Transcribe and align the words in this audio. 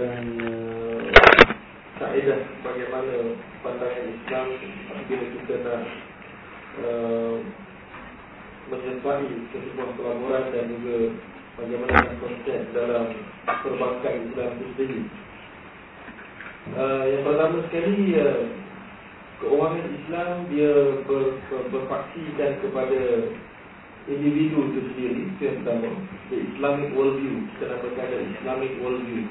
dan 0.00 0.24
uh, 0.40 1.00
kaedah 2.00 2.40
bagaimana 2.64 3.36
pandangan 3.60 4.06
Islam 4.08 4.46
bila 5.04 5.26
kita 5.28 5.54
nak 5.60 5.82
uh, 6.80 7.36
menyertai 8.72 9.28
sebuah 9.52 9.88
pelaburan 10.00 10.44
dan 10.56 10.64
juga 10.72 10.96
bagaimana 11.60 12.16
konsep 12.16 12.60
dalam 12.72 13.12
perbankan 13.44 14.24
Islam 14.24 14.48
itu 14.56 14.66
sendiri. 14.72 15.00
Uh, 16.80 17.04
yang 17.04 17.22
pertama 17.28 17.56
sekali, 17.68 18.16
uh, 18.16 18.40
keuangan 19.44 19.84
Islam 20.00 20.32
dia 20.48 20.72
ber, 21.04 21.36
ber, 21.52 21.62
berfaksikan 21.76 22.56
kepada 22.64 23.00
individu 24.08 24.64
itu 24.72 24.80
sendiri, 24.96 25.20
itu 25.28 25.40
yang 25.44 25.60
pertama. 25.60 25.92
The 26.32 26.36
Islamic 26.56 26.88
worldview, 26.96 27.36
kita 27.52 27.64
namakan 27.68 28.32
Islamic 28.40 28.72
worldview. 28.80 29.28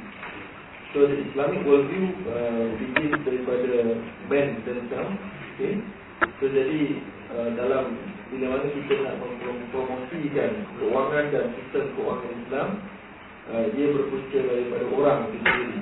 So 0.90 1.06
the 1.06 1.22
Islamic 1.22 1.62
worldview 1.70 2.06
uh, 2.26 2.66
begins 2.82 3.22
daripada 3.22 3.94
man 4.26 4.48
themselves. 4.66 5.22
Okay. 5.54 5.78
So 6.42 6.50
jadi 6.50 6.82
uh, 7.30 7.50
dalam 7.54 7.94
bila 8.34 8.58
mana 8.58 8.74
kita 8.74 8.94
nak 9.06 9.22
mempromosikan 9.22 10.66
keuangan 10.82 11.26
dan 11.30 11.46
sistem 11.62 11.94
keuangan 11.94 12.34
Islam, 12.42 12.68
uh, 13.54 13.66
dia 13.78 13.86
berpunca 13.94 14.40
daripada 14.42 14.86
orang 14.90 15.20
itu 15.30 15.38
sendiri. 15.46 15.78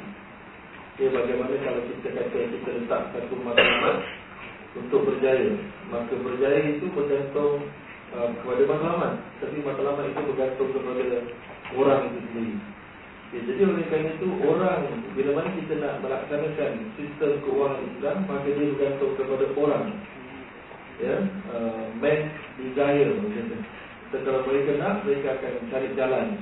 Okay, 0.98 1.08
bagaimana 1.14 1.56
kalau 1.62 1.82
kita 1.88 2.08
kata 2.12 2.38
kita 2.52 2.70
letak 2.84 3.02
satu 3.16 3.36
matlamat 3.48 3.98
untuk 4.76 5.08
berjaya, 5.08 5.56
maka 5.88 6.14
berjaya 6.20 6.60
itu 6.68 6.84
bergantung 6.92 7.64
uh, 8.12 8.28
kepada 8.44 8.64
matlamat, 8.68 9.14
tapi 9.40 9.56
matlamat 9.64 10.04
itu 10.12 10.22
bergantung 10.36 10.70
kepada 10.76 11.08
orang 11.80 12.02
itu 12.12 12.20
sendiri. 12.28 12.56
Okay, 13.28 13.44
jadi 13.44 13.62
oleh 13.68 13.84
kerana 13.92 14.16
itu 14.16 14.28
orang 14.40 14.88
bila 15.12 15.32
mana 15.36 15.52
kita 15.60 15.84
nak 15.84 16.00
melaksanakan 16.00 16.72
sistem 16.96 17.44
keuangan 17.44 17.84
Islam 17.92 18.18
maka 18.24 18.48
dia 18.48 18.72
bergantung 18.72 19.14
kepada 19.20 19.46
orang. 19.60 19.86
Ya, 21.04 21.16
uh, 21.52 21.92
man 22.00 22.32
desire 22.56 23.12
macam 23.20 23.44
tu. 23.52 23.58
Kalau 24.16 24.48
mereka 24.48 24.80
nak 24.80 25.04
mereka 25.04 25.36
akan 25.36 25.54
cari 25.68 25.92
jalan. 26.00 26.40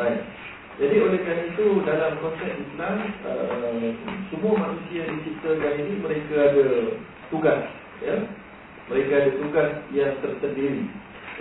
Baik. 0.00 0.24
Jadi 0.80 0.96
oleh 0.96 1.20
kerana 1.28 1.44
itu 1.44 1.66
dalam 1.84 2.12
konsep 2.24 2.50
Islam 2.56 2.96
uh, 3.28 3.92
semua 4.32 4.54
manusia 4.64 5.04
diciptakan 5.04 5.76
ini 5.76 5.92
mereka 6.00 6.36
ada 6.40 6.66
tugas, 7.28 7.68
ya. 8.00 8.16
Mereka 8.88 9.12
ada 9.12 9.30
tugas 9.44 9.68
yang 9.92 10.16
tersendiri. 10.24 10.88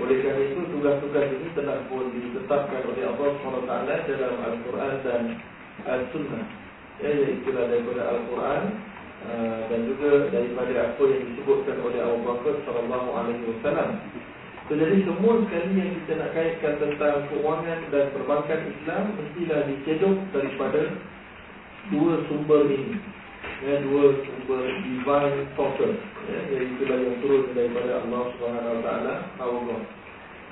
Oleh 0.01 0.25
kerana 0.25 0.41
itu 0.41 0.61
tugas-tugas 0.73 1.27
ini 1.29 1.53
telah 1.53 1.77
pun 1.85 2.09
ditetapkan 2.17 2.81
oleh 2.81 3.03
Allah 3.05 3.29
SWT 3.37 3.73
dalam 4.09 4.35
Al-Quran 4.41 4.93
dan 5.05 5.21
Al-Sunnah. 5.85 6.45
Ya, 6.97 7.09
Iaitu 7.13 7.53
daripada 7.53 8.01
Al-Quran 8.09 8.61
uh, 9.29 9.59
dan 9.69 9.79
juga 9.85 10.33
daripada 10.33 10.73
apa 10.93 11.03
yang 11.05 11.23
disebutkan 11.33 11.77
oleh 11.85 11.99
Abu 12.01 12.19
Bakar 12.25 12.53
so, 12.65 12.73
Jadi 14.73 14.97
semua 15.05 15.33
sekali 15.45 15.71
yang 15.77 15.91
kita 16.01 16.11
nak 16.17 16.31
kaitkan 16.33 16.73
tentang 16.81 17.29
keuangan 17.29 17.79
dan 17.93 18.05
perbankan 18.15 18.61
Islam 18.73 19.03
Mestilah 19.19 19.61
dicedok 19.69 20.17
daripada 20.33 20.81
dua 21.91 22.13
sumber 22.31 22.65
ini 22.71 22.97
ya, 23.63 23.75
Dua 23.87 24.05
sumber 24.27 24.61
divine 24.83 25.39
sources 25.55 25.95
ya, 26.27 26.39
iaitu 26.51 26.83
yang 26.83 27.15
turun 27.23 27.43
daripada 27.55 28.03
Allah 28.03 28.23
SWT 28.35 28.87
Allah. 29.39 29.79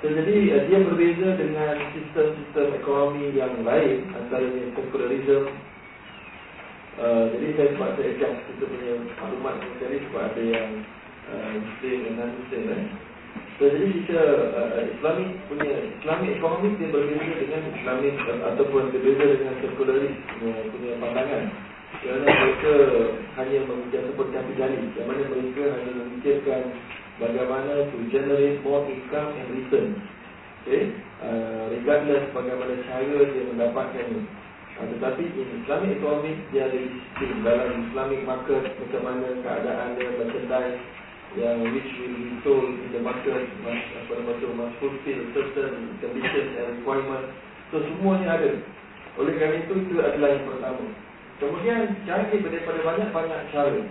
So, 0.02 0.10
jadi 0.10 0.34
uh, 0.50 0.62
dia 0.66 0.82
berbeza 0.82 1.38
dengan 1.38 1.78
sistem-sistem 1.94 2.74
ekonomi 2.74 3.38
yang 3.38 3.62
lain 3.62 4.10
antaranya 4.10 4.74
secularism 4.74 5.46
uh, 6.98 7.30
jadi 7.30 7.46
saya 7.54 7.68
sebab 7.78 7.90
saya 7.94 8.10
ajak 8.18 8.32
kita 8.50 8.64
punya 8.66 8.92
maklumat 8.98 9.62
sekali 9.62 9.96
sebab 10.02 10.22
ada 10.26 10.42
yang 10.42 10.68
muslim 11.54 11.96
dan 12.02 12.12
non-muslim 12.18 12.62
eh. 12.66 12.82
so, 13.54 13.62
jadi 13.70 13.86
kita 13.94 14.20
uh, 14.58 14.82
islami 14.90 15.24
punya 15.46 15.70
islami 16.02 16.26
ekonomi 16.34 16.68
dia 16.82 16.88
berbeza 16.90 17.32
dengan 17.38 17.62
islami 17.70 18.08
ataupun 18.42 18.82
berbeza 18.90 19.24
dengan 19.38 19.54
secularism 19.62 20.18
punya, 20.18 20.54
punya 20.66 20.92
pandangan 20.98 21.42
kerana 22.02 22.26
mereka 22.26 22.74
hanya 23.38 23.58
memikirkan 23.62 24.10
seperti 24.10 24.32
kapitalis 24.34 24.82
Yang 24.98 25.06
mana 25.06 25.22
mereka 25.30 25.64
hanya 25.78 25.92
memikirkan 26.02 26.62
Bagaimana 27.22 27.86
to 27.92 27.98
generate 28.08 28.58
more 28.64 28.82
income 28.88 29.36
and 29.36 29.48
return. 29.52 29.88
Okay? 30.64 30.90
uh, 31.22 31.70
Regardless 31.70 32.24
bagaimana 32.34 32.74
cara 32.88 33.22
dia 33.30 33.44
mendapatkannya. 33.46 34.20
Uh, 34.82 34.86
Tetapi 34.96 35.22
in 35.30 35.48
Islamic 35.62 36.02
economic 36.02 36.36
Dia 36.50 36.66
ada 36.66 36.74
disiplin. 36.74 37.46
Dalam 37.46 37.86
Islamic 37.86 38.20
market 38.26 38.62
Macam 38.66 39.02
mana 39.06 39.26
keadaan 39.38 39.94
dia 39.94 40.10
merchandise 40.18 40.78
Yang 41.38 41.58
which 41.70 41.90
will 42.02 42.16
be 42.18 42.32
sold 42.42 42.72
in 42.82 42.90
the 42.90 43.00
market 43.04 43.46
must, 43.62 43.86
Apa 44.02 44.12
nama 44.18 44.32
tu 44.42 44.50
Must 44.58 44.74
fulfill 44.82 45.20
certain 45.38 45.94
conditions 46.02 46.50
and 46.58 46.66
requirements. 46.82 47.30
So 47.70 47.78
semuanya 47.78 48.42
ada. 48.42 48.50
Oleh 49.22 49.32
kerana 49.38 49.62
itu 49.62 49.74
itu 49.86 49.94
adalah 50.02 50.28
yang 50.34 50.44
pertama 50.50 51.11
Kemudian 51.42 52.06
cari 52.06 52.38
daripada 52.38 52.78
banyak-banyak 52.86 53.40
cara. 53.50 53.82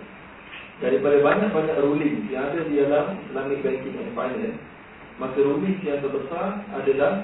Daripada 0.79 1.19
banyak-banyak 1.19 1.77
ruling 1.83 2.31
yang 2.31 2.47
ada 2.47 2.63
di 2.63 2.79
dalam 2.79 3.19
Islamic 3.27 3.59
Banking 3.61 4.01
and 4.01 4.11
Finance 4.17 4.57
Maka 5.21 5.37
ruling 5.37 5.77
yang 5.85 6.01
terbesar 6.01 6.65
adalah 6.73 7.21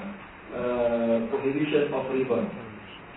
uh, 0.54 1.26
Prohibition 1.26 1.90
of 1.90 2.06
riba 2.14 2.38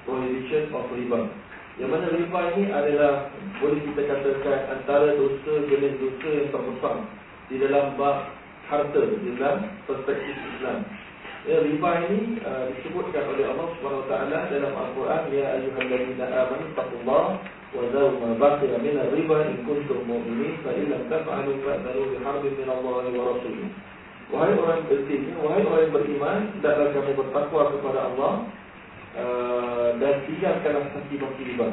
Prohibition 0.02 0.74
of 0.74 0.90
riba 0.98 1.30
Yang 1.78 1.90
mana 1.94 2.08
riba 2.10 2.40
ini 2.58 2.64
adalah 2.74 3.30
Boleh 3.62 3.86
kita 3.86 4.02
katakan 4.02 4.60
antara 4.82 5.14
dosa 5.14 5.54
jenis 5.70 5.94
dosa 6.02 6.28
yang 6.34 6.50
terbesar 6.50 6.96
Di 7.46 7.56
dalam 7.62 7.94
bab 8.02 8.34
harta 8.66 9.02
Di 9.14 9.30
dalam 9.38 9.70
perspektif 9.86 10.36
Islam 10.58 10.90
Ya, 11.42 11.58
riba 11.58 12.06
ini 12.06 12.38
uh, 12.46 12.70
disebutkan 12.70 13.26
oleh 13.34 13.50
Allah 13.50 13.74
SWT 13.82 14.14
dalam 14.30 14.74
Al-Quran 14.78 15.24
Ya 15.34 15.58
ayuhalladzina 15.58 16.26
amanu 16.30 16.70
taqullah 16.78 17.42
wa 17.74 17.82
zaru 17.90 18.14
ma 18.22 18.30
baqiya 18.38 18.78
min 18.78 18.94
riba 18.94 19.38
in 19.50 19.66
kuntum 19.66 20.06
mu'minin 20.06 20.62
fa 20.62 20.70
illam 20.70 21.02
taf'alu 21.10 21.58
fa'dharu 21.66 22.14
biharbin 22.14 22.54
min 22.62 22.70
Allah 22.70 23.10
wa 23.10 23.24
rasulih 23.34 23.74
Wahai 24.30 24.54
orang 24.54 24.86
pentingnya, 24.86 25.34
wahai 25.42 25.66
orang 25.66 25.90
beriman 25.90 26.40
hendaklah 26.54 26.88
kamu 26.94 27.12
bertakwa 27.18 27.62
kepada 27.74 28.00
Allah 28.14 28.34
uh, 29.18 29.90
dan 29.98 30.22
tinggalkanlah 30.30 30.94
saksi 30.94 31.16
baki 31.26 31.44
riba. 31.52 31.68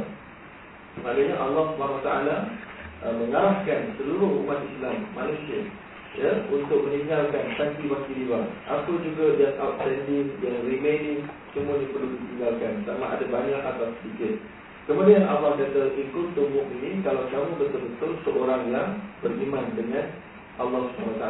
Maknanya 1.05 1.37
Allah 1.45 1.65
SWT 1.77 2.09
uh, 2.09 3.15
mengarahkan 3.21 3.81
seluruh 4.01 4.43
umat 4.49 4.65
Islam, 4.65 4.97
manusia 5.13 5.69
ya 6.17 6.33
untuk 6.49 6.89
meninggalkan 6.89 7.53
sanksi 7.61 7.85
baki 7.85 8.13
riba. 8.17 8.49
Apa 8.65 8.89
juga 8.89 9.37
yang 9.37 9.55
outstanding, 9.61 10.33
yang 10.41 10.57
remaining 10.65 11.21
semua 11.53 11.77
ini 11.77 11.93
perlu 11.93 12.09
ditinggalkan 12.17 12.73
sama 12.89 13.13
ada 13.13 13.27
banyak 13.29 13.61
atau 13.61 13.93
sedikit. 14.01 14.41
Kemudian 14.89 15.29
Allah 15.29 15.53
kata 15.61 15.93
ikut 16.01 16.27
tubuh 16.33 16.65
ini 16.81 17.05
kalau 17.05 17.29
kamu 17.29 17.61
betul-betul 17.61 18.11
seorang 18.25 18.73
yang 18.73 18.97
beriman 19.21 19.69
dengan 19.77 20.09
Allah 20.57 20.89
SWT. 20.97 21.25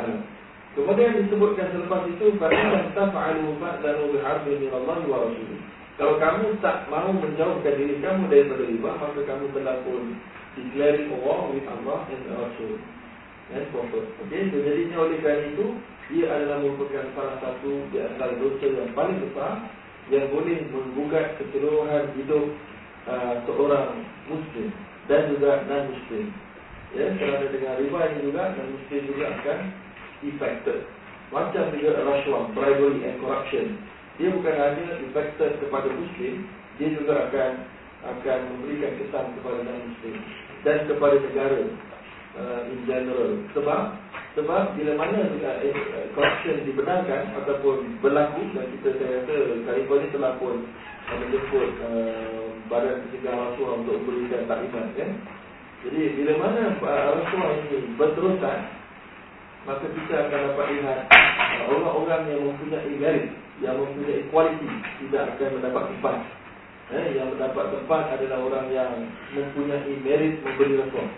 Kemudian 0.79 1.27
disebutkan 1.27 1.75
selepas 1.75 2.07
itu 2.07 2.39
taf'alu 2.39 3.59
fa'danu 3.59 4.15
biharbi 4.15 4.63
min 4.63 4.71
Allah 4.71 5.03
wa 5.11 5.27
rasulih. 5.27 5.59
Kalau 5.99 6.15
kamu 6.23 6.55
tak 6.63 6.87
mahu 6.87 7.19
menjauhkan 7.19 7.75
diri 7.75 7.99
kamu 7.99 8.31
daripada 8.31 8.63
riba, 8.63 8.91
maka 8.95 9.21
kamu 9.27 9.51
telah 9.51 9.83
pun 9.83 10.15
declaring 10.55 11.11
war 11.19 11.51
with 11.51 11.67
Allah 11.67 12.07
and 12.15 12.23
Rasul 12.31 12.79
dan 13.49 13.65
prophet. 13.73 14.05
Okey, 14.25 14.53
so 14.53 14.57
jadinya 14.61 14.97
oleh 15.09 15.17
kerana 15.25 15.45
itu 15.49 15.67
ia 16.09 16.27
adalah 16.29 16.65
merupakan 16.65 17.05
salah 17.13 17.37
satu 17.41 17.71
di 17.93 18.01
antara 18.01 18.33
dosa 18.41 18.65
yang 18.65 18.93
paling 18.97 19.19
besar 19.29 19.53
yang 20.09 20.25
boleh 20.33 20.57
menggugat 20.73 21.37
keseluruhan 21.37 22.17
hidup 22.17 22.49
uh, 23.05 23.35
seorang 23.45 24.05
muslim 24.29 24.69
dan 25.09 25.29
juga 25.33 25.65
non 25.69 25.93
muslim. 25.93 26.33
Ya, 26.97 27.13
kerana 27.21 27.53
dengan 27.53 27.77
riba 27.77 28.01
ini 28.09 28.33
juga 28.33 28.57
non 28.57 28.69
muslim 28.73 29.01
juga 29.05 29.25
akan 29.37 29.59
affected. 30.25 30.81
Macam 31.29 31.65
juga 31.77 31.93
rasuah, 32.09 32.45
bribery 32.57 33.05
and 33.05 33.21
corruption. 33.21 33.77
Dia 34.17 34.33
bukan 34.33 34.55
hanya 34.57 34.97
affected 35.05 35.61
kepada 35.61 35.93
muslim, 35.93 36.49
dia 36.81 36.89
juga 36.97 37.29
akan 37.29 37.53
akan 37.99 38.39
memberikan 38.55 38.93
kesan 38.97 39.27
kepada 39.37 39.59
non 39.61 39.81
muslim 39.93 40.17
dan 40.65 40.89
kepada 40.89 41.17
negara 41.21 41.61
uh, 42.39 42.63
in 42.71 42.79
general. 42.87 43.35
Sebab 43.53 43.81
sebab 44.39 44.79
bila 44.79 44.93
mana 44.95 45.19
uh, 45.27 46.07
corruption 46.15 46.63
dibenarkan 46.63 47.35
ataupun 47.43 47.99
berlaku 47.99 48.47
dan 48.55 48.71
kita 48.79 48.89
saya 49.03 49.27
rasa 49.27 49.73
ini 49.75 50.09
telah 50.15 50.33
pun 50.39 50.63
uh, 51.11 51.17
menjemput 51.19 51.71
uh, 51.83 52.47
badan 52.71 53.03
ketiga 53.11 53.35
rasuah 53.35 53.83
untuk 53.83 53.99
memberikan 54.07 54.47
taklimat 54.47 54.87
kan. 54.95 55.11
Jadi 55.83 56.03
bila 56.23 56.33
mana 56.39 56.63
uh, 56.79 57.09
rasuah 57.19 57.51
ini 57.67 57.99
berterusan 57.99 58.59
maka 59.67 59.85
kita 59.85 60.15
akan 60.17 60.41
dapat 60.49 60.67
lihat 60.81 61.01
orang-orang 61.69 62.23
uh, 62.25 62.31
yang 62.33 62.43
mempunyai 62.49 62.93
merit 62.97 63.29
yang 63.61 63.77
mempunyai 63.77 64.23
kualiti 64.31 64.71
tidak 65.03 65.35
akan 65.35 65.59
mendapat 65.59 65.83
kipas 65.93 66.19
eh, 66.95 67.07
Yang 67.19 67.37
mendapat 67.37 67.65
tempat 67.75 68.05
adalah 68.17 68.39
orang 68.49 68.67
yang 68.71 68.93
mempunyai 69.35 69.93
merit 70.01 70.41
memberi 70.41 70.79
rasuah 70.79 71.11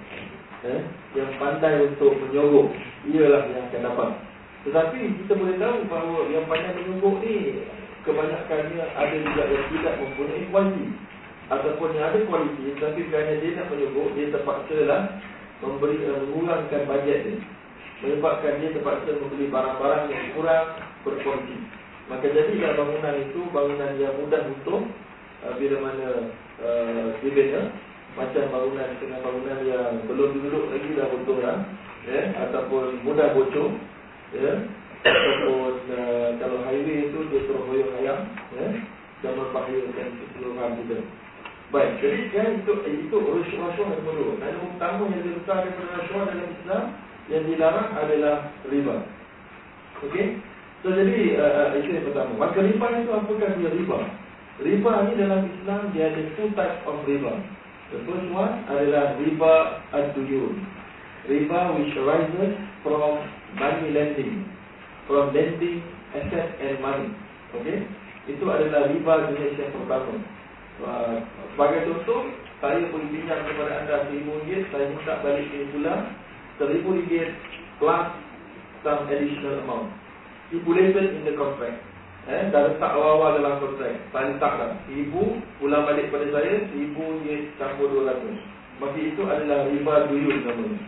eh, 0.66 0.80
Yang 1.16 1.30
pandai 1.38 1.74
untuk 1.86 2.12
menyogok 2.16 2.74
Ialah 3.08 3.42
yang 3.48 3.64
akan 3.68 3.80
dapat 3.86 4.10
Tetapi 4.68 5.00
kita 5.24 5.32
boleh 5.36 5.56
tahu 5.56 5.76
bahawa 5.88 6.18
yang 6.28 6.44
pandai 6.48 6.72
menyogok 6.76 7.16
ni 7.24 7.64
Kebanyakannya 8.00 8.84
ada 8.96 9.16
juga 9.20 9.42
yang 9.44 9.64
tidak 9.76 9.94
mempunyai 10.00 10.48
kualiti. 10.48 10.86
Ataupun 11.52 11.88
yang 11.92 12.06
ada 12.08 12.18
kualiti 12.24 12.66
Tapi 12.80 13.00
kerana 13.12 13.32
dia 13.40 13.56
nak 13.56 13.68
menyogok 13.68 14.08
Dia 14.16 14.32
terpaksa 14.32 14.78
lah 14.88 15.02
memberi, 15.60 15.96
uh, 16.08 16.18
mengurangkan 16.24 16.82
bajet 16.88 17.20
dia 17.28 17.38
Menyebabkan 18.00 18.64
dia 18.64 18.72
terpaksa 18.72 19.12
membeli 19.12 19.52
barang-barang 19.52 20.08
yang 20.08 20.24
kurang 20.32 20.66
berkualiti. 21.04 21.56
Maka 22.08 22.26
jadilah 22.32 22.72
bangunan 22.74 23.14
itu 23.28 23.40
bangunan 23.52 23.92
yang 24.00 24.16
mudah 24.16 24.42
untuk 24.48 24.88
uh, 25.44 25.52
bila 25.60 25.76
mana 25.84 26.08
uh, 26.64 27.06
dibina 27.20 27.68
macam 28.18 28.44
bangunan 28.50 28.90
dengan 28.98 29.18
bangunan 29.22 29.58
yang 29.62 29.92
belum 30.10 30.30
duduk 30.42 30.64
lagi 30.74 30.90
dah 30.98 31.08
betul 31.14 31.38
lah 31.38 31.58
ya 32.08 32.22
ataupun 32.48 33.04
mudah 33.06 33.28
bocor 33.36 33.70
ya. 34.34 34.52
Ataupun 35.00 35.74
uh, 35.96 36.28
kalau 36.36 36.60
highway 36.68 37.08
itu 37.08 37.18
dia 37.32 37.40
terus 37.48 37.64
hoyong 37.64 37.92
ayam 38.04 38.18
ya. 38.56 38.66
Dan 39.20 39.36
membahayakan 39.36 40.08
keseluruhan 40.16 40.70
kita. 40.80 40.96
Baik 41.70 41.92
jadi 42.02 42.20
kan 42.34 42.48
itu 42.64 42.72
itu 42.88 43.16
rasuah-rasuah 43.16 43.88
yang 43.94 44.02
perlu. 44.04 44.28
Dan 44.40 44.54
utama 44.64 45.04
yang 45.12 45.22
besar 45.38 45.64
daripada 45.64 45.90
rasuah 46.02 46.24
dalam 46.28 46.48
Islam 46.50 46.84
yang 47.30 47.42
dilarang 47.46 47.88
adalah 47.94 48.36
riba. 48.66 48.96
Okey 50.08 50.40
so 50.80 50.88
jadi 50.88 51.18
uh, 51.36 51.76
itu 51.76 51.88
yang 51.92 52.06
pertama. 52.08 52.32
Maka 52.40 52.58
riba 52.64 52.86
itu 53.00 53.10
apakah 53.12 53.50
dia 53.60 53.70
riba? 53.70 53.98
Riba 54.60 54.92
ni 55.08 55.12
dalam 55.16 55.40
Islam 55.48 55.80
dia 55.92 56.12
ada 56.12 56.22
two 56.36 56.48
types 56.56 56.80
of 56.84 57.00
riba. 57.08 57.32
The 57.90 57.98
first 58.06 58.28
one 58.31 58.54
adalah 58.70 59.19
riba 59.19 59.54
ad-duyun. 59.90 60.54
Riba 61.26 61.60
which 61.75 61.94
arises 61.98 62.54
from 62.87 63.19
money 63.58 63.90
lending. 63.90 64.46
From 65.10 65.34
lending 65.34 65.82
asset 66.14 66.54
and 66.62 66.78
money. 66.78 67.10
Okay? 67.58 67.82
Itu 68.31 68.46
adalah 68.46 68.94
riba 68.94 69.34
jenis 69.34 69.58
yang 69.58 69.75
pertama. 69.75 70.14
Uh, 70.81 71.19
sebagai 71.52 71.90
contoh, 71.90 72.31
saya 72.62 72.88
boleh 72.88 73.10
pinjam 73.10 73.42
kepada 73.42 73.84
anda 73.84 74.06
RM1,000, 74.08 74.70
saya 74.70 74.84
minta 74.88 75.14
balik 75.20 75.50
ke 75.50 75.69
bulan 75.75 76.14
RM1,000 76.62 77.12
plus 77.82 78.06
some 78.86 79.02
additional 79.10 79.66
amount. 79.66 79.90
Stipulated 80.48 81.20
in 81.20 81.22
the 81.26 81.34
contract. 81.34 81.89
Eh, 82.31 82.47
dah 82.55 82.62
letak 82.62 82.94
awal-awal 82.94 83.43
dalam 83.43 83.59
kontrak. 83.59 83.99
Letak 84.15 84.53
dah. 84.55 84.71
Ibu 84.87 85.23
pulang 85.59 85.82
balik 85.82 86.15
pada 86.15 86.31
saya 86.31 86.62
Ibu 86.71 87.27
dia 87.27 87.50
campur 87.59 87.91
200 87.91 88.23
Maka 88.79 88.99
itu 89.03 89.23
adalah 89.27 89.67
riba 89.67 89.94
duyun 90.06 90.38
namanya. 90.47 90.79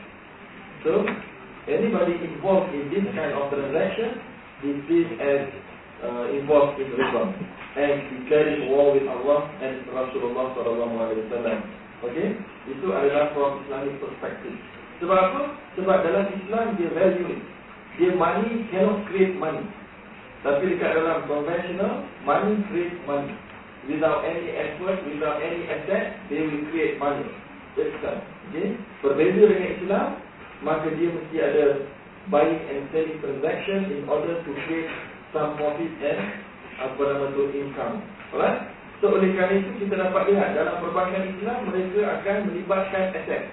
So 0.87 1.03
Anybody 1.67 2.15
involved 2.23 2.71
in 2.71 2.95
this 2.95 3.07
kind 3.19 3.35
of 3.35 3.51
transaction 3.51 4.23
Is 4.63 4.79
seen 4.87 5.19
as 5.19 5.51
uh, 6.07 6.31
involved 6.31 6.79
in 6.79 6.95
riba. 6.95 7.35
And 7.75 7.99
declaring 8.23 8.71
war 8.71 8.95
with 8.95 9.11
Allah 9.11 9.51
And 9.59 9.83
Rasulullah 9.91 10.55
SAW 10.55 10.95
Okay? 12.07 12.39
Itu 12.71 12.87
adalah 12.95 13.35
from 13.35 13.67
Islamic 13.67 13.99
perspective. 13.99 14.55
Sebab 15.03 15.19
apa? 15.19 15.43
Sebab 15.75 15.97
dalam 16.07 16.27
Islam 16.39 16.79
dia 16.79 16.91
value 16.95 17.35
Dia 17.99 18.15
money 18.15 18.71
cannot 18.71 19.11
create 19.11 19.35
money 19.35 19.82
tapi 20.43 20.75
dekat 20.75 20.91
dalam 20.99 21.23
conventional, 21.31 22.03
money 22.27 22.59
create 22.67 22.99
money. 23.07 23.31
Without 23.87 24.27
any 24.27 24.51
effort, 24.55 24.99
without 25.07 25.39
any 25.39 25.67
asset, 25.71 26.19
they 26.27 26.43
will 26.43 26.67
create 26.75 26.99
money. 26.99 27.27
That's 27.79 27.95
right. 28.03 28.23
Okay? 28.51 28.75
Berbeza 29.03 29.43
dengan 29.47 29.71
Islam, 29.79 30.07
maka 30.67 30.91
dia 30.99 31.09
mesti 31.15 31.37
ada 31.39 31.65
buying 32.31 32.63
and 32.71 32.91
selling 32.91 33.19
transaction 33.23 33.91
in 33.95 34.03
order 34.11 34.39
to 34.43 34.51
create 34.67 34.91
some 35.31 35.55
profit 35.59 35.91
and 36.03 36.21
apa 36.79 37.01
nama 37.01 37.31
tu 37.35 37.47
income. 37.55 38.03
Alright? 38.35 38.67
So 38.99 39.11
oleh 39.15 39.35
kerana 39.35 39.59
itu 39.59 39.71
kita 39.83 39.99
dapat 39.99 40.31
lihat 40.31 40.55
dalam 40.55 40.79
perbankan 40.79 41.27
Islam 41.27 41.59
mereka 41.71 42.01
akan 42.19 42.37
melibatkan 42.51 43.15
aset. 43.15 43.51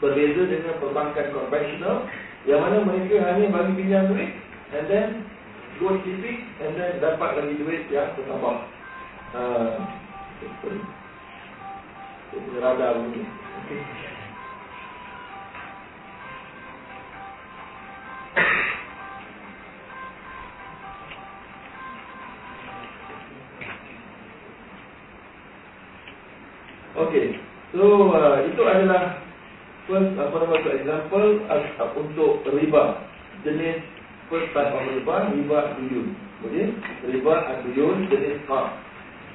Berbeza 0.00 0.48
dengan 0.48 0.76
perbankan 0.80 1.28
konvensional 1.36 2.08
yang 2.48 2.60
mana 2.60 2.84
mereka 2.84 3.20
hanya 3.20 3.52
bagi 3.52 3.72
pinjam 3.80 4.08
duit 4.12 4.32
and 4.72 4.84
then 4.88 5.08
go 5.80 5.96
sleeping 6.02 6.40
and 6.60 6.76
then 6.76 7.00
dapat 7.00 7.40
lagi 7.40 7.54
duit 7.56 7.86
yang 7.88 8.12
bertambah. 8.18 8.56
Uh, 9.32 9.80
Ini 12.32 12.58
radar 12.64 12.96
ini. 12.96 13.22
Okay. 13.22 13.80
Okay, 26.92 27.36
so 27.72 28.12
uh, 28.12 28.44
itu 28.44 28.62
adalah 28.64 29.20
first 29.88 30.12
apa 30.16 30.36
nama 30.36 30.54
tu 30.60 30.70
example 30.76 31.26
uh, 31.48 31.88
untuk 31.96 32.44
riba 32.52 33.00
jenis 33.44 33.80
first 34.32 34.48
type 34.56 34.72
of 34.72 34.80
riba, 34.88 35.16
riba 35.36 35.58
duyun. 35.76 36.08
Okey? 36.48 36.72
Riba 37.12 37.34
duyun 37.68 38.08
jenis 38.08 38.40
qard. 38.48 38.72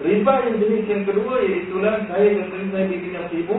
Riba 0.02 0.34
yang 0.46 0.58
jenis 0.62 0.86
yang 0.90 1.04
kedua 1.06 1.42
iaitu 1.42 1.78
lah 1.82 2.02
saya 2.10 2.34
contohnya 2.38 2.70
saya 2.70 2.86
bagi 2.86 3.02
pinjam 3.02 3.26
seribu, 3.30 3.56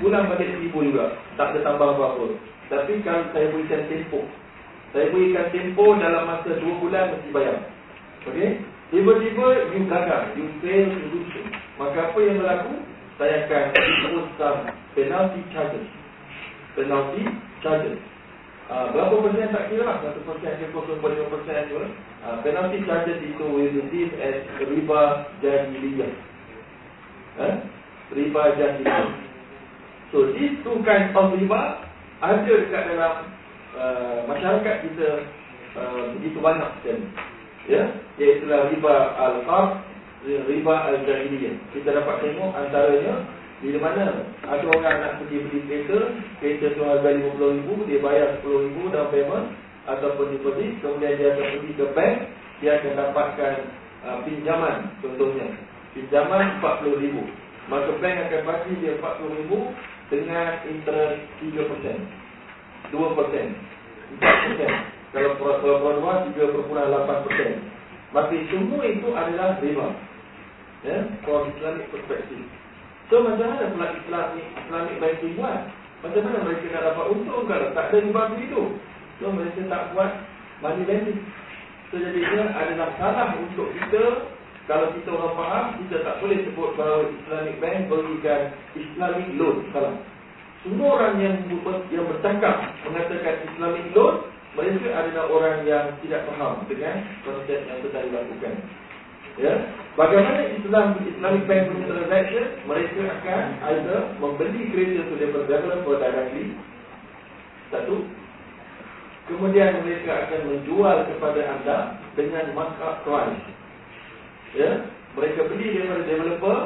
pulang 0.00 0.24
balik 0.28 0.48
seribu 0.52 0.78
juga. 0.84 1.16
Tak 1.36 1.52
ada 1.52 1.60
tambah 1.64 1.88
apa-apa. 1.96 2.36
Tapi 2.72 3.04
kalau 3.04 3.28
saya 3.32 3.52
berikan 3.52 3.84
tempo, 3.88 4.20
saya 4.92 5.12
berikan 5.12 5.48
tempo 5.52 5.84
dalam 6.00 6.24
masa 6.28 6.56
dua 6.60 6.74
bulan 6.80 7.12
mesti 7.12 7.28
bayar. 7.32 7.56
Okey? 8.28 8.60
Tiba-tiba 8.92 9.46
you 9.72 9.88
gagal, 9.88 10.22
you 10.36 10.44
fail 10.60 10.84
to 10.84 11.00
do 11.12 11.20
so. 11.32 11.40
Maka 11.80 12.12
apa 12.12 12.18
yang 12.20 12.36
berlaku? 12.40 12.72
Saya 13.16 13.44
akan 13.48 13.64
penalty 14.96 15.40
charges. 15.52 15.88
Penalty 16.76 17.22
charges. 17.60 18.00
Ah, 18.72 18.88
berapa 18.88 19.20
persen 19.20 19.52
tak 19.52 19.68
kira 19.68 19.84
lah? 19.84 20.00
Satu 20.00 20.24
persen 20.24 20.56
ke 20.56 20.72
kosong 20.72 21.04
pada 21.04 21.12
lima 21.12 21.28
persen 21.28 21.68
tu 21.68 21.76
uh, 21.76 22.40
Penalty 22.40 22.80
charges 22.88 23.20
itu 23.20 23.44
will 23.44 23.68
receive 23.68 24.16
as 24.16 24.48
riba 24.64 25.28
jahiliyah 25.44 26.08
eh? 27.36 27.54
Riba 28.16 28.42
jahiliyah 28.56 29.12
So 30.08 30.32
these 30.32 30.56
two 30.64 30.80
kinds 30.88 31.12
of 31.12 31.36
riba 31.36 31.84
Ada 32.24 32.48
dekat 32.48 32.96
dalam 32.96 33.14
uh, 33.76 34.24
masyarakat 34.32 34.74
kita 34.88 35.08
uh, 35.76 36.16
Begitu 36.16 36.40
banyak 36.40 36.72
sekali 36.80 37.04
Ya, 37.68 37.92
Iaitulah 38.16 38.72
riba 38.72 38.94
al-qab 39.20 39.84
Riba 40.24 40.74
al-jahiliyah. 40.96 41.60
Kita 41.76 41.92
dapat 41.92 42.24
tengok 42.24 42.56
antaranya 42.56 43.20
bila 43.62 43.78
mana 43.78 44.26
ada 44.42 44.66
orang 44.74 44.98
nak 44.98 45.22
pergi 45.22 45.38
beli 45.46 45.62
kereta 45.70 46.10
Kereta 46.42 46.74
tu 46.74 46.82
harga 46.82 47.14
RM50,000 47.14 47.86
Dia 47.86 48.02
bayar 48.02 48.42
RM10,000 48.42 48.90
dalam 48.90 49.14
payment 49.14 49.54
Ataupun 49.86 50.34
deposit 50.34 50.82
Kemudian 50.82 51.14
dia 51.14 51.30
akan 51.30 51.46
pergi 51.46 51.70
ke 51.78 51.86
bank 51.94 52.26
Dia 52.58 52.82
akan 52.82 52.92
dapatkan 52.98 53.54
uh, 54.02 54.18
pinjaman 54.26 54.90
Contohnya. 54.98 55.46
Pinjaman 55.94 56.58
RM40,000 56.58 57.14
Maka 57.70 57.90
bank 58.02 58.16
akan 58.26 58.42
bagi 58.50 58.82
dia 58.82 58.98
RM40,000 58.98 59.54
Dengan 60.10 60.58
interest 60.66 61.22
3% 61.38 62.90
2% 62.90 62.98
4% 62.98 63.14
Kalau 65.14 65.38
produk 65.38 66.02
3.8% 66.34 68.10
Maka 68.10 68.34
semua 68.52 68.84
itu 68.84 69.08
adalah 69.14 69.56
riba. 69.62 69.88
Ya, 70.82 71.06
from 71.22 71.46
Islamic 71.54 71.86
perspective 71.94 72.42
So 73.12 73.20
macam 73.20 73.44
mana 73.44 73.68
pula 73.68 73.92
Islam 73.92 74.26
ni 74.40 74.42
Islamic 74.56 74.96
banking 74.96 75.36
buat? 75.36 75.68
Macam 76.00 76.20
mana 76.24 76.38
mereka 76.48 76.64
nak 76.72 76.84
dapat 76.88 77.06
untung 77.12 77.44
kalau 77.44 77.68
tak 77.76 77.92
ada 77.92 77.96
riba 78.00 78.22
begitu? 78.32 78.60
So 79.20 79.28
mereka 79.28 79.60
tak 79.68 79.92
buat 79.92 80.16
money 80.64 80.88
lending. 80.88 81.20
So 81.92 82.00
jadinya 82.00 82.56
adalah 82.56 82.88
salah 82.96 83.36
untuk 83.36 83.68
kita 83.76 84.32
kalau 84.64 84.96
kita 84.96 85.12
orang 85.12 85.36
faham 85.36 85.64
kita 85.84 85.96
tak 86.08 86.24
boleh 86.24 86.40
sebut 86.40 86.70
bahawa 86.72 87.04
Islamic 87.12 87.56
bank 87.60 87.78
berikan 87.92 88.40
Islamic 88.80 89.28
loan. 89.36 89.56
Salah. 89.76 89.94
Semua 90.64 90.88
orang 90.96 91.14
yang 91.20 91.36
yang 91.92 92.08
bercakap 92.08 92.64
mengatakan 92.88 93.34
Islamic 93.44 93.92
loan 93.92 94.24
mereka 94.56 94.88
adalah 94.88 95.24
orang 95.28 95.68
yang 95.68 95.84
tidak 96.00 96.24
faham 96.32 96.64
dengan 96.64 97.04
konsep 97.28 97.60
yang 97.60 97.76
sedang 97.84 98.08
dilakukan. 98.08 98.56
Ya, 99.40 99.54
bagaimana 99.96 100.44
Islam 100.60 101.00
Islamic 101.08 101.44
Bank 101.48 101.64
transaction? 101.88 102.46
Mereka 102.68 103.00
akan 103.00 103.44
either 103.72 104.00
membeli 104.20 104.68
kereta 104.68 105.08
tu 105.08 105.14
daripada 105.16 105.48
developer 105.48 105.96
directly, 105.96 106.52
satu. 107.72 107.96
Kemudian 109.32 109.80
mereka 109.80 110.28
akan 110.28 110.40
menjual 110.52 110.96
kepada 111.08 111.40
anda 111.48 111.78
dengan 112.12 112.52
markup 112.52 113.00
price. 113.08 113.40
Ya, 114.52 114.84
mereka 115.16 115.48
beli 115.48 115.80
daripada 115.80 116.04
developer, 116.04 116.58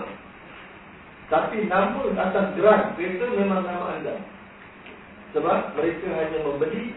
Tapi 1.27 1.67
nama 1.67 2.07
atas 2.15 2.55
gerak 2.55 2.95
kereta 2.95 3.27
memang 3.35 3.67
nama 3.67 3.99
anda 3.99 4.15
Sebab 5.35 5.75
mereka 5.75 6.07
hanya 6.07 6.39
membeli 6.47 6.95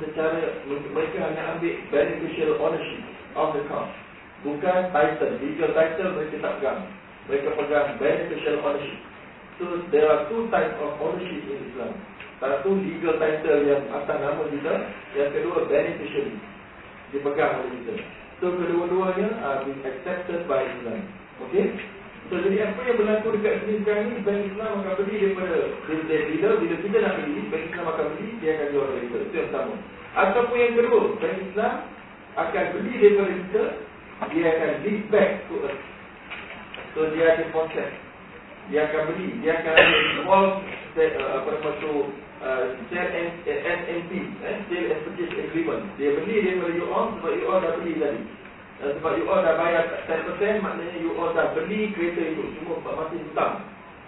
Secara 0.00 0.64
mereka 0.64 1.18
hanya 1.28 1.56
ambil 1.56 1.76
beneficial 1.92 2.56
ownership 2.56 3.04
of 3.36 3.52
the 3.52 3.64
car 3.68 3.84
Bukan 4.46 4.94
title, 4.94 5.42
legal 5.42 5.70
title 5.74 6.10
mereka 6.14 6.36
tak 6.38 6.52
pegang. 6.62 6.80
Mereka 7.26 7.48
pegang 7.58 7.86
beneficial 7.98 8.62
ownership. 8.62 8.98
So 9.58 9.64
there 9.90 10.06
are 10.06 10.30
two 10.30 10.46
types 10.54 10.78
of 10.78 10.94
ownership 11.02 11.42
in 11.50 11.66
Islam. 11.66 11.98
Satu 12.38 12.78
legal 12.78 13.18
title 13.18 13.64
yang 13.64 13.88
atas 13.88 14.16
nama 14.20 14.44
kita 14.52 14.74
Yang 15.16 15.30
kedua 15.40 15.66
beneficial 15.66 16.28
Dipegang 17.10 17.64
oleh 17.64 17.70
kita. 17.82 17.94
So 18.38 18.54
kedua-duanya 18.54 19.28
are 19.42 19.66
being 19.66 19.82
accepted 19.82 20.46
by 20.46 20.62
Islam. 20.62 21.10
Okay? 21.48 21.74
So 22.30 22.38
jadi 22.38 22.70
apa 22.70 22.80
yang 22.86 22.96
berlaku 23.02 23.38
dekat 23.38 23.66
sini 23.66 23.82
sekarang 23.82 24.14
ni 24.14 24.22
Bank 24.22 24.40
Islam 24.46 24.70
akan 24.82 24.94
beli 24.98 25.14
daripada 25.26 25.56
Bila, 25.86 26.48
bila 26.58 26.74
kita 26.82 26.96
nak 27.02 27.14
beli 27.22 27.42
Bank 27.50 27.64
Islam 27.70 27.86
akan 27.86 28.06
beli 28.14 28.28
Dia 28.38 28.50
akan 28.54 28.66
jual 28.70 28.86
daripada. 28.94 29.22
Kita 29.26 29.26
Itu 29.26 29.34
yang 29.34 29.48
pertama. 29.50 29.74
Ataupun 30.14 30.56
yang 30.58 30.74
kedua 30.78 31.00
Bank 31.18 31.36
Islam 31.50 31.74
akan 32.36 32.64
beli 32.76 32.92
daripada 33.00 33.32
kita 33.32 33.62
Dia 34.16 34.48
akan 34.48 34.70
lead 34.80 35.00
back 35.12 35.44
to 35.52 35.54
us. 35.68 35.76
So 36.96 37.12
dia 37.12 37.36
ada 37.36 37.44
proses. 37.52 37.92
Dia 38.72 38.88
akan 38.88 39.02
beli 39.12 39.28
Dia 39.44 39.62
akan 39.62 39.72
ada 39.78 39.96
small 40.18 40.46
uh, 40.98 41.28
Apa 41.38 41.48
nama 41.54 41.70
tu 41.78 41.92
uh, 42.42 42.64
Sale 42.90 43.10
NMP 43.46 44.10
eh, 44.42 44.58
Sale 44.66 44.86
and 44.90 45.00
Purchase 45.06 45.34
Agreement. 45.36 45.84
Dia 46.00 46.16
beli 46.18 46.42
daripada 46.42 46.72
you 46.74 46.86
all 46.90 47.14
Sebab 47.20 47.32
you 47.36 47.46
all 47.46 47.60
dah 47.60 47.72
beli 47.78 47.94
tadi. 48.00 48.22
Dan 48.80 48.90
sebab 48.98 49.12
you 49.20 49.24
all 49.28 49.44
dah 49.44 49.54
bayar 49.60 49.84
10% 50.08 50.64
Maknanya 50.64 50.98
you 50.98 51.12
all 51.20 51.30
dah 51.36 51.52
beli 51.54 51.92
kereta 51.94 52.22
itu. 52.24 52.44
Cuma 52.58 52.80
masih 52.82 53.20
hutang. 53.30 53.62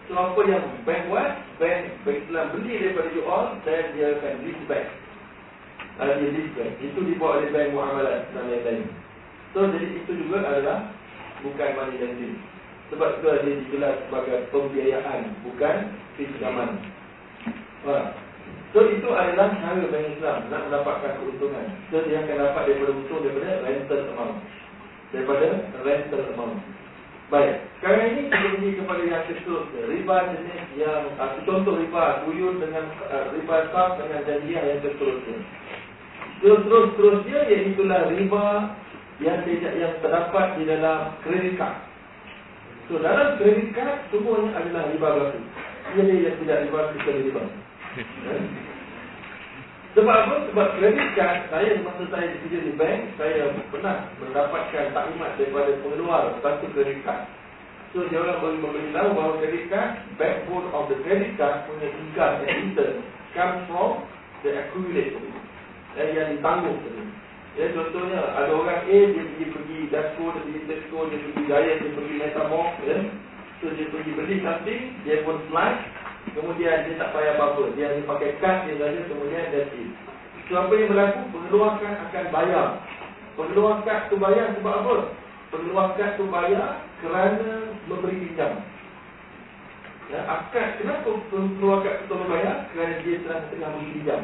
So 0.08 0.16
apa 0.16 0.40
yang 0.48 0.64
bank 0.88 1.02
buat? 1.12 1.30
Bank, 1.60 2.00
bank 2.02 2.18
Islam 2.26 2.46
beli 2.56 2.72
daripada 2.80 3.08
you 3.12 3.24
all 3.28 3.52
Dan 3.62 3.92
dia 3.94 4.16
akan 4.16 4.34
lease 4.42 4.64
back. 4.66 4.86
Uh, 6.00 6.16
Dia 6.18 6.28
lease 6.34 6.52
back. 6.56 6.72
Itu 6.82 6.98
dibuat 7.04 7.44
oleh 7.44 7.52
bank 7.52 7.68
muamalat 7.76 8.26
dan 8.32 8.48
lain-lain 8.48 8.88
So 9.58 9.66
jadi 9.74 9.86
itu 9.90 10.12
juga 10.22 10.46
adalah 10.46 10.94
Bukan 11.42 11.70
money 11.74 11.98
lending 11.98 12.38
Sebab 12.94 13.18
itu 13.18 13.26
dia 13.26 13.58
dijelas 13.58 13.94
sebagai 14.06 14.46
pembiayaan 14.54 15.34
Bukan 15.42 15.76
pinjaman? 16.14 16.78
So 18.70 18.84
itu 18.84 19.08
adalah 19.10 19.50
cara 19.58 19.80
bank 19.80 20.06
Islam 20.12 20.38
nak 20.52 20.68
mendapatkan 20.68 21.16
keuntungan. 21.24 21.66
So 21.88 22.04
dia 22.04 22.20
akan 22.20 22.36
dapat 22.36 22.62
daripada 22.68 22.92
untung 22.92 23.24
daripada 23.24 23.64
rental 23.64 24.00
amount 24.12 24.36
daripada 25.08 25.46
rental 25.80 26.22
amount. 26.36 26.60
Baik, 27.28 27.60
sekarang 27.80 28.08
ini 28.08 28.20
kita 28.28 28.40
pergi 28.40 28.70
kepada 28.80 29.02
yang 29.04 29.24
seterusnya. 29.28 29.82
Riba 29.84 30.16
jenis 30.32 30.64
yang, 30.80 31.12
uh, 31.20 31.36
contoh 31.44 31.76
riba 31.76 32.24
kuyun 32.24 32.56
dengan 32.56 32.88
uh, 33.12 33.28
riba 33.36 33.68
sah 33.68 34.00
dengan 34.00 34.24
janjiah 34.24 34.64
yang 34.64 34.80
seterusnya. 34.80 35.36
Terus-terusnya 36.40 37.38
iaitulah 37.52 38.00
riba 38.16 38.44
yang 39.18 39.42
tidak 39.42 39.72
yang 39.74 39.94
terdapat 39.98 40.46
di 40.58 40.62
dalam 40.66 41.18
kredit 41.26 41.58
card. 41.58 41.76
So 42.86 43.02
dalam 43.02 43.36
kredit 43.36 43.74
card 43.74 43.98
semuanya 44.14 44.54
adalah 44.62 44.82
riba 44.94 45.08
berlaku. 45.10 45.40
Ia 45.98 46.02
yang 46.06 46.36
tidak 46.42 46.58
riba 46.68 46.80
kita 46.94 47.10
riba. 47.26 47.42
Sebab 49.98 50.14
apa? 50.14 50.34
Sebab 50.52 50.68
kredit 50.78 51.08
card 51.18 51.36
saya 51.50 51.82
masa 51.82 52.04
saya 52.14 52.26
bekerja 52.38 52.58
di 52.62 52.72
bank, 52.78 53.00
saya 53.18 53.50
pernah 53.74 54.06
mendapatkan 54.22 54.94
taklimat 54.94 55.30
daripada 55.34 55.70
pengeluar 55.82 56.22
satu 56.38 56.66
kredit 56.70 57.02
card. 57.02 57.26
So 57.90 58.04
dia 58.06 58.20
orang 58.20 58.44
boleh 58.44 58.58
memberitahu 58.60 59.16
bahawa 59.16 59.40
kredit 59.40 59.64
card, 59.72 59.90
backbone 60.20 60.68
of 60.76 60.92
the 60.92 60.96
credit 61.02 61.34
card 61.40 61.66
punya 61.66 61.88
income 61.88 62.36
and 62.44 62.76
return 62.76 62.94
comes 63.32 63.64
from 63.66 64.04
the 64.44 64.50
accumulate 64.54 65.16
eh, 65.96 66.08
yang 66.14 66.36
ditanggung 66.36 66.78
tadi. 66.84 67.02
Ya, 67.58 67.74
contohnya 67.74 68.22
ada 68.38 68.54
orang 68.54 68.86
A 68.86 68.98
dia 69.10 69.18
pergi 69.18 69.46
pergi 69.50 69.78
Dasco, 69.90 70.30
dia 70.30 70.42
pergi 70.46 70.60
Tesco, 70.70 70.98
dia 71.10 71.18
pergi 71.18 71.42
Gaya, 71.50 71.72
dia 71.82 71.90
pergi 71.90 72.14
Metamorph, 72.22 72.78
ya. 72.86 72.98
So 73.58 73.74
dia 73.74 73.90
pergi 73.90 74.14
beli 74.14 74.36
something, 74.46 74.82
dia 75.02 75.26
pun 75.26 75.42
flash, 75.50 75.82
Kemudian 76.38 76.84
dia 76.84 77.00
tak 77.00 77.10
payah 77.16 77.34
apa-apa. 77.34 77.72
Dia 77.74 77.90
hanya 77.90 78.02
pakai 78.04 78.36
kad 78.38 78.68
dia 78.68 78.76
saja 78.76 79.00
Kemudian 79.08 79.50
dia 79.50 79.64
it. 79.64 79.90
So 80.48 80.56
apa 80.56 80.72
yang 80.76 80.88
berlaku? 80.92 81.20
Pengeluar 81.34 81.70
kad 81.80 81.94
akan 82.08 82.26
bayar. 82.32 82.66
Pengeluar 83.34 83.74
kad 83.84 84.00
tu 84.06 84.16
bayar 84.22 84.46
sebab 84.58 84.74
apa? 84.84 84.96
Pengeluar 85.50 85.86
kad 85.98 86.14
tu 86.14 86.24
bayar 86.30 86.84
Kerana 87.00 87.74
memberi 87.90 88.22
pinjam. 88.22 88.62
Ya, 90.08 90.24
Akad 90.24 90.80
kenapa 90.80 91.10
pengeluar 91.28 91.84
kad 91.84 92.06
tu 92.06 92.16
bayar? 92.30 92.70
Kerana 92.72 92.94
dia 93.02 93.16
telah 93.24 93.40
tengah 93.50 93.68
memberi 93.74 93.94
pinjam 93.98 94.22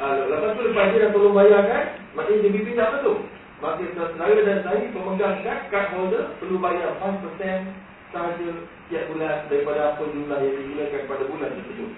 uh, 0.00 0.14
Lepas 0.30 0.50
tu 0.56 0.60
lepas 0.66 0.86
dia 0.90 1.02
dah 1.06 1.10
tolong 1.12 1.36
bayar 1.36 1.62
kan 1.66 1.84
Maknanya 2.14 2.42
dia 2.42 2.50
beri 2.50 2.66
pinjam 2.66 2.88
betul 2.98 3.16
Maka 3.62 3.82
saudara 3.94 4.40
dan 4.42 4.58
saya 4.66 4.84
pemegang 4.90 5.36
kad 5.42 5.60
Kad 5.70 5.86
holder 5.94 6.34
perlu 6.38 6.58
bayar 6.58 6.98
5% 7.00 7.84
sahaja 8.14 8.48
setiap 8.86 9.10
bulan 9.10 9.50
daripada 9.50 9.90
apa 9.90 10.06
jumlah 10.06 10.38
yang 10.38 10.54
digunakan 10.54 11.02
pada 11.10 11.26
bulan 11.26 11.50
tersebut. 11.50 11.90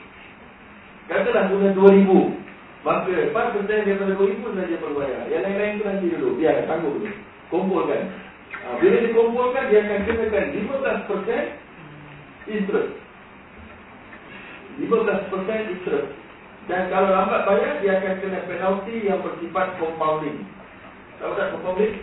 Katalah 1.12 1.44
guna 1.52 1.68
2000. 1.76 2.08
Maka 2.86 3.34
4% 3.34 3.66
daripada 3.66 4.14
2000 4.14 4.46
saja 4.56 4.74
perlu 4.80 4.96
bayar. 5.02 5.26
Yang 5.28 5.42
lain-lain 5.44 5.76
tu 5.76 5.84
nanti 5.84 6.06
dulu. 6.14 6.38
Biar 6.38 6.62
tanggung 6.64 7.02
dulu. 7.02 7.10
Kumpulkan. 7.50 8.02
Ha, 8.64 8.78
bila 8.78 8.96
dikumpulkan, 9.02 9.66
dia 9.70 9.82
akan 9.82 10.06
kenakan 10.06 10.44
15% 10.54 12.54
interest. 12.54 12.94
15% 14.78 15.74
interest. 15.74 16.08
Dan 16.66 16.90
kalau 16.90 17.14
lambat 17.14 17.46
bayar, 17.46 17.78
dia 17.78 18.02
akan 18.02 18.14
kena 18.18 18.42
penalti 18.50 19.06
yang 19.06 19.22
bersifat 19.22 19.78
compounding. 19.78 20.42
Tahu 21.22 21.32
tak 21.38 21.54
compounding? 21.54 22.02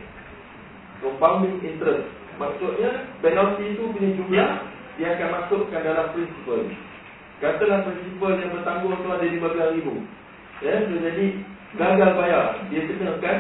Compounding 1.04 1.60
interest. 1.60 2.08
Maksudnya 2.42 3.14
penalti 3.22 3.78
itu 3.78 3.94
punya 3.94 4.10
jumlah 4.18 4.50
Dia 4.98 5.08
akan 5.18 5.30
masukkan 5.38 5.82
dalam 5.86 6.10
prinsipal 6.18 6.66
Katalah 7.38 7.86
prinsipal 7.86 8.34
yang 8.42 8.52
bertanggung 8.58 8.98
tu 8.98 9.10
ada 9.10 9.26
RM15,000 9.26 9.88
Ya, 10.64 10.76
jadi 10.88 11.26
gagal 11.78 12.12
bayar 12.18 12.46
Dia 12.74 12.82
kenakan 12.90 13.38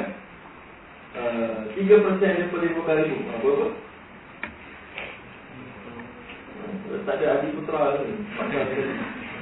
uh, 1.18 1.58
3% 1.74 2.22
daripada 2.22 2.66
RM15,000 2.70 3.14
Apa 3.18 3.48
apa? 3.50 3.68
Uh, 6.94 7.00
tak 7.10 7.16
ada 7.18 7.26
adik 7.42 7.54
putra 7.58 7.98
ni 7.98 8.14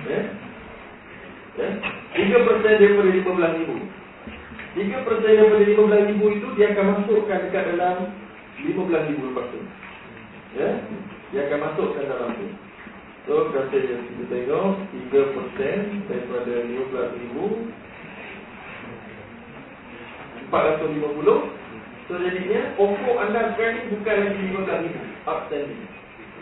Ya 0.07 0.19
Ya, 1.59 1.67
3% 2.15 2.63
daripada 2.63 3.11
RM15,000 3.11 3.71
3% 4.71 5.19
daripada 5.19 5.63
RM15,000 5.67 6.21
itu 6.31 6.47
dia 6.55 6.67
akan 6.71 6.85
masukkan 6.95 7.39
dekat 7.43 7.63
dalam 7.75 7.97
15 8.63 9.09
ribu 9.11 9.23
lepas 9.35 9.45
tu. 9.51 9.59
Ya? 10.55 10.69
Dia 11.35 11.41
akan 11.51 11.59
masukkan 11.59 12.03
dalam 12.07 12.29
tu. 12.39 12.47
So 13.27 13.51
kata 13.51 13.77
yang 13.77 14.03
kita 14.07 14.23
tengok 14.31 14.79
3% 14.95 16.07
daripada 16.07 16.53
15 16.63 17.19
ribu. 17.19 17.43
450 20.51 22.11
So 22.11 22.19
jadinya 22.19 22.75
Pokok 22.75 23.17
anda 23.23 23.55
sekarang 23.55 23.87
bukan 23.87 24.15
lagi 24.19 24.41
15 24.51 24.83
ribu. 24.87 25.01
Outstanding 25.27 25.83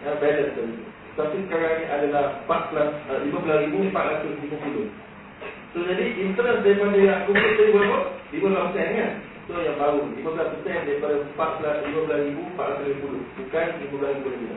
ya, 0.05 0.11
Balance 0.17 0.53
tadi 0.55 0.88
Tapi 1.19 1.35
sekarang 1.51 1.83
ni 1.83 1.85
adalah 1.91 2.47
14, 2.47 3.27
15 3.27 3.63
ribu 3.67 3.91
450 3.91 5.75
So 5.75 5.83
jadi 5.83 6.05
interest 6.15 6.63
daripada 6.63 6.95
yang 6.95 7.27
aku 7.27 7.35
tadi 7.35 7.75
berapa? 7.75 7.99
15% 8.31 8.95
kan? 8.95 9.11
So 9.51 9.59
yang 9.59 9.75
baru 9.75 9.99
15% 10.15 10.87
daripada 10.87 11.15
14 11.35 11.91
15,450 11.91 13.35
Bukan 13.35 13.67
15,000 13.83 14.31
lebih 14.31 14.49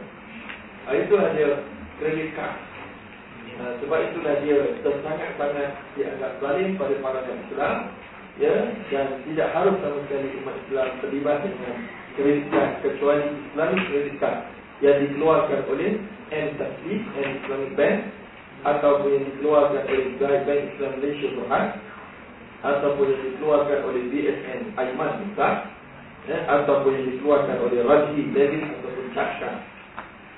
uh, 0.86 0.94
Itulah 0.94 1.28
dia 1.34 1.50
Kredit 1.98 2.30
card. 2.38 2.54
Uh, 3.58 3.72
Sebab 3.82 3.98
itulah 4.14 4.34
dia 4.46 4.58
Sangat-sangat 4.86 5.70
dianggap 5.98 6.32
zalim 6.38 6.78
pada 6.78 6.94
pandangan 7.02 7.42
Islam 7.50 7.76
Ya 8.38 8.54
Dan 8.86 9.06
tidak 9.26 9.48
harus 9.50 9.74
sama 9.82 9.98
sekali 10.06 10.30
umat 10.46 10.56
Islam 10.70 10.88
Terlibat 11.02 11.36
dengan 11.42 11.74
kredit 12.14 12.46
card 12.54 12.70
Kecuali 12.86 13.26
Islamic 13.50 13.80
kredit 13.90 14.16
card 14.22 14.61
Yang 14.82 14.96
dikeluarkan 15.08 15.60
oleh 15.70 15.90
M-Tasli 16.28 16.94
M-Islamic 17.16 17.72
Bank 17.78 17.96
Ataupun 18.66 19.08
yang 19.14 19.24
dikeluarkan 19.30 19.82
oleh 19.86 20.06
Bank 20.18 20.60
Islam 20.74 20.90
Malaysia 20.98 21.28
Berhad 21.38 21.66
ataupun 22.62 23.10
yang 23.10 23.22
dikeluarkan 23.34 23.78
oleh 23.90 24.02
BSN 24.06 24.78
Aiman 24.78 25.26
Ustaz 25.26 25.66
ya, 26.30 26.46
ataupun 26.46 26.94
yang 26.94 27.06
dikeluarkan 27.10 27.58
oleh 27.58 27.82
Raji 27.82 28.22
Levin 28.30 28.70
ataupun 28.70 29.06
Chaksha 29.18 29.50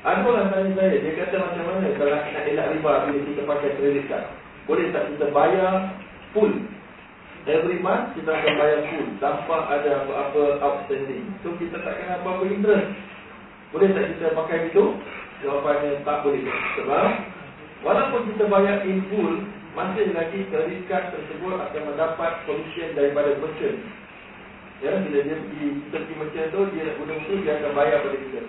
ada 0.05 0.21
orang 0.21 0.53
tanya 0.53 0.69
saya, 0.77 1.01
dia 1.01 1.17
kata 1.17 1.37
macam 1.41 1.65
mana 1.65 1.89
kalau 1.97 2.13
nak 2.13 2.45
elak 2.45 2.67
riba 2.77 2.93
bila 3.09 3.21
kita 3.25 3.43
pakai 3.49 3.71
kredit 3.81 4.05
card? 4.05 4.29
Boleh 4.69 4.93
tak 4.93 5.09
kita 5.17 5.33
bayar 5.33 5.97
full? 6.37 6.53
Every 7.49 7.81
month 7.81 8.13
kita 8.13 8.37
akan 8.37 8.53
bayar 8.61 8.81
full 8.93 9.09
tanpa 9.17 9.65
ada 9.73 10.05
apa-apa 10.05 10.61
outstanding. 10.61 11.25
So 11.41 11.57
kita 11.57 11.81
tak 11.81 12.05
kena 12.05 12.21
apa-apa 12.21 12.45
interest 12.53 12.93
boleh 13.75 13.91
tak 13.91 14.07
kita 14.15 14.39
pakai 14.39 14.71
itu 14.71 14.85
Jawapannya 15.43 16.07
tak 16.07 16.23
boleh. 16.23 16.47
Sebab 16.79 17.07
Walaupun 17.85 18.33
kita 18.33 18.49
bayar 18.49 18.87
in 18.89 19.05
full 19.13 19.45
Masih 19.75 20.15
lagi 20.15 20.47
kredit 20.49 20.87
card 20.87 21.11
tersebut 21.11 21.59
akan 21.59 21.83
mendapat 21.91 22.47
komisen 22.47 22.95
daripada 22.95 23.35
merchant. 23.43 23.83
Ya, 24.79 25.01
bila 25.03 25.19
dia 25.27 25.37
pergi 25.37 25.67
pergi 25.91 26.15
merchant 26.17 26.49
tu 26.55 26.61
Dia 26.73 26.83
nak 26.87 26.97
guna 27.03 27.15
tu, 27.27 27.35
dia 27.43 27.53
akan 27.59 27.73
bayar 27.75 27.99
pada 28.07 28.17
kita. 28.17 28.41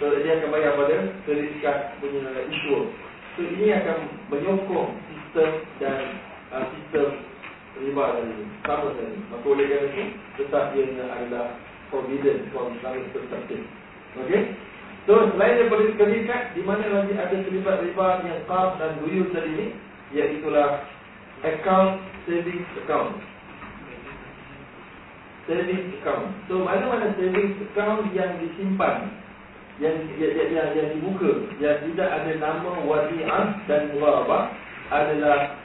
So 0.00 0.04
dia 0.16 0.32
akan 0.40 0.48
bayar 0.48 0.72
pada 0.74 0.96
kredit 1.28 1.54
card 1.60 1.78
punya 2.00 2.32
issuer 2.48 2.88
So 3.36 3.40
ini 3.46 3.70
akan 3.76 3.96
menyokong 4.32 4.90
sistem 5.12 5.50
dan 5.76 5.98
uh, 6.50 6.64
sistem 6.72 7.20
riba 7.78 8.04
tadi 8.16 8.36
Sama 8.64 8.88
tadi 8.96 9.16
Maka 9.28 9.44
oleh 9.44 9.66
kerana 9.68 9.88
itu 9.92 10.04
Tetap 10.40 10.64
ia 10.72 10.84
adalah 11.04 11.46
forbidden 11.90 12.48
from 12.54 12.74
Islamic 12.78 13.06
perspective. 13.12 13.66
Okay 14.24 14.69
So 15.10 15.18
selain 15.34 15.58
daripada 15.58 15.90
kredit 15.98 16.30
di 16.54 16.62
mana 16.62 16.86
lagi 16.86 17.18
ada 17.18 17.34
terlibat 17.34 17.82
riba 17.82 18.22
yang 18.22 18.46
qab 18.46 18.78
dan 18.78 18.94
duyun 19.02 19.26
tadi 19.34 19.50
ini 19.58 19.66
Iaitulah 20.14 20.86
account 21.42 21.98
savings 22.30 22.70
account. 22.78 23.18
Savings 25.50 25.90
account. 25.98 26.30
So 26.46 26.62
mana-mana 26.62 27.10
savings 27.18 27.58
account 27.58 28.06
yang 28.14 28.38
disimpan 28.38 29.10
yang, 29.82 29.98
yang, 30.14 30.30
yang, 30.30 30.50
yang, 30.54 30.68
yang 30.78 30.88
dibuka 30.94 31.42
Yang 31.58 31.90
tidak 31.90 32.06
ada 32.06 32.32
nama 32.38 32.70
wadi'ah 32.86 33.66
dan 33.66 33.90
muarabah 33.98 34.54
Adalah 34.94 35.58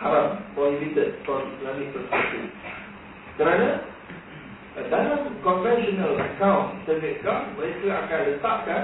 haram 0.00 0.40
Prohibited 0.56 1.20
from 1.28 1.44
Islamic 1.60 1.92
perspective. 1.92 2.48
Kerana 3.36 3.84
dalam 4.92 5.32
conventional 5.40 6.20
account, 6.20 6.76
saving 6.84 7.16
account, 7.16 7.56
mereka 7.56 8.04
akan 8.04 8.20
letakkan, 8.28 8.82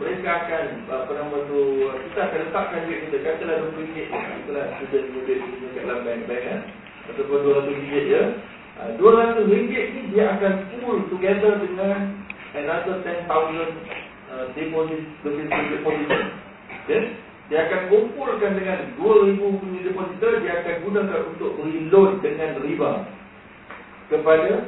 mereka 0.00 0.28
akan, 0.44 0.64
apa 0.88 1.12
nama 1.12 1.36
tu, 1.44 1.60
kita 2.08 2.20
akan 2.24 2.40
letakkan 2.48 2.80
duit 2.88 3.00
kita, 3.04 3.16
katalah 3.20 3.56
RM20, 3.68 3.96
itulah 4.16 4.66
kita 4.80 4.96
duit 5.12 5.40
kat 5.76 5.84
dalam 5.84 5.98
bank, 6.08 6.20
bank 6.24 6.40
kan, 6.40 6.60
ataupun 7.12 7.38
RM200 7.44 7.92
je, 8.08 8.22
RM200 8.96 9.48
ni 9.92 10.02
dia 10.16 10.24
akan 10.40 10.52
pull 10.72 11.04
together 11.12 11.60
dengan 11.60 12.16
another 12.56 12.96
10,000 13.04 13.28
uh, 13.28 14.44
deposit, 14.56 15.02
deposit, 15.20 15.48
deposit, 15.52 16.08
okay? 16.84 17.02
Dia 17.46 17.70
akan 17.70 17.80
kumpulkan 17.92 18.58
dengan 18.58 18.96
2,000 18.98 19.38
punya 19.38 19.80
depositor, 19.84 20.32
dia 20.42 20.64
akan 20.64 20.74
gunakan 20.82 21.20
untuk 21.30 21.50
beri 21.60 21.92
loan 21.92 22.18
dengan 22.24 22.58
riba 22.58 23.06
kepada 24.10 24.66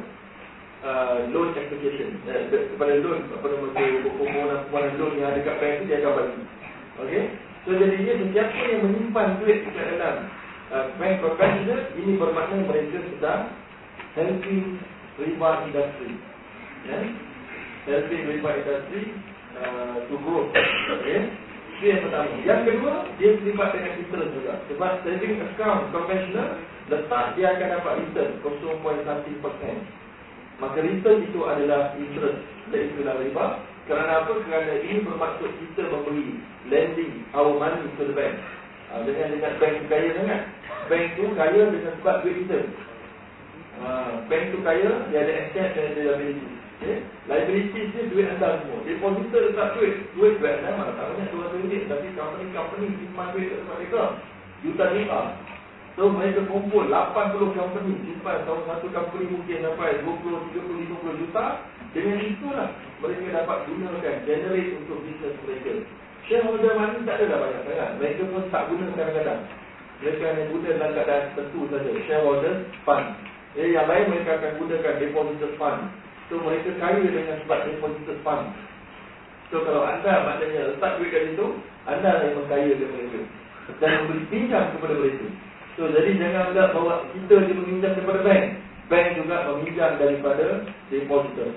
Uh, 0.79 1.27
loan 1.35 1.59
application. 1.59 2.23
Uh, 2.23 2.47
kepada 2.55 3.03
loan 3.03 3.27
apa 3.35 3.47
nama 3.51 3.67
tu 3.75 4.11
permohonan 4.15 4.63
permohonan 4.71 4.95
loan 4.95 5.13
yang 5.19 5.35
ada 5.35 5.43
kat 5.43 5.59
bank 5.59 5.75
tu 5.83 5.85
dia 5.91 5.99
akan 5.99 6.13
bagi. 6.15 6.43
Okey 7.03 7.23
so 7.67 7.75
jadinya 7.75 8.15
sesiapa 8.23 8.59
yang 8.63 8.81
menyimpan 8.87 9.29
duit 9.43 9.59
di 9.67 9.71
dalam 9.75 10.31
uh, 10.71 10.87
bank 10.97 11.15
professional 11.19 11.81
ini 11.99 12.13
bermakna 12.15 12.63
mereka 12.63 12.99
sedang 13.11 13.51
helping 14.15 14.79
riba 15.19 15.51
industry. 15.67 16.15
Ya 16.87 16.95
yeah? 16.95 17.05
helping 17.91 18.23
riba 18.31 18.51
industry 18.63 19.03
uh, 19.59 19.99
to 20.07 20.15
grow 20.23 20.47
okey 20.95 21.27
itu 21.79 21.95
yang 21.95 22.03
pertama. 22.07 22.31
Yang 22.43 22.61
kedua 22.71 22.95
dia 23.19 23.31
terlibat 23.39 23.69
dengan 23.75 23.93
interest 23.99 24.31
juga. 24.35 24.55
Sebab 24.67 24.93
saving 25.07 25.43
account 25.43 25.95
conventional 25.95 26.59
letak 26.91 27.25
dia 27.39 27.55
akan 27.55 27.69
dapat 27.79 27.93
return 28.03 28.31
0.1% 28.43 30.07
Maka 30.59 30.83
return 30.83 31.23
itu 31.23 31.41
adalah 31.47 31.95
interest 31.95 32.43
Dan 32.75 32.91
itulah 32.93 33.15
riba. 33.23 33.47
Kerana 33.87 34.27
apa? 34.27 34.33
Kerana 34.45 34.75
ini 34.83 35.07
bermaksud 35.07 35.51
kita 35.55 35.89
memberi 35.89 36.43
Lending 36.69 37.25
our 37.33 37.57
money 37.57 37.89
to 37.97 38.03
the 38.05 38.13
bank. 38.13 38.37
Ha, 38.93 39.01
Dengan 39.07 39.33
dengan 39.33 39.53
bank 39.57 39.75
kaya 39.89 40.09
sangat. 40.19 40.41
Bank 40.93 41.05
tu 41.17 41.25
kaya 41.33 41.63
dengan 41.73 41.93
sebab 42.03 42.17
duit 42.21 42.37
kita. 42.45 42.59
Ha, 43.81 43.89
Bank 44.29 44.45
tu 44.53 44.59
kaya 44.61 44.91
Dia 45.09 45.19
ada 45.25 45.33
asset 45.47 45.73
dan 45.73 45.85
ada 45.95 46.01
liability. 46.05 46.47
Okay? 46.79 46.97
Liability 47.31 47.81
ni 47.95 48.03
duit 48.13 48.27
anda 48.29 48.61
semua. 48.61 48.85
Depositor 48.85 49.41
letak 49.49 49.69
duit. 49.79 49.95
Duit 50.13 50.37
duit 50.37 50.53
anda 50.61 50.77
mana 50.77 50.93
tak 50.99 51.07
banyak 51.15 51.29
200 51.33 51.57
ringgit 51.65 51.83
Tapi 51.89 52.07
company-company 52.13 52.87
simpan 53.01 53.33
duit 53.33 53.47
ke 53.49 53.57
tempat 53.63 53.77
mereka. 53.81 54.03
Juta 54.61 54.85
ringgit 54.93 55.11
So 55.99 56.07
mereka 56.15 56.47
kumpul 56.47 56.87
80 56.87 57.59
company 57.59 57.99
simpan 58.07 58.47
tahu 58.47 58.63
satu 58.71 58.87
company 58.95 59.35
mungkin 59.35 59.67
dapat 59.67 59.99
20, 60.07 60.31
30, 60.55 60.95
50 60.95 61.21
juta. 61.27 61.45
Dengan 61.91 62.23
itulah 62.23 62.71
mereka 63.03 63.43
dapat 63.43 63.67
gunakan 63.67 64.23
generate 64.23 64.79
untuk 64.79 65.03
bisnes 65.03 65.35
mereka. 65.43 65.83
Shareholder 66.31 66.79
money 66.79 67.03
tak 67.03 67.19
ada 67.19 67.35
dah 67.35 67.39
banyak 67.43 67.63
sangat. 67.67 67.91
Mereka 67.99 68.23
pun 68.31 68.47
tak 68.47 68.71
guna 68.71 68.95
kadang-kadang. 68.95 69.43
Mereka 69.99 70.23
hanya 70.23 70.45
guna 70.55 70.69
dalam 70.71 70.91
keadaan 70.95 71.25
tertentu 71.35 71.61
saja 71.67 71.91
shareholder 72.07 72.55
fund. 72.87 73.07
Jadi 73.59 73.71
yang 73.75 73.91
lain 73.91 74.07
mereka 74.15 74.31
akan 74.39 74.53
gunakan 74.55 74.95
depositor 75.03 75.51
fund. 75.59 75.83
So 76.31 76.39
mereka 76.39 76.71
kaya 76.79 77.07
dengan 77.11 77.43
sebab 77.43 77.59
depositor 77.67 78.19
fund. 78.23 78.55
So 79.51 79.67
kalau 79.67 79.83
anda 79.83 80.15
maknanya 80.31 80.79
letak 80.79 81.03
duit 81.03 81.11
kat 81.11 81.23
situ 81.27 81.47
anda 81.91 82.23
yang 82.23 82.47
kaya 82.47 82.71
dengan 82.71 82.95
mereka. 82.95 83.21
Dan 83.83 83.91
memberi 84.07 84.23
pinjam 84.31 84.65
kepada 84.79 84.95
mereka 84.95 85.27
So 85.79 85.87
jadi 85.95 86.11
jangan 86.19 86.51
anggap 86.51 86.75
bahawa 86.75 87.07
kita 87.15 87.47
dia 87.47 87.55
meminjam 87.55 87.95
daripada 87.95 88.21
bank. 88.27 88.45
Bank 88.91 89.07
juga 89.15 89.37
meminjam 89.55 89.91
daripada 89.95 90.47
depositor. 90.91 91.55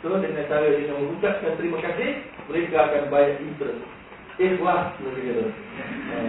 So 0.00 0.16
dengan 0.16 0.48
cara 0.48 0.72
dia 0.72 0.88
mengucapkan 0.88 1.52
terima 1.60 1.78
kasih, 1.84 2.24
mereka 2.48 2.76
akan 2.88 3.12
bayar 3.12 3.36
interest. 3.44 3.84
Ikhlas 4.40 4.96
lebih 5.04 5.22
kata. 5.28 5.44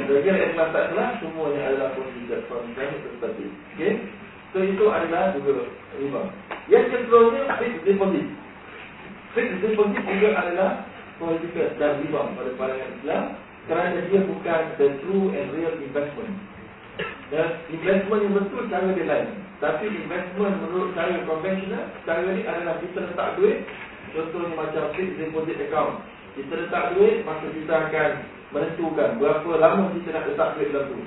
Jadi 0.04 0.20
kira 0.20 0.38
ikhlas 0.52 0.70
tak 0.76 0.86
salah, 0.92 1.10
semuanya 1.24 1.62
adalah 1.72 1.90
considered 1.96 2.44
from 2.52 2.68
bank 2.76 2.92
perspective. 3.08 3.54
Okay? 3.74 4.04
So 4.52 4.60
itu 4.60 4.86
adalah 4.92 5.32
juga 5.32 5.64
riba. 5.96 6.22
Yang 6.68 6.86
kedua 6.92 7.48
fixed 7.56 7.84
deposit. 7.88 8.28
Fixed 9.32 9.60
deposit 9.64 10.04
juga 10.12 10.30
adalah 10.36 10.70
prohibited 11.24 11.80
dan 11.80 12.04
riba 12.04 12.22
pada 12.36 12.52
pandangan 12.60 12.92
Islam 13.00 13.24
kerana 13.64 13.98
dia 14.12 14.20
bukan 14.28 14.62
the 14.76 14.88
true 15.00 15.32
and 15.32 15.48
real 15.56 15.72
investment. 15.80 16.36
Dan 17.34 17.66
investment 17.74 18.30
yang 18.30 18.36
betul 18.38 18.70
cara 18.70 18.94
dia 18.94 19.10
lain. 19.10 19.28
Tapi 19.58 19.90
investment 19.90 20.54
menurut 20.62 20.94
cara 20.94 21.18
konvensional 21.26 21.90
Cara 22.06 22.30
ni 22.30 22.46
adalah 22.46 22.78
kita 22.78 23.10
letak 23.10 23.40
duit 23.42 23.66
Contohnya 24.14 24.54
macam 24.54 24.94
fixed 24.94 25.18
deposit 25.18 25.58
account. 25.66 26.06
Kita 26.38 26.54
letak 26.54 26.94
duit 26.94 27.26
Maka 27.26 27.50
kita 27.50 27.74
akan 27.74 28.10
menentukan 28.54 29.10
Berapa 29.18 29.50
lama 29.58 29.90
kita 29.98 30.14
nak 30.14 30.30
letak 30.30 30.50
duit 30.62 30.70
dalam 30.70 30.94
tu. 30.94 31.00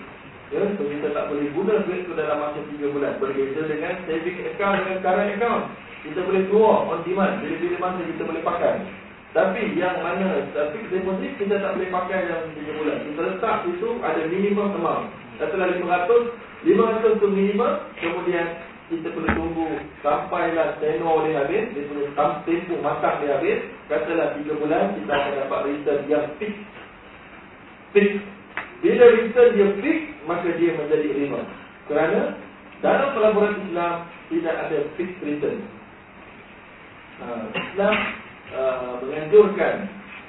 Ya, 0.46 0.62
so 0.78 0.82
kita 0.86 1.10
tak 1.10 1.26
boleh 1.30 1.46
guna 1.54 1.74
duit 1.86 2.06
tu 2.06 2.12
dalam 2.18 2.38
masa 2.42 2.58
3 2.62 2.94
bulan. 2.94 3.18
Berbeza 3.22 3.62
dengan 3.66 3.94
saving 4.06 4.38
account 4.50 4.78
dengan 4.82 4.98
current 5.02 5.30
account. 5.38 5.62
Kita 6.06 6.22
boleh 6.22 6.42
keluar 6.50 6.86
on 6.90 7.02
demand 7.02 7.42
Bila-bila 7.42 7.76
masa 7.82 8.00
kita 8.02 8.22
boleh 8.26 8.42
pakai. 8.42 8.74
Tapi 9.30 9.62
yang 9.78 10.02
mana 10.02 10.42
fixed 10.74 10.90
deposit 10.90 11.32
kita 11.38 11.54
tak 11.62 11.70
boleh 11.78 11.90
pakai 11.90 12.18
dalam 12.30 12.50
3 12.50 12.78
bulan. 12.82 12.98
Kita 13.06 13.20
letak 13.30 13.56
itu 13.70 13.88
ada 14.02 14.22
minimum 14.26 14.74
amount 14.74 15.25
Katalah 15.36 15.68
500 15.76 16.64
500 16.64 17.20
tu 17.20 17.28
minimum 17.28 17.72
Kemudian 18.00 18.46
kita 18.86 19.10
perlu 19.12 19.28
tunggu 19.34 19.68
Sampailah 20.00 20.78
tenor 20.80 21.26
dia 21.26 21.44
habis 21.44 21.64
Dia 21.74 21.84
perlu 21.90 22.04
tempoh 22.16 22.78
masak 22.80 23.12
dia 23.20 23.36
habis 23.36 23.58
Katalah 23.90 24.34
3 24.38 24.60
bulan 24.60 24.84
Kita 24.96 25.12
akan 25.12 25.32
dapat 25.44 25.60
return 25.68 26.00
yang 26.08 26.26
fix. 26.40 26.52
Fix. 27.92 28.10
Bila 28.80 29.04
return 29.12 29.50
dia 29.56 29.68
fix 29.82 29.98
Maka 30.24 30.48
dia 30.56 30.70
menjadi 30.74 31.08
lima. 31.12 31.40
Kerana 31.90 32.20
Dalam 32.80 33.08
pelaburan 33.12 33.60
Islam 33.68 33.94
Tidak 34.32 34.54
ada 34.56 34.78
fix 34.96 35.10
return. 35.20 35.58
Uh, 37.16 37.44
Islam 37.52 37.94
uh, 38.52 38.92
Menganjurkan 39.04 39.74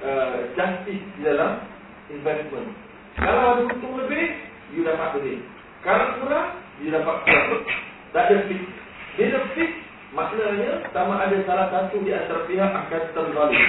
uh, 0.03 0.35
Justice 0.55 1.05
di 1.17 1.21
dalam 1.23 1.63
Investment. 2.07 2.71
Kalau 3.19 3.43
ada 3.57 3.61
untung 3.67 3.99
lebih 3.99 4.25
you 4.75 4.81
dapat 4.83 5.19
duit. 5.19 5.39
Kalau 5.85 6.19
kurang, 6.19 6.57
you 6.83 6.89
dapat 6.91 7.15
kurang. 7.23 7.63
Tak 8.11 8.23
ada 8.31 8.37
fix. 8.49 8.61
Bila 9.17 9.39
fix, 9.53 9.71
maknanya 10.15 10.85
sama 10.95 11.13
ada 11.23 11.37
salah 11.45 11.67
satu 11.69 12.01
di 12.01 12.11
antara 12.11 12.43
pihak 12.47 12.71
akan 12.71 13.03
terzalim. 13.13 13.65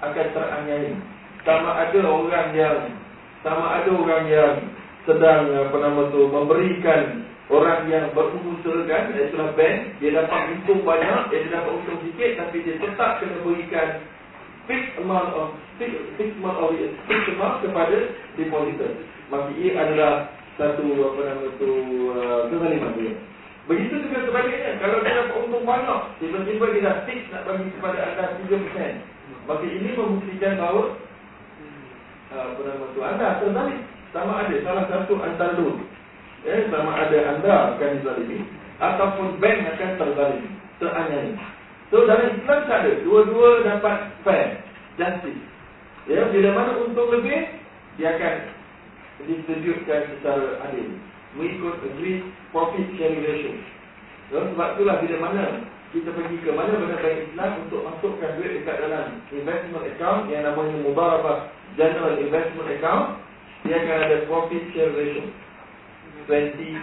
Akan 0.00 0.26
teraniaya. 0.32 0.92
Sama 1.44 1.70
ada 1.76 2.00
orang 2.04 2.48
yang 2.52 2.76
sama 3.40 3.80
ada 3.80 3.90
orang 3.96 4.24
yang 4.28 4.54
sedang 5.08 5.48
apa 5.48 5.76
nama 5.80 6.12
tu 6.12 6.28
memberikan 6.28 7.24
orang 7.48 7.88
yang 7.88 8.12
berusahakan 8.12 9.16
itulah 9.16 9.50
bank 9.56 9.96
dia 9.96 10.12
dapat 10.12 10.60
untung 10.60 10.84
banyak 10.84 11.32
dia 11.32 11.48
dapat 11.48 11.72
untung 11.72 11.98
sikit 12.04 12.36
tapi 12.36 12.60
dia 12.60 12.76
tetap 12.76 13.16
kena 13.18 13.40
berikan 13.40 14.04
fixed 14.68 14.92
amount 15.00 15.32
of 15.32 15.56
fixed, 15.80 15.98
fixed 16.20 16.36
amount 16.36 16.60
of 16.60 16.70
fixed 17.08 17.32
amount 17.32 17.64
kepada 17.64 17.96
depositor 18.36 18.92
maka 19.30 19.50
ia 19.56 19.72
adalah 19.78 20.12
satu 20.58 20.86
apa 21.14 21.20
nama 21.24 21.46
tu 21.56 21.70
uh, 22.12 22.40
kezaliman 22.50 22.92
dia. 22.98 23.14
Begitu 23.70 23.94
juga 24.10 24.26
sebaliknya, 24.26 24.82
kalau 24.82 24.98
dia 25.00 25.14
dapat 25.14 25.36
untung 25.46 25.62
banyak, 25.62 26.00
tiba-tiba 26.18 26.64
dia 26.74 26.86
dah 26.90 26.96
fix 27.06 27.20
nak 27.30 27.46
bagi 27.46 27.70
kepada 27.78 27.98
anda 28.02 28.24
3%. 28.42 28.50
Maka 29.46 29.64
ini 29.64 29.90
membuktikan 29.94 30.58
bahawa 30.58 30.98
uh, 32.34 32.44
apa 32.50 32.60
nama 32.66 32.84
tu 32.92 33.00
anda 33.00 33.28
terzalimi 33.42 33.78
sama 34.10 34.42
ada 34.42 34.56
salah 34.66 34.84
satu 34.90 35.14
antara 35.22 35.54
dua 35.54 35.78
eh, 36.42 36.66
sama 36.66 36.90
ada 36.98 37.18
anda 37.30 37.54
akan 37.74 37.90
dizalimi 38.02 38.42
ataupun 38.82 39.38
bank 39.38 39.58
akan 39.76 39.90
terzalimi 40.02 40.50
teraniaya 40.82 41.34
so 41.90 42.06
dalam 42.06 42.30
Islam 42.38 42.60
tak 42.70 42.78
ada. 42.86 42.92
Dua-dua 43.02 43.66
dapat 43.66 43.98
fair. 44.22 44.62
Justice. 44.94 45.42
Ya 46.06 46.26
bila 46.30 46.54
mana 46.54 46.72
untung 46.82 47.10
lebih 47.10 47.50
dia 47.98 48.14
akan 48.14 48.34
ditunjukkan 49.28 50.00
secara 50.16 50.60
adil. 50.68 50.96
Mengikut 51.36 51.78
agree 51.86 52.26
profit 52.50 52.86
sharing 52.98 53.22
ratio 53.22 53.54
so, 54.34 54.42
sebab 54.42 54.68
itulah 54.78 54.96
bila 54.98 55.16
mana 55.30 55.44
kita 55.90 56.10
pergi 56.14 56.38
ke 56.42 56.50
mana 56.54 56.74
mana 56.74 56.98
bank 57.02 57.18
Islam 57.26 57.50
untuk 57.66 57.82
masukkan 57.86 58.30
duit 58.38 58.62
dekat 58.62 58.78
dalam 58.82 59.18
investment 59.34 59.86
account 59.94 60.30
yang 60.30 60.46
namanya 60.46 60.74
Mubarabah 60.86 61.50
General 61.74 62.14
Investment 62.18 62.68
Account 62.78 63.18
dia 63.66 63.78
akan 63.78 63.96
ada 64.06 64.16
profit 64.26 64.62
share 64.74 64.90
ratio 64.94 65.26
20 66.26 66.78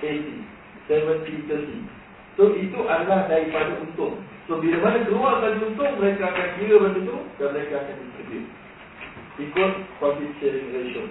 80 0.00 0.44
70 0.88 1.48
30 1.48 2.36
so 2.36 2.52
itu 2.56 2.78
adalah 2.84 3.28
daripada 3.28 3.80
untung. 3.80 4.20
So 4.44 4.60
bila 4.60 4.76
mana 4.80 5.08
keluar 5.08 5.40
dari 5.40 5.60
untung 5.60 5.92
mereka 5.96 6.28
akan 6.28 6.48
kira 6.60 6.76
benda 6.80 7.00
tu 7.04 7.16
dan 7.40 7.48
mereka 7.52 7.74
akan 7.80 7.96
distribute. 8.00 8.48
Ikut 9.40 9.72
profit 10.00 10.30
sharing 10.40 10.68
ratio 10.72 11.04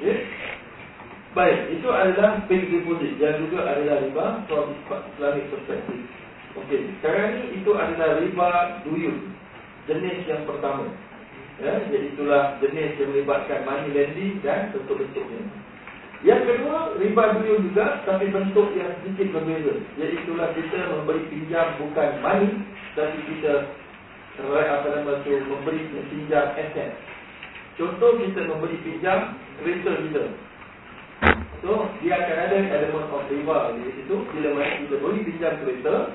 okay? 0.00 0.18
baik 1.32 1.58
itu 1.72 1.88
adalah 1.88 2.44
fixed 2.44 2.68
deposit 2.68 3.12
yang 3.16 3.40
juga 3.40 3.64
adalah 3.64 4.04
riba 4.04 4.26
from 4.48 4.76
Islamic 5.16 5.44
perspective. 5.48 6.04
Okey, 6.52 6.92
sekarang 7.00 7.40
ni 7.40 7.44
itu 7.56 7.70
adalah 7.72 8.20
riba 8.20 8.48
duyun 8.84 9.32
jenis 9.88 10.28
yang 10.28 10.44
pertama. 10.44 10.84
Ya, 11.60 11.80
Jadi 11.88 12.16
itulah 12.16 12.60
jenis 12.60 12.96
yang 12.96 13.08
melibatkan 13.12 13.64
money 13.68 13.92
lending 13.92 14.40
dan 14.40 14.72
bentuk-bentuknya 14.72 15.46
Yang 16.24 16.42
kedua, 16.48 16.96
riba 16.96 17.24
duyun 17.38 17.60
juga 17.70 18.02
tapi 18.08 18.32
bentuk 18.32 18.72
yang 18.72 18.90
sedikit 19.00 19.36
berbeza. 19.36 19.74
Itulah 20.00 20.48
kita 20.56 20.78
memberi 20.90 21.22
pinjam 21.28 21.76
bukan 21.76 22.08
money 22.24 22.50
Tapi 22.96 23.18
kita 23.30 23.68
apa 24.40 24.86
nama 24.96 25.20
tu, 25.24 25.32
memberi 25.44 25.80
pinjam 26.08 26.56
aset 26.56 26.96
Contoh 27.76 28.16
kita 28.20 28.48
memberi 28.48 28.76
pinjam 28.80 29.36
kereta 29.62 29.90
kita 30.02 30.24
So, 31.62 31.86
dia 32.02 32.18
akan 32.18 32.38
ada 32.50 32.56
elemen 32.58 33.06
of 33.06 33.22
riba 33.30 33.70
di 33.78 33.94
situ 33.94 34.18
Bila 34.34 34.58
mana 34.58 34.82
kita 34.82 34.98
beri 34.98 35.22
pinjam 35.22 35.54
kereta 35.62 36.10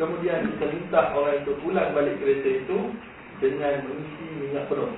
Kemudian 0.00 0.48
kita 0.56 0.66
minta 0.72 1.12
orang 1.12 1.44
itu 1.44 1.52
pulang 1.60 1.92
balik 1.92 2.16
kereta 2.18 2.48
itu 2.64 2.78
dengan 3.38 3.84
mengisi 3.84 4.26
minyak 4.40 4.64
penuh. 4.70 4.92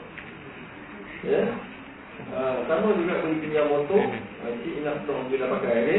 Ya. 1.24 1.42
Uh, 2.30 2.62
sama 2.70 2.94
juga 2.94 3.20
beli 3.26 3.42
pinjam 3.42 3.68
motor, 3.74 4.00
uh, 4.00 4.52
cik 4.62 4.74
ingat 4.78 5.02
kita 5.04 5.44
pakai 5.50 5.76
ini. 5.82 5.98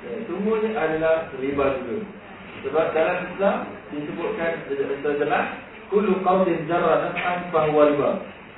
Ya, 0.00 0.12
semuanya 0.24 0.70
adalah 0.80 1.16
riba 1.36 1.66
juga. 1.84 1.96
Sebab 2.64 2.86
dalam 2.96 3.16
Islam 3.28 3.56
disebutkan 3.92 4.52
secara 4.66 5.14
jelas, 5.20 5.46
kullu 5.92 6.24
qawlin 6.24 6.64
jarra 6.64 7.12
naf'an 7.12 7.52
fahuwa 7.52 7.92
riba. 7.92 8.10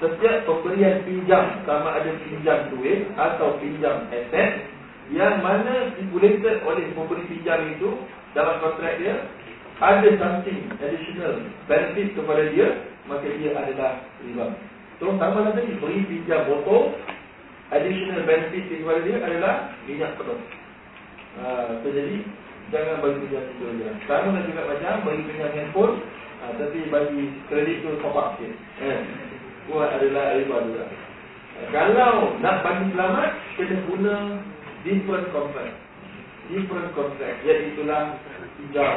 Setiap 0.02 0.50
pemberian 0.50 1.06
pinjam 1.06 1.62
sama 1.62 1.94
ada 1.94 2.10
pinjam 2.26 2.74
duit 2.74 3.06
atau 3.14 3.54
pinjam 3.62 4.10
aset 4.10 4.66
yang 5.14 5.38
mana 5.46 5.94
stipulated 5.94 6.58
oleh 6.66 6.90
pemberi 6.90 7.22
pinjam 7.30 7.70
itu 7.70 8.02
dalam 8.34 8.58
kontrak 8.58 8.98
dia 8.98 9.14
ada 9.78 10.10
something 10.18 10.74
additional 10.82 11.46
benefit 11.70 12.18
kepada 12.18 12.50
dia 12.50 12.82
maka 13.06 13.30
dia 13.30 13.54
adalah 13.54 14.02
riba. 14.26 14.58
So 14.98 15.14
sama 15.22 15.54
tadi 15.54 15.70
beri 15.78 16.02
pinjam 16.10 16.50
motor 16.50 16.98
additional 17.70 18.26
benefit 18.26 18.74
kepada 18.74 19.06
dia 19.06 19.16
adalah 19.22 19.70
minyak 19.86 20.18
penuh. 20.18 20.42
Ha, 21.38 21.78
so 21.78 21.86
jadi 21.94 22.26
jangan 22.74 23.06
bagi 23.06 23.22
pinjam 23.22 23.42
itu 23.54 23.64
saja. 23.70 23.88
Sama 24.10 24.42
juga 24.50 24.66
macam 24.66 25.06
bagi 25.06 25.22
pinjam 25.30 25.50
handphone 25.54 25.94
ha, 26.42 26.58
tapi 26.58 26.90
bagi 26.90 27.22
kredit 27.46 27.86
tu 27.86 28.02
top 28.02 28.18
up 28.18 28.34
sikit. 28.34 28.50
Eh, 28.82 29.30
buat 29.70 29.88
adalah. 29.94 30.34
Ha, 31.52 31.60
kalau 31.70 32.34
nak 32.40 32.56
bagi 32.64 32.86
selamat 32.96 33.30
kita 33.60 33.76
guna 33.86 34.14
different 34.82 35.26
contract. 35.30 35.74
Different 36.50 36.90
contract 36.96 37.36
iaitulah 37.46 38.18
hijau, 38.58 38.94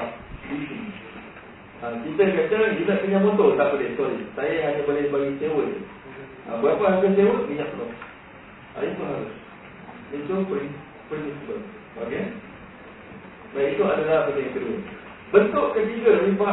Ha, 1.83 1.91
kita 1.91 2.23
kata 2.31 2.79
kita 2.79 3.03
punya 3.03 3.19
motor 3.19 3.59
tak 3.59 3.75
boleh 3.75 3.91
sorry. 3.99 4.23
Saya 4.33 4.71
hanya 4.71 4.81
boleh 4.87 5.11
bagi 5.11 5.37
sewa 5.43 5.61
je. 5.67 5.79
Ha, 6.47 6.57
berapa 6.63 6.83
harga 6.87 7.09
sewa? 7.13 7.35
Minyak 7.51 7.69
penuh. 7.75 7.91
Ha, 8.73 8.77
itu 8.81 9.01
harus. 9.03 9.33
Itu 10.15 10.35
prinsipal. 11.11 11.59
Okey. 12.05 12.23
Baik 13.55 13.75
itu 13.75 13.83
adalah 13.87 14.27
benda 14.27 14.41
yang 14.43 14.53
kedua. 14.55 14.77
Bentuk 15.31 15.67
ketiga 15.75 16.11
riba 16.23 16.49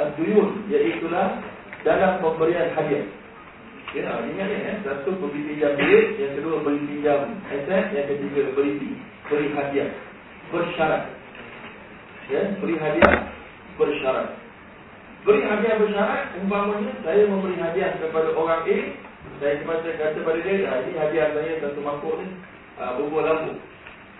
al-duyun 0.00 0.68
iaitulah 0.68 1.40
dalam 1.84 2.12
pemberian 2.20 2.72
hadiah. 2.76 3.04
Ya, 3.92 4.08
ingat 4.24 4.48
ni 4.48 4.56
eh, 4.56 4.76
satu 4.88 5.12
beri 5.20 5.52
pinjam 5.52 5.76
duit, 5.76 6.16
yang 6.16 6.32
kedua 6.40 6.64
beri 6.64 6.80
pinjam 6.88 7.36
aset, 7.44 7.92
yang 7.92 8.08
ketiga 8.08 8.48
beri 8.56 8.80
beri 9.28 9.46
hadiah 9.52 9.92
bersyarat. 10.48 11.12
Ya, 12.32 12.56
beri 12.56 12.80
hadiah 12.80 13.28
bersyarat. 13.76 14.32
Beri 15.28 15.44
hadiah 15.44 15.76
bersyarat, 15.76 16.40
umpamanya 16.40 16.88
saya 17.04 17.28
memberi 17.28 17.60
hadiah 17.60 17.92
kepada 18.00 18.32
orang 18.32 18.64
A, 18.64 18.76
saya 19.44 19.60
kata, 19.60 19.88
kata 20.00 20.18
pada 20.24 20.40
dia, 20.40 20.72
ah, 20.72 20.80
ini 20.88 20.96
hadiah 20.96 21.28
saya 21.36 21.52
satu 21.60 21.84
mangkuk 21.84 22.16
ni, 22.16 22.32
uh, 22.80 22.96
bubur 22.96 23.28
lampu. 23.28 23.60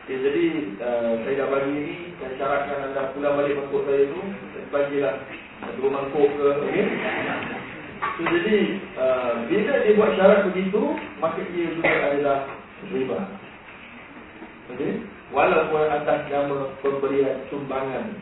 Okay, 0.05 0.21
jadi 0.21 0.45
uh, 0.85 1.13
saya 1.25 1.35
dah 1.41 1.49
bagi 1.49 1.73
ini, 1.73 1.97
saya 2.21 2.37
syaratkan 2.37 2.93
anda 2.93 3.09
pulang 3.17 3.41
balik 3.41 3.57
mangkuk 3.57 3.89
saya 3.89 4.05
tu, 4.05 4.21
saya 4.53 4.65
bagilah 4.69 5.15
dua 5.81 5.89
mangkuk 5.97 6.29
ke, 6.29 6.45
okay? 6.61 6.85
So, 8.03 8.23
jadi 8.27 8.57
uh, 8.99 9.33
bila 9.47 9.73
dia 9.87 9.97
buat 9.97 10.12
syarat 10.19 10.41
begitu, 10.51 10.83
maka 11.23 11.38
ia 11.55 11.67
juga 11.71 11.91
adalah 11.91 12.38
riba. 12.91 13.19
Okay? 14.75 14.93
Walaupun 15.33 15.88
atas 15.88 16.29
nama 16.29 16.69
pemberian 16.85 17.49
sumbangan 17.49 18.12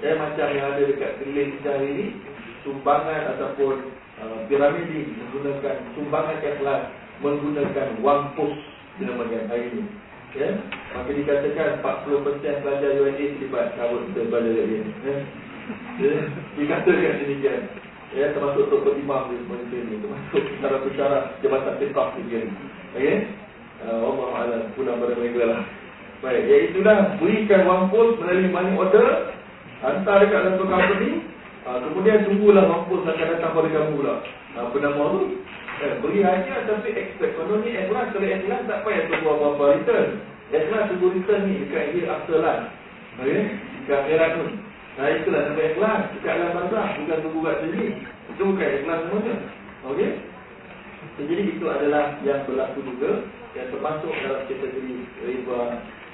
Ya, 0.00 0.16
macam 0.16 0.48
yang 0.48 0.72
ada 0.72 0.82
dekat 0.88 1.20
keliling 1.20 1.60
kita 1.60 1.68
hari 1.76 1.88
ini 1.92 2.06
Sumbangan 2.64 3.36
ataupun 3.36 3.92
uh, 4.22 4.38
piramidi 4.48 5.10
Menggunakan 5.10 5.76
sumbangan 5.98 6.38
ikhlas 6.40 6.82
Menggunakan 7.20 7.88
wang 8.00 8.32
pos 8.38 8.54
Dinamakan 8.96 9.50
hari 9.50 9.74
ini 9.74 9.84
ya? 10.38 10.54
Maka 10.94 11.10
dikatakan 11.10 11.82
40% 11.82 12.62
pelajar 12.62 12.90
UNA 12.94 13.26
Terlibat 13.36 13.66
kawat 13.74 14.02
kita 14.14 14.22
lagi 14.30 14.78
ya? 15.04 15.14
ya? 15.98 16.12
Dikatakan 16.56 17.20
demikian 17.26 17.60
Ya, 18.10 18.34
termasuk 18.34 18.66
Tok 18.74 18.98
Imam 18.98 19.30
di 19.30 19.38
Malaysia 19.46 19.78
ini 19.86 20.02
Termasuk 20.02 20.42
secara 20.58 20.76
bicara 20.82 21.18
Jabatan 21.46 21.78
Tekak 21.78 22.06
di 22.18 22.22
sini. 22.26 22.50
Okay 22.90 23.16
uh, 23.86 24.02
Allah 24.02 24.26
Allah 24.34 24.60
Pulang 24.74 24.98
pada 24.98 25.14
mereka 25.14 25.42
lah. 25.46 25.60
Baik, 26.20 26.42
iaitulah 26.50 27.16
Berikan 27.22 27.64
wang 27.64 27.88
pos 27.88 28.18
melalui 28.18 28.50
money 28.50 28.74
order. 28.76 29.30
Hantar 29.80 30.20
dekat 30.20 30.40
dalam 30.44 30.60
company 30.60 31.24
ha, 31.64 31.80
Kemudian 31.80 32.28
tunggulah 32.28 32.68
mampu 32.68 33.00
akan 33.00 33.16
datang 33.16 33.56
pada 33.56 33.68
kamu 33.72 33.96
pula 33.96 34.14
Apa 34.52 34.76
nama 34.76 35.02
tu? 35.16 35.40
Eh, 35.80 35.96
beri 36.04 36.20
hadiah 36.20 36.68
tapi 36.68 36.92
expect. 36.92 37.32
Kalau 37.40 37.64
ni 37.64 37.72
ikhlas, 37.72 38.12
kalau 38.12 38.28
ikhlas 38.28 38.68
tak 38.68 38.84
payah 38.84 39.08
tunggu 39.08 39.28
apa-apa 39.32 39.64
return. 39.80 40.08
Ikhlas 40.52 40.92
tunggu 40.92 41.16
return 41.16 41.40
ni 41.48 41.64
dekat 41.64 41.96
year 41.96 42.12
after 42.12 42.36
lah 42.44 42.68
Okay? 43.16 43.56
Dekat 43.80 43.98
akhirat 44.04 44.30
tu 44.36 44.44
Nah 45.00 45.08
itulah 45.16 45.40
sampai 45.48 45.72
ikhlas 45.72 46.00
Dekat 46.12 46.34
dalam 46.36 46.52
barzah 46.60 46.86
Bukan 47.00 47.18
tunggu 47.24 47.40
kat 47.48 47.56
sini 47.64 47.84
Itu 48.36 48.42
bukan 48.52 48.68
ikhlas 48.84 48.98
semuanya 49.08 49.34
Okay? 49.80 50.10
So, 51.16 51.24
jadi 51.24 51.42
itu 51.56 51.64
adalah 51.64 52.20
yang 52.20 52.44
berlaku 52.44 52.84
juga 52.84 53.24
Yang 53.56 53.66
termasuk 53.72 54.12
dalam 54.12 54.44
kategori 54.44 54.94
riba 55.24 55.60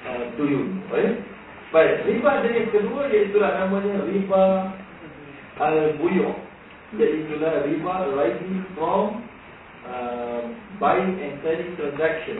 uh, 0.07 0.23
tuyun 0.39 0.79
Okay? 0.87 1.19
Baik, 1.67 2.07
riba 2.07 2.47
jenis 2.47 2.71
kedua 2.71 3.11
iaitulah 3.11 3.51
namanya 3.59 3.99
riba 4.07 4.71
al-buyuk. 5.59 6.35
Iaitulah 6.95 7.67
riba 7.67 7.93
rising 8.15 8.63
from 8.71 9.19
uh, 9.83 10.47
buying 10.79 11.19
and 11.19 11.35
selling 11.43 11.75
transaction. 11.75 12.39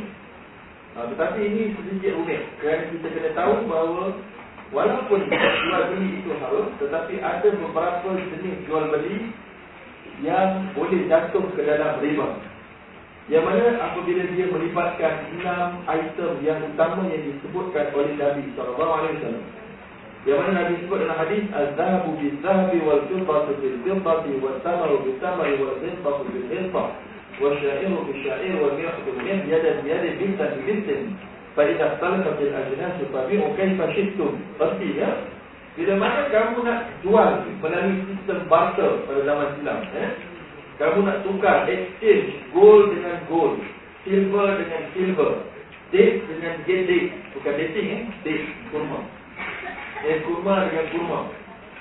Uh, 0.95 1.11
tetapi 1.11 1.43
ini 1.43 1.75
sedikit 1.75 2.23
unik 2.23 2.41
kerana 2.63 2.83
kita 2.87 3.07
kena 3.11 3.31
tahu 3.35 3.67
bahawa 3.67 4.15
Walaupun 4.75 5.31
jual 5.31 5.83
beli 5.95 6.19
itu 6.19 6.31
haram 6.43 6.67
Tetapi 6.75 7.13
ada 7.23 7.49
beberapa 7.55 8.07
jenis 8.19 8.55
jual 8.67 8.91
beli 8.91 9.31
Yang 10.19 10.73
boleh 10.73 11.01
jatuh 11.07 11.45
ke 11.53 11.61
dalam 11.61 12.01
riba. 12.03 12.27
Yang 13.27 13.43
mana 13.43 13.65
apabila 13.91 14.23
dia 14.35 14.45
melibatkan 14.47 15.13
Enam 15.35 15.83
item 15.87 16.31
yang 16.43 16.59
utama 16.63 17.07
yang 17.11 17.23
disebutkan 17.31 17.91
oleh 17.95 18.13
Nabi 18.15 18.43
SAW 18.55 19.11
Yang 20.27 20.37
mana 20.43 20.51
Nabi 20.63 20.73
sebut 20.83 20.97
dalam 20.99 21.17
hadis 21.19 21.43
Al-Zahabu 21.55 22.15
bi-Zahabi 22.19 22.77
wal-Zubbatu 22.83 23.51
bil-Zubbati 23.63 24.31
wal-Tamaru 24.43 25.03
bi-Tamari 25.07 25.55
wal-Zubbatu 25.59 26.23
bil-Zubbati 26.27 26.95
Wa-Syairu 27.37 28.01
bi-Syairu 28.09 28.57
wa-Mi'atu 28.65 28.99
bi-Mi'at 29.05 29.45
Yadad-Yadad 29.45 30.13
bintan 30.17 30.51
bintan 30.65 31.01
فإذا 31.56 31.92
اختلفت 31.92 32.40
الأجناس 32.40 32.96
فبيعوا 33.12 33.56
كيف 33.56 33.78
شئتم 33.96 34.32
Artinya 34.60 35.10
Bila 35.72 35.92
mana 35.96 36.28
kamu 36.28 36.68
nak 36.68 36.80
jual 37.00 37.48
melalui 37.64 38.04
sistem 38.08 38.44
barter 38.48 39.04
pada 39.08 39.20
zaman 39.24 39.48
silam 39.56 39.80
eh? 39.96 40.10
Kamu 40.76 41.04
nak 41.04 41.24
tukar 41.24 41.68
exchange 41.68 42.40
gold 42.56 42.92
dengan 42.92 43.16
gold 43.28 43.60
Silver 44.04 44.48
dengan 44.60 44.82
silver 44.96 45.32
Date 45.92 46.24
dengan 46.28 46.54
date 46.64 47.00
Bukan 47.36 47.54
dating 47.56 47.88
eh 47.88 48.02
Date 48.24 48.48
kurma 48.72 49.00
Eh 50.08 50.24
kurma 50.24 50.54
dengan 50.68 50.84
kurma 50.88 51.20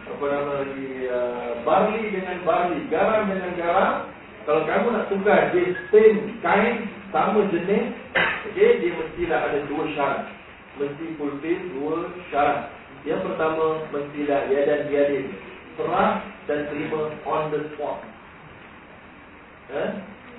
Apa 0.08 0.24
nama 0.28 0.52
lagi 0.68 0.92
uh, 1.08 1.52
Barley 1.64 2.12
dengan 2.12 2.44
barley 2.44 2.84
Garam 2.92 3.32
dengan 3.32 3.52
garam 3.56 3.96
Kalau 4.44 4.68
kamu 4.68 4.88
nak 4.92 5.08
tukar 5.08 5.52
Dia 5.56 5.76
same 5.92 6.40
kind 6.44 6.88
Sama 7.16 7.48
jenis 7.52 7.92
Okay 8.53 8.71
Dia 8.83 8.93
mestilah 8.97 9.41
ada 9.51 9.59
dua 9.69 9.83
syarat. 9.93 10.23
Mesti 10.77 11.07
fulfill 11.17 11.61
dua 11.77 11.97
syarat. 12.33 12.73
Yang 13.05 13.21
pertama 13.31 13.87
Mestilah 13.93 14.41
ya 14.51 14.61
dan 14.67 14.81
biadin. 14.89 15.27
Serah 15.77 16.25
dan 16.47 16.61
terima 16.73 17.13
on 17.27 17.43
the 17.53 17.61
spot. 17.75 18.01
Eh? 19.73 19.89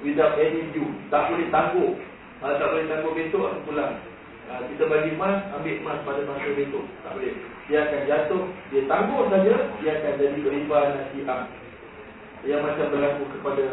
Without 0.01 0.39
any 0.39 0.71
due. 0.73 0.89
Tak 1.11 1.29
boleh 1.29 1.47
tangguh. 1.53 1.93
Kalau 2.37 2.55
tak 2.57 2.69
boleh 2.73 2.85
tangguh 2.89 3.13
besok 3.17 3.43
aku 3.49 3.61
pulang. 3.69 3.97
Ha, 4.47 4.63
Kita 4.63 4.87
bagi 4.87 5.11
emas, 5.11 5.43
ambil 5.51 5.75
emas 5.83 5.99
pada 6.07 6.21
masa 6.23 6.47
besok. 6.55 6.85
Tak 7.03 7.11
boleh. 7.19 7.35
Dia 7.67 7.83
akan 7.83 8.01
jatuh, 8.07 8.43
dia 8.71 8.81
tangguh 8.87 9.27
saja 9.27 9.55
Dia 9.83 9.91
akan 9.99 10.13
jadi 10.23 10.39
riba 10.39 10.79
nasihat 10.95 11.41
Yang 12.47 12.61
macam 12.63 12.85
berlaku 12.95 13.23
kepada 13.35 13.65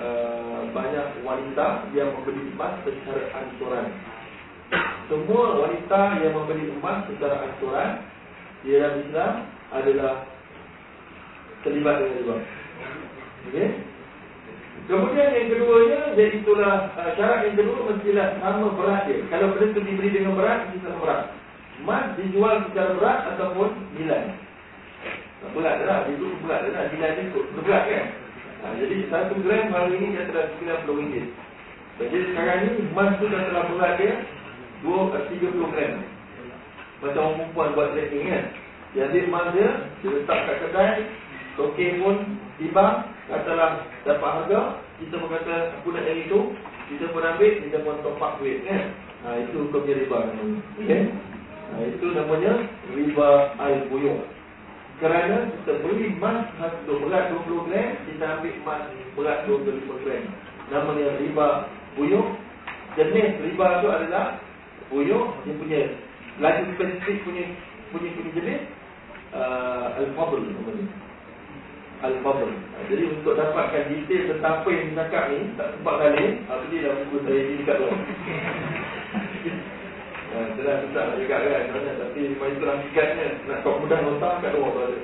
uh, 0.00 0.60
Banyak 0.72 1.24
wanita 1.24 1.90
Yang 1.96 2.08
membeli 2.20 2.42
emas 2.52 2.72
secara 2.84 3.22
ansuran. 3.32 3.86
Semua 5.06 5.44
wanita 5.62 6.00
yang 6.20 6.32
membeli 6.34 6.72
emas 6.76 7.06
secara 7.08 7.36
ansuran 7.48 7.90
Di 8.62 8.76
dalam 8.76 8.94
Islam 9.02 9.32
adalah 9.72 10.14
Terlibat 11.64 11.94
dengan 11.98 12.16
riba. 12.20 12.36
Okay 13.50 13.68
Kemudian 14.86 15.34
yang 15.34 15.48
keduanya 15.50 16.00
Iaitulah 16.14 16.74
uh, 16.94 17.10
syarat 17.18 17.48
yang 17.50 17.56
kedua 17.58 17.78
Mestilah 17.90 18.28
sama 18.38 18.68
berat 18.76 19.02
dia. 19.10 19.24
Kalau 19.32 19.56
benda 19.56 19.66
itu 19.72 19.80
diberi 19.82 20.10
dengan 20.14 20.36
berat 20.38 20.70
Mesti 20.70 20.78
sama 20.84 20.98
berat. 21.02 21.22
Emas 21.82 22.04
dijual 22.20 22.54
secara 22.70 22.90
berat 23.00 23.18
Ataupun 23.34 23.68
nilai. 23.96 24.30
Berat 25.56 25.76
lah 25.88 25.98
Dia 26.06 26.16
berat 26.44 26.60
lah. 26.70 26.84
Nilai 26.92 27.10
dia 27.18 27.32
berat 27.64 27.84
kan 27.88 28.25
ha, 28.66 28.74
Jadi 28.74 29.06
satu 29.06 29.38
gram 29.46 29.70
hari 29.70 29.94
ini 30.02 30.18
Dia 30.18 30.26
telah 30.26 30.50
RM90. 30.58 31.14
Jadi 32.02 32.16
sekarang 32.34 32.58
ni 32.66 32.70
Emas 32.90 33.14
itu 33.16 33.24
dah 33.30 33.42
telah 33.46 33.64
berat 33.70 33.92
dia 34.02 34.14
2, 34.82 34.90
30 34.90 35.62
uh, 35.62 35.68
gram. 35.70 35.92
Macam 37.00 37.22
orang 37.22 37.36
perempuan 37.38 37.70
buat 37.78 37.88
tracking 37.94 38.26
kan? 38.26 38.44
Ambil 38.96 39.28
emas 39.28 39.46
dia 39.52 39.70
Dia 40.02 40.08
letak 40.10 40.38
kat 40.48 40.56
kedai 40.66 40.92
Token 41.54 41.92
pun 42.02 42.16
tiba 42.58 42.86
Katalah 43.28 43.70
dapat 44.02 44.30
harga 44.42 44.60
Kita 44.98 45.14
pun 45.20 45.28
kata 45.28 45.54
aku 45.80 45.92
nak 45.92 46.08
yang 46.08 46.24
itu. 46.24 46.40
Kita 46.86 47.10
pun 47.10 47.20
ambil, 47.20 47.52
kita 47.66 47.76
pun 47.82 47.98
top 48.00 48.22
up 48.22 48.32
duit 48.40 48.64
kan? 48.64 48.82
ha, 49.22 49.36
Itu 49.46 49.68
hukumnya 49.68 50.00
riba 50.00 50.18
okay? 50.80 51.02
ha, 51.70 51.74
Itu 51.84 52.06
namanya 52.16 52.52
riba 52.90 53.28
al-buyuk 53.60 54.36
Kerana 54.96 55.52
kita 55.52 55.72
beli 55.84 56.16
emas 56.16 56.48
Satu 56.56 57.04
berat 57.04 57.28
20 57.28 57.68
gram 57.68 57.88
Kita 58.08 58.24
ambil 58.40 58.52
emas 58.64 58.82
berat 59.12 59.38
25 59.44 60.02
gram. 60.04 60.24
Namanya 60.72 61.20
riba 61.20 61.48
buyuk. 61.94 62.28
Jenis 62.96 63.36
riba 63.44 63.66
itu 63.80 63.88
adalah 63.92 64.40
Buyuk 64.88 65.44
Dia 65.44 65.52
punya 65.60 65.80
Lagi 66.40 66.64
spesifik 66.74 67.28
punya 67.28 67.44
Punya, 67.92 68.08
punya 68.16 68.30
jenis 68.34 68.60
uh, 69.36 70.00
Al-Fadl 70.00 70.40
namanya. 70.42 70.86
Al-Fadl 72.00 72.50
Jadi 72.88 73.04
untuk 73.20 73.36
dapatkan 73.36 73.92
detail 73.92 74.22
tentang 74.32 74.64
apa 74.64 74.68
yang 74.72 74.86
dicakap 74.96 75.22
ni 75.28 75.38
Tak 75.60 75.68
sempat 75.76 75.94
kali 76.00 76.24
Apa 76.48 76.64
dah 76.72 76.92
buku 77.04 77.16
saya 77.20 77.40
ni 77.44 77.54
dekat 77.60 77.76
luar 77.84 78.00
Saya 80.36 80.64
dah 80.68 80.76
susah 80.84 81.02
nak 81.08 81.16
juga 81.16 81.36
kan 81.40 81.64
Tapi 81.72 82.18
memang 82.28 82.50
itu 82.52 82.64
rafikannya 82.68 83.26
Nak 83.48 83.58
kau 83.64 83.80
mudah 83.80 83.98
nota 84.04 84.28
kat 84.44 84.52
luar 84.52 84.70
tu 84.72 84.80
ada. 84.84 84.98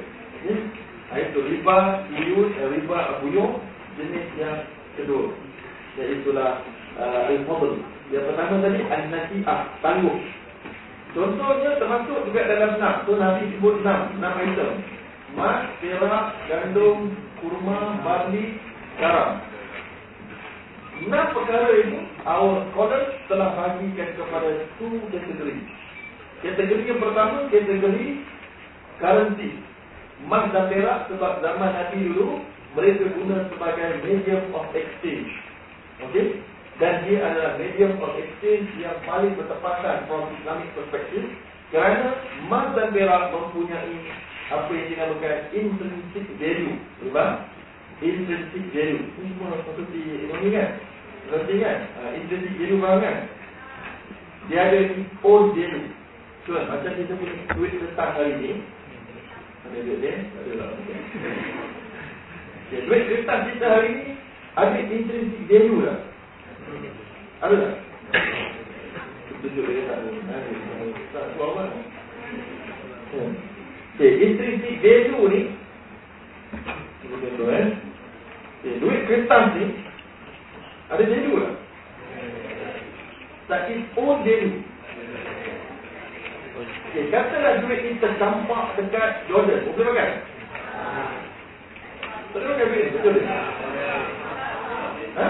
Itu 1.12 1.40
riba, 1.44 1.76
iyun, 2.12 2.48
eh, 2.56 2.68
riba, 2.76 2.98
abuyung 3.16 3.60
Jenis 3.96 4.28
yang 4.36 4.64
kedua. 4.96 5.32
Iaitulah 5.96 6.60
Al-Fadl 7.00 7.80
Yang 8.12 8.24
pertama 8.32 8.54
tadi 8.60 8.80
Al-Nasi'ah 8.84 9.60
Tangguh. 9.80 10.18
Contohnya 11.12 11.76
termasuk 11.76 12.24
juga 12.24 12.40
dalam 12.48 12.80
enam. 12.80 12.94
Tu 13.04 13.12
Nabi 13.20 13.42
sebut 13.56 13.74
enam. 13.84 14.00
Enam 14.16 14.32
item. 14.40 14.72
Emas, 15.32 15.64
perak, 15.80 16.24
gandum, 16.48 17.12
kurma, 17.40 18.00
barley, 18.04 18.56
garam. 19.00 19.40
Enam 21.00 21.32
perkara 21.32 21.72
ini, 21.72 22.04
our 22.28 22.68
scholars 22.70 23.08
telah 23.24 23.56
bagikan 23.56 24.12
kepada 24.12 24.68
two 24.76 25.00
kategori. 25.08 25.56
Kategori 26.44 26.84
yang 26.84 27.00
pertama, 27.00 27.48
kategori 27.48 28.06
currency. 29.00 29.50
Emas 30.22 30.52
dan 30.52 30.68
perak 30.68 31.08
sebab 31.08 31.40
zaman 31.40 31.70
Nabi 31.72 31.98
dulu, 32.12 32.44
mereka 32.76 33.08
guna 33.16 33.48
sebagai 33.48 34.04
medium 34.04 34.52
of 34.52 34.68
exchange. 34.76 35.32
Okay? 35.98 36.38
Dan 36.76 37.08
dia 37.08 37.18
adalah 37.24 37.56
medium 37.56 37.96
of 37.98 38.12
exchange 38.20 38.68
yang 38.76 38.94
paling 39.08 39.32
bertepatan 39.34 40.06
from 40.06 40.28
Islamic 40.40 40.70
perspective. 40.76 41.26
Kerana 41.72 42.20
emas 42.44 42.76
dan 42.76 42.92
perak 42.92 43.32
mempunyai 43.32 43.96
apa 44.52 44.70
yang 44.76 44.86
dinamakan 44.92 45.38
intrinsic 45.56 46.26
value. 46.36 46.76
Berapa? 47.00 47.51
Intrinsic 48.02 48.64
value. 48.74 49.06
Ini 49.14 49.30
semua 49.38 49.62
seperti 49.62 50.26
ekonomi 50.26 50.50
kan? 50.50 50.70
Seperti 51.22 51.54
kan? 51.62 51.78
Uh, 52.02 52.10
intrinsic 52.18 52.54
value 52.58 52.82
faham 52.82 52.98
kan? 52.98 53.16
Dia 54.50 54.58
ada 54.66 54.78
own 55.22 55.54
value. 55.54 55.86
So, 56.42 56.58
macam 56.58 56.98
kita 56.98 57.14
punya 57.14 57.34
duit 57.54 57.78
kertas 57.78 58.10
hari 58.18 58.34
ni. 58.42 58.52
Ada 59.62 59.78
duit 59.86 59.98
dia? 60.02 60.18
Ada 60.18 60.52
lah. 60.58 60.68
Okay, 62.66 62.80
duit 62.90 63.02
kertas 63.06 63.40
kita 63.54 63.66
hari 63.70 63.90
ni 63.94 64.06
ada 64.58 64.78
intrinsic 64.82 65.42
value 65.46 65.86
lah. 65.86 65.98
Ada 67.46 67.54
tak? 67.54 67.74
Tunjuk 69.46 69.64
dia 69.70 69.86
tak 69.86 69.98
ada. 70.02 70.10
Tak 71.14 71.24
tahu 71.38 71.54
apa. 71.54 71.64
Hmm. 73.14 73.32
Okay, 73.94 74.10
intrinsic 74.26 74.74
value 74.82 75.26
ni 75.30 75.42
Contoh 77.22 77.48
eh 77.48 77.91
okay, 78.62 78.78
Duit 78.78 79.00
kertas 79.10 79.44
ni 79.58 79.66
Ada 80.86 81.02
value 81.02 81.38
lah 81.42 81.54
Tak 83.50 83.66
its 83.74 83.90
own 83.98 84.22
value 84.22 84.62
Okay, 86.92 87.08
katalah 87.08 87.64
duit 87.64 87.80
ni 87.82 87.98
tercampak 87.98 88.64
dekat 88.78 89.26
Jordan 89.26 89.66
Boleh 89.74 89.90
pakai? 89.90 90.08
Boleh 92.30 92.46
pakai 92.46 92.66
duit 92.70 92.86
betul? 92.94 93.16
Ha? 95.18 95.28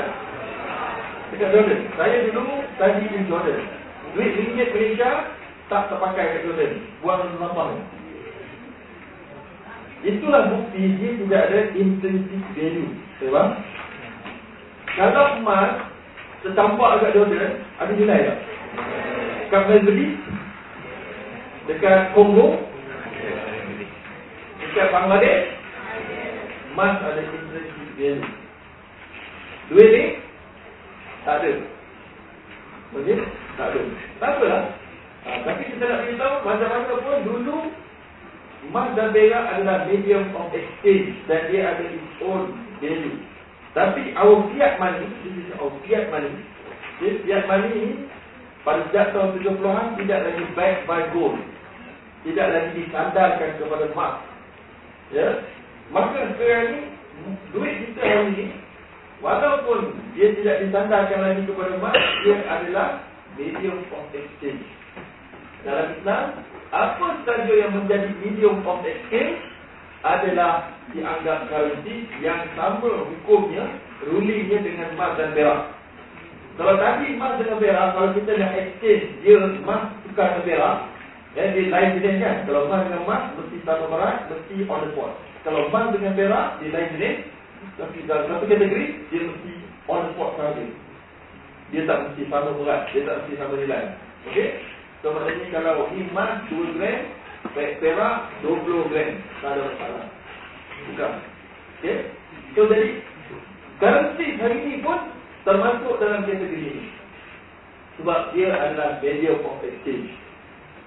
Dekat 1.32 1.48
Jordan 1.56 1.80
Saya 1.96 2.16
dulu 2.28 2.56
tadi 2.76 3.02
di 3.08 3.20
Jordan 3.24 3.58
Duit 4.12 4.36
ringgit 4.36 4.68
Malaysia 4.76 5.10
Tak 5.72 5.88
terpakai 5.88 6.24
dekat 6.36 6.42
Jordan 6.44 6.72
Buang 7.00 7.32
lampang 7.40 7.80
ni 7.80 7.82
Itulah 10.02 10.50
bukti 10.50 10.82
dia 10.98 11.14
juga 11.14 11.46
ada 11.46 11.70
intrinsic 11.78 12.42
value. 12.58 12.90
Sebab 13.22 13.46
kalau 14.98 15.24
emas 15.38 15.70
tertampak 16.42 16.90
agak 16.98 17.14
Jordan, 17.14 17.54
ada 17.78 17.92
nilai 17.94 18.26
tak? 18.26 18.38
Kat 19.54 19.62
Melbourne, 19.70 20.18
dekat 21.70 22.00
Kongo, 22.18 22.58
dekat 24.58 24.88
Bangladesh, 24.90 25.54
emas 26.74 26.98
ada 26.98 27.20
intrinsic 27.22 27.90
value. 27.94 28.26
Duit 29.70 29.88
ni, 29.94 30.04
tak 31.22 31.46
ada. 31.46 31.52
Okey? 32.98 33.16
Tak 33.54 33.66
ada. 33.70 33.80
Tak 34.18 34.30
apalah. 34.36 34.62
Ha, 35.22 35.28
tapi 35.46 35.62
kita 35.70 35.86
nak 35.86 36.00
beritahu 36.02 36.36
macam-mana 36.42 36.94
pun 36.98 37.18
dulu 37.22 37.58
Emas 38.62 38.94
dan 38.94 39.10
perak 39.10 39.42
adalah 39.54 39.90
medium 39.90 40.22
of 40.38 40.54
exchange 40.54 41.18
dan 41.26 41.50
dia 41.50 41.66
ada 41.66 41.82
its 41.82 42.14
own 42.22 42.54
value. 42.82 43.16
Tapi 43.72 44.12
this 44.12 44.16
is 44.18 45.48
our 45.56 45.70
fiat 45.86 46.10
money. 46.12 46.34
Okay, 47.02 47.40
money 47.48 47.70
ini 47.72 47.90
pada 48.62 48.86
sejak 48.90 49.10
tahun 49.16 49.40
70-an 49.42 49.86
tidak 49.98 50.20
lagi 50.22 50.44
backed 50.54 50.84
by 50.86 51.02
gold. 51.14 51.38
Tidak 52.22 52.46
lagi 52.46 52.70
disandarkan 52.78 53.50
kepada 53.58 53.86
emas. 53.90 54.14
Ya. 55.10 55.42
Maka 55.90 56.34
sekarang 56.36 56.68
ini 56.70 56.82
duit 57.50 57.74
kita 57.90 58.02
hari 58.02 58.30
ini 58.38 58.46
Walaupun 59.22 59.94
dia 60.18 60.34
tidak 60.34 60.66
disandarkan 60.66 61.20
lagi 61.22 61.42
kepada 61.46 61.78
emas, 61.78 61.94
dia 62.26 62.36
adalah 62.42 62.88
medium 63.38 63.78
of 63.94 64.10
exchange. 64.10 64.66
Dalam 65.62 65.94
Islam, 65.94 66.24
apa 66.74 67.06
saja 67.22 67.52
yang 67.54 67.70
menjadi 67.70 68.10
medium 68.18 68.66
of 68.66 68.82
exchange 68.82 69.38
adalah 70.02 70.74
dianggap 70.90 71.46
currency 71.46 72.10
yang 72.18 72.42
sama 72.58 73.06
hukumnya, 73.06 73.78
rulingnya 74.02 74.58
dengan 74.60 74.98
emas 74.98 75.14
dan 75.14 75.30
perak. 75.32 75.60
Kalau 76.58 76.74
tadi 76.76 77.16
emas 77.16 77.38
dengan 77.40 77.56
perak, 77.62 77.86
kalau 77.96 78.08
kita 78.12 78.30
nak 78.36 78.52
exchange, 78.58 79.06
dia 79.24 79.40
emas 79.40 79.82
tukar 80.04 80.36
dengan 80.36 80.44
perak, 80.44 80.76
ya, 81.38 81.42
dia 81.54 81.70
lain 81.70 81.90
jenis 81.96 82.20
kan? 82.20 82.36
Kalau 82.44 82.60
emas 82.68 82.82
dengan 82.90 83.02
emas, 83.08 83.22
mesti 83.38 83.56
sama 83.64 83.84
berat, 83.88 84.16
mesti 84.28 84.54
on 84.68 84.80
the 84.84 84.88
spot. 84.92 85.12
Kalau 85.46 85.60
emas 85.70 85.86
dengan 85.96 86.12
perak, 86.18 86.46
dia 86.60 86.74
lain 86.74 86.88
jenis, 86.98 87.16
tapi 87.78 87.98
dalam 88.04 88.24
satu 88.28 88.44
kategori, 88.50 88.86
dia 89.08 89.20
mesti 89.22 89.52
on 89.88 90.00
the 90.04 90.10
spot 90.18 90.30
sahaja. 90.36 90.66
Dia 91.72 91.80
tak 91.88 91.98
mesti 92.10 92.22
sama 92.28 92.50
berat, 92.58 92.80
dia 92.90 93.00
tak 93.06 93.16
mesti 93.22 93.32
sama 93.38 93.54
nilai. 93.56 93.84
Okey? 94.28 94.48
So 95.02 95.10
maknanya 95.10 95.46
kalau 95.50 95.90
emas 95.90 96.30
2 96.46 96.78
gram, 96.78 96.98
perak 97.50 98.16
20 98.46 98.90
gram, 98.90 99.10
tak 99.42 99.50
ada 99.54 99.60
masalah. 99.66 100.04
Bukan. 100.86 101.12
Okay? 101.82 101.98
So 102.54 102.70
jadi, 102.70 102.88
currency 103.82 104.26
hari 104.38 104.56
ini 104.62 104.74
pun 104.80 104.98
termasuk 105.42 105.98
dalam 105.98 106.22
kategori 106.22 106.54
ini. 106.54 106.86
Sebab 107.98 108.32
dia 108.32 108.48
adalah 108.54 109.02
of 109.02 109.62
exchange. 109.66 110.10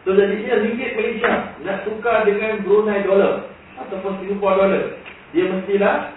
So 0.06 0.14
jadinya 0.14 0.62
ringgit 0.62 0.96
Malaysia 0.96 1.58
nak 1.66 1.82
tukar 1.84 2.24
dengan 2.30 2.62
Brunei 2.62 3.02
dollar 3.04 3.50
ataupun 3.82 4.22
Singapore 4.22 4.58
dollar. 4.62 4.86
Dia 5.34 5.50
mestilah, 5.50 6.14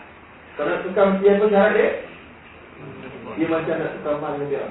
kalau 0.55 0.69
nak 0.71 0.83
tukar 0.85 1.05
mesti 1.17 1.27
apa 1.33 1.47
syarat 1.49 1.73
dia? 1.75 1.89
Dia 3.41 3.47
macam 3.49 3.75
nak 3.81 3.93
tukar 3.99 4.15
emas 4.21 4.35
dia. 4.47 4.65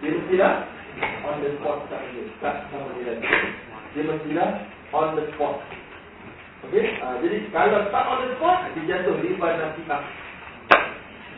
Dia 0.00 0.10
mestilah 0.14 0.54
on 1.26 1.36
the 1.44 1.48
spot 1.60 1.78
saja. 1.92 2.22
Tak 2.42 2.56
sama 2.72 2.88
dia 2.96 3.12
lagi. 3.12 3.67
Dia 3.96 4.02
mestilah 4.04 4.50
on 4.92 5.16
the 5.16 5.24
spot. 5.32 5.56
Okey? 6.68 6.84
Uh, 7.00 7.16
jadi 7.24 7.36
kalau 7.54 7.88
tak 7.88 8.04
on 8.08 8.20
the 8.26 8.28
spot, 8.36 8.58
dia 8.76 8.84
jatuh 8.84 9.16
riba 9.22 9.48
nasihat. 9.56 10.02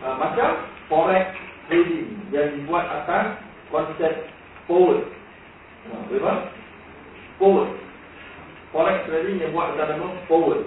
Uh, 0.00 0.14
macam 0.16 0.50
forex 0.88 1.36
trading 1.68 2.08
yang 2.34 2.50
dibuat 2.56 2.88
atas 2.88 3.38
konsep 3.68 4.26
forward. 4.64 5.06
Uh, 5.92 6.02
Berapa? 6.08 6.32
Forward. 7.38 7.70
Forex 8.74 8.96
trading 9.06 9.38
yang 9.44 9.52
buat 9.54 9.76
atas 9.76 9.94
nama 9.94 10.08
forward. 10.26 10.66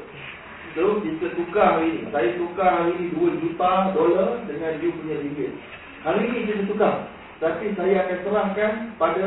So, 0.73 0.97
kita 1.05 1.37
tukar 1.37 1.77
hari 1.77 2.01
ini. 2.01 2.01
Saya 2.09 2.33
tukar 2.33 2.81
hari 2.81 2.97
ini 2.97 3.13
2 3.13 3.41
juta 3.45 3.93
dolar 3.93 4.41
dengan 4.49 4.81
you 4.81 4.89
punya 4.89 5.21
ringgit. 5.21 5.53
Hari 6.01 6.25
ini 6.25 6.49
kita 6.49 6.65
tukar. 6.65 7.05
Tapi 7.37 7.77
saya 7.77 8.07
akan 8.07 8.17
serahkan 8.25 8.71
pada 8.95 9.25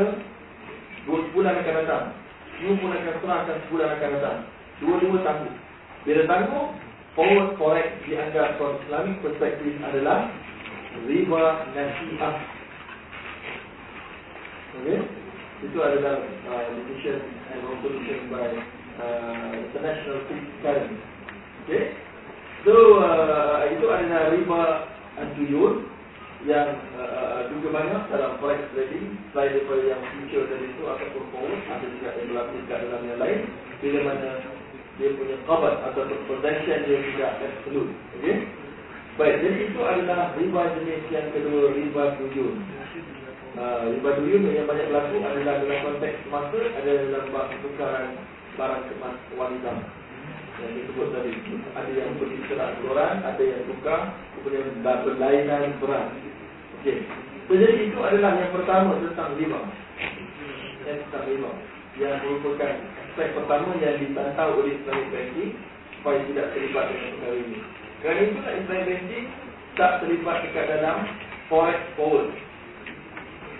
dua 1.07 1.19
bulan 1.31 1.55
akan 1.61 1.75
datang. 1.85 2.05
You 2.57 2.73
pun 2.81 2.89
akan 2.89 3.15
serahkan 3.21 3.57
sebulan 3.69 3.89
akan 3.97 4.09
datang. 4.17 4.39
Dua-dua 4.81 5.17
tangguh. 5.21 5.53
Bila 6.09 6.21
tangguh, 6.25 6.65
forward 7.13 7.53
forex 7.61 7.87
dianggap 8.05 8.57
from 8.57 8.81
Islamic 8.85 9.21
perspective 9.21 9.77
adalah 9.85 10.29
riba 11.05 11.43
nasi'ah. 11.77 12.35
Okay? 14.81 14.99
Itu 15.65 15.77
adalah 15.81 16.21
uh, 16.21 16.65
decision 16.81 17.21
and 17.53 17.59
resolution 17.61 18.19
by 18.33 18.49
uh, 19.01 19.49
International 19.53 20.17
Fixed 20.25 20.53
Currency. 20.65 20.97
Okay? 21.65 21.83
So, 22.65 22.73
uh, 23.01 23.69
itu 23.69 23.85
adalah 23.85 24.33
riba 24.33 24.61
antuyun 25.17 25.96
yang 26.45 26.69
uh, 27.01 27.49
juga 27.49 27.81
banyak 27.81 28.01
dalam 28.13 28.37
forex 28.37 28.61
trading 28.77 29.17
selain 29.33 29.57
daripada 29.57 29.83
yang 29.89 30.01
future 30.13 30.45
tadi 30.45 30.69
itu 30.69 30.83
ataupun 30.85 31.23
forward 31.33 31.61
ada 31.65 31.87
juga 31.89 32.09
yang 32.13 32.27
berlaku 32.29 32.51
dekat 32.61 32.79
dalam 32.85 33.01
yang 33.09 33.19
lain 33.19 33.39
bila 33.81 33.99
mana 34.05 34.29
dia 35.01 35.09
punya 35.17 35.37
kabar 35.49 35.73
atau 35.89 36.05
possession 36.29 36.79
dia 36.85 36.97
tidak 37.01 37.31
absolute 37.41 37.91
okay? 38.21 38.37
baik 39.17 39.35
jadi 39.41 39.57
itu 39.65 39.81
adalah 39.81 40.37
riba 40.37 40.61
jenis 40.77 41.03
yang 41.09 41.27
kedua 41.33 41.73
riba 41.73 42.03
tuyun 42.21 42.55
uh, 43.57 43.89
riba 43.89 44.09
tuyun 44.21 44.41
yang 44.53 44.69
banyak 44.69 44.85
berlaku 44.93 45.17
adalah 45.25 45.55
dalam 45.57 45.79
konteks 45.89 46.21
semasa 46.21 46.59
ada 46.77 46.91
dalam 47.01 47.25
pertukaran 47.33 48.07
barang 48.57 48.83
kemas 48.93 49.17
wanita 49.33 49.73
yang 50.57 50.73
disebut 50.73 51.07
tadi 51.13 51.31
ada 51.77 51.91
yang 51.93 52.17
pergi 52.17 52.39
kerak 52.49 52.81
orang 52.89 53.21
ada 53.21 53.43
yang 53.45 53.61
tukar 53.69 54.01
kemudian 54.41 54.81
berlainan 54.81 55.77
berat. 55.77 56.09
Okey. 56.81 57.05
Jadi 57.47 57.89
itu 57.89 57.99
adalah 58.01 58.31
yang 58.41 58.51
pertama 58.51 58.97
tentang 58.99 59.37
lima. 59.37 59.59
Yang 60.83 60.97
tentang 61.07 61.25
lima. 61.29 61.51
Yang 61.97 62.15
merupakan 62.25 62.73
aspek 63.05 63.27
pertama 63.33 63.69
yang 63.81 63.97
ditantau 64.01 64.61
oleh 64.61 64.77
Islamic 64.77 65.07
Banking 65.13 65.51
supaya 65.97 66.19
tidak 66.25 66.47
terlibat 66.53 66.85
dengan 66.89 67.09
perkara 67.17 67.37
ini. 67.37 67.59
Kerana 67.97 68.19
itu 68.21 68.37
nak 68.37 68.55
Islamic 68.57 68.85
Banking 68.85 69.25
tak 69.77 69.91
terlibat 70.01 70.37
dekat 70.41 70.65
dalam 70.73 70.97
forex 71.49 71.79
forward. 71.93 72.29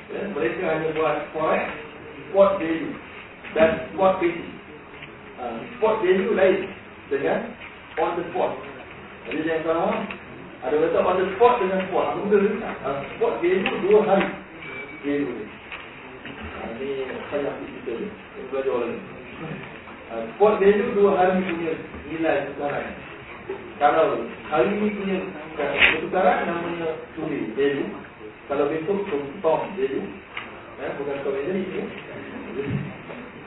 Ya, 0.07 0.21
mereka 0.33 0.63
hanya 0.65 0.89
buat 0.97 1.17
forex 1.35 1.63
spot 2.29 2.51
value 2.57 2.95
dan 3.53 3.69
spot 3.93 4.13
basis. 4.17 4.49
Uh, 5.37 5.57
spot 5.77 5.95
value 6.01 6.33
lain 6.33 6.76
dengan 7.07 7.39
on 7.97 8.19
the 8.19 8.23
spot. 8.31 8.51
Jadi 9.27 9.39
jangan 9.43 9.63
salah 9.67 9.95
ada 10.65 10.75
kata 10.75 10.99
on 11.05 11.15
the 11.21 11.25
spot 11.37 11.53
dengan 11.61 11.79
spot. 11.87 12.05
Apa 12.11 12.19
benda 12.25 12.37
ni? 12.41 12.51
Uh, 12.59 12.97
spot 13.15 13.33
value 13.39 13.77
dua 13.85 13.99
hari. 14.09 14.27
Value 15.05 15.31
ni. 15.31 15.45
Uh, 16.27 16.69
ni 16.81 16.89
saya 17.29 17.39
nak 17.45 17.55
cerita 17.61 17.91
ni. 17.93 18.07
Ini 18.09 18.45
belajar 18.49 18.71
orang 18.73 18.91
ni. 18.91 18.99
Uh, 20.09 20.23
spot 20.35 20.53
value 20.59 20.89
dua 20.97 21.11
hari 21.15 21.45
punya 21.45 21.73
nilai 22.09 22.37
tukaran. 22.51 22.87
Kalau 23.77 24.07
hari 24.49 24.71
ni 24.75 24.89
punya 24.97 25.17
pertukaran 25.55 26.49
namanya 26.49 26.89
tuli 27.13 27.53
value. 27.53 27.89
Kalau 28.49 28.67
besok 28.71 29.05
tom 29.43 29.61
value. 29.77 30.07
Eh, 30.77 30.91
bukan 30.97 31.17
tom 31.21 31.33
value 31.37 31.53
ni. 31.61 31.81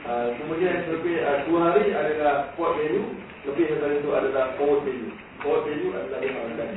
Uh, 0.01 0.33
kemudian 0.41 0.89
lebih 0.89 1.21
uh, 1.21 1.45
dua 1.45 1.59
hari 1.71 1.93
adalah 1.93 2.49
spot 2.53 2.73
value. 2.73 3.05
Lebih 3.45 3.63
daripada 3.73 3.93
itu 3.97 4.09
adalah 4.13 4.45
forward 4.57 4.81
value. 4.85 5.13
Forward 5.45 5.63
value 5.69 5.91
adalah 5.93 6.19
yang 6.21 6.37
akan 6.37 6.69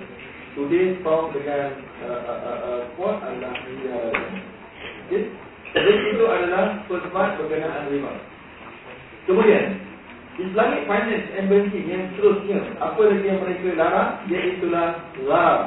Today 0.55 0.95
form 1.03 1.35
dengan 1.35 1.83
uh, 2.07 2.87
quote 2.95 3.19
adalah 3.27 3.59
uh, 3.59 4.15
okay. 5.11 5.27
Jadi 5.75 5.93
itu 6.15 6.25
adalah 6.31 6.87
first 6.87 7.11
part 7.11 7.35
berkenaan 7.35 7.91
riba 7.91 8.15
Kemudian 9.27 9.83
Islamic 10.39 10.87
finance 10.87 11.27
and 11.35 11.51
banking 11.51 11.91
yang 11.91 12.07
seterusnya 12.15 12.63
Apa 12.79 13.03
lagi 13.03 13.27
yang 13.27 13.43
mereka 13.43 13.75
larang 13.75 14.11
Iaitulah 14.31 14.89
rar 15.27 15.59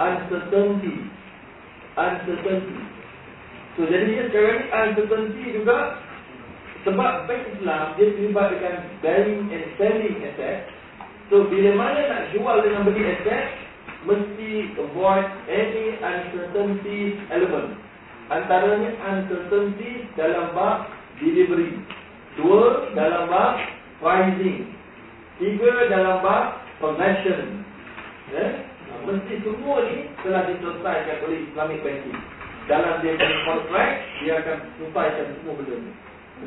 Uncertainty 0.00 1.04
Uncertainty 2.00 2.76
So 3.76 3.84
jadi 3.84 4.32
sekarang 4.32 4.56
ni 4.56 4.66
uncertainty 4.72 5.44
juga 5.60 6.00
Sebab 6.82 7.30
bank 7.30 7.42
Islam 7.58 7.94
Dia 7.94 8.06
terlibat 8.10 8.46
dengan 8.58 8.74
buying 9.00 9.42
and 9.54 9.66
selling 9.78 10.16
asset 10.26 10.66
So 11.32 11.48
bila 11.48 11.70
mana 11.78 12.00
nak 12.12 12.22
jual 12.36 12.60
dengan 12.60 12.84
beli 12.84 13.08
asset 13.08 13.62
mesti 14.02 14.74
avoid 14.78 15.26
any 15.46 15.96
uncertainty 15.96 17.16
element. 17.30 17.78
Antaranya 18.28 18.90
uncertainty 18.98 20.10
dalam 20.18 20.52
bab 20.56 20.90
delivery. 21.22 21.78
Dua, 22.34 22.92
dalam 22.96 23.28
bab 23.28 23.60
pricing. 24.00 24.72
Tiga, 25.38 25.72
dalam 25.92 26.20
bab 26.24 26.60
possession. 26.80 27.64
Ya? 28.32 28.46
Mesti 29.02 29.34
semua 29.42 29.82
ni 29.88 30.12
telah 30.22 30.46
diselesaikan 30.46 31.16
oleh 31.26 31.38
Islamic 31.50 31.78
Banking. 31.82 32.20
Dalam 32.70 33.02
dia 33.02 33.18
punya 33.18 33.38
contract, 33.42 33.94
dia 34.22 34.32
akan 34.38 34.56
selesaikan 34.78 35.26
semua 35.40 35.54
benda 35.58 35.76
ni. 35.82 35.92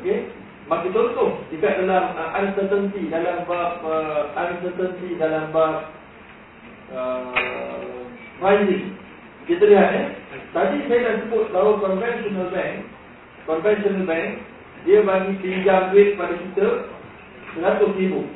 Okay? 0.00 0.32
Maka 0.66 0.90
contoh, 0.90 1.46
jika 1.54 1.78
dalam 1.78 2.04
uh, 2.18 2.30
uncertainty, 2.42 3.06
dalam 3.06 3.46
bab 3.46 3.86
uh, 3.86 4.34
uncertainty 4.34 5.14
dalam 5.14 5.54
bab. 5.54 5.94
Uh, 6.90 7.56
Kita 9.46 9.62
lihat 9.62 9.90
eh. 9.94 10.06
Tadi 10.50 10.90
saya 10.90 11.06
dah 11.06 11.14
sebut 11.22 11.54
bahawa 11.54 11.78
conventional 11.78 12.50
bank, 12.50 12.82
conventional 13.46 14.02
bank, 14.02 14.42
dia 14.82 15.06
bagi 15.06 15.38
pinjam 15.38 15.94
duit 15.94 16.18
pada 16.18 16.34
kita 16.34 16.66
seratus 17.54 17.94
ribu. 17.94 18.26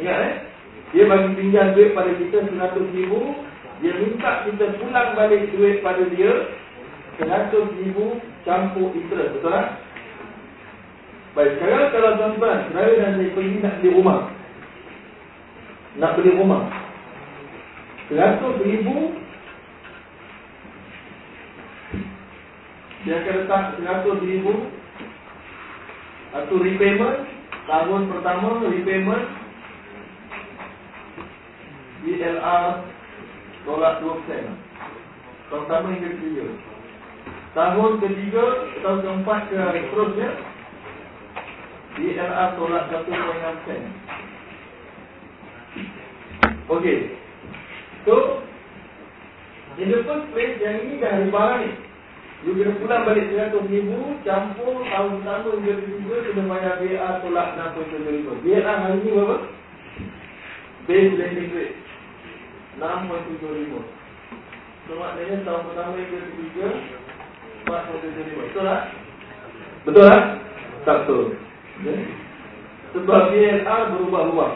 Ingat 0.00 0.18
eh. 0.24 0.34
Dia 0.96 1.04
bagi 1.12 1.30
pinjam 1.36 1.76
duit 1.76 1.92
pada 1.92 2.08
kita 2.16 2.40
seratus 2.48 2.88
ribu. 2.96 3.36
Dia 3.84 3.92
minta 4.00 4.48
kita 4.48 4.80
pulang 4.80 5.12
balik 5.12 5.52
duit 5.52 5.84
pada 5.84 6.08
dia 6.08 6.32
seratus 7.20 7.68
ribu 7.84 8.16
campur 8.48 8.96
interest. 8.96 9.36
Betul 9.36 9.52
tak? 9.52 9.85
Baik, 11.36 11.60
sekarang 11.60 11.92
kalau 11.92 12.10
tuan-tuan 12.16 12.64
Senara 12.72 12.92
dan 12.96 13.20
seekor 13.20 13.44
ini 13.44 13.60
nak 13.60 13.76
beli 13.84 13.92
rumah. 13.92 14.32
Nak 16.00 16.16
beli 16.16 16.32
rumah. 16.32 16.64
Seratus 18.08 18.56
ribu 18.64 19.12
Dia 23.04 23.18
akan 23.20 23.34
letak 23.42 23.62
seratus 23.76 24.18
ribu 24.22 24.54
Atau 26.32 26.56
repayment 26.62 27.26
Tahun 27.66 28.02
pertama 28.08 28.62
repayment 28.72 29.26
DLR 32.06 32.64
Tolak 33.66 33.94
2% 34.00 34.14
Tahun 35.50 35.62
pertama 35.66 35.86
hingga 35.98 36.10
ketiga. 36.14 36.46
Tahun 37.58 37.90
ketiga 38.00 38.44
Tahun 38.86 38.98
keempat 39.02 39.40
ke 39.50 39.58
seterusnya 39.58 40.55
DLR 41.96 42.60
tolak 42.60 42.92
1.6% 42.92 43.08
Okay 46.68 47.16
So 48.04 48.44
In 49.80 49.88
the 49.88 50.04
first 50.04 50.28
place 50.36 50.60
Yang 50.60 50.76
ini 50.84 51.00
dah 51.00 51.16
ada 51.16 51.32
barang 51.32 51.64
ni 51.64 51.72
You 52.44 52.52
kena 52.52 52.76
pulang 52.76 53.08
balik 53.08 53.32
100 53.32 53.72
ribu 53.72 54.20
Campur 54.28 54.84
tahun 54.84 55.24
pertama 55.24 55.56
hingga 55.56 55.80
ketiga 55.80 56.16
Kena 56.20 56.52
bayar 56.52 56.84
BR 56.84 57.24
tolak 57.24 57.56
6.75 57.80 58.44
BR 58.44 58.60
hari 58.60 59.00
ni 59.00 59.16
berapa? 59.16 59.48
Base 60.84 61.16
lending 61.16 61.48
rate 61.56 61.80
6.75 62.76 63.72
So 64.84 65.00
maknanya 65.00 65.48
tahun 65.48 65.72
pertama 65.72 65.96
hingga 65.96 66.28
ketiga 66.28 66.76
4.75 67.64 68.52
Betul 68.52 68.68
tak? 68.68 68.92
Betul 69.88 70.04
tak? 70.04 70.44
Tak 70.84 70.96
betul. 71.02 71.45
Sebab 72.96 73.20
BLR 73.32 73.82
berubah-ubah 73.92 74.52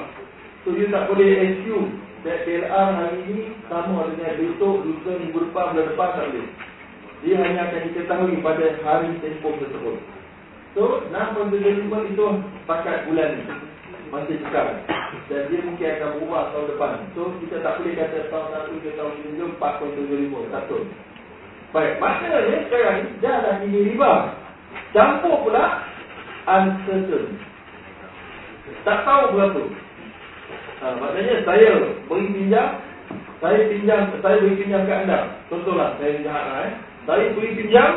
So 0.64 0.72
you 0.72 0.88
tak 0.88 1.08
boleh 1.08 1.30
assume 1.44 2.00
That 2.24 2.44
BLR 2.44 2.88
hari 3.00 3.18
ini 3.32 3.56
sama 3.68 4.12
dengan 4.12 4.36
besok, 4.36 4.84
lusa, 4.84 5.10
minggu 5.16 5.40
depan, 5.48 5.72
bulan 5.72 5.86
depan 5.88 6.08
tak 6.16 6.26
boleh 6.32 6.46
dia 7.20 7.36
hanya 7.36 7.68
akan 7.68 7.80
diketahui 7.92 8.40
pada 8.40 8.80
hari 8.80 9.12
tempoh 9.20 9.52
tersebut. 9.60 10.00
So, 10.72 11.04
6.75 11.12 12.16
itu 12.16 12.24
pakat 12.64 13.04
bulan 13.04 13.28
ni. 13.36 13.44
Masih 14.08 14.40
cekal. 14.40 14.80
Dan 15.28 15.52
dia 15.52 15.60
mungkin 15.60 15.84
akan 15.84 16.08
berubah 16.16 16.42
tahun 16.50 16.66
depan. 16.72 16.92
So, 17.12 17.28
kita 17.44 17.60
tak 17.60 17.76
boleh 17.76 17.92
kata 17.92 18.18
tahun 18.32 18.46
1 18.72 18.84
ke 18.84 18.90
tahun 18.96 19.12
2, 19.36 19.60
4.75. 19.60 20.48
Tak 20.48 20.62
betul. 20.64 20.82
Baik, 21.70 21.92
maknanya 22.02 22.56
sekarang 22.66 22.96
ni, 22.98 23.08
dah 23.22 23.36
dah 23.44 23.54
ini 23.62 23.80
riba. 23.94 24.12
Campur 24.90 25.36
pula, 25.46 25.86
uncertain. 26.46 27.26
Tak 28.86 28.98
tahu 29.04 29.24
berapa. 29.36 29.62
Ha, 30.80 30.84
maknanya 30.96 31.44
saya 31.44 31.70
beri 32.08 32.26
pinjam, 32.32 32.68
saya 33.44 33.58
pinjam, 33.68 34.00
saya 34.24 34.36
beri 34.40 34.56
pinjam 34.56 34.88
ke 34.88 34.94
anda. 34.96 35.18
Contohlah, 35.52 35.96
saya 36.00 36.16
pinjam 36.16 36.36
anda 36.36 36.56
eh. 36.68 36.74
Saya 37.08 37.32
beri 37.32 37.56
pinjam 37.56 37.90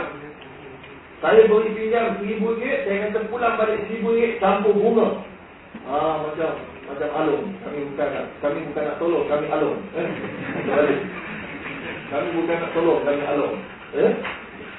Saya 1.20 1.46
beri 1.46 1.70
pinjam 1.76 2.18
seribu 2.20 2.56
ringgit 2.56 2.88
Saya 2.88 3.12
kata 3.12 3.20
pulang 3.28 3.56
balik 3.60 3.84
seribu 3.88 4.16
ringgit 4.16 4.40
Campur 4.40 4.74
bunga 4.74 5.08
Ah 5.86 6.24
Macam 6.24 6.52
Macam 6.88 7.10
alung 7.12 7.46
Kami 7.62 7.80
bukan 7.92 8.08
nak 8.10 8.26
Kami 8.40 8.60
bukan 8.72 8.84
nak 8.88 8.98
tolong 8.98 9.26
Kami 9.28 9.46
alung 9.52 9.78
eh? 10.00 10.08
Kami 12.10 12.28
bukan 12.32 12.58
nak 12.58 12.72
tolong 12.72 13.00
Kami 13.04 13.22
alung 13.28 13.56
eh? 14.00 14.12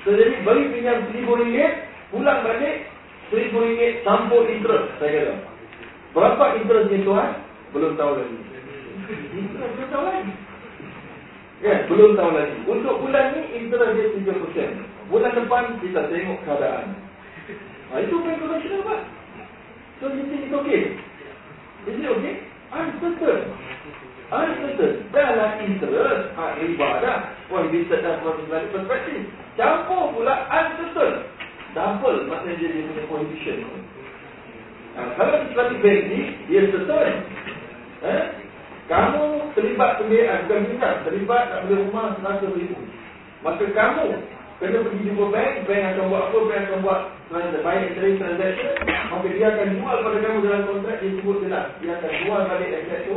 So 0.05 0.17
jadi 0.17 0.41
beri 0.41 0.65
pinjam 0.73 1.05
seribu 1.13 1.33
ringgit 1.37 1.73
Pulang 2.09 2.41
balik 2.43 2.89
Seribu 3.33 3.65
ringgit 3.65 4.05
Campur 4.05 4.49
interest 4.49 4.97
Saya 4.99 5.11
kata 5.13 5.35
Berapa 6.15 6.45
interest 6.61 6.89
ni 6.93 7.05
tuan? 7.07 7.31
Belum 7.73 7.97
tahu 7.97 8.13
lagi 8.21 8.39
Interest 9.35 9.73
belum 9.77 9.89
tahu 9.93 10.05
lagi 10.09 10.33
Ya, 11.65 11.89
belum 11.89 12.13
tahu 12.13 12.31
lagi. 12.37 12.61
Untuk 12.69 13.01
bulan 13.01 13.41
ni 13.41 13.65
interest 13.65 13.97
dia 13.97 14.37
3%. 14.37 15.09
Bulan 15.09 15.33
depan 15.33 15.81
kita 15.81 16.13
tengok 16.13 16.45
keadaan. 16.45 16.93
Ha, 17.89 18.05
itu 18.05 18.21
bank 18.21 18.37
konvensional 18.37 18.85
Pak. 18.85 19.01
So 20.03 20.13
you 20.13 20.29
think 20.29 20.45
it's 20.45 20.53
okay? 20.53 20.93
Is 21.89 21.97
it 21.97 22.05
okay? 22.05 22.35
Uncertain. 22.69 23.41
Uncertain. 24.29 24.93
Dalam 25.09 25.53
interest, 25.65 26.23
ha, 26.37 26.53
riba 26.61 26.89
dah. 27.01 27.33
Wah, 27.49 27.65
bisa 27.73 27.97
dah 27.97 28.21
from 28.21 28.45
Islamic 28.45 28.69
perspective. 28.69 29.25
Campur 29.57 30.13
pula 30.13 30.45
uncertain. 30.53 31.25
Double 31.75 32.31
maknanya 32.31 32.71
dia 32.71 32.87
punya 32.87 33.03
coefficient. 33.11 33.67
Ha, 34.95 35.01
kalau 35.19 35.43
Islamic 35.43 35.79
bank 35.83 36.01
ni, 36.07 36.21
dia 36.47 36.71
certain. 36.71 37.15
Eh? 38.07 38.25
Kamu 38.87 39.51
terlibat 39.59 39.99
pembiayaan 39.99 40.47
bukan 40.47 40.71
minat 40.71 41.03
terlibat 41.03 41.51
nak 41.51 41.61
beli 41.67 41.83
rumah 41.83 42.15
100 42.21 42.47
ribu. 42.55 42.79
Maka 43.43 43.65
kamu 43.75 44.07
kena 44.63 44.87
pergi 44.87 45.07
jumpa 45.09 45.25
bank, 45.35 45.53
bank 45.67 45.83
akan 45.83 46.05
buat 46.13 46.23
apa? 46.31 46.39
Bank 46.47 46.63
akan 46.69 46.81
buat 46.85 47.01
baik 47.65 47.87
trade 47.99 48.19
transaction. 48.23 48.73
Maka 49.11 49.27
dia 49.35 49.47
akan 49.51 49.69
jual 49.75 49.97
pada 49.99 50.19
kamu 50.21 50.39
dalam 50.47 50.63
kontrak 50.69 50.97
dia 51.03 51.11
sebut 51.19 51.37
jelas. 51.43 51.67
Dia 51.83 51.93
akan 51.99 52.13
jual 52.23 52.41
balik 52.47 52.71
aset 52.71 53.01
tu 53.09 53.17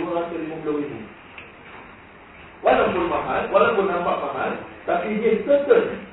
250 0.00 0.80
ribu. 0.80 0.98
Walaupun 2.62 3.04
mahal, 3.10 3.42
walaupun 3.50 3.86
nampak 3.90 4.16
mahal, 4.22 4.50
tapi 4.86 5.18
dia 5.22 5.38
certain. 5.46 6.11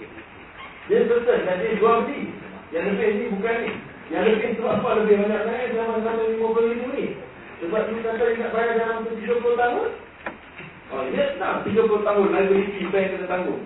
Dia 0.90 1.06
certain 1.06 1.46
dan 1.46 1.62
dia 1.62 1.78
jual 1.78 2.10
beli. 2.10 2.34
Yang 2.74 2.86
lebih 2.98 3.08
ni 3.14 3.26
bukan 3.38 3.56
ni. 3.62 3.72
Yang 4.10 4.24
lebih 4.26 4.50
sebab 4.58 4.74
apa 4.82 4.90
lebih 5.06 5.16
banyak 5.22 5.42
saya 5.46 5.64
zaman-zaman 5.78 6.26
50 6.42 6.72
ribu 6.74 6.88
ni. 6.98 7.06
Sebab 7.62 7.82
dia 7.86 8.02
kata 8.02 8.24
dia 8.26 8.42
nak 8.42 8.54
bayar 8.58 8.74
dalam 8.82 9.06
30 9.06 9.62
tahun. 9.62 9.90
Oh, 10.90 11.02
dia 11.14 11.24
nak 11.38 11.62
30 11.62 11.78
tahun 11.78 12.26
liability 12.34 12.82
bank 12.90 13.08
kena 13.14 13.28
tanggung. 13.30 13.62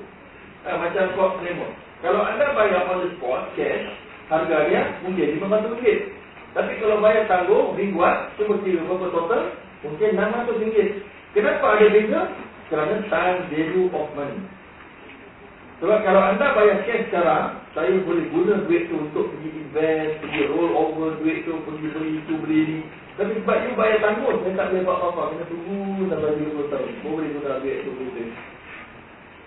Eh, 0.67 0.75
macam 0.75 1.03
kau 1.15 1.39
claimant. 1.39 1.73
Kalau 2.03 2.19
anda 2.19 2.45
bayar 2.51 2.91
on 2.91 3.07
the 3.07 3.09
spot, 3.15 3.55
cash, 3.55 3.87
harga 4.27 4.67
dia 4.67 4.81
mungkin 5.07 5.39
RM500. 5.39 5.83
Tapi 6.51 6.71
kalau 6.83 6.99
bayar 6.99 7.23
tanggung, 7.31 7.71
mingguan, 7.79 8.27
cuma 8.35 8.59
kira 8.59 8.83
berapa 8.83 9.07
total, 9.15 9.41
mungkin 9.87 10.09
RM600. 10.19 10.77
Kenapa 11.31 11.65
ada 11.79 11.87
beza? 11.87 12.21
Kerana 12.67 12.95
time 13.07 13.39
value 13.47 13.87
of 13.95 14.07
money. 14.11 14.43
Sebab 15.83 15.99
kalau 15.99 16.23
anda 16.23 16.55
bayar 16.55 16.79
cash 16.87 17.11
sekarang, 17.11 17.59
saya 17.75 17.91
boleh 18.07 18.31
guna 18.31 18.63
duit 18.63 18.87
tu 18.87 19.03
untuk 19.03 19.35
pergi 19.35 19.51
invest, 19.51 20.15
pergi 20.23 20.47
roll 20.47 20.71
over 20.79 21.19
duit 21.19 21.43
tu, 21.43 21.59
pergi 21.59 21.91
beli 21.91 22.23
itu, 22.23 22.33
beli 22.39 22.57
ini. 22.63 22.79
Tapi 23.19 23.35
sebab 23.43 23.57
you 23.67 23.75
bayar 23.75 23.99
tanggung, 23.99 24.39
saya 24.47 24.63
tak 24.63 24.71
boleh 24.71 24.83
buat 24.87 24.95
apa-apa. 24.95 25.21
Kena 25.35 25.45
tunggu 25.51 26.07
sampai 26.07 26.39
20 26.39 26.71
tahun. 26.71 26.87
Baru 27.03 27.11
boleh 27.19 27.29
guna 27.35 27.59
duit 27.59 27.77
tu. 27.83 27.91
Boleh. 27.99 28.27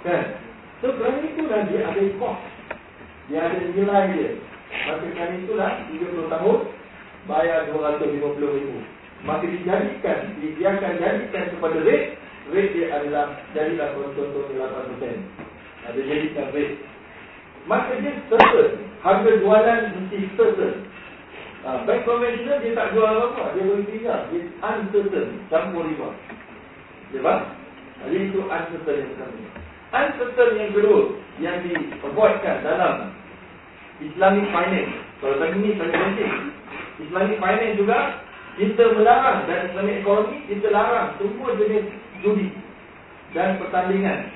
Kan? 0.05 0.22
So, 0.84 0.87
kerana 0.93 1.18
itulah 1.24 1.61
dia 1.72 1.80
ada 1.89 2.03
cost. 2.20 2.41
Dia 3.32 3.39
ada 3.41 3.57
nilai 3.72 4.05
dia. 4.12 4.30
Maka 4.93 5.07
kerana 5.16 5.34
itulah 5.41 5.70
30 5.89 6.34
tahun, 6.37 6.59
bayar 7.32 7.59
250 7.72 8.12
ribu. 8.61 8.78
Maka 9.24 9.45
dijadikan, 9.49 10.18
dia 10.37 10.68
akan 10.68 10.93
jadikan 11.01 11.45
kepada 11.49 11.78
rate, 11.80 12.20
rate 12.53 12.72
dia 12.76 12.87
adalah, 12.93 13.41
jadilah 13.57 13.89
contoh-contoh 13.97 14.53
8%. 14.53 15.45
Ada 15.87 16.01
jadikan 16.03 16.51
rate. 16.51 16.76
Maka 17.66 17.93
dia 18.03 18.12
certain. 18.30 18.70
Harga 19.03 19.30
jualan 19.39 19.80
mesti 19.95 20.18
certain. 20.34 20.74
Ha, 21.66 21.82
bank 21.82 22.07
konvensional 22.07 22.62
dia 22.62 22.78
tak 22.78 22.91
jual 22.95 23.07
apa-apa. 23.07 23.55
Dia 23.55 23.66
beri 23.66 23.84
tiga. 23.91 24.14
Dia 24.30 24.43
uncertain. 24.62 25.26
Campur 25.51 25.87
lima. 25.87 26.11
Dia 27.14 27.22
faham? 27.22 27.43
Jadi 28.03 28.16
itu 28.28 28.41
uncertain 28.43 28.99
yang 29.03 29.11
pertama. 29.14 29.49
Uncertain 29.95 30.51
yang 30.59 30.70
kedua. 30.74 31.01
Yang 31.39 31.57
di 31.62 31.72
avoidkan 32.03 32.57
dalam 32.66 32.95
Islamic 34.03 34.47
finance. 34.51 34.95
Kalau 35.22 35.37
tadi 35.39 35.57
ni 35.62 35.78
sangat 35.78 35.97
penting. 35.97 36.32
Islamic 36.97 37.37
finance 37.39 37.76
juga 37.76 37.99
kita 38.57 38.84
melarang 38.97 39.45
dan 39.45 39.68
Islamic 39.68 40.01
economy 40.01 40.41
kita 40.49 40.72
larang 40.72 41.12
semua 41.20 41.53
jenis 41.61 41.84
judi 42.24 42.49
dan 43.37 43.61
pertandingan 43.61 44.32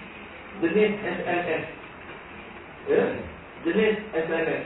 jenis 0.61 0.93
SNS. 1.01 1.65
Ya? 2.89 3.03
Jenis 3.65 3.95
SNS. 4.13 4.65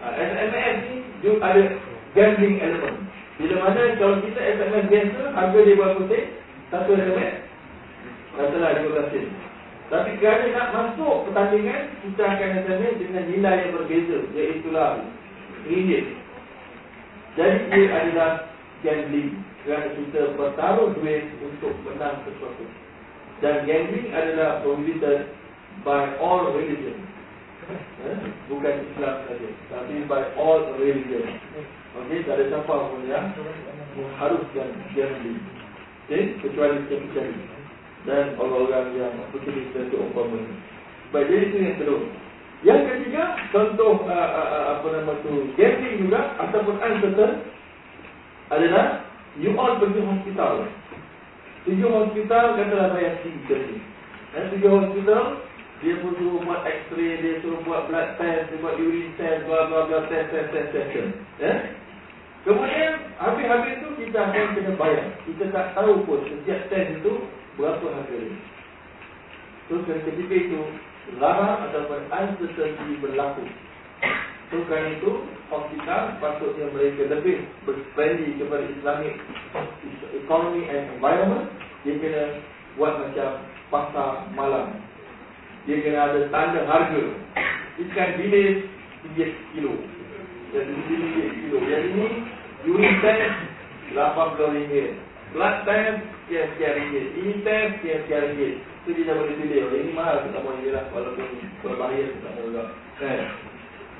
SMS 0.00 0.76
ni 0.88 0.96
dia 1.20 1.32
ada 1.44 1.62
gambling 2.16 2.56
element. 2.58 2.98
Bila 3.40 3.54
mana 3.56 3.96
kalau 3.96 4.20
kita 4.24 4.40
SMS 4.40 4.84
biasa, 4.88 5.20
harga 5.32 5.58
dia 5.64 5.78
berapa 5.78 6.02
sen? 6.08 6.24
Satu 6.72 6.90
SMS. 6.96 7.36
Katalah 8.36 8.70
15 8.80 9.12
sen. 9.12 9.26
Tapi 9.90 10.10
kerana 10.22 10.46
nak 10.54 10.68
masuk 10.70 11.26
pertandingan, 11.26 11.90
kita 12.06 12.22
akan 12.22 12.50
SMS 12.62 12.94
dengan 13.02 13.24
nilai 13.26 13.56
yang 13.66 13.72
berbeza. 13.74 14.18
Iaitulah 14.38 15.02
ringgit. 15.66 16.14
Jadi 17.34 17.58
dia 17.74 17.88
adalah 17.90 18.30
gambling. 18.86 19.34
Kerana 19.66 19.88
kita 19.92 20.20
bertaruh 20.38 20.94
duit 20.96 21.26
untuk 21.42 21.74
menang 21.84 22.22
sesuatu. 22.24 22.64
Dan 23.40 23.64
gambling 23.64 24.08
adalah 24.12 24.60
prohibited 24.60 25.32
by 25.84 26.16
all 26.20 26.52
religions. 26.52 27.10
Eh? 28.00 28.16
Bukan 28.50 28.74
Islam 28.82 29.14
saja 29.30 29.48
Tapi 29.70 30.02
by 30.10 30.34
all 30.34 30.74
religion 30.74 31.38
Okey, 32.02 32.26
tak 32.26 32.40
ada 32.40 32.44
siapa 32.50 32.74
pun 32.90 33.06
yang 33.06 33.30
Mengharuskan 33.94 34.68
gambling 34.96 35.38
Okey, 36.08 36.34
kecuali 36.42 36.82
kita 36.90 37.22
Dan 38.08 38.34
orang-orang 38.40 38.98
yang 38.98 39.14
Betul-betul 39.30 39.86
untuk 39.86 40.00
umpama 40.10 40.40
Baik, 41.14 41.30
jadi 41.30 41.44
itu 41.46 41.56
yang 41.62 41.76
kedua 41.78 42.00
Yang 42.60 42.80
ketiga, 42.90 43.22
contoh 43.54 44.04
uh, 44.04 44.30
uh, 44.36 44.64
apa 44.76 44.86
nama 44.92 45.12
tu, 45.24 45.48
gambling 45.56 45.96
juga 46.04 46.20
ataupun 46.44 46.76
uncertain 46.76 47.40
adalah 48.50 49.06
you 49.40 49.54
all 49.56 49.78
pergi 49.80 50.02
hospital. 50.04 50.68
Tujuh 51.68 51.90
hospital 51.92 52.56
katalah 52.56 52.88
bayar 52.96 53.20
fee 53.20 53.36
tadi. 53.44 53.76
Dan 54.32 54.48
tujuh 54.54 54.70
hospital 54.70 55.22
dia 55.80 55.96
pun 56.04 56.12
suruh 56.20 56.40
buat 56.44 56.60
x-ray, 56.64 57.24
dia 57.24 57.40
suruh 57.40 57.60
buat 57.64 57.88
blood 57.88 58.20
test, 58.20 58.52
dia 58.52 58.60
buat 58.60 58.76
urine 58.76 59.16
test, 59.16 59.48
bla 59.48 59.64
bla 59.68 59.88
bla 59.88 59.98
test 60.12 60.28
test 60.28 60.48
test 60.52 60.68
test. 60.72 60.92
Eh? 61.40 61.56
Kemudian 62.44 62.92
habis-habis 63.20 63.80
tu 63.84 63.88
kita 64.00 64.18
akan 64.24 64.56
kena 64.56 64.72
bayar. 64.80 65.06
Kita 65.28 65.44
tak 65.52 65.76
tahu 65.76 66.04
pun 66.08 66.24
setiap 66.24 66.60
test 66.72 67.00
itu 67.00 67.12
berapa 67.60 67.84
harga 67.84 68.16
dia. 68.16 68.36
Terus 69.68 69.84
ketika 69.86 70.36
itu 70.36 70.60
larang 71.20 71.68
ataupun 71.68 72.00
uncertainty 72.08 72.96
berlaku. 73.00 73.44
So 74.50 74.58
kerana 74.66 74.98
itu 74.98 75.10
hospital 75.46 76.18
patutnya 76.18 76.66
mereka 76.74 77.06
lebih 77.06 77.46
berfriendly 77.62 78.34
kepada 78.34 78.66
Islamic 78.66 79.14
economy 80.10 80.66
and 80.66 80.90
environment. 80.98 81.46
Dia 81.86 81.94
kena 82.02 82.24
buat 82.74 82.98
macam 82.98 83.46
pasar 83.70 84.26
malam. 84.34 84.74
Dia 85.70 85.78
kena 85.86 85.98
ada 86.02 86.20
tanda 86.34 86.66
harga. 86.66 87.04
Ikan 87.78 88.10
bilis 88.18 88.66
RM3 89.14 89.18
kilo. 89.54 89.74
Jadi 90.50 90.72
RM3 90.82 91.14
kilo. 91.46 91.58
Yang 91.70 91.84
ini 91.94 92.06
urine 92.66 92.98
test 93.06 93.34
RM80. 93.94 94.74
Blood 95.30 95.56
test 95.62 96.02
sekian-sekian 96.26 96.72
ringgit. 96.74 97.06
Ini 97.22 97.32
test 97.46 97.68
sekian-sekian 97.78 98.22
ringgit. 98.34 98.54
Itu 98.82 98.98
dia 98.98 99.14
boleh 99.14 99.34
pilih. 99.38 99.70
Ini 99.78 99.94
mahal 99.94 100.26
kita 100.26 100.42
mau 100.42 100.58
je 100.58 100.74
lah. 100.74 100.84
Walaupun 100.90 101.26
berbahaya 101.62 102.10
kita 102.10 102.28
mau 102.34 102.42
juga. 102.50 102.64
Kan? 102.98 103.49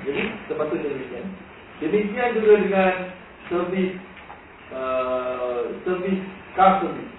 Jadi 0.05 0.23
sepatutnya 0.49 0.89
demikian. 0.89 1.27
Demikian 1.81 2.31
juga 2.37 2.53
dengan 2.61 2.95
servis 3.49 3.93
uh, 4.73 5.69
servis 5.85 6.21
car 6.57 6.81
service. 6.81 7.15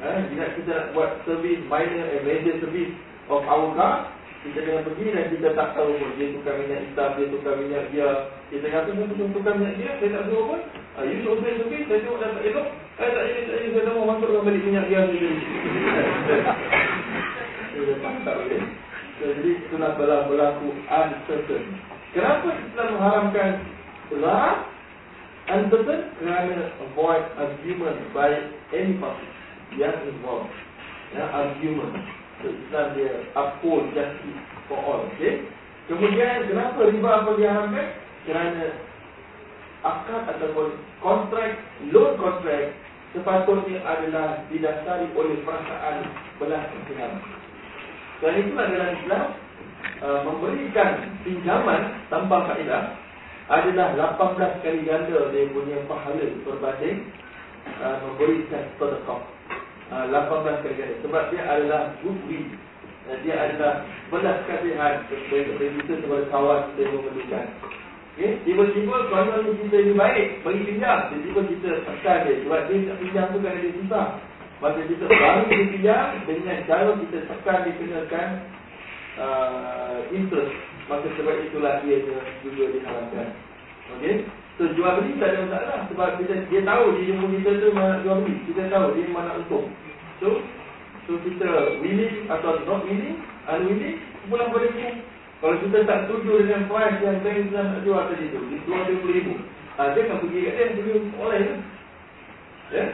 Eh, 0.00 0.18
jika 0.32 0.56
kita 0.56 0.70
nak 0.72 0.86
buat 0.96 1.10
servis 1.28 1.60
minor 1.68 2.08
and 2.08 2.24
major 2.24 2.56
service 2.64 2.92
of 3.28 3.44
our 3.44 3.68
car, 3.76 4.08
kita 4.40 4.64
jangan 4.64 4.88
pergi 4.88 5.06
dan 5.12 5.24
kita 5.28 5.48
tak 5.52 5.76
tahu 5.76 5.92
pun 6.00 6.16
dia 6.16 6.32
tukar 6.32 6.56
minyak 6.56 6.80
hitam, 6.88 7.12
dia 7.12 7.28
tukar 7.28 7.54
minyak 7.60 7.84
dia. 7.92 8.08
Kita 8.48 8.66
kata 8.72 8.88
saya 8.96 9.28
tukar 9.36 9.52
minyak 9.60 9.76
dia, 9.76 9.90
saya 10.00 10.10
tak 10.16 10.24
tahu 10.32 10.42
pun. 10.48 10.60
Ah, 10.96 11.04
you 11.04 11.20
should 11.20 11.44
say 11.44 11.52
service, 11.60 11.84
saya 11.84 12.00
tengok 12.00 12.20
dah 12.24 12.30
tak 12.32 12.44
elok. 12.48 12.68
Eh 13.00 13.08
tak 13.12 13.24
ini, 13.28 13.40
tak 13.44 13.56
ini, 13.60 13.68
saya 13.76 13.84
tak 13.84 13.92
mahu 13.92 14.08
masukkan 14.08 14.42
balik 14.48 14.62
minyak 14.64 14.84
dia 14.88 15.00
sendiri. 15.04 15.36
tak 18.24 18.34
boleh. 18.36 18.62
Jadi 19.20 19.50
itulah 19.68 19.90
berlaku 20.00 20.68
uncertain. 20.88 21.64
Kenapa 22.10 22.48
Islam 22.50 22.88
mengharamkan 22.98 23.50
larang? 24.18 24.60
Uncertain 25.50 26.14
kerana 26.22 26.70
avoid 26.78 27.26
argument 27.34 27.98
by 28.14 28.30
any 28.70 28.94
party 29.02 29.26
yang 29.74 29.98
involved. 30.06 30.50
Ya, 31.10 31.26
argument. 31.26 32.06
So, 32.38 32.54
Islam 32.54 32.86
dia 32.94 33.12
uphold 33.34 33.90
justice 33.94 34.40
for 34.70 34.78
all. 34.78 35.02
Okay? 35.18 35.42
Kemudian 35.90 36.46
kenapa 36.46 36.86
riba 36.86 37.10
apa 37.10 37.30
diharamkan? 37.34 37.88
Kerana 38.30 38.66
akad 39.82 40.22
ataupun 40.38 40.78
kontrak, 41.02 41.58
loan 41.90 42.14
kontrak 42.14 42.78
sepatutnya 43.10 43.82
adalah 43.82 44.46
didasari 44.54 45.10
oleh 45.18 45.42
perasaan 45.42 46.06
belah 46.38 46.62
kasihan. 46.62 47.18
Dan 48.22 48.32
itu 48.38 48.54
adalah 48.54 48.88
Islam 48.94 49.26
uh, 50.02 50.20
memberikan 50.24 51.20
pinjaman 51.22 52.02
tanpa 52.08 52.50
kaedah 52.52 52.96
adalah 53.50 54.14
18 54.14 54.62
kali 54.62 54.80
ganda 54.86 55.26
dia 55.34 55.50
punya 55.50 55.82
pahala 55.90 56.22
berbanding 56.46 57.10
uh, 57.82 57.96
memberikan 58.06 58.64
sedekah. 58.78 59.22
Uh, 59.90 60.06
18 60.06 60.62
kali 60.62 60.74
ganda 60.78 60.94
sebab 61.02 61.22
dia 61.34 61.42
adalah 61.44 61.82
goodwill. 62.00 62.46
Uh, 63.10 63.16
dia 63.26 63.34
adalah 63.36 63.82
belas 64.08 64.38
kasihan 64.46 65.02
kepada 65.10 65.66
kita 65.82 65.92
kepada 65.98 66.24
kawan 66.30 66.60
kita 66.72 66.80
yang 66.86 66.92
memerlukan. 66.94 67.46
Okay? 68.14 68.30
Tiba-tiba 68.46 68.96
kawan 69.10 69.50
kita 69.66 69.76
ini 69.82 69.92
baik 69.98 70.26
bagi 70.46 70.62
pinjam. 70.64 70.98
Tiba-tiba 71.10 71.40
kita 71.50 71.70
tekan 71.90 72.18
dia 72.22 72.34
sebab 72.46 72.60
dia 72.70 72.86
tak 72.86 72.96
pinjam 73.02 73.26
tu 73.34 73.38
kan 73.42 73.54
dia 73.58 73.72
susah. 73.82 74.08
Maka 74.60 74.84
kita 74.84 75.08
baru 75.08 75.42
dipinjam 75.48 76.20
dengan 76.28 76.58
cara 76.68 76.92
kita 76.92 77.18
tekan 77.32 77.58
dikenakan 77.64 78.28
uh, 79.20 80.00
interest. 80.10 80.56
Maka 80.88 81.06
sebab 81.14 81.34
itulah 81.46 81.84
ia 81.86 82.02
juga 82.42 82.64
diharamkan. 82.72 83.28
Okey? 83.96 84.26
So 84.58 84.68
jual 84.76 85.00
beli 85.00 85.16
tak 85.16 85.32
ada 85.32 85.48
masalah 85.48 85.78
sebab 85.88 86.08
kita 86.20 86.34
dia 86.52 86.60
tahu 86.66 86.84
dia 86.98 87.08
jumpa 87.14 87.26
kita 87.38 87.50
tu 87.62 87.68
mana 87.76 88.02
jual 88.02 88.18
beli. 88.24 88.36
Kita 88.50 88.62
tahu 88.72 88.86
dia 88.96 89.12
mana 89.12 89.38
untung. 89.38 89.68
So 90.18 90.40
so 91.06 91.16
kita 91.22 91.80
willing 91.80 92.26
atau 92.28 92.60
not 92.64 92.84
willing, 92.88 93.20
unwilling 93.48 94.00
pulang 94.28 94.50
pada 94.52 94.68
kita. 94.72 94.90
Kalau 95.40 95.56
kita 95.64 95.78
tak 95.88 95.98
setuju 96.04 96.44
dengan 96.44 96.68
price 96.68 97.00
yang 97.00 97.24
bank 97.24 97.48
nak 97.48 97.80
jual 97.80 98.02
tadi 98.12 98.28
tu, 98.28 98.40
di 98.52 98.60
20,000. 98.68 99.80
Ah, 99.80 99.96
dia 99.96 100.04
akan 100.04 100.20
pergi 100.20 100.40
kat 100.44 100.52
dia, 100.52 100.66
pergi 100.76 100.92
oleh 101.16 101.40
kan? 101.40 101.58
Ya? 102.68 102.84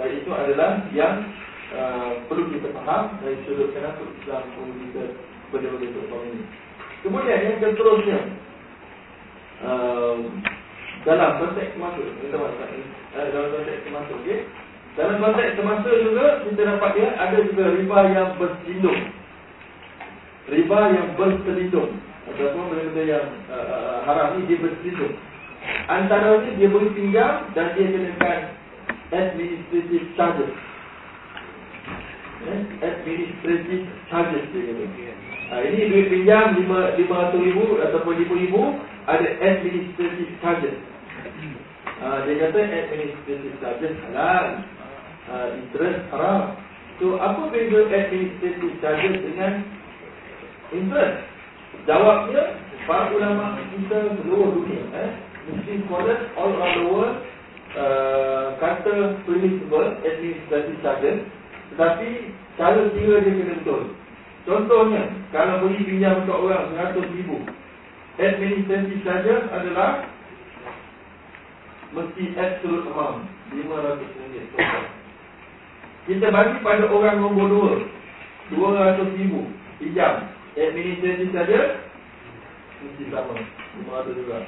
Baik 0.00 0.24
itu 0.24 0.30
adalah 0.32 0.70
yang 0.96 1.28
uh, 1.76 2.24
perlu 2.24 2.48
kita 2.56 2.72
faham 2.72 3.20
dari 3.20 3.36
sudut 3.44 3.76
kenapa 3.76 4.00
Islam 4.00 4.42
perlu 4.56 4.74
kita 4.88 5.04
benda-benda 5.50 5.98
untuk 6.06 6.22
ini. 6.26 6.42
Kemudian 7.00 7.38
yang 7.46 7.58
seterusnya 7.60 8.18
uh, 9.64 10.16
dalam 11.04 11.30
konteks 11.40 11.72
semasa, 11.74 12.00
kita 12.20 12.36
uh, 12.36 13.26
dalam 13.32 13.48
konteks 13.56 13.82
semasa, 13.88 14.12
okay? 14.20 14.44
Dalam 14.98 15.16
konteks 15.22 15.54
semasa 15.54 15.90
juga 16.02 16.24
kita 16.44 16.60
dapat 16.66 16.90
dia 16.98 17.08
ada 17.14 17.38
juga 17.46 17.64
riba 17.72 17.98
yang 18.10 18.28
berselindung. 18.36 19.00
Riba 20.50 20.78
yang 20.92 21.08
berselindung 21.14 21.90
ataupun 22.26 22.62
benda-benda 22.68 23.02
yang 23.06 23.26
uh, 23.48 23.64
uh, 23.64 23.96
haram 24.04 24.38
ni 24.38 24.50
dia 24.50 24.58
berselindung. 24.58 25.14
Antara 25.86 26.42
ni 26.42 26.58
dia 26.58 26.68
boleh 26.68 26.90
pinjam 26.92 27.48
dan 27.54 27.72
dia 27.78 27.86
kenakan 27.86 28.40
administrative 29.10 30.06
charges. 30.18 30.52
Eh, 32.40 32.60
administrative 32.82 33.84
charges 34.08 34.44
dia 34.50 34.74
kata. 34.74 35.29
Ha, 35.50 35.66
ini 35.66 35.90
duit 35.90 36.06
pinjam 36.14 36.54
lima 36.54 36.94
ratus 36.94 37.42
ribu 37.42 37.82
ataupun 37.82 38.14
lima 38.22 38.34
ribu 38.38 38.62
ada 39.10 39.28
administrative 39.42 40.30
charges. 40.38 40.78
Ha, 41.98 42.22
dia 42.22 42.38
kata 42.38 42.60
administrative 42.62 43.54
charges 43.58 43.94
halal. 44.06 44.62
Ha, 45.26 45.34
interest 45.58 46.00
haram. 46.14 46.54
So 47.02 47.18
apa 47.18 47.50
beza 47.50 47.90
administrative 47.90 48.74
charges 48.78 49.18
dengan 49.26 49.66
interest? 50.70 51.18
Jawabnya 51.90 52.54
para 52.86 53.10
ulama 53.10 53.58
kita 53.74 54.14
seluruh 54.22 54.54
dunia 54.54 54.82
eh, 54.94 55.10
Muslim 55.50 55.78
scholars 55.90 56.22
all 56.38 56.54
around 56.54 56.78
the 56.78 56.86
world 56.86 57.16
Uh, 57.70 58.58
kata 58.58 59.22
principle 59.22 59.94
administrative 60.02 60.74
charges 60.82 61.22
tetapi 61.70 62.34
cara 62.58 62.82
kira 62.90 63.22
dia 63.22 63.30
kena 63.30 63.62
betul 63.62 63.94
contohnya 64.48 65.02
kalau 65.34 65.64
beri 65.64 65.80
pinjam 65.84 66.24
untuk 66.24 66.48
orang 66.48 66.72
100 66.76 67.16
ribu 67.16 67.36
administrative 68.20 69.02
charges 69.04 69.42
adalah 69.52 70.08
mesti 71.92 72.24
absolute 72.36 72.86
amount 72.88 73.26
500 73.52 74.00
ringgit 74.00 74.46
kita 76.08 76.26
bagi 76.32 76.56
pada 76.64 76.84
orang 76.88 77.20
nombor 77.20 77.80
2 78.50 78.56
200 78.56 79.18
ribu 79.20 79.48
pinjam 79.82 80.28
administrative 80.56 81.32
charges 81.34 81.68
mesti 82.80 83.04
sama 83.12 83.34
500 83.36 84.20
juga 84.20 84.38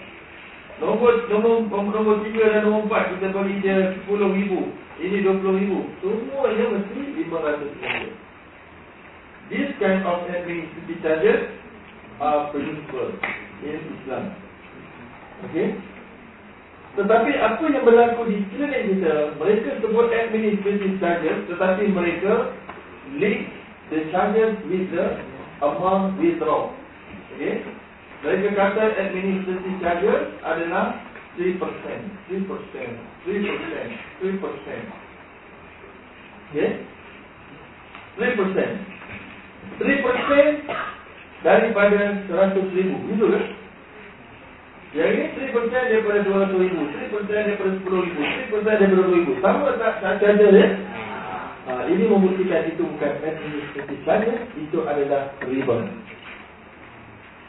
Nombor 0.80 1.28
nombor 1.28 1.68
nombor 1.68 2.16
tiga 2.24 2.48
dan 2.48 2.64
nombor 2.64 2.88
empat 2.88 3.14
kita 3.14 3.28
bagi 3.30 3.60
dia 3.60 3.92
sepuluh 4.02 4.32
ribu. 4.32 4.72
Ini 4.98 5.20
dua 5.20 5.38
puluh 5.38 5.54
ribu. 5.60 5.78
Semuanya 6.00 6.64
mesti 6.74 7.00
lima 7.22 7.38
ratus 7.38 7.70
ribu. 7.76 8.08
This 9.52 9.68
kind 9.76 10.00
of 10.08 10.24
administrative 10.32 11.04
charges 11.04 11.40
are 12.16 12.48
permissible 12.56 13.12
in 13.60 13.84
Islam. 14.00 14.32
Okay? 15.44 15.76
Tetapi 16.96 17.30
apa 17.36 17.60
yang 17.68 17.84
berlaku 17.84 18.32
di 18.32 18.48
klinik 18.48 18.96
kita, 18.96 19.36
mereka 19.36 19.76
sebut 19.84 20.08
administrative 20.08 20.96
charges, 20.96 21.44
tetapi 21.52 21.84
mereka 21.92 22.56
link 23.20 23.52
the 23.92 24.08
charges 24.08 24.56
with 24.72 24.88
the 24.88 25.20
amount 25.60 26.16
withdraw. 26.16 26.72
Okay? 27.36 27.60
Mereka 28.24 28.56
kata 28.56 28.88
administrative 29.04 29.76
charges 29.84 30.32
adalah 30.48 30.96
3%, 31.36 31.60
3%, 31.60 32.40
3%, 32.40 32.40
3%, 32.40 32.40
3%. 33.28 33.36
Okay? 36.56 36.70
3%. 38.16 38.91
3% 39.80 41.46
daripada 41.46 42.00
100 42.28 42.76
ribu. 42.76 42.96
Betul 43.10 43.28
ke? 43.34 43.40
Yang 44.92 45.10
ini 45.16 45.26
3% 45.48 45.72
daripada 45.72 46.20
200 46.20 46.62
ribu, 46.68 46.80
3% 46.92 47.32
daripada 47.32 47.70
10 47.80 48.06
ribu, 48.06 48.20
3% 48.52 48.60
daripada 48.60 49.08
20 49.08 49.18
ribu. 49.18 49.32
Sama 49.40 49.72
tak 49.80 50.04
saja 50.04 50.46
ya? 50.52 50.68
Ha, 51.62 51.86
ini 51.86 52.10
membuktikan 52.10 52.66
itu 52.68 52.82
bukan 52.82 53.12
administratif 53.22 53.98
saja, 54.02 54.34
itu 54.58 54.78
adalah 54.82 55.30
riba. 55.46 55.76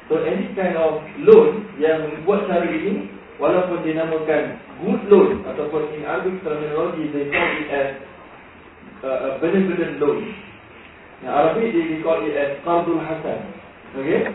So 0.07 0.21
any 0.21 0.53
kind 0.53 0.77
of 0.77 1.01
loan 1.25 1.65
yang 1.81 2.07
dibuat 2.11 2.45
cara 2.45 2.67
ini, 2.69 3.09
walaupun 3.41 3.81
dinamakan 3.81 4.61
good 4.83 5.01
loan 5.09 5.41
ataupun 5.47 5.89
in 5.97 6.05
Arabic 6.05 6.39
terminology 6.45 7.09
they 7.11 7.25
call 7.31 7.49
it 7.57 7.67
as 7.71 7.89
uh, 9.01 9.17
a 9.27 9.29
benevolent 9.41 9.97
loan. 9.99 10.19
Yang 11.23 11.33
Arabic 11.39 11.67
dia 11.71 11.83
di 11.87 11.97
call 12.03 12.27
it 12.27 12.35
as 12.35 12.51
qardul 12.67 12.99
hasan. 12.99 13.39
Okay? 13.95 14.27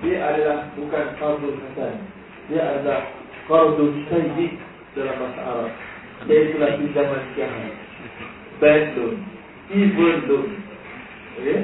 Dia 0.00 0.16
adalah 0.24 0.58
bukan 0.72 1.06
qardul 1.20 1.56
hasan. 1.60 1.94
Dia 2.48 2.62
adalah 2.64 3.00
qardul 3.44 3.92
sayyid 4.08 4.56
dalam 4.96 5.14
bahasa 5.20 5.40
Arab. 5.44 5.70
Dia 6.24 6.38
itulah 6.48 6.70
pinjaman 6.80 7.22
jahat. 7.36 7.72
Bad 8.56 8.84
loan. 8.96 9.14
Evil 9.68 10.16
loan. 10.32 10.48
Okay? 11.36 11.60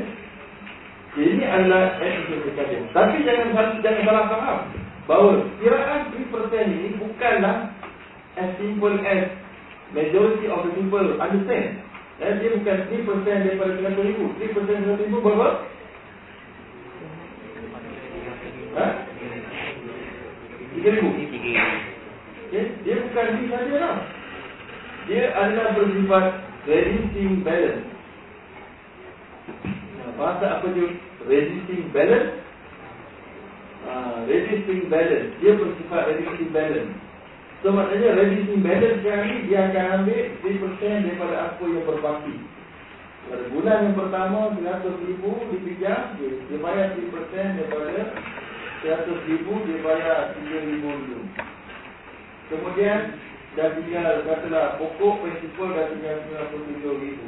Ini 1.16 1.44
adalah 1.48 1.96
etika 1.96 2.64
Tapi 2.92 3.16
jangan 3.24 3.80
jangan 3.80 4.02
salah 4.04 4.24
faham 4.28 4.58
bahawa 5.08 5.48
kiraan 5.62 6.12
3% 6.12 6.28
ini 6.76 6.98
bukanlah 7.00 7.72
as 8.36 8.52
simple 8.60 8.92
as 9.00 9.32
majority 9.96 10.50
of 10.50 10.66
the 10.66 10.72
people 10.76 11.06
understand. 11.16 11.80
Dan 12.16 12.40
dia 12.40 12.56
bukan 12.56 12.78
3% 12.88 13.44
daripada 13.44 13.72
100 13.76 14.08
ribu. 14.08 14.24
3% 14.40 14.64
daripada 14.64 14.96
100 14.96 15.04
ribu 15.04 15.18
berapa? 15.20 15.48
Ha? 18.76 18.86
3 20.80 20.94
ribu. 20.96 21.08
Okay? 22.48 22.64
Dia 22.88 22.96
bukan 23.04 23.26
ini 23.36 23.46
saja 23.52 23.74
lah. 23.76 23.96
Dia 25.06 25.24
adalah 25.36 25.76
bersifat 25.76 26.24
reducing 26.64 27.44
balance. 27.44 27.84
Nah, 30.00 30.10
bahasa 30.18 30.58
apa 30.58 30.66
dia? 30.72 30.88
Reducing 31.28 31.92
balance. 31.92 32.32
Uh, 33.86 34.24
reducing 34.24 34.88
balance. 34.88 35.30
Dia 35.44 35.52
bersifat 35.52 36.02
reducing 36.10 36.50
balance. 36.50 37.05
So 37.66 37.74
maknanya 37.74 38.14
reducing 38.14 38.62
balance 38.62 39.02
sekarang 39.02 39.26
ni 39.26 39.50
dia 39.50 39.66
akan 39.66 40.06
ambil 40.06 40.22
3% 40.38 41.02
daripada 41.02 41.34
apa 41.50 41.64
yang 41.66 41.82
berbaki. 41.82 42.36
Pada 43.26 43.44
bulan 43.50 43.90
yang 43.90 43.96
pertama 43.98 44.54
100 44.54 44.86
ribu 45.02 45.34
dipijak, 45.50 46.14
dia, 46.14 46.30
dia 46.46 46.58
bayar 46.62 46.94
3% 46.94 47.58
daripada 47.58 48.14
100 48.86 49.18
ribu, 49.26 49.66
dia 49.66 49.82
bayar 49.82 50.38
3 50.38 50.46
ribu 50.46 50.88
dulu. 50.94 51.20
Kemudian 52.54 53.18
dah 53.58 53.68
tinggal 53.74 54.14
katalah 54.30 54.78
pokok 54.78 55.26
prinsipal 55.26 55.66
dah 55.74 55.90
tinggal 55.90 56.22
97 56.86 57.02
ribu. 57.02 57.26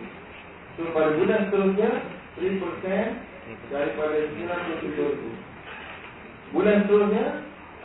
So 0.78 0.86
pada 0.94 1.18
bulan 1.18 1.50
seterusnya 1.50 1.90
3% 2.38 3.74
daripada 3.74 4.16
97 4.38 5.02
ribu. 5.02 5.30
Bulan 6.54 6.86
seterusnya 6.86 7.26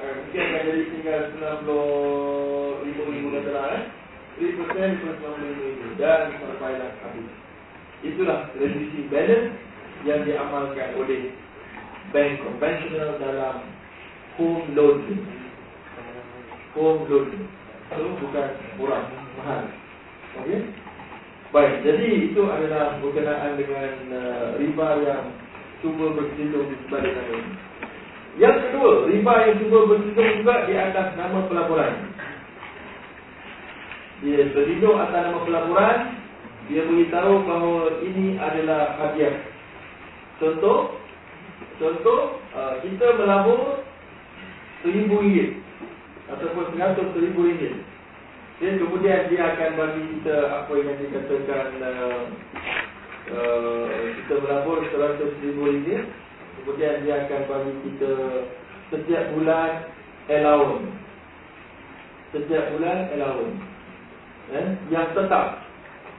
Mungkin 0.03 0.41
akan 0.43 0.61
jadi 0.67 0.81
tinggal 0.91 1.19
90 1.63 2.85
ribu-ribu 2.87 3.27
katalah 3.39 3.67
eh. 3.79 3.83
3% 4.41 4.99
plus 4.99 5.17
90 5.23 5.61
ribu. 5.63 5.85
Dan 5.95 6.35
sampailah 6.41 6.91
habis 7.05 7.27
Itulah 8.03 8.51
reducing 8.59 9.07
balance 9.07 9.55
Yang 10.03 10.19
diamalkan 10.27 10.89
oleh 10.99 11.31
Bank 12.11 12.43
konvensional 12.43 13.15
dalam 13.17 13.63
Home 14.35 14.65
loan. 14.73 14.97
Home 16.73 17.05
loan. 17.05 17.27
Itu 17.93 18.09
bukan 18.17 18.47
murah, 18.81 19.05
mahal. 19.37 19.69
Okey? 20.41 20.65
Baik, 21.53 21.85
jadi 21.85 22.33
itu 22.33 22.41
adalah 22.49 22.97
berkenaan 22.97 23.53
dengan 23.61 23.93
uh, 24.09 24.57
riba 24.57 24.87
yang 25.05 25.29
cuba 25.85 26.17
berkecimpung 26.17 26.65
di 26.65 26.75
sebalik 26.81 27.13
nama 27.13 27.33
ini. 27.37 27.53
Yang 28.33 28.55
kedua, 28.65 28.91
riba 29.13 29.33
yang 29.45 29.55
cuba 29.61 29.77
berlindung 29.93 30.31
juga 30.41 30.55
di 30.65 30.73
atas 30.73 31.07
nama 31.13 31.45
pelaburan. 31.45 31.93
Dia 34.25 34.49
berlindung 34.49 34.97
atas 34.97 35.21
nama 35.21 35.39
pelaburan, 35.45 35.97
dia 36.65 36.81
beritahu 36.81 37.33
bahawa 37.45 38.01
ini 38.01 38.41
adalah 38.41 38.97
hadiah. 38.97 39.37
Contoh, 40.41 40.97
contoh 41.77 42.41
uh, 42.57 42.81
kita 42.81 43.05
melabur 43.21 43.85
seribu 44.81 45.21
ringgit 45.21 45.61
ataupun 46.33 46.73
seratus 46.73 47.07
seribu 47.13 47.45
ringgit. 47.45 47.85
Dan 48.57 48.81
kemudian 48.81 49.29
dia 49.29 49.53
akan 49.53 49.69
bagi 49.77 50.01
kita 50.17 50.37
apa 50.57 50.73
yang 50.73 50.97
dikatakan 50.97 51.67
uh, 51.85 52.21
uh, 53.29 53.85
kita 54.17 54.33
melabur 54.41 54.81
seratus 54.89 55.37
ribu 55.45 55.69
ringgit 55.69 56.09
Kemudian 56.63 57.03
dia 57.03 57.27
akan 57.27 57.41
bagi 57.51 57.73
kita 57.83 58.11
setiap 58.87 59.35
bulan 59.35 59.83
allowance. 60.31 60.87
Setiap 62.31 62.71
bulan 62.71 63.11
allowance. 63.11 63.59
Eh? 64.55 64.67
Yang 64.87 65.07
tetap. 65.11 65.59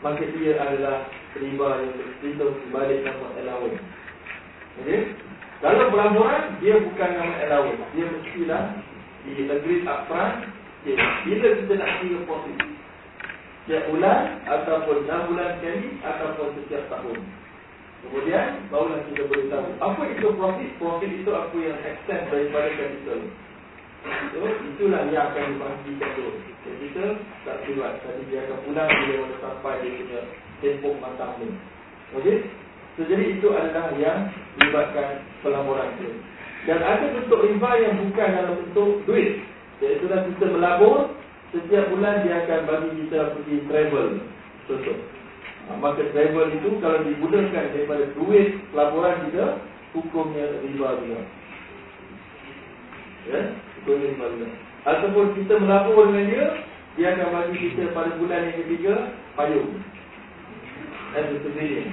Maka 0.05 0.21
dia 0.37 0.61
adalah 0.61 1.09
riba 1.33 1.69
yang 1.81 1.93
berhitung 2.21 2.61
balik 2.69 3.01
nama 3.09 3.27
allowance. 3.41 3.81
Okay? 4.85 5.17
Kalau 5.65 5.89
pelaburan, 5.89 6.61
dia 6.61 6.77
bukan 6.77 7.11
nama 7.17 7.35
allowance. 7.49 7.85
Dia 7.97 8.05
mestilah 8.05 8.65
di 9.25 9.49
negeri 9.49 9.81
upfront. 9.89 10.45
Okay. 10.85 11.01
Bila 11.25 11.49
kita 11.57 11.73
nak 11.81 11.91
kira 12.05 12.19
profit? 12.29 12.57
Setiap 13.65 13.85
bulan 13.89 14.45
ataupun 14.45 15.09
6 15.09 15.29
bulan 15.33 15.49
sekali 15.57 15.97
ataupun 16.05 16.49
setiap 16.61 16.85
tahun. 16.93 17.17
Kemudian 18.05 18.47
barulah 18.69 19.01
kita 19.09 19.23
boleh 19.27 19.47
tahu 19.49 19.67
apa 19.81 20.03
itu 20.13 20.27
profit. 20.37 20.71
Profit 20.77 21.11
itu 21.11 21.31
apa 21.33 21.57
yang 21.57 21.79
extend 21.83 22.23
daripada 22.29 22.69
capital. 22.77 23.21
So, 24.05 24.45
itulah 24.45 25.09
yang 25.09 25.33
akan 25.33 25.57
dibahagikan 25.57 26.11
tu. 26.13 26.27
Capital 26.65 27.11
tak 27.49 27.57
keluar. 27.65 27.93
Tadi 28.05 28.23
dia 28.29 28.45
akan 28.45 28.59
pulang 28.69 28.89
bila 28.89 29.15
mana 29.25 29.37
sampai 29.41 29.81
dia 29.81 29.91
punya 29.97 30.21
tempoh 30.61 30.95
matang 31.01 31.33
ni. 31.41 31.49
Okey? 32.21 32.37
So, 32.95 33.09
jadi 33.09 33.25
itu 33.41 33.49
adalah 33.51 33.97
yang 33.97 34.29
melibatkan 34.61 35.25
pelaburan 35.41 35.89
itu. 35.97 36.09
Dan 36.65 36.81
ada 36.81 37.05
bentuk 37.13 37.45
riba 37.45 37.71
yang 37.81 37.95
bukan 38.09 38.29
dalam 38.29 38.55
bentuk 38.61 38.91
duit. 39.09 39.41
Iaitu 39.83 40.07
kita 40.09 40.47
melabur, 40.49 41.13
setiap 41.53 41.93
bulan 41.93 42.25
dia 42.25 42.45
akan 42.45 42.61
bagi 42.65 42.91
kita 43.05 43.19
pergi 43.37 43.57
travel. 43.69 44.07
Contoh. 44.65 44.97
Ah, 44.97 45.14
maka 45.81 46.05
travel 46.13 46.53
itu 46.53 46.71
kalau 46.85 47.01
digunakan 47.09 47.73
daripada 47.73 48.05
duit 48.13 48.61
laporan 48.77 49.17
kita 49.29 49.65
hukumnya 49.97 50.61
riba 50.61 50.89
juga. 51.01 51.21
Ya, 53.25 53.41
hukumnya 53.81 54.07
riba 54.13 54.27
juga. 54.37 54.49
Ataupun 54.85 55.27
kita 55.41 55.55
melapor 55.65 56.13
dengan 56.13 56.27
dia, 56.29 56.47
dia 57.01 57.09
akan 57.17 57.29
bagi 57.33 57.57
kita 57.73 57.97
pada 57.97 58.13
bulan 58.21 58.53
yang 58.53 58.57
ketiga 58.61 58.95
payung. 59.41 59.73
Dan 61.17 61.33
sebagainya. 61.41 61.85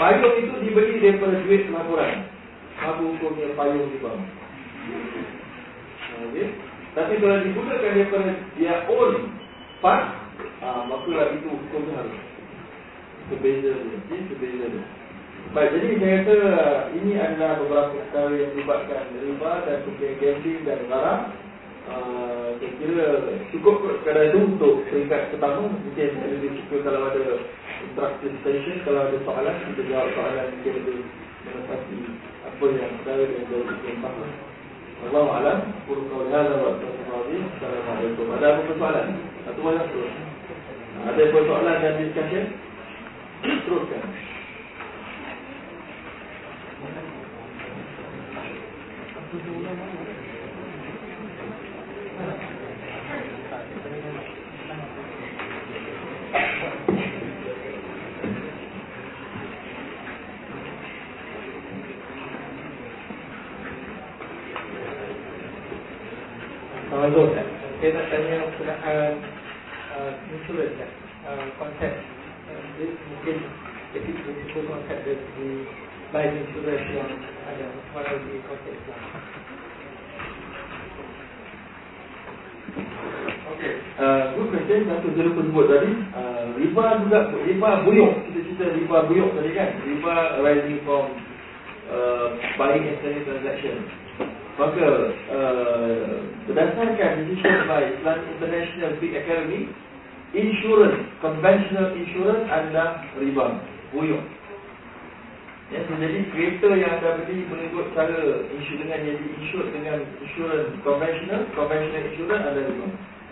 Payung 0.00 0.34
itu 0.40 0.54
dibeli 0.64 0.94
daripada 1.04 1.36
duit 1.44 1.68
laporan. 1.68 2.24
Apa 2.80 3.02
hukumnya 3.04 3.52
payung 3.52 3.92
riba? 3.92 4.12
Okay. 6.14 6.48
Tapi 6.94 7.12
kalau 7.20 7.42
digunakan 7.42 7.84
daripada 7.84 8.32
dia 8.56 8.86
own 8.88 9.28
fund, 9.84 10.04
ah, 10.64 10.82
maka 10.88 11.36
itu 11.36 11.48
hukumnya 11.52 12.00
harus 12.00 12.33
berbeza 13.32 13.70
dia. 13.72 14.18
berbeza 14.28 14.66
dia. 14.72 14.84
Baik, 15.54 15.70
jadi 15.76 15.88
saya 16.00 16.16
kata 16.24 16.38
ini 16.98 17.12
adalah 17.14 17.60
beberapa 17.62 17.94
perkara 17.94 18.32
yang 18.32 18.50
melibatkan 18.58 19.06
riba 19.22 19.52
dan 19.68 19.76
kemudian 19.86 20.14
gambling 20.18 20.62
dan 20.66 20.80
barang. 20.90 21.22
Uh, 21.84 22.48
saya 22.58 22.70
kira 22.80 23.08
cukup 23.52 23.76
sekadar 24.00 24.32
itu 24.32 24.40
untuk 24.40 24.82
peringkat 24.88 25.36
pertama. 25.36 25.68
Mungkin 25.68 26.08
saya 26.16 26.28
lebih 26.32 26.58
suka 26.64 26.76
kalau 26.88 27.06
ada 27.12 27.24
instruction 27.84 28.32
station, 28.40 28.76
kalau 28.88 29.04
ada 29.04 29.16
soalan, 29.22 29.54
kita 29.68 29.82
jawab 29.92 30.08
soalan 30.16 30.46
mungkin 30.58 30.72
lebih 30.80 30.96
menepati 31.44 31.98
apa 32.48 32.64
yang 32.72 32.92
saudara 33.04 33.24
dan 33.28 33.42
jauh 33.52 33.66
itu 33.68 33.90
faham. 34.00 34.30
Allah 35.04 35.26
Alam, 35.36 35.58
Kul 35.84 36.00
Kau 36.08 36.24
Lihala 36.24 36.54
Wa 36.56 36.70
Assalamualaikum. 36.80 38.26
Ada 38.32 38.46
apa 38.48 38.72
soalan? 38.74 39.06
Satu 39.44 39.60
banyak 39.60 39.86
tu. 39.92 40.00
Ada 41.04 41.20
apa 41.20 41.38
soalan 41.44 41.76
dan 41.78 41.94
discussion? 42.00 42.44
Teruskan. 43.44 44.04
Saya 67.84 68.00
nak 68.00 68.06
tanya 68.08 68.48
perkenaan 68.48 69.12
uh, 69.92 70.12
insurans, 70.32 70.80
uh, 71.28 71.44
konsep 71.60 71.92
mungkin 73.24 73.40
jadi 73.96 74.10
begitu 74.20 74.58
konsep 74.68 75.00
dari 75.00 75.64
life 76.12 76.34
insurance 76.44 76.88
yang 76.92 77.08
ada 77.48 77.72
mana 77.96 78.20
di 78.20 78.36
konsep 78.44 78.68
Islam. 78.68 79.00
Okay, 83.48 83.72
uh, 83.96 84.36
good 84.36 84.52
question. 84.52 84.92
Satu 84.92 85.08
saya 85.16 85.24
lupa 85.24 85.40
sebut 85.40 85.66
tadi. 85.72 85.90
Uh, 86.12 86.44
riba 86.60 86.84
juga, 87.00 87.18
riba 87.48 87.70
buyuk. 87.88 88.12
Kita 88.28 88.40
cerita 88.44 88.64
riba 88.76 89.08
buyuk 89.08 89.30
tadi 89.40 89.50
kan. 89.56 89.72
Riba 89.88 90.14
rising 90.44 90.78
from 90.84 91.04
uh, 91.88 92.28
buying 92.60 92.84
and 92.84 93.00
selling 93.00 93.24
transaction. 93.24 93.88
Maka 94.60 94.86
uh, 95.32 96.12
berdasarkan 96.44 97.24
decision 97.24 97.56
by 97.72 97.88
Islam 97.88 98.20
International 98.36 98.92
Big 99.00 99.16
Academy, 99.16 99.72
insurance, 100.34 101.00
conventional 101.22 101.94
insurance 101.94 102.44
adalah 102.50 103.00
riba, 103.16 103.46
buyuk. 103.94 104.22
Ya, 105.72 105.80
jadi 105.88 106.28
kereta 106.28 106.68
yang 106.76 107.00
anda 107.00 107.24
beli 107.24 107.48
mengikut 107.48 107.96
cara 107.96 108.44
insur 108.52 108.76
dengan 108.84 109.00
jadi 109.00 109.24
insur 109.40 109.64
dengan 109.72 110.04
insurance 110.20 110.70
conventional, 110.84 111.40
conventional 111.56 112.04
insurance 112.04 112.44
adalah 112.44 112.68
riba. 112.68 112.88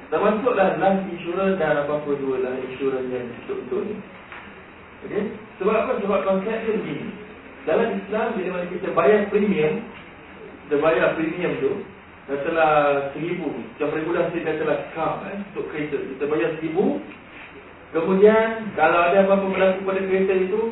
Termasuklah 0.08 0.68
life 0.80 1.02
insurance 1.12 1.56
dan 1.56 1.84
apa-apa 1.84 2.10
dua 2.20 2.36
lah 2.40 2.54
insurance 2.68 3.08
yang 3.12 3.28
untuk-untuk 3.32 3.80
ni. 3.84 3.96
Okay? 5.08 5.22
Sebab 5.60 5.72
apa? 5.72 5.92
Sebab 6.00 6.20
konsep 6.24 6.56
dia 6.68 6.74
begini. 6.76 7.08
Dalam 7.64 7.88
Islam, 7.96 8.26
bila 8.36 8.64
kita 8.68 8.88
bayar 8.92 9.30
premium, 9.32 9.86
kita 10.66 10.76
bayar 10.82 11.14
premium 11.16 11.52
tu 11.64 11.72
Katalah 12.30 13.10
seribu 13.14 13.50
Macam 13.50 13.88
regulasi 13.98 14.38
katalah 14.46 14.78
kam 14.94 15.26
eh, 15.26 15.42
Untuk 15.50 15.66
kereta. 15.74 15.98
Kita 15.98 16.24
bayar 16.30 16.50
seribu. 16.62 17.02
Kemudian 17.90 18.72
Kalau 18.78 19.00
ada 19.10 19.26
apa-apa 19.26 19.46
berlaku 19.50 19.80
pada 19.82 20.00
kereta 20.06 20.34
itu 20.38 20.62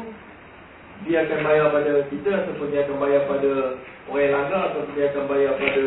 Dia 1.06 1.26
akan 1.26 1.40
bayar 1.42 1.66
pada 1.74 1.92
kita 2.06 2.30
Ataupun 2.46 2.66
dia 2.70 2.86
akan 2.86 2.96
bayar 3.02 3.22
pada 3.26 3.50
Orang 4.06 4.22
yang 4.22 4.34
langgar 4.38 4.62
Ataupun 4.70 4.92
dia 4.94 5.06
akan 5.10 5.24
bayar 5.26 5.52
pada 5.58 5.84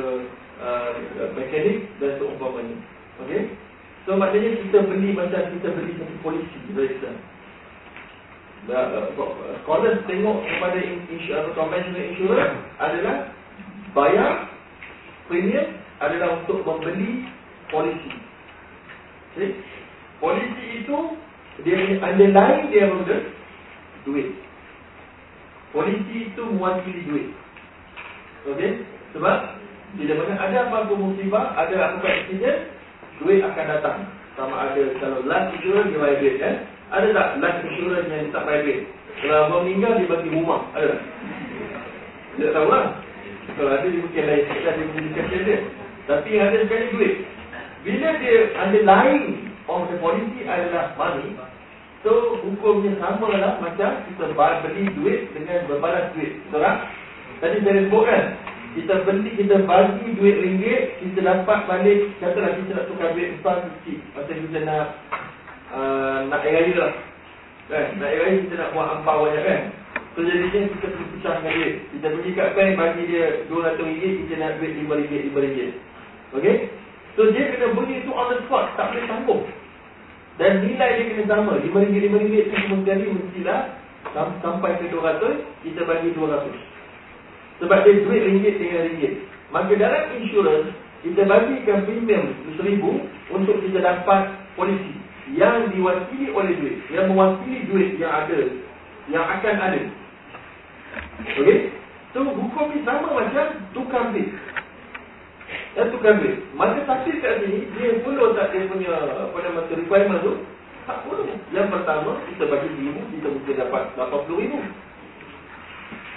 uh, 0.62 0.90
Mekanik 1.40 1.78
Dan 1.98 2.12
seumpamanya. 2.20 2.78
Okay 3.24 3.42
So 4.04 4.20
maknanya 4.20 4.60
kita 4.68 4.84
beli 4.84 5.16
Macam 5.16 5.48
kita 5.48 5.68
beli 5.72 5.96
satu 5.96 6.16
polisi 6.22 6.60
Berita 6.76 7.12
Scholars 8.64 10.00
tengok 10.08 10.38
kepada 10.48 10.80
insurance, 10.80 11.52
conventional 11.52 12.00
insurance 12.00 12.56
adalah 12.80 13.28
bayar 13.92 14.53
premium 15.28 15.68
adalah 16.02 16.44
untuk 16.44 16.66
membeli 16.68 17.28
polisi. 17.72 18.12
Okay? 19.34 19.56
Polisi 20.20 20.66
itu 20.84 20.98
dia 21.62 21.78
punya 21.78 21.98
underlying 22.02 22.68
dia 22.74 22.90
apa 22.90 23.18
Duit. 24.04 24.30
Polisi 25.72 26.30
itu 26.30 26.44
mewakili 26.54 27.02
duit. 27.08 27.28
Okey? 28.46 28.84
Sebab 29.16 29.38
bila 29.94 30.14
mana 30.22 30.34
ada 30.38 30.58
apa-apa 30.70 30.94
musibah, 30.98 31.54
ada 31.56 31.74
apa-apa 31.74 32.08
accident, 32.10 32.60
duit 33.22 33.42
akan 33.42 33.66
datang. 33.70 33.98
Sama 34.34 34.56
ada 34.58 34.82
kalau 34.98 35.22
life 35.24 35.54
insurance 35.56 35.90
dia 35.94 36.02
bayar 36.02 36.18
duit 36.20 36.36
kan? 36.42 36.56
Ada 36.94 37.08
tak 37.14 37.28
life 37.42 37.62
insurance 37.70 38.10
yang 38.10 38.34
tak 38.34 38.44
bayar 38.46 38.62
duit? 38.66 38.80
Kalau 39.24 39.62
meninggal 39.62 39.92
dia 39.98 40.10
bagi 40.10 40.30
rumah, 40.34 40.62
ada 40.74 40.86
tak? 40.98 41.02
Tidak 42.34 42.52
tahu 42.52 42.68
lah. 42.68 42.86
Kalau 43.54 43.70
ada 43.70 43.86
dia 43.86 44.02
mungkin 44.02 44.24
lain 44.26 44.42
sikit 44.50 44.62
lah 44.66 44.74
dia 44.74 44.86
berikan 44.90 45.26
dia. 45.30 45.58
Tapi 46.10 46.30
yang 46.34 46.48
ada 46.50 46.58
sekali 46.66 46.86
duit. 46.98 47.14
Bila 47.84 48.08
dia 48.18 48.36
lain 48.82 49.22
of 49.68 49.82
the 49.92 49.98
policy 50.00 50.42
adalah 50.48 50.96
money 50.96 51.36
So 52.04 52.40
hukumnya 52.44 53.00
sama 53.00 53.32
lah 53.32 53.60
macam 53.64 54.04
kita 54.12 54.36
beli 54.36 54.92
duit 54.96 55.32
dengan 55.32 55.68
berbalas 55.72 56.12
duit. 56.16 56.36
Betul? 56.48 56.64
Tadi 57.40 57.58
saya 57.64 57.80
sebut 57.88 58.04
kan 58.08 58.24
Kita 58.76 58.94
beli, 59.04 59.32
kita 59.36 59.56
bagi 59.68 60.16
duit 60.16 60.36
ringgit 60.40 60.82
Kita 61.00 61.20
dapat 61.24 61.60
balik, 61.68 62.00
katalah 62.24 62.56
kita 62.56 62.72
nak 62.72 62.88
tukar 62.88 63.10
duit 63.16 63.36
besar 63.36 63.68
kecil 63.68 64.00
Macam 64.16 64.36
kita 64.48 64.60
nak 64.64 64.86
uh, 65.76 66.18
Nak 66.32 66.40
air 66.48 66.56
raya 66.56 66.76
lah. 66.80 66.94
Kan? 67.68 67.86
Nak 68.00 68.08
air 68.08 68.20
raya 68.24 68.38
kita 68.48 68.56
nak 68.60 68.72
buat 68.72 68.88
ampau 68.96 69.28
banyak 69.28 69.44
kan 69.44 69.62
So 70.14 70.22
jadinya 70.22 70.70
kita 70.70 70.88
perlu 70.94 71.08
pecahkan 71.18 71.50
dia. 71.58 71.70
Kita 71.90 72.06
pergi 72.14 72.32
kat 72.38 72.50
bank 72.54 72.72
bagi 72.78 73.04
dia 73.10 73.26
RM200 73.50 73.82
Kita 74.22 74.34
nak 74.38 74.52
duit 74.62 74.72
RM5, 74.78 74.94
RM5 75.34 75.60
Okay 76.38 76.56
So 77.18 77.34
dia 77.34 77.50
kena 77.50 77.74
beli 77.74 78.06
tu 78.06 78.14
on 78.14 78.30
the 78.30 78.38
spot 78.46 78.78
Tak 78.78 78.94
boleh 78.94 79.10
sambung. 79.10 79.42
Dan 80.38 80.66
nilai 80.66 80.90
dia 81.02 81.06
kena 81.18 81.24
sama. 81.26 81.58
RM5, 81.66 81.98
RM5 81.98 82.30
tu 82.30 82.56
semua 82.62 82.78
sekali 82.86 83.06
mestilah 83.10 83.62
Sampai 84.14 84.78
ke 84.78 84.94
RM200 84.94 85.22
Kita 85.66 85.82
bagi 85.82 86.08
RM200 86.14 86.46
Sebab 87.66 87.78
dia 87.82 88.02
duit 88.06 88.22
ringgit 88.22 88.56
dengan 88.62 88.82
ringgit. 88.86 89.14
Maka 89.50 89.74
dalam 89.74 90.14
insurance 90.14 90.70
Kita 91.02 91.26
bagikan 91.26 91.90
premium 91.90 92.38
RM1,000 92.54 92.84
Untuk 93.34 93.58
kita 93.66 93.82
dapat 93.82 94.30
polisi 94.54 94.94
Yang 95.34 95.74
diwakili 95.74 96.30
oleh 96.30 96.54
duit 96.62 96.78
Yang 96.94 97.06
mewakili 97.10 97.66
duit 97.66 97.90
yang 97.98 98.14
ada 98.14 98.40
Yang 99.10 99.26
akan 99.42 99.58
ada 99.58 99.82
Okey? 101.22 101.70
So 102.14 102.22
hukum 102.22 102.70
ni 102.74 102.86
sama 102.86 103.10
macam 103.10 103.46
tukar 103.74 104.14
bil. 104.14 104.30
Ya 105.74 105.90
tukar 105.90 106.22
bil. 106.22 106.38
Masa 106.54 106.86
taksir 106.86 107.18
kat 107.22 107.42
sini 107.42 107.66
dia 107.74 107.98
follow 108.06 108.38
tak 108.38 108.54
dia 108.54 108.70
punya 108.70 108.94
apa 108.94 109.38
nama 109.42 109.66
tu 109.66 109.74
requirement 109.78 110.22
tu? 110.22 110.34
Tak 110.86 111.02
follow. 111.10 111.26
Yang 111.50 111.74
pertama 111.74 112.22
kita 112.30 112.46
bagi 112.46 112.70
ribu 112.78 113.02
kita 113.18 113.28
mungkin 113.34 113.56
dapat 113.58 113.84
80 113.98 114.42
ribu. 114.46 114.60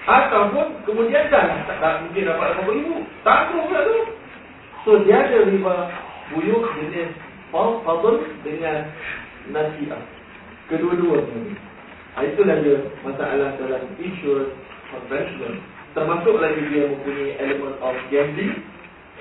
Ataupun 0.06 0.66
kemudian 0.86 1.32
dah 1.32 1.64
tak, 1.66 1.80
tak 1.80 1.94
mungkin 2.04 2.28
dapat 2.28 2.48
80 2.60 2.76
ribu. 2.76 2.96
Tangguh 3.24 3.62
pula 3.64 3.80
tu. 3.88 3.98
So 4.84 4.90
dia 5.02 5.16
ada 5.24 5.48
riba 5.48 5.74
buyuk 6.36 6.64
jenis 6.76 7.10
fadl 7.50 8.20
dengan 8.44 8.92
nasiah. 9.48 10.02
Kedua-dua. 10.68 11.24
Itulah 12.16 12.56
dia 12.60 12.84
masalah 13.00 13.56
dalam 13.56 13.82
insurance 13.96 14.52
conventional 14.96 15.54
termasuk 15.92 16.36
lagi 16.40 16.62
dia 16.72 16.84
mempunyai 16.88 17.28
elemen 17.40 17.74
of 17.80 17.96
gambling 18.08 18.56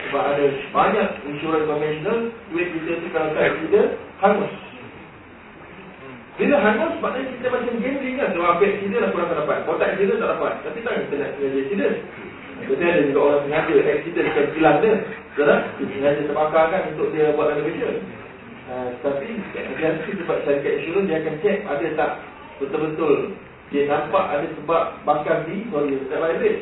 sebab 0.08 0.24
ada 0.36 0.46
banyak 0.76 1.10
insurans 1.28 1.68
conventional 1.68 2.20
duit 2.52 2.68
kita 2.76 2.92
tu 3.00 3.08
kalau 3.12 3.30
tak 3.36 3.56
kita 3.64 3.82
hangus 4.24 4.54
bila 6.36 6.56
hangus 6.60 6.94
maknanya 7.00 7.32
kita 7.32 7.48
macam 7.48 7.74
gambling 7.80 8.16
kan 8.20 8.30
kalau 8.36 8.48
ambil 8.60 8.72
kita 8.76 8.96
dah 9.00 9.10
kurang 9.16 9.32
dapat. 9.32 9.58
Kalau 9.64 9.80
tak 9.80 9.96
kita 9.96 10.14
tak 10.20 10.30
dapat. 10.36 10.54
Tapi 10.68 10.80
tak 10.84 10.94
kita 11.08 11.16
nak 11.16 11.30
sengaja 11.40 11.60
accident. 11.64 11.96
Betul 12.66 12.82
ada 12.84 13.02
juga 13.08 13.20
orang 13.24 13.42
sengaja 13.48 13.74
accident 13.88 14.28
kan 14.36 14.46
hilang 14.52 14.78
dia. 14.84 14.94
Betul 15.36 15.48
Dia 15.80 15.86
sengaja 15.96 16.22
terbakar 16.28 16.66
kan 16.72 16.82
untuk 16.96 17.08
dia 17.12 17.36
buat 17.36 17.52
renovation 17.52 17.94
uh, 18.72 18.88
Tapi 19.04 19.28
Nanti 19.84 20.12
sebab 20.16 20.38
syarikat 20.48 20.74
insurans 20.80 21.08
dia 21.12 21.18
akan 21.20 21.36
check 21.44 21.58
ada 21.68 21.88
tak 22.00 22.12
betul-betul 22.64 23.36
dia 23.74 23.90
nampak 23.90 24.26
ada 24.30 24.46
sebab 24.62 24.84
bakar 25.02 25.50
di 25.50 25.66
sorry 25.74 25.98
tak 26.06 26.22
valid 26.22 26.56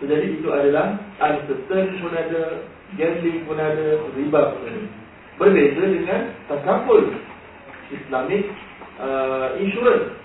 so, 0.00 0.08
jadi 0.08 0.26
itu 0.32 0.48
adalah 0.48 0.96
uncertain 1.20 2.00
pun 2.00 2.12
ada 2.16 2.64
gambling 2.96 3.44
pun 3.44 3.58
ada 3.60 3.86
riba 4.16 4.40
pun 4.56 4.62
ada. 4.64 4.82
Berbeza 5.40 5.82
dengan 5.88 6.20
takaful 6.48 7.16
islamic 7.92 8.44
uh, 9.00 9.56
insurance. 9.60 10.16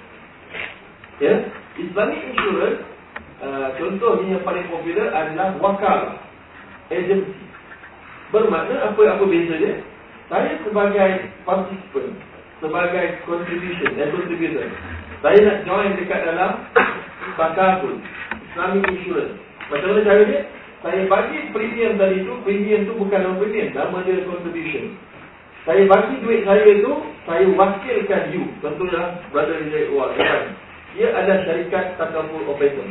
Ya? 1.19 1.27
Yeah? 1.27 1.37
islamic 1.75 2.19
insurance 2.23 2.79
uh, 3.43 3.67
contohnya 3.75 4.39
yang 4.39 4.43
paling 4.47 4.67
popular 4.71 5.07
adalah 5.11 5.59
wakal 5.59 5.99
agency. 6.91 7.35
Bermakna 8.31 8.91
apa 8.91 9.01
apa 9.15 9.23
beza 9.27 9.55
dia? 9.59 9.73
Saya 10.31 10.57
sebagai 10.63 11.29
participant 11.45 12.15
sebagai 12.63 13.05
contribution 13.27 13.91
dan 13.99 14.09
contributor 14.15 14.67
saya 15.25 15.41
nak 15.41 15.57
join 15.65 15.97
dekat 15.97 16.21
dalam 16.21 16.69
Bakaful 17.41 17.97
Islamic 18.45 18.85
Insurance. 18.93 19.33
Macam 19.73 19.97
mana 19.97 20.05
cara 20.05 20.21
dia? 20.21 20.41
Saya 20.85 21.01
bagi 21.09 21.49
premium 21.49 21.97
tadi 21.97 22.21
tu 22.21 22.37
Premium 22.45 22.85
tu 22.85 22.93
bukan 22.93 23.25
nama 23.25 23.33
premium 23.41 23.73
Nama 23.73 23.97
dia 24.05 24.21
contribution. 24.29 24.93
Saya 25.65 25.81
bagi 25.89 26.21
duit 26.21 26.45
saya 26.45 26.77
tu 26.77 26.93
Saya 27.25 27.41
wakilkan 27.57 28.23
you. 28.37 28.45
Contohnya 28.61 29.17
Brother 29.33 29.65
Rizal 29.65 29.97
Wah 29.97 30.13
Dia 30.93 31.09
ada 31.09 31.41
syarikat 31.41 31.97
Takaful 31.97 32.45
Operator 32.45 32.85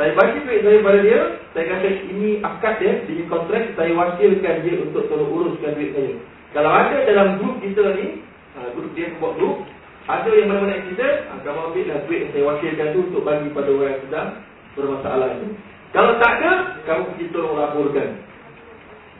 Saya 0.00 0.16
bagi 0.16 0.40
duit 0.40 0.64
saya 0.64 0.80
pada 0.80 1.00
dia 1.04 1.20
Saya 1.52 1.64
kata 1.68 1.88
ini 2.08 2.40
akad 2.40 2.74
dia 2.80 2.92
Di 3.04 3.28
kontrak 3.28 3.76
Saya 3.76 3.92
wakilkan 3.92 4.56
dia 4.64 4.74
Untuk 4.88 5.04
tolong 5.12 5.28
uruskan 5.28 5.76
duit 5.76 5.92
saya. 5.92 6.16
Kalau 6.56 6.72
ada 6.72 6.96
dalam 7.04 7.44
grup 7.44 7.60
kita 7.60 7.92
ni 7.92 8.24
ha, 8.56 8.72
Grup 8.72 8.88
dia 8.96 9.12
buat 9.20 9.36
grup 9.36 9.68
ada 10.04 10.28
yang 10.28 10.52
mana-mana 10.52 10.84
kita 10.84 11.32
Kamu 11.48 11.72
ambil 11.72 11.84
lah 11.88 11.98
duit 12.04 12.18
yang 12.28 12.30
saya 12.36 12.44
wakilkan 12.44 12.88
tu 12.92 13.00
Untuk 13.08 13.24
bagi 13.24 13.48
pada 13.56 13.70
orang 13.72 13.88
yang 13.88 14.02
sedang 14.04 14.28
bermasalah 14.76 15.28
itu 15.32 15.48
Kalau 15.96 16.12
tak 16.20 16.32
ada 16.40 16.50
Kamu 16.84 17.02
pergi 17.14 17.26
tolong 17.32 17.56
laporkan 17.56 18.08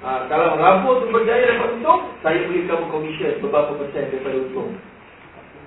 Ha, 0.05 0.29
kalau 0.29 0.61
Rabu 0.61 1.01
tu 1.01 1.09
berjaya 1.09 1.57
dapat 1.57 1.81
untung, 1.81 2.13
saya 2.21 2.45
beri 2.45 2.69
kamu 2.69 2.93
komisen 2.93 3.41
beberapa 3.41 3.73
persen 3.73 4.13
daripada 4.13 4.37
untung. 4.37 4.77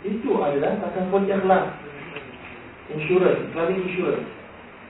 Itu 0.06 0.38
adalah 0.38 0.78
takkan 0.78 1.10
pun 1.10 1.26
ikhlas. 1.26 1.74
Insurance, 2.94 3.50
Islamic 3.50 3.82
insurance. 3.82 4.30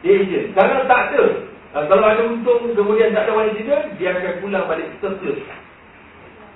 Dia 0.03 0.19
agent. 0.19 0.51
Kalau 0.51 0.83
tak 0.83 1.01
ada, 1.15 1.23
ha, 1.71 1.77
kalau 1.87 2.05
ada 2.11 2.21
untung 2.27 2.75
kemudian 2.75 3.15
tak 3.15 3.23
ada 3.23 3.39
wanita 3.39 3.59
dia, 3.63 3.79
dia 3.95 4.09
akan 4.19 4.35
pulang 4.43 4.67
balik 4.67 4.91
surplus. 4.99 5.39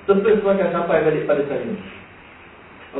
Surplus 0.03 0.43
tu 0.43 0.47
akan 0.51 0.69
sampai 0.75 1.07
balik 1.07 1.23
pada 1.23 1.47
saya. 1.47 1.71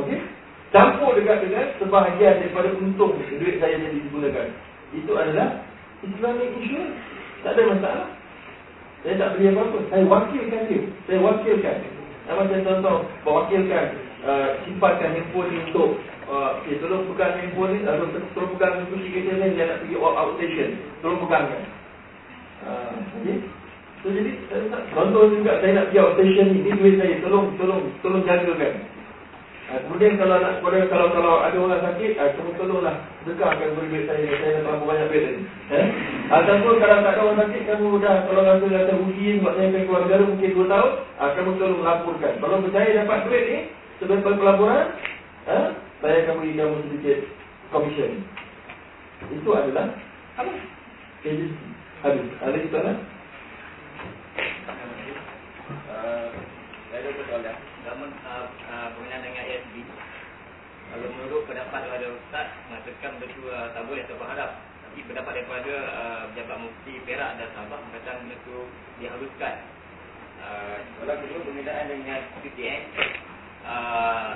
Okey? 0.00 0.24
Campur 0.72 1.12
dekat 1.20 1.44
dengan 1.44 1.68
sebahagian 1.76 2.40
daripada 2.40 2.72
untung 2.80 3.12
duit 3.20 3.60
saya 3.60 3.76
jadi 3.76 3.98
digunakan. 4.08 4.48
Itu 4.96 5.12
adalah 5.20 5.60
Islamic 6.00 6.48
insurance. 6.56 6.96
Tak 7.44 7.52
ada 7.60 7.62
masalah. 7.76 8.08
Saya 9.04 9.14
tak 9.20 9.30
beli 9.36 9.52
apa-apa. 9.52 9.78
Saya 9.92 10.02
wakilkan 10.08 10.62
dia. 10.72 10.82
Saya 11.04 11.18
wakilkan. 11.20 11.76
Nama 12.22 12.42
saya 12.48 12.60
contoh, 12.64 12.96
wakilkan 13.26 13.84
uh, 14.24 14.48
simpankan 14.62 15.12
handphone 15.12 15.50
ni 15.50 15.58
untuk 15.68 15.98
uh, 16.30 16.62
okay, 16.62 16.78
tolong 16.78 17.04
pegang 17.10 17.34
handphone 17.34 17.70
ni 17.74 17.78
lalu 17.82 18.04
tolong 18.32 18.50
pegang 18.56 18.86
kunci 18.88 19.10
kereta 19.10 19.32
ni 19.42 19.58
dia 19.58 19.64
nak 19.68 19.78
pergi 19.84 19.96
out, 20.00 20.14
outstation. 20.16 20.70
Tolong 21.04 21.20
pegangkan. 21.26 21.62
Uh, 22.62 22.92
okay. 23.20 23.36
So 24.00 24.06
jadi 24.08 24.30
saya 24.48 24.72
nak 24.72 24.82
contoh 24.94 25.28
juga 25.36 25.60
saya 25.60 25.72
nak 25.76 25.86
pergi 25.92 26.00
outstation 26.00 26.46
ni, 26.48 26.58
ni 26.64 26.70
duit 26.80 26.94
saya. 26.96 27.14
Tolong 27.20 27.46
tolong 27.60 27.82
tolong 28.00 28.22
jagakan. 28.24 28.72
Ha, 29.72 29.80
kemudian 29.88 30.20
kalau 30.20 30.36
nak 30.36 30.60
kalau 30.60 30.84
kalau 30.84 31.08
kalau 31.16 31.34
ada 31.40 31.56
orang 31.56 31.80
sakit, 31.80 32.20
ha, 32.20 32.28
kamu 32.36 32.52
tolonglah 32.60 32.92
sedekahkan 33.24 33.72
beri 33.72 33.88
duit 33.88 34.04
saya. 34.04 34.20
Saya 34.28 34.60
nak 34.60 34.62
terlalu 34.68 34.84
banyak 34.84 35.06
duit 35.08 35.24
ni. 35.24 35.40
Eh? 35.72 35.86
Ataupun 36.28 36.76
kalau 36.76 37.00
tak 37.00 37.16
ada 37.16 37.20
orang 37.24 37.40
sakit, 37.40 37.62
kamu 37.64 37.88
dah 38.04 38.16
kalau 38.28 38.42
rasa 38.44 38.66
rasa 38.68 38.92
rugi 39.00 39.40
buat 39.40 39.56
saya 39.56 39.72
pergi 39.72 39.86
keluar 39.88 40.02
negara 40.04 40.22
mungkin 40.28 40.50
2 40.60 40.72
tahun, 40.76 40.90
ha, 41.16 41.22
kamu 41.32 41.50
tolong 41.56 41.80
laporkan. 41.88 42.32
Kalau 42.36 42.56
percaya 42.60 42.88
dapat 43.00 43.18
duit 43.24 43.44
ni 43.48 43.58
sebagai 43.96 44.36
pelaburan, 44.36 44.86
ha, 45.48 45.56
saya 46.04 46.16
akan 46.20 46.34
beri 46.36 46.52
kamu 46.52 46.76
sedikit 46.84 47.18
komisen. 47.72 48.12
Itu 49.32 49.56
adalah 49.56 49.88
apa? 50.36 50.52
Agency. 51.24 51.56
Habis. 52.04 52.28
Ada 52.44 52.56
soalan? 52.68 52.96
Uh, 55.88 56.28
saya 56.92 57.08
ada 57.08 57.22
soalan 57.24 57.71
namun 57.82 58.10
uh, 58.22 58.46
uh, 58.70 58.88
berkenaan 58.94 59.26
dengan 59.26 59.42
ASB 59.42 59.74
kalau 60.92 61.08
menurut 61.08 61.48
pendapat 61.48 61.88
daripada 61.88 62.06
Ustaz 62.12 62.46
mengatakan 62.68 63.12
berdua 63.16 63.72
tabur 63.72 63.96
atau 63.96 64.16
berharap 64.20 64.50
tapi 64.60 65.00
pendapat 65.08 65.32
daripada 65.40 65.74
uh, 65.88 66.22
pejabat 66.36 66.58
mufti 66.68 66.94
Perak 67.08 67.40
dan 67.40 67.48
Sabah 67.56 67.80
mengatakan 67.80 68.28
benda 68.28 68.36
itu 68.36 68.58
dihaluskan. 69.00 69.54
Uh, 70.42 70.76
kalau 71.00 71.14
kedua 71.16 71.38
berkenaan 71.48 71.86
dengan 71.88 72.20
PTN 72.44 72.82
uh, 73.64 74.30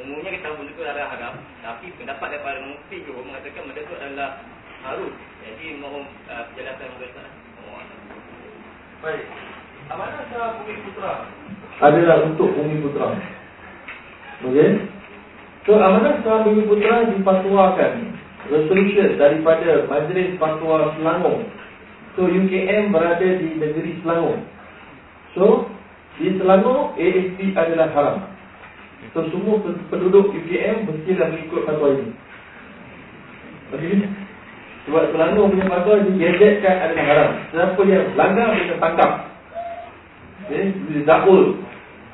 umumnya 0.00 0.32
kita 0.32 0.48
tahu 0.48 0.64
benda 0.64 0.72
itu 0.72 0.82
adalah 0.86 1.08
haram 1.12 1.34
tapi 1.60 1.86
pendapat 2.00 2.28
daripada 2.40 2.58
mufti 2.64 2.96
juga 3.04 3.20
mengatakan 3.28 3.62
benda 3.68 3.80
itu 3.84 3.94
adalah 4.00 4.30
harus. 4.88 5.14
Jadi 5.44 5.66
mohon 5.76 6.08
uh, 6.32 6.42
penjelasan 6.50 6.88
dari 6.88 7.04
Ustaz. 7.04 7.28
Baik. 8.98 9.24
Amanah 9.92 10.24
Shah 10.32 10.56
Bumi 10.56 10.74
Putra 10.88 11.28
adalah 11.78 12.26
untuk 12.26 12.50
Bumi 12.54 12.82
Putra. 12.82 13.14
Okey. 14.46 14.70
So 15.66 15.78
amanah 15.78 16.22
Shah 16.26 16.42
Bumi 16.42 16.66
Putra 16.66 17.06
dipatuakan 17.10 17.92
resolution 18.50 19.18
daripada 19.20 19.86
Majlis 19.86 20.38
Fatwa 20.42 20.94
Selangor. 20.98 21.46
So 22.18 22.26
UKM 22.26 22.90
berada 22.90 23.28
di 23.38 23.54
negeri 23.58 24.02
Selangor. 24.02 24.42
So 25.38 25.70
di 26.18 26.34
Selangor 26.34 26.98
ASP 26.98 27.38
adalah 27.54 27.88
haram. 27.94 28.18
So 29.14 29.22
semua 29.30 29.62
penduduk 29.92 30.34
UKM 30.34 30.82
mestilah 30.82 31.30
mengikut 31.30 31.62
fatwa 31.62 31.94
ini. 31.94 32.10
Okey. 33.70 34.02
Sebab 34.90 35.04
Selangor 35.14 35.46
punya 35.52 35.66
fatwa 35.70 35.94
digazetkan 36.02 36.74
adalah 36.90 37.04
haram. 37.06 37.30
Siapa 37.54 37.80
yang 37.86 38.06
langgar 38.18 38.50
dia 38.56 38.74
tangkap. 38.82 39.12
Eh, 40.48 40.72
Zakul 41.04 41.67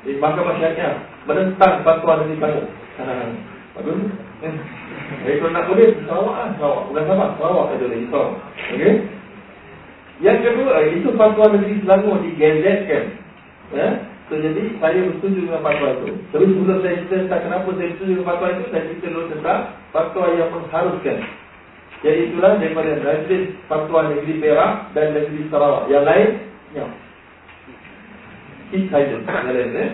di 0.05 0.21
mahkamah 0.21 0.61
syariah 0.61 1.01
menentang 1.25 1.81
fatwa 1.81 2.21
dari. 2.21 2.37
Ha, 2.95 3.03
bagus. 3.75 3.99
Eh, 5.25 5.35
kalau 5.41 5.51
nak 5.51 5.67
boleh, 5.67 5.97
Sarawak 6.05 6.35
lah. 6.37 6.49
Sarawak. 6.61 6.83
Bukan 6.89 7.03
Sabah. 7.09 7.29
Sarawak 7.41 7.65
saja 7.73 7.85
lagi. 7.89 8.07
Sarawak. 8.13 8.33
Okey. 8.73 8.93
Yang 10.23 10.39
kedua, 10.47 10.75
itu 10.95 11.09
fatwa 11.19 11.45
negeri 11.51 11.75
Selangor 11.83 12.15
digazetkan. 12.23 13.03
Ya? 13.75 13.87
So, 14.25 14.39
jadi, 14.41 14.63
saya 14.79 15.05
bersetuju 15.05 15.39
dengan 15.49 15.61
fatwa 15.61 15.87
itu. 16.01 16.07
Tapi 16.31 16.45
sebelum 16.49 16.77
saya 16.81 16.95
cerita 17.03 17.15
tentang 17.25 17.41
kenapa 17.45 17.67
saya 17.75 17.87
bersetuju 17.91 18.11
dengan 18.15 18.27
fatwa 18.29 18.47
itu, 18.47 18.63
saya 18.71 18.83
cerita 18.87 19.07
dulu 19.11 19.25
tentang 19.33 19.59
fatwa 19.91 20.25
yang 20.33 20.49
mengharuskan. 20.53 21.17
Iaitulah 22.05 22.51
daripada 22.61 22.91
Majlis 23.01 23.43
Fatwa 23.65 23.99
Negeri 24.13 24.33
Perak 24.37 24.93
dan 24.93 25.07
Negeri 25.17 25.41
Sarawak. 25.49 25.89
Yang 25.89 26.05
lain, 26.05 26.29
ya. 26.77 26.85
Yang 28.73 28.89
lain, 28.89 29.69
eh? 29.77 29.89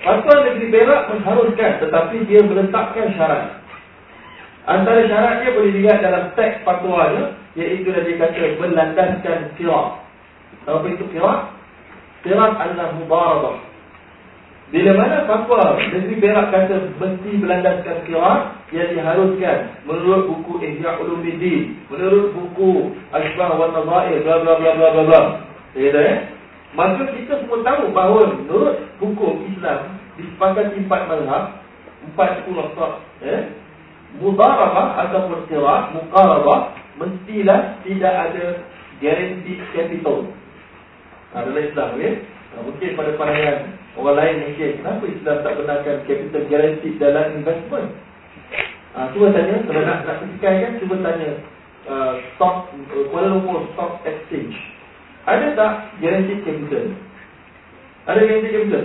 Fatwa 0.00 0.34
Negeri 0.48 0.72
Perak 0.72 1.12
mengharuskan 1.12 1.72
tetapi 1.84 2.16
dia 2.24 2.40
meletakkan 2.40 3.12
syarat. 3.16 3.60
Antara 4.64 5.04
syarat 5.04 5.44
dia 5.44 5.52
boleh 5.52 5.72
dilihat 5.76 6.00
dalam 6.00 6.32
teks 6.32 6.64
fatwanya 6.64 7.36
iaitu 7.52 7.92
dia 7.92 8.16
kata 8.16 8.56
berlandaskan 8.56 9.52
kirat. 9.60 10.00
Apa 10.64 10.86
itu 10.88 11.04
kirat? 11.12 11.52
Kirat 12.24 12.52
adalah 12.56 12.96
mubarabah. 12.96 13.56
Bila 14.70 14.90
mana 14.96 15.26
fatwa 15.28 15.76
Negeri 15.76 16.16
Perak 16.16 16.48
kata 16.48 16.76
mesti 16.96 17.30
berlandaskan 17.36 17.96
kirat 18.08 18.40
yang 18.72 18.88
diharuskan 18.96 19.84
menurut 19.84 20.32
buku 20.32 20.64
Ihya 20.64 20.96
Ulumuddin, 20.96 21.76
menurut 21.92 22.32
buku 22.32 22.96
Asbah 23.12 23.52
wa 23.52 23.68
Nadhair 23.68 24.24
bla 24.24 24.48
bla 24.48 24.54
bla 24.56 24.70
bla 24.72 25.02
bla. 25.04 25.20
Ya 25.76 25.92
eh? 25.92 26.39
Maka 26.70 27.02
kita 27.10 27.42
semua 27.42 27.66
tahu 27.66 27.90
bahawa 27.90 28.30
menurut 28.38 28.86
hukum 29.02 29.42
Islam 29.50 29.98
disepakati 30.14 30.86
empat 30.86 31.02
mazhab, 31.10 31.44
empat 32.06 32.28
sepuluh 32.42 32.70
sah, 32.78 33.02
eh? 33.26 33.58
Mudarabah 34.22 35.06
ataupun 35.06 35.46
qirat, 35.46 35.94
muqarabah 35.94 36.74
mestilah 36.98 37.78
tidak 37.86 38.14
ada 38.14 38.44
guarantee 38.98 39.62
capital. 39.74 40.30
Dalam 41.30 41.58
Islam 41.58 41.90
ya. 41.98 42.10
Ha, 42.50 42.66
mungkin 42.66 42.98
pada 42.98 43.14
pandangan 43.14 43.58
orang 43.94 44.16
lain 44.18 44.36
mungkin 44.42 44.70
kenapa 44.82 45.04
Islam 45.06 45.36
tak 45.46 45.54
benarkan 45.54 45.96
capital 46.02 46.42
guarantee 46.50 46.98
dalam 46.98 47.26
investment? 47.38 47.88
Ha, 48.90 49.14
cuba 49.14 49.30
tanya 49.30 49.62
kalau 49.62 49.82
nak 49.86 50.02
nak 50.02 50.18
kan 50.42 50.72
cuba 50.82 50.94
tanya 50.98 51.30
uh, 51.86 52.18
stock 52.34 52.66
uh, 52.74 53.04
Kuala 53.14 53.38
Lumpur 53.38 53.70
Stock 53.74 54.02
Exchange 54.02 54.58
ada 55.28 55.46
tak 55.52 55.72
guarantee 56.00 56.40
capital? 56.40 56.84
Ada 58.08 58.20
guarantee 58.24 58.54
capital? 58.56 58.84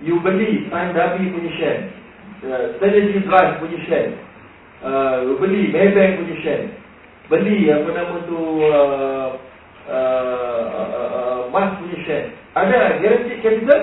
You 0.00 0.16
beli 0.24 0.64
Prime 0.72 0.96
Dhabi 0.96 1.28
punya 1.28 1.50
share 1.60 1.80
uh, 2.40 2.64
Strategy 2.80 3.20
Drive 3.28 3.60
punya 3.60 3.78
share 3.84 4.16
uh, 4.80 5.28
Beli 5.36 5.68
Maybank 5.68 6.24
punya 6.24 6.36
share 6.40 6.64
Beli 7.28 7.68
apa 7.68 7.88
nama 7.92 8.16
tu 8.24 8.40
uh, 8.64 9.28
uh, 9.84 10.64
uh, 10.72 10.88
uh, 10.88 11.40
Mas 11.52 11.76
punya 11.76 11.98
share 12.08 12.26
Ada 12.56 12.96
guarantee 13.04 13.44
capital? 13.44 13.80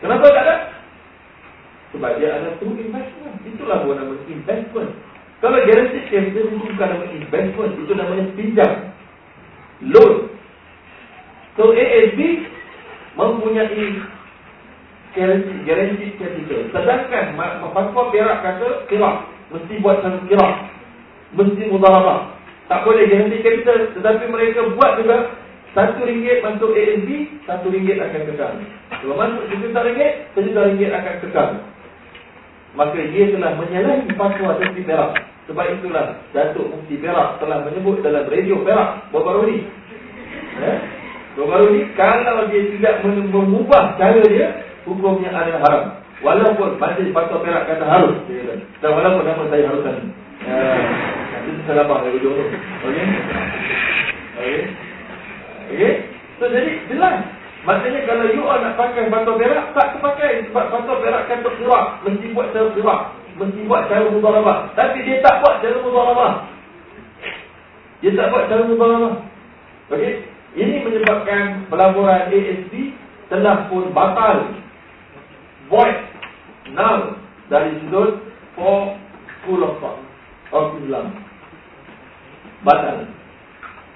Kenapa 0.00 0.26
tak 0.32 0.44
ada? 0.48 0.56
Sebab 1.92 2.12
dia 2.16 2.28
ada 2.32 2.56
tu 2.56 2.72
investment 2.72 3.36
Itulah 3.44 3.84
buat 3.84 4.00
nama 4.00 4.16
investment 4.32 4.90
Kalau 5.44 5.60
guarantee 5.60 6.08
capital 6.08 6.44
itu 6.48 6.56
bukan 6.56 6.88
nama 6.88 7.04
investment 7.12 7.72
Itu 7.84 7.92
namanya 7.92 8.24
pinjam 8.32 8.93
loan. 9.82 10.30
So 11.54 11.70
ASB 11.70 12.18
mempunyai 13.14 14.02
guarantee 15.14 16.18
capital. 16.18 16.60
Sedangkan 16.74 17.38
fatwa 17.70 18.02
Perak 18.10 18.38
kata 18.42 18.68
kirak 18.90 19.16
mesti 19.54 19.74
buat 19.82 20.02
satu 20.02 20.18
kirak. 20.26 20.54
Mesti 21.34 21.62
mudarabah. 21.70 22.34
Tak 22.70 22.82
boleh 22.86 23.06
guarantee 23.06 23.42
capital 23.42 23.90
tetapi 23.98 24.24
mereka 24.30 24.70
buat 24.74 24.98
juga 25.02 25.34
satu 25.74 26.06
ringgit 26.06 26.38
masuk 26.38 26.70
ASB, 26.70 27.08
satu 27.50 27.66
ringgit 27.66 27.98
akan 27.98 28.30
kekal. 28.30 28.62
Kalau 28.94 29.18
masuk 29.18 29.42
sejuta 29.50 29.82
ringgit, 29.82 30.30
sejuta 30.38 30.70
ringgit 30.70 30.90
akan 30.94 31.14
kekal. 31.18 31.48
Maka 32.74 32.98
dia 32.98 33.30
telah 33.30 33.54
menyalahi 33.54 34.10
fatwa 34.18 34.58
dari 34.58 34.82
Perak. 34.82 35.14
Sebab 35.46 35.66
itulah 35.78 36.18
Datuk 36.34 36.66
Mufti 36.74 36.98
Perak 36.98 37.38
telah 37.38 37.62
menyebut 37.62 38.02
dalam 38.02 38.26
radio 38.26 38.58
Perak 38.66 39.14
baru-baru 39.14 39.42
ni. 39.46 39.58
Eh? 40.58 40.78
Baru-baru 41.38 41.66
ni 41.70 41.80
kalau 41.94 42.50
dia 42.50 42.62
tidak 42.74 42.94
mengubah 43.06 43.94
cara 43.94 44.22
dia, 44.26 44.48
hukumnya 44.82 45.30
adalah 45.30 45.60
haram. 45.62 45.84
Walaupun 46.24 46.80
masih 46.82 47.14
fatwa 47.14 47.46
Perak 47.46 47.62
kata 47.70 47.84
harus. 47.86 48.16
Dan 48.82 48.90
walaupun 48.90 49.22
nama 49.22 49.44
saya 49.46 49.70
harus 49.70 49.82
tadi. 49.86 50.02
Eh, 50.44 50.82
itu 51.46 51.60
salah 51.70 51.86
ujung 51.86 52.34
tu. 52.34 52.44
Okey? 52.90 53.06
Okey? 54.40 54.60
Okey? 55.70 55.92
So 56.42 56.50
jadi 56.50 56.72
jelas 56.90 57.22
Maksudnya 57.64 58.00
kalau 58.04 58.28
you 58.28 58.44
all 58.44 58.60
nak 58.60 58.76
pakai 58.76 59.08
batu 59.08 59.40
perak 59.40 59.72
Tak 59.72 59.96
terpakai 59.96 60.44
sebab 60.52 60.68
batu 60.68 60.94
perak 61.00 61.22
kan 61.32 61.40
terkeluar 61.40 61.96
Mesti 62.04 62.26
buat 62.36 62.52
cara 62.52 62.68
keluar 62.76 62.98
Mesti 63.34 63.66
buat 63.66 63.90
cara 63.90 64.06
mudharabah. 64.14 64.78
Tapi 64.78 65.02
dia 65.02 65.18
tak 65.18 65.42
buat 65.42 65.58
cara 65.58 65.76
mudharabah. 65.82 66.32
Dia 67.98 68.10
tak 68.14 68.30
buat 68.30 68.44
cara 68.46 68.62
mudharabah. 68.62 69.14
Okey? 69.90 70.12
Ini 70.54 70.86
menyebabkan 70.86 71.66
pelaburan 71.66 72.30
ASB 72.30 72.94
Telah 73.26 73.66
pun 73.66 73.90
batal. 73.90 74.54
Void 75.66 75.98
Null 76.70 77.18
Dari 77.50 77.74
sudut 77.82 78.22
For 78.54 78.94
School 79.42 79.66
of 79.66 79.82
Thought 79.82 79.98
Of 80.54 80.78
Islam 80.78 81.10
Batal. 82.62 83.10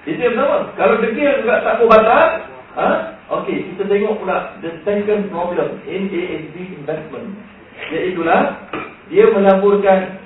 Itu 0.03 0.19
yang 0.19 0.35
pertama. 0.35 0.57
Kalau 0.75 0.95
degil 0.99 1.31
juga 1.41 1.63
tak 1.63 1.79
mau 1.79 1.87
batal 1.87 2.27
Ha? 2.69 3.18
Okey, 3.29 3.61
kita 3.73 3.85
tengok 3.85 4.25
pula 4.25 4.57
the 4.65 4.81
second 4.81 5.29
problem 5.29 5.77
in 5.85 6.09
ASB 6.09 6.81
investment. 6.81 7.37
Iaitulah 7.93 8.57
dia 9.13 9.29
melaburkan 9.29 10.17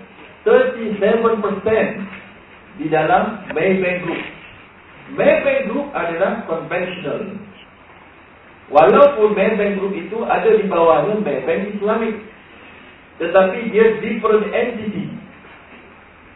37% 0.47 2.79
di 2.79 2.87
dalam 2.87 3.43
Maybank 3.51 4.07
Group. 4.07 4.23
Maybank 5.19 5.61
Group 5.67 5.87
adalah 5.91 6.47
conventional. 6.47 7.35
Walaupun 8.71 9.35
Maybank 9.35 9.83
Group 9.83 9.93
itu 9.99 10.23
ada 10.23 10.55
di 10.55 10.63
bawahnya 10.71 11.19
Maybank 11.19 11.75
Islamic. 11.75 12.15
Tetapi 13.19 13.59
dia 13.67 13.99
different 13.99 14.47
entity. 14.51 15.11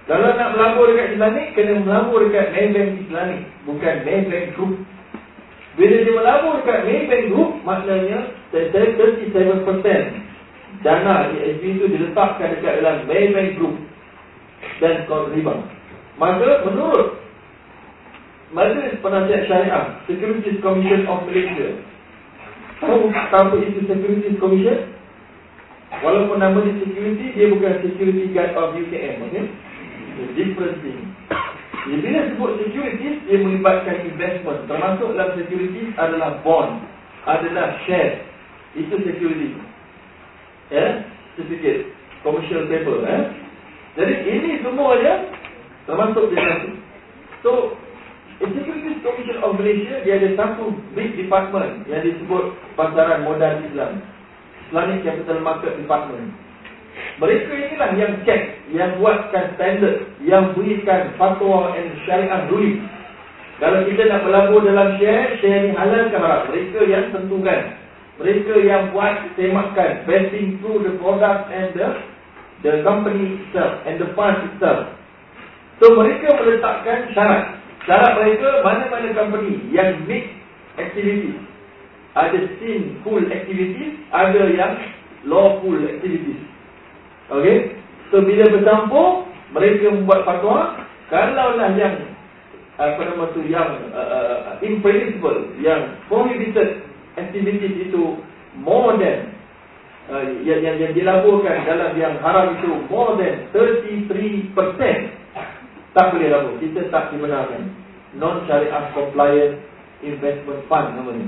Kalau 0.07 0.35
nak 0.35 0.55
melabur 0.55 0.87
dekat 0.91 1.15
Islamic, 1.15 1.55
kena 1.55 1.83
melabur 1.83 2.27
dekat 2.27 2.51
Maybank 2.51 3.07
Islamic. 3.07 3.41
Bukan 3.63 3.95
Maybank 4.03 4.47
Group. 4.59 4.75
Bila 5.77 5.95
dia 6.01 6.09
melabur 6.09 6.57
dekat 6.57 6.89
Maybank 6.89 7.23
Group, 7.29 7.61
maknanya 7.61 8.33
37% 8.49 10.81
dana 10.81 11.29
ESG 11.37 11.63
itu 11.63 11.85
diletakkan 11.85 12.57
dekat 12.57 12.81
dalam 12.81 13.05
Maybank 13.05 13.61
Group 13.61 13.77
dan 14.81 15.05
riba. 15.05 15.53
Maka 16.17 16.65
menurut 16.65 17.21
Majlis 18.47 18.97
Penasihat 19.05 19.45
Syariah 19.45 20.01
Securities 20.09 20.57
Commission 20.65 21.05
of 21.05 21.29
Malaysia 21.29 21.77
Tahu 22.77 23.09
apa 23.13 23.57
itu 23.61 23.85
Securities 23.85 24.41
Commission? 24.41 24.97
Walaupun 25.87 26.37
nama 26.37 26.61
dia 26.61 26.77
security, 26.83 27.33
dia 27.33 27.47
bukan 27.49 27.79
security 27.81 28.29
guard 28.35 28.53
of 28.53 28.75
UKM, 28.75 29.23
okay? 29.23 29.45
Different 30.35 30.83
thing. 30.83 30.99
Jadi 31.85 31.97
bila 32.01 32.19
sebut 32.33 32.51
securities, 32.63 33.17
dia 33.29 33.37
melibatkan 33.37 34.01
investment. 34.07 34.65
Termasuk 34.65 35.13
dalam 35.13 35.37
securities 35.37 35.93
adalah 35.99 36.41
bond, 36.41 36.81
adalah 37.29 37.77
share. 37.85 38.25
Itu 38.73 38.97
security. 39.05 39.53
Ya, 40.73 41.05
certificate, 41.37 41.93
commercial 42.25 42.65
paper. 42.67 42.97
Eh? 43.05 43.23
Jadi 43.97 44.13
ini 44.25 44.49
semua 44.65 44.97
dia 44.99 45.29
termasuk 45.87 46.33
di 46.33 46.35
satu. 46.35 46.69
So, 47.41 47.51
Securities 48.37 49.01
Commission 49.01 49.41
of 49.41 49.57
Malaysia 49.57 49.97
dia 50.05 50.21
ada 50.21 50.29
satu 50.37 50.69
big 50.93 51.17
department 51.17 51.89
yang 51.89 52.05
disebut 52.05 52.53
pasaran 52.77 53.25
modal 53.25 53.65
Islam. 53.65 53.97
Islamic 54.69 55.01
Capital 55.01 55.41
Market 55.41 55.73
Department. 55.81 56.27
Mereka 57.17 57.49
inilah 57.49 57.91
yang 57.97 58.13
cek, 58.23 58.41
yang 58.73 59.01
buatkan 59.01 59.57
standard, 59.57 60.05
yang 60.21 60.53
berikan 60.53 61.17
fatwa 61.17 61.73
and 61.73 61.89
syariah 62.05 62.45
ruling. 62.49 62.85
Kalau 63.57 63.81
kita 63.89 64.05
nak 64.05 64.21
berlabur 64.21 64.61
dalam 64.61 65.01
share, 65.01 65.41
share 65.41 65.65
ni 65.65 65.73
halal 65.73 66.13
ke 66.13 66.17
haram? 66.17 66.41
Mereka 66.53 66.79
yang 66.85 67.05
tentukan. 67.09 67.61
Mereka 68.21 68.53
yang 68.65 68.93
buat 68.93 69.33
semakan, 69.33 69.91
betting 70.05 70.61
through 70.61 70.85
the 70.85 70.93
product 71.01 71.49
and 71.49 71.73
the 71.73 71.89
the 72.65 72.81
company 72.81 73.37
itself 73.37 73.85
and 73.85 74.01
the 74.01 74.09
fund 74.17 74.49
itself. 74.49 74.93
So 75.77 75.93
mereka 75.93 76.33
meletakkan 76.37 77.13
syarat. 77.13 77.61
Syarat 77.85 78.11
mereka 78.17 78.65
mana-mana 78.65 79.09
company 79.13 79.61
yang 79.69 80.05
mix 80.09 80.33
activities. 80.77 81.37
Ada 82.17 82.57
sinful 82.57 83.29
activities, 83.29 83.93
ada 84.09 84.49
yang 84.49 84.73
lawful 85.29 85.77
activities. 85.77 86.41
Okey. 87.31 87.57
So 88.11 88.23
bila 88.23 88.47
bercampur 88.51 89.27
mereka 89.51 89.91
membuat 89.91 90.23
fatwa. 90.23 90.83
Kalaulah 91.07 91.71
yang 91.79 91.95
apa 92.77 92.99
nama 92.99 93.31
tu 93.31 93.41
yang 93.47 93.89
uh, 93.95 93.97
uh, 93.97 94.39
impermissible 94.59 95.55
yang 95.63 95.97
prohibited 96.11 96.83
activities 97.15 97.89
itu 97.89 98.19
more 98.59 98.93
than 98.99 99.33
uh, 100.11 100.21
yang, 100.43 100.61
yang 100.61 100.75
yang 100.77 100.93
dilaporkan 100.93 101.63
dalam 101.63 101.95
yang 101.95 102.19
haram 102.21 102.59
itu 102.59 102.85
more 102.91 103.15
than 103.17 103.49
33% 103.55 104.51
tak 105.95 106.05
boleh 106.11 106.27
labur 106.27 106.53
kita 106.59 106.91
tak 106.91 107.09
dibenarkan. 107.15 107.71
Non 108.19 108.45
syariah 108.45 108.93
compliant 108.93 109.57
investment 110.05 110.61
fund 110.69 110.93
namanya 110.93 111.27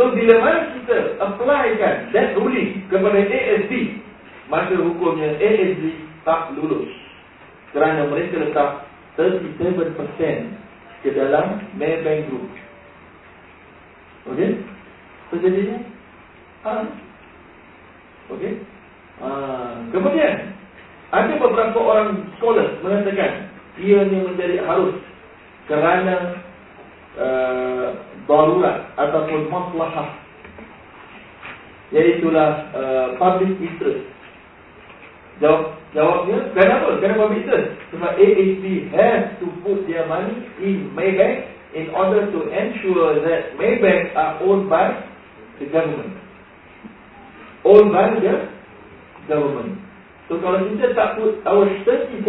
so 0.00 0.08
bila 0.16 0.34
mana 0.40 0.72
kita 0.80 0.96
applykan 1.20 2.08
that 2.16 2.32
ruling 2.32 2.88
kepada 2.88 3.20
ASB 3.20 4.00
maka 4.50 4.74
hukumnya 4.74 5.38
ASB 5.38 5.82
tak 6.26 6.52
lulus 6.58 6.90
kerana 7.70 8.10
mereka 8.10 8.42
letak 8.42 8.70
37% 9.14 9.94
ke 11.06 11.08
dalam 11.14 11.62
Maybank 11.78 12.28
Group. 12.28 12.50
Okey? 14.34 14.58
So 15.30 15.38
jadinya 15.38 15.78
ah. 16.66 16.84
Okey? 18.34 18.58
Ah, 19.22 19.86
kemudian 19.94 20.50
ada 21.10 21.32
beberapa 21.38 21.78
orang 21.78 22.30
scholar 22.38 22.78
mengatakan 22.82 23.50
ianya 23.78 24.18
menjadi 24.26 24.62
harus 24.62 24.94
kerana 25.66 26.38
uh, 27.18 27.86
darurat 28.26 28.90
ataupun 28.98 29.50
maslahah 29.50 30.14
iaitulah 31.90 32.50
uh, 32.74 33.06
public 33.18 33.54
interest 33.58 34.06
Jawab, 35.40 35.72
jawabnya, 35.96 36.52
kenapa? 36.52 37.00
Kenapa 37.00 37.32
business? 37.32 37.72
Sebab 37.96 38.12
AHP 38.12 38.64
has 38.92 39.40
to 39.40 39.48
put 39.64 39.88
their 39.88 40.04
money 40.04 40.36
in 40.60 40.92
Maybank 40.92 41.48
in 41.72 41.88
order 41.96 42.28
to 42.28 42.38
ensure 42.52 43.24
that 43.24 43.56
Maybank 43.56 44.12
are 44.12 44.36
owned 44.44 44.68
by 44.68 45.00
the 45.56 45.66
government. 45.72 46.12
Owned 47.64 47.88
by 47.88 48.20
the 48.20 48.52
government. 49.32 49.80
So 50.28 50.36
kalau 50.44 50.68
kita 50.68 50.92
tak 50.92 51.16
put 51.16 51.40
our 51.48 51.64
37% 51.88 52.20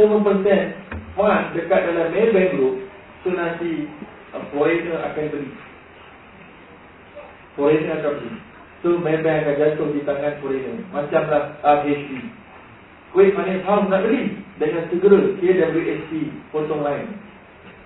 fund 1.20 1.44
dekat 1.52 1.80
dalam 1.92 2.16
Maybank 2.16 2.50
group, 2.56 2.88
so 3.28 3.36
nanti 3.36 3.92
uh, 4.32 4.40
foreigner 4.56 5.04
akan 5.04 5.26
beli. 5.36 5.52
Foreigner 7.60 8.00
akan 8.00 8.14
beli. 8.24 8.34
So 8.80 8.96
Maybank 9.04 9.52
akan 9.52 9.56
jatuh 9.60 9.88
di 9.92 10.02
tangan 10.08 10.40
foreigner. 10.40 10.80
Macamlah 10.96 11.60
RHB. 11.60 12.41
Kuih 13.12 13.36
Manis 13.36 13.68
House 13.68 13.92
nak 13.92 14.08
beli 14.08 14.40
dengan 14.56 14.88
segera 14.88 15.20
KWSP 15.44 16.12
potong 16.56 16.80
lain 16.80 17.12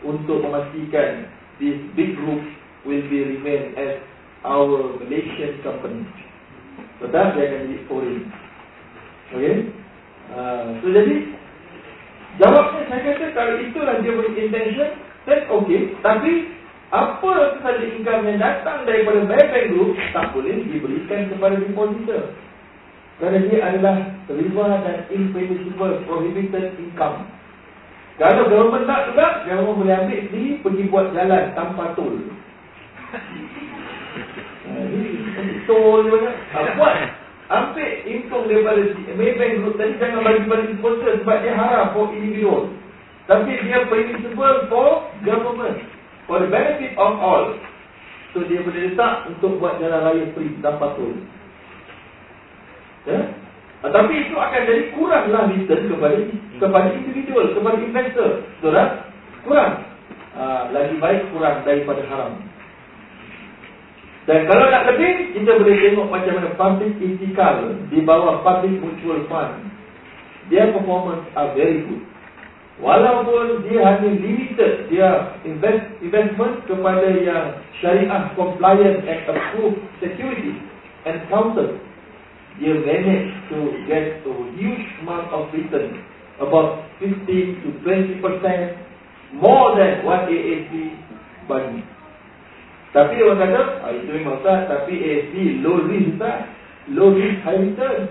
untuk 0.05 0.45
memastikan 0.45 1.26
this 1.57 1.82
big 1.97 2.13
group 2.13 2.45
will 2.86 3.01
be 3.09 3.26
remain 3.34 3.73
as 3.73 4.05
our 4.45 5.01
Malaysian 5.01 5.57
company. 5.65 6.05
Tetap 7.01 7.34
dia 7.34 7.43
akan 7.49 7.61
jadi 7.65 7.78
foreign. 7.89 8.21
Okay? 9.34 9.55
Uh, 10.30 10.78
so 10.86 10.93
jadi 10.93 11.15
jawabnya 12.38 12.82
saya 12.86 13.01
kata 13.01 13.26
kalau 13.34 13.53
itulah 13.57 13.95
dia 14.05 14.13
punya 14.13 14.32
intention, 14.38 14.89
then 15.26 15.41
okay. 15.49 15.82
Tapi 16.05 16.53
apa 16.93 17.32
sahaja 17.65 17.82
income 17.82 18.30
yang 18.30 18.38
datang 18.38 18.86
daripada 18.86 19.26
Maybank 19.26 19.73
Group 19.73 19.97
tak 20.13 20.38
boleh 20.38 20.61
diberikan 20.69 21.34
kepada 21.34 21.57
depositor. 21.57 22.30
Kerana 23.16 23.38
dia 23.47 23.59
adalah 23.63 23.95
riba 24.28 24.66
dan 24.84 24.97
impermissible 25.07 26.03
prohibited 26.03 26.76
income. 26.76 27.24
Kalau 28.20 28.47
government 28.47 28.88
tak 28.88 29.11
juga, 29.11 29.28
government 29.47 29.80
boleh 29.84 29.95
ambil 30.03 30.20
sendiri 30.28 30.51
pergi 30.63 30.84
buat 30.91 31.07
jalan 31.16 31.43
tanpa 31.55 31.95
tol. 31.95 32.16
Tol 35.68 35.97
je 36.03 36.09
banyak. 36.11 36.36
Buat. 36.80 36.95
Ambil 37.45 37.89
income 38.09 38.49
daripada 38.49 38.82
Maybank 39.16 39.53
Group 39.61 39.76
tadi 39.78 39.93
jangan 40.01 40.26
bagi-bagi 40.26 40.76
sponsor 40.82 41.11
sebab 41.22 41.38
dia 41.45 41.53
haram 41.53 41.93
for 41.93 42.09
individual. 42.11 42.72
Tapi 43.32 43.51
dia 43.63 43.86
permissible 43.88 44.57
for 44.68 45.07
government. 45.24 45.78
For 46.26 46.41
the 46.41 46.49
benefit 46.49 46.97
of 46.97 47.16
all. 47.22 47.53
So 48.34 48.43
dia 48.49 48.59
boleh 48.59 48.91
letak 48.91 49.30
untuk 49.32 49.61
buat 49.61 49.80
jalan 49.80 50.03
raya 50.03 50.26
free 50.36 50.57
tanpa 50.59 50.97
tol. 50.99 51.16
Ya? 53.06 53.20
Tetapi 53.86 54.14
itu 54.18 54.36
akan 54.36 54.62
jadi 54.66 54.84
kuranglah 54.97 55.45
return 55.53 55.82
kepada 55.93 56.18
kepada 56.58 56.88
individual, 56.97 57.45
kepada 57.53 57.78
investor. 57.78 58.30
Betul 58.58 58.72
tak? 58.74 58.89
Kurang. 59.45 59.74
Uh, 60.36 60.62
lagi 60.74 60.95
baik 60.99 61.22
kurang 61.32 61.64
daripada 61.64 62.01
haram. 62.10 62.34
Dan 64.26 64.49
kalau 64.49 64.66
nak 64.74 64.89
lebih, 64.89 65.38
kita 65.38 65.53
boleh 65.53 65.78
tengok 65.86 66.08
macam 66.10 66.34
mana 66.34 66.49
public 66.58 66.97
itikal 66.97 67.78
di 67.93 68.01
bawah 68.01 68.41
public 68.41 68.74
mutual 68.82 69.22
fund. 69.30 69.70
Their 70.49 70.74
performance 70.74 71.30
are 71.38 71.53
very 71.53 71.86
good. 71.86 72.01
Walaupun 72.76 73.64
dia 73.70 73.88
hanya 73.88 74.12
limited 74.20 74.91
dia 74.91 75.39
invest, 75.47 75.95
investment 76.03 76.60
kepada 76.68 77.08
yang 77.24 77.56
syariah 77.80 78.28
compliant 78.36 78.99
and 79.08 79.20
approved 79.32 79.80
security 80.03 80.60
and 81.08 81.24
counsel, 81.32 81.80
dia 82.60 82.72
manage 82.72 83.32
to 83.51 83.58
get 83.88 84.24
a 84.24 84.34
huge 84.56 84.86
amount 85.03 85.28
of 85.36 85.51
return, 85.51 85.99
about 86.39 86.88
15 87.03 87.28
to 87.64 87.68
20% 87.84 88.24
more 89.36 89.76
than 89.76 90.08
what 90.08 90.28
AAC 90.32 90.72
bagi. 91.51 91.84
Tapi 92.95 93.16
orang 93.20 93.39
kata, 93.43 93.62
ah, 93.84 93.91
itu 93.91 94.08
memang 94.08 94.39
Ustaz, 94.39 94.72
tapi 94.72 94.95
ASP 94.95 95.36
low 95.60 95.84
risk 95.84 96.16
Ustaz. 96.16 96.47
Low 96.95 97.12
risk, 97.12 97.43
high 97.43 97.60
return. 97.60 98.08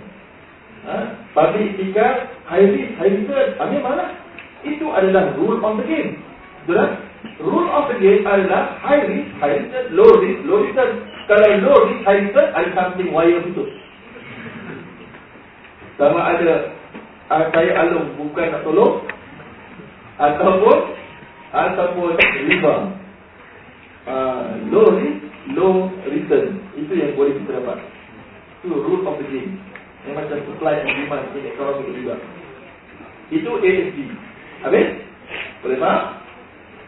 Ha? 0.84 0.97
Public 1.32 1.72
itikad, 1.72 2.16
high 2.45 2.68
risk, 2.68 2.92
high 3.01 3.12
return. 3.16 3.57
Ambil 3.57 3.80
mana? 3.80 4.05
Itu 4.61 4.92
adalah 4.92 5.32
rule 5.40 5.57
of 5.64 5.80
the 5.80 5.88
game. 5.88 6.20
Betul 6.68 6.76
tak? 6.76 6.90
Rule 7.40 7.68
of 7.72 7.88
the 7.88 7.97
game 7.97 8.28
adalah 8.28 8.76
high 8.84 9.09
risk, 9.09 9.32
high 9.40 9.57
return, 9.57 9.84
low 9.97 10.11
risk, 10.20 10.40
low 10.45 10.61
return. 10.61 10.92
Kalau 11.32 11.49
low 11.64 11.76
risk, 11.88 12.03
high 12.05 12.20
return, 12.20 12.49
ada 12.53 12.68
something 12.76 13.09
wire 13.09 13.40
betul. 13.40 13.72
Sama 15.95 16.20
ada 16.26 16.74
uh, 17.30 17.45
saya 17.55 17.70
alung 17.86 18.18
bukan 18.18 18.51
nak 18.51 18.66
tolong 18.66 19.07
ataupun 20.18 20.76
ataupun 21.55 22.18
riba 22.51 22.74
uh, 24.11 24.59
low 24.74 24.90
risk, 24.99 25.22
low 25.55 25.86
return. 26.11 26.59
Itu 26.74 26.92
yang 26.99 27.14
boleh 27.14 27.38
kita 27.38 27.62
dapat. 27.62 27.78
Itu 28.62 28.74
rule 28.74 29.07
of 29.07 29.22
the 29.22 29.26
game. 29.30 29.61
Yang 30.05 30.14
macam 30.20 30.38
supply 30.51 30.82
and 30.82 30.90
demand 30.99 31.30
in 31.32 31.47
economic 31.49 31.88
juga. 31.95 32.14
Itu 33.32 33.51
ASB. 33.57 33.97
Habis? 34.66 34.88
Boleh 35.64 35.78
faham? 35.80 36.03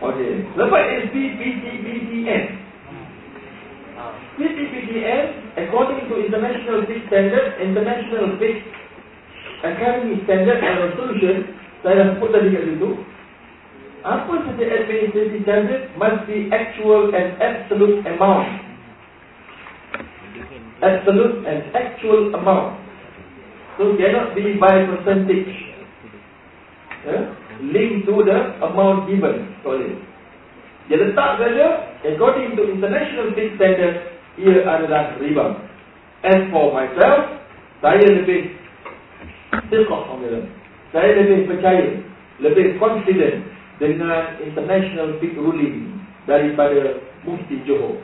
Okey. 0.05 0.45
Lepas 0.53 0.83
ASB, 0.85 1.15
PTBDN. 1.41 2.45
PTBDN, 4.37 5.25
according 5.57 6.05
to 6.13 6.15
International 6.21 6.85
Fixed 6.85 7.09
Standard, 7.09 7.57
International 7.57 8.37
Fixed 8.37 8.69
Academy 9.65 10.21
Standard 10.29 10.61
and 10.61 10.77
Resolution, 10.91 11.37
saya 11.81 11.95
dah 12.03 12.07
sebut 12.17 12.29
tadi 12.35 12.49
kat 12.53 12.63
situ, 12.67 12.91
apa 14.07 14.33
saja 14.47 14.65
administrative 14.87 15.43
charges 15.43 15.83
must 15.99 16.21
be 16.31 16.47
actual 16.53 17.11
and 17.11 17.35
absolute 17.43 18.07
amount. 18.07 18.49
Absolute 20.79 21.43
and 21.49 21.61
actual 21.73 22.31
amount. 22.37 22.79
So 23.77 23.97
cannot 23.99 24.37
be 24.39 24.57
by 24.61 24.87
percentage. 24.87 25.51
Yeah? 27.03 27.35
Linked 27.61 28.07
to 28.07 28.15
the 28.23 28.39
amount 28.63 29.09
given. 29.09 29.57
Sorry. 29.65 29.99
Dia 30.87 31.03
letak 31.03 31.43
saja, 31.43 31.67
according 32.07 32.55
to 32.55 32.63
international 32.63 33.35
fixed 33.35 33.59
standard, 33.59 34.07
ia 34.39 34.63
adalah 34.63 35.19
riba. 35.19 35.67
As 36.23 36.47
for 36.55 36.71
myself, 36.71 37.43
saya 37.83 38.07
lebih 38.07 38.55
silkok, 39.69 40.03
saya 40.95 41.11
lebih 41.19 41.51
percaya, 41.51 41.85
lebih 42.41 42.79
confident 42.81 43.45
dengan 43.77 44.41
international 44.41 45.21
big 45.21 45.37
ruling 45.37 45.93
daripada 46.25 47.01
Mufti 47.29 47.61
Johor. 47.69 48.01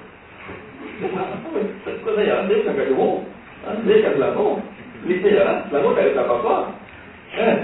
Kau 1.03 2.13
saya, 2.15 2.47
saya 2.47 2.57
bukan 2.63 2.75
kat 2.77 2.87
Johor. 2.93 3.15
Ha, 3.63 3.69
saya 3.81 3.97
kat 4.03 4.13
Selangor. 4.19 4.55
Ini 5.07 5.15
saya, 5.23 5.67
Selangor 5.71 5.93
tak 5.99 6.05
ada 6.11 6.23
apa-apa. 6.27 6.57
Eh? 7.33 7.57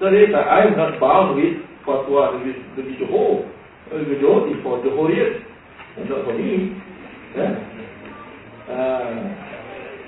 So 0.00 0.10
dia 0.10 0.26
kata, 0.32 0.40
I'm 0.42 0.74
not 0.74 0.98
bound 0.98 1.38
with 1.38 1.60
fatwa 1.86 2.34
the 2.40 2.82
Johor. 2.98 3.46
The 3.92 4.16
Johor 4.18 4.50
is 4.50 4.58
for. 4.64 4.80
And 4.82 6.10
not 6.10 6.26
for 6.26 6.34
me. 6.34 6.74
Eh? 7.38 7.52
Uh, 8.64 9.14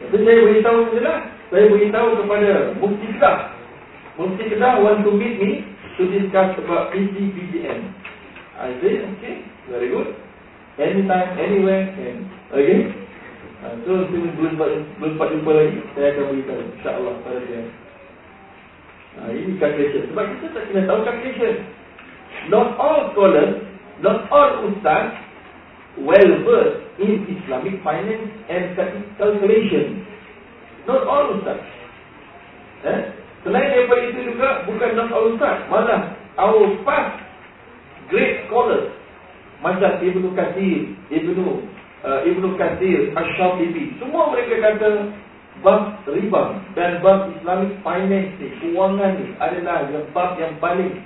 tapi 0.07 0.17
saya 0.25 0.39
beritahu 0.49 0.81
je 0.97 1.01
lah. 1.05 1.36
Saya 1.47 1.71
beritahu 1.71 2.09
kepada 2.27 2.75
Mufti 2.83 3.07
Kedah. 3.15 3.39
Mufti 4.19 4.45
Kedah 4.51 4.83
want 4.83 5.07
to 5.07 5.15
meet 5.15 5.39
me 5.39 5.63
to 5.95 6.03
discuss 6.11 6.59
about 6.59 6.91
PGPGM. 6.91 7.81
I 8.57 8.75
say, 8.83 9.05
okay, 9.05 9.47
very 9.71 9.93
good. 9.93 10.17
Anytime, 10.81 11.39
anywhere, 11.39 11.87
and 11.93 12.27
okay. 12.51 12.91
Uh, 13.63 13.73
so, 13.87 14.11
sebelum 14.11 14.59
belum 14.59 14.81
sempat 15.01 15.29
jumpa 15.33 15.51
lagi, 15.55 15.81
saya 15.97 16.13
akan 16.13 16.25
beritahu, 16.35 16.61
insyaAllah, 16.77 17.15
pada 17.25 17.41
dia. 17.47 17.63
Uh, 19.17 19.31
ini 19.33 19.57
calculation. 19.57 20.03
Sebab 20.13 20.25
kita 20.37 20.47
tak 20.53 20.65
kena 20.69 20.83
tahu 20.85 21.01
calculation. 21.09 21.55
Not 22.53 22.77
all 22.77 23.17
scholars, 23.17 23.65
not 24.05 24.29
all 24.29 24.69
ustaz, 24.69 25.17
well 26.05 26.33
versed 26.45 26.85
in 27.01 27.25
Islamic 27.25 27.81
finance 27.81 28.29
and 28.53 28.77
calculation. 29.17 30.05
Not 30.87 31.03
all 31.07 31.35
ustaz. 31.35 31.59
Eh? 32.87 33.01
Selain 33.43 33.69
daripada 33.71 34.03
itu 34.11 34.21
juga 34.35 34.67
bukan 34.67 34.91
non 34.95 35.11
all 35.11 35.35
ustaz, 35.35 35.67
malah 35.71 36.15
our 36.39 36.67
past 36.87 37.19
great 38.11 38.47
scholars 38.47 38.91
macam 39.65 39.99
Ibnu 39.99 40.31
Katsir, 40.37 40.95
Ibnu 41.11 41.65
uh, 42.05 42.21
Ibnu 42.23 42.55
Katsir, 42.55 43.11
Asy-Syatibi, 43.17 43.99
semua 43.99 44.31
mereka 44.31 44.63
kata 44.63 44.91
bab 45.65 46.05
riba 46.05 46.61
dan 46.77 47.01
bab 47.01 47.33
Islamic 47.33 47.81
finance 47.81 48.37
kewangan 48.61 49.17
ni 49.17 49.33
adalah 49.41 49.89
yang 49.89 50.05
bab 50.13 50.37
yang 50.37 50.53
paling 50.61 51.01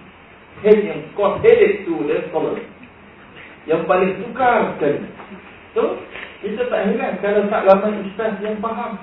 head 0.60 0.78
yang 0.82 1.00
cost 1.14 1.40
headed 1.46 1.86
to 1.86 1.94
the 2.10 2.26
scholars. 2.28 2.60
Yang 3.68 3.86
paling 3.86 4.12
sukar 4.18 4.74
sekali. 4.76 5.06
So, 5.76 6.00
kita 6.42 6.66
tak 6.66 6.82
heran 6.90 7.12
kalau 7.22 7.42
tak 7.46 7.62
ramai 7.68 8.02
ustaz 8.08 8.40
yang 8.42 8.58
faham. 8.58 8.98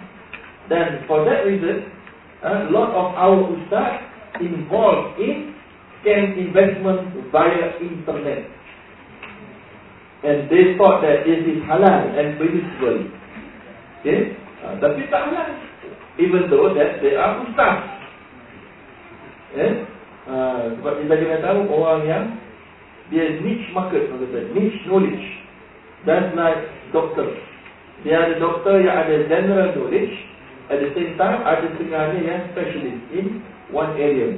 Dan 0.67 1.07
for 1.07 1.23
that 1.23 1.47
reason, 1.47 1.87
a 2.43 2.67
lot 2.69 2.91
of 2.91 3.07
our 3.15 3.39
ustaz 3.55 4.03
involved 4.43 5.19
in 5.19 5.55
scam 5.99 6.35
investment 6.35 7.07
via 7.31 7.79
internet. 7.79 8.45
And 10.27 10.49
they 10.51 10.75
thought 10.75 11.01
that 11.01 11.23
this 11.23 11.39
is 11.47 11.63
halal 11.63 12.11
and 12.19 12.35
permissible. 12.35 12.99
Okay? 14.01 14.35
Uh, 14.59 14.75
tapi 14.83 15.07
tak 15.07 15.31
halal. 15.31 15.49
Even 16.19 16.49
though 16.51 16.73
that 16.75 16.99
they 16.99 17.15
are 17.15 17.41
ustaz. 17.47 17.77
Okay? 19.55 19.87
Uh, 20.27 20.75
sebab 20.83 20.93
kita 20.99 21.39
tahu 21.39 21.71
orang 21.71 22.01
yang 22.03 22.25
dia 23.07 23.39
niche 23.39 23.71
market, 23.71 24.11
niche 24.51 24.83
knowledge. 24.83 25.25
That's 26.03 26.35
like 26.35 26.67
doctor. 26.91 27.31
Dia 28.03 28.27
ada 28.27 28.35
doktor 28.35 28.83
yang 28.83 28.95
ada 29.07 29.15
general 29.31 29.71
knowledge 29.73 30.15
At 30.67 30.83
the 30.83 30.91
same 30.91 31.15
time, 31.15 31.47
ada 31.47 31.63
setengahnya 31.63 32.19
yang 32.27 32.41
specialist 32.51 33.01
in 33.15 33.39
one 33.71 33.95
area. 33.95 34.35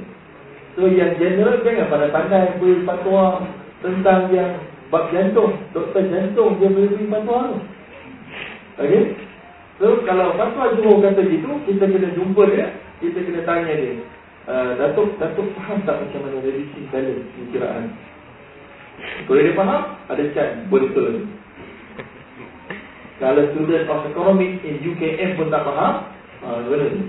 So 0.78 0.86
yang 0.86 1.18
general 1.18 1.58
jangan 1.66 1.90
pada 1.90 2.06
pandai 2.14 2.54
beri 2.62 2.86
fatwa 2.86 3.42
tentang 3.82 4.30
yang 4.30 4.62
bab 4.94 5.10
jantung, 5.10 5.58
doktor 5.74 6.06
jantung 6.06 6.62
dia 6.62 6.70
boleh 6.70 6.90
beri 6.94 7.06
tu. 7.10 7.58
Okay? 8.78 9.02
So 9.82 10.06
kalau 10.06 10.38
fatwa 10.38 10.78
Johor 10.78 11.02
kata 11.02 11.26
gitu, 11.26 11.50
kita 11.66 11.84
kena 11.90 12.14
jumpa 12.14 12.42
dia, 12.54 12.78
kita 13.02 13.18
kena 13.26 13.42
tanya 13.42 13.74
dia. 13.74 13.94
Uh, 14.46 14.70
Datuk, 14.78 15.18
Datuk 15.18 15.50
faham 15.58 15.82
tak 15.82 15.98
macam 15.98 16.20
mana 16.26 16.38
reducing 16.42 16.86
balance 16.94 17.26
kiraan? 17.50 17.90
Kalau 19.26 19.40
dia 19.42 19.54
faham, 19.58 19.82
ada 20.06 20.22
boleh 20.70 20.90
tolong. 20.94 21.28
Kalau 23.20 23.42
student 23.52 23.84
of 23.84 24.00
economics 24.08 24.64
in 24.64 24.80
UKM 24.80 25.36
pun 25.36 25.52
tak 25.52 25.64
faham, 25.64 26.08
Ah, 26.40 26.56
gimana 26.64 26.84
ni? 26.88 27.02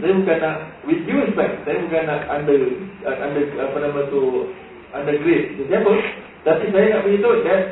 Saya 0.00 0.16
bukan 0.16 0.38
nak 0.40 0.56
with 0.88 1.02
due 1.04 1.20
respect, 1.20 1.66
saya 1.68 1.76
bukan 1.84 2.02
nak 2.08 2.22
under 2.32 2.58
under 3.04 3.44
apa 3.60 3.76
nama 3.84 4.00
tu 4.08 4.48
undergrade 4.96 5.60
siapa, 5.68 5.92
tapi 6.46 6.72
saya 6.72 6.86
nak 6.96 7.04
beritahu 7.04 7.44
that 7.44 7.62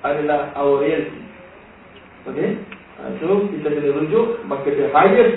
adalah 0.00 0.56
our 0.56 0.80
reality. 0.80 1.20
Okay? 2.24 2.56
Uh, 2.96 3.12
so 3.20 3.44
kita 3.52 3.68
kena 3.68 3.92
rujuk 3.96 4.44
maka 4.48 4.72
the 4.72 4.88
highest 4.92 5.36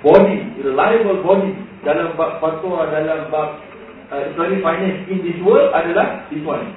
body, 0.00 0.48
reliable 0.64 1.20
body 1.20 1.52
dalam 1.84 2.16
bab 2.16 2.40
fatwa 2.40 2.88
dalam 2.88 3.28
bab 3.28 3.60
uh, 4.08 4.22
Islamic 4.32 4.64
finance 4.64 5.04
in 5.12 5.20
this 5.20 5.36
world 5.44 5.68
adalah 5.76 6.24
this 6.32 6.40
one. 6.40 6.72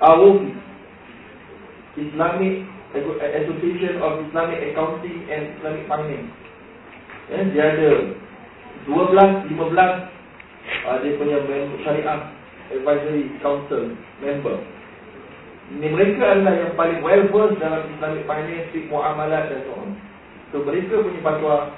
Our 0.00 0.48
Islamic 2.00 2.73
Association 2.94 3.98
of 3.98 4.22
Islamic 4.30 4.58
Accounting 4.70 5.18
and 5.26 5.42
Islamic 5.58 5.84
Finance. 5.90 6.28
Ya, 7.26 7.38
dia 7.50 7.64
ada 7.74 7.90
12, 8.86 9.50
15 9.50 9.54
uh, 9.54 10.96
dia 11.02 11.18
punya 11.18 11.38
syariah 11.82 12.20
advisory 12.70 13.32
council 13.42 13.92
member. 14.22 14.56
Ini 15.74 15.88
mereka 15.90 16.38
adalah 16.38 16.54
yang 16.60 16.72
paling 16.76 17.00
well 17.00 17.24
versed 17.32 17.58
dalam 17.58 17.88
Islamic 17.96 18.28
finance, 18.28 18.68
muamalat 18.92 19.48
dan 19.48 19.60
so 19.64 19.72
on. 19.80 19.90
So 20.52 20.56
mereka 20.62 21.00
punya 21.00 21.20
fatwa 21.24 21.72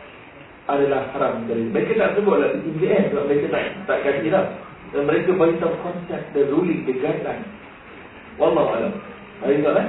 adalah 0.66 1.14
haram 1.14 1.46
dari 1.46 1.70
mereka 1.70 1.94
tak 1.94 2.18
sebutlah 2.18 2.50
di 2.58 2.74
TVN 2.74 3.14
sebab 3.14 3.24
mereka 3.30 3.46
tak 3.54 3.64
tak 3.86 3.98
kaji 4.02 4.28
dah 4.34 4.46
dan 4.90 5.02
mereka 5.06 5.30
bagi 5.38 5.62
tahu 5.62 5.74
konsep 5.78 6.20
the 6.34 6.42
ruling 6.50 6.82
the 6.82 6.94
guideline 6.98 7.46
wallahu 8.34 8.74
alam 8.74 8.92
hari 9.46 9.62
tak 9.62 9.78
eh 9.78 9.88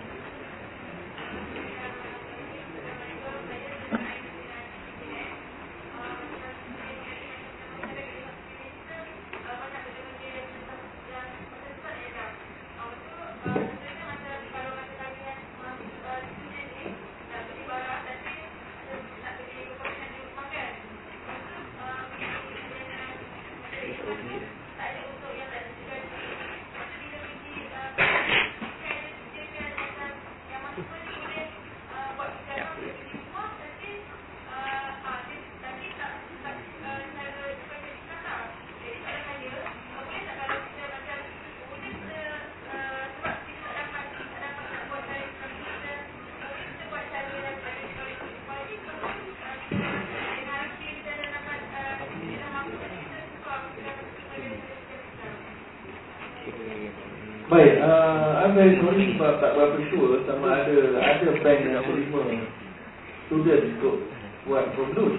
student 63.31 63.63
untuk 63.79 64.03
buat 64.43 64.75
loan. 64.75 65.15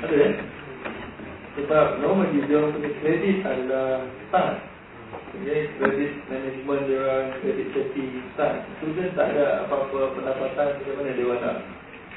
Ada 0.00 0.16
ya? 0.16 0.30
Sebab 1.60 2.00
normally 2.00 2.40
dia 2.48 2.56
orang 2.56 2.72
punya 2.72 2.90
kredit 3.04 3.44
adalah 3.44 4.08
start. 4.32 4.64
Okay, 5.36 5.68
kredit 5.76 6.12
management 6.32 6.88
dia 6.88 6.96
orang, 7.04 7.26
kredit 7.44 7.68
safety 7.76 8.24
start. 8.32 8.64
Student 8.80 9.12
tak 9.12 9.36
ada 9.36 9.68
apa-apa 9.68 10.16
pendapatan 10.16 10.80
bagaimana 10.80 11.12
dia 11.12 11.26
orang 11.28 11.40
nak 11.44 11.56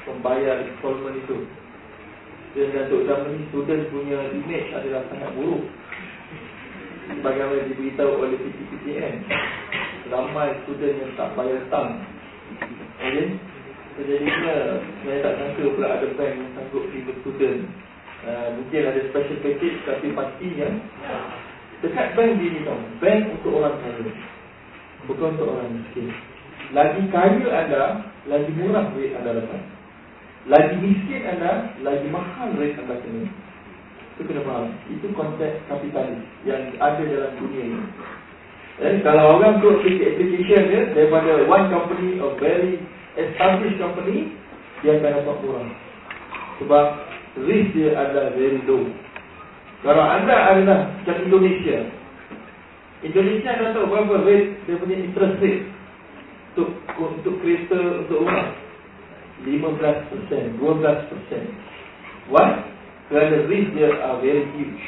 membayar 0.08 0.56
installment 0.64 1.20
itu. 1.20 1.44
Dan 2.56 2.88
untuk 2.88 3.04
zaman 3.04 3.36
ni 3.36 3.44
student 3.52 3.84
punya 3.92 4.18
image 4.32 4.72
adalah 4.72 5.04
sangat 5.12 5.30
buruk 5.36 5.68
sebagaimana 7.20 7.66
diberitahu 7.68 8.12
oleh 8.22 8.38
PTPTN 8.38 9.14
ramai 10.10 10.54
student 10.66 10.94
yang 10.98 11.12
tak 11.18 11.30
bayar 11.34 11.62
tang 11.70 12.02
okay? 12.98 13.34
Sejadinya 14.00 14.80
saya 15.04 15.18
tak 15.20 15.34
sangka 15.36 15.64
pula 15.76 15.88
ada 15.92 16.06
bank 16.16 16.32
yang 16.32 16.50
sanggup 16.56 16.84
tiba 16.88 17.12
student. 17.20 17.60
Uh, 18.20 18.48
mungkin 18.56 18.84
ada 18.84 19.00
special 19.08 19.38
package 19.40 19.80
tapi 19.88 20.12
pastinya 20.12 20.68
dekat 21.80 22.08
bank 22.16 22.30
dia 22.40 22.60
tau 22.64 22.80
bank 23.00 23.20
untuk 23.36 23.52
orang 23.60 23.76
kaya. 23.84 24.12
Bukan 25.08 25.28
untuk 25.36 25.48
orang 25.52 25.68
miskin. 25.76 26.08
Lagi 26.72 27.02
kaya 27.12 27.48
anda 27.48 27.82
lagi 28.28 28.50
murah 28.56 28.88
duit 28.96 29.12
anda 29.16 29.36
dapat. 29.36 29.62
Lagi 30.48 30.76
miskin 30.80 31.22
anda 31.28 31.76
lagi 31.84 32.06
mahal 32.08 32.56
duit 32.56 32.76
anda 32.80 32.96
kena. 33.00 33.28
Itu 34.16 34.22
kena 34.24 34.40
faham. 34.44 34.72
Itu 34.88 35.06
konsep 35.12 35.60
kapitalis 35.68 36.24
yang 36.48 36.72
ada 36.80 37.00
dalam 37.04 37.32
dunia 37.40 37.62
ini. 37.68 37.84
Dan 38.80 39.04
kalau 39.04 39.36
orang 39.36 39.60
tu 39.60 39.76
application 39.76 40.72
dia 40.72 40.88
daripada 40.96 41.44
one 41.44 41.68
company, 41.68 42.16
a 42.16 42.28
very 42.40 42.80
established 43.18 43.78
company, 43.82 44.34
dia 44.82 44.98
akan 44.98 45.12
dapat 45.22 45.36
kurang. 45.42 45.68
Sebab 46.62 46.84
risk 47.46 47.68
dia 47.74 47.96
adalah 47.96 48.34
very 48.36 48.60
low. 48.68 48.84
Kalau 49.80 50.04
anda 50.04 50.36
adalah 50.52 50.92
macam 51.00 51.16
Indonesia, 51.24 51.88
Indonesia 53.00 53.48
anda 53.56 53.72
tahu 53.72 53.88
berapa 53.88 54.14
rate 54.28 54.60
dia 54.68 54.76
punya 54.76 54.96
interest 55.00 55.40
rate 55.40 55.64
untuk 56.52 56.70
untuk 57.00 57.34
kereta 57.40 58.04
untuk 58.04 58.28
rumah 58.28 58.52
15%, 59.40 60.60
12%. 60.60 62.28
Why? 62.28 62.60
Kerana 63.08 63.48
risk 63.48 63.72
dia 63.72 63.88
are 63.90 64.20
very 64.22 64.44
huge 64.54 64.84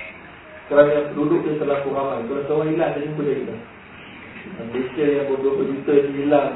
Kerana 0.71 1.11
penduduk 1.11 1.43
dia 1.43 1.59
terlalu 1.59 1.91
ramai 1.91 2.23
Kalau 2.31 2.43
seorang 2.47 2.69
hilang, 2.71 2.93
dia 2.95 3.03
jumpa 3.03 3.23
dia 3.27 3.37
kita 3.43 3.57
Malaysia 4.63 5.05
yang 5.09 5.27
beberapa 5.33 5.63
juta 5.67 5.93
hilang 6.13 6.51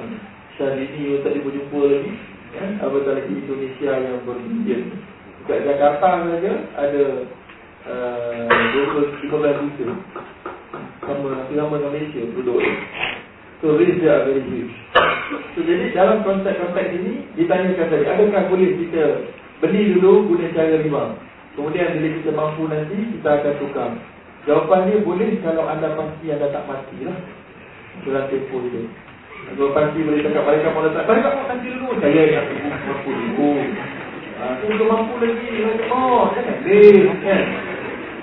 Syahrini 0.57 1.13
yang 1.13 1.21
tak 1.21 1.37
jumpa 1.37 1.81
lagi 1.85 2.13
kan? 2.57 2.71
Apatah 2.81 3.13
lagi 3.13 3.33
Indonesia 3.37 3.93
yang 3.93 4.25
berbilion 4.25 4.83
Dekat 5.45 5.61
Jakarta 5.69 6.09
saja 6.27 6.53
ada 6.81 7.05
uh, 7.87 9.29
15 9.29 9.31
juta. 9.31 9.95
Sama, 11.07 11.47
dengan 11.47 11.71
Malaysia 11.71 12.19
penduduk. 12.35 12.59
So 13.61 13.77
risk 13.77 14.01
dia 14.01 14.17
are 14.17 14.25
very 14.27 14.43
huge. 14.49 14.75
So 15.55 15.63
jadi 15.63 15.93
dalam 15.93 16.25
konteks-konteks 16.25 16.93
ini 16.93 17.25
Ditanyakan 17.37 17.89
tadi, 17.93 18.05
adakah 18.09 18.43
boleh 18.51 18.71
kita 18.81 19.05
Beli 19.61 19.97
dulu 19.97 20.35
guna 20.35 20.53
cara 20.57 20.77
riba? 20.81 21.05
Kemudian 21.57 22.01
bila 22.01 22.09
kita 22.21 22.31
mampu 22.33 22.65
nanti 22.69 22.99
Kita 23.17 23.29
akan 23.39 23.55
tukar. 23.61 23.91
Jawapan 24.49 24.89
dia 24.89 24.99
boleh 25.05 25.31
kalau 25.45 25.69
anda 25.69 25.95
pasti 25.95 26.27
anda 26.33 26.49
tak 26.49 26.65
mati 26.65 26.97
lah. 27.07 27.19
Surat 28.03 28.29
tempoh 28.29 28.61
itu 28.67 29.06
Kalau 29.47 29.73
pasti 29.73 29.99
boleh 30.03 30.21
cakap 30.21 30.43
mereka 30.45 30.75
mau 30.75 30.83
letak 30.85 31.05
Mereka 31.07 31.29
mau 31.33 31.45
nanti 31.49 31.67
dulu. 31.73 31.89
Saya 32.03 32.23
yang 32.29 32.47
mampu 32.87 33.11
dulu. 33.11 33.51
Aku 34.37 34.65
ha, 34.69 34.69
sudah 34.69 34.87
mampu 34.91 35.15
lagi. 35.23 35.49
Oh 35.89 36.23
jangan 36.37 36.57
Leh 36.67 37.09
kan? 37.25 37.45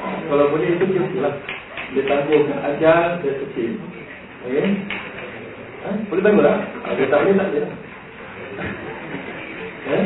Oh, 0.03 0.15
Kalau 0.29 0.45
boleh 0.53 0.69
itu 0.77 0.85
dia 0.93 1.21
lah 1.25 1.33
Dia 1.95 2.03
tanggung 2.05 2.45
ajar 2.53 3.17
Dia 3.23 3.33
kecil. 3.41 3.71
Okay 4.45 4.67
ha? 5.83 5.89
Boleh 6.11 6.21
tanggung 6.21 6.45
lah 6.45 6.57
ha, 6.59 6.87
Dia 6.93 7.05
tak 7.09 7.19
boleh 7.23 7.35
tak 7.37 7.47
boleh. 7.49 7.71
Eh? 9.83 10.05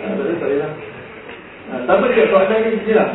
Ha, 0.00 0.04
Tak 0.08 0.14
boleh 0.18 0.36
tak 0.40 0.48
boleh 0.48 0.58
lah. 0.58 0.72
Ha, 1.70 1.72
sama 1.86 2.04
dia 2.10 2.26
soalan 2.26 2.58
ni? 2.66 2.90
Lah. 2.90 3.10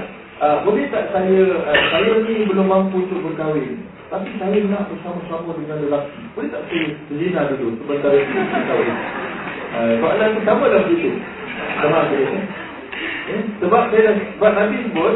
Boleh 0.63 0.87
tak 0.87 1.11
saya, 1.11 1.43
saya 1.91 2.11
ni 2.23 2.47
belum 2.47 2.67
mampu 2.67 3.03
untuk 3.03 3.23
berkahwin. 3.23 3.83
Tapi 4.05 4.29
saya 4.37 4.59
nak 4.69 4.85
bersama-sama 4.93 5.57
dengan 5.57 5.81
lelaki. 5.81 6.21
Boleh 6.37 6.49
tak 6.53 6.61
saya 6.69 6.93
berzina 7.09 7.41
dulu 7.49 7.73
itu 7.73 7.83
berkahwin. 7.89 8.27
Uh, 9.75 9.93
soalan 9.97 10.29
tu 10.37 10.41
sama 10.45 10.63
dah 10.69 10.81
begitu. 10.85 11.09
Sama 11.81 11.99
dia. 12.13 12.21
Eh? 13.33 13.41
Sebab 13.65 13.81
saya 13.89 14.13
sebab 14.37 14.51
Nabi 14.53 14.75
sebut, 14.85 15.15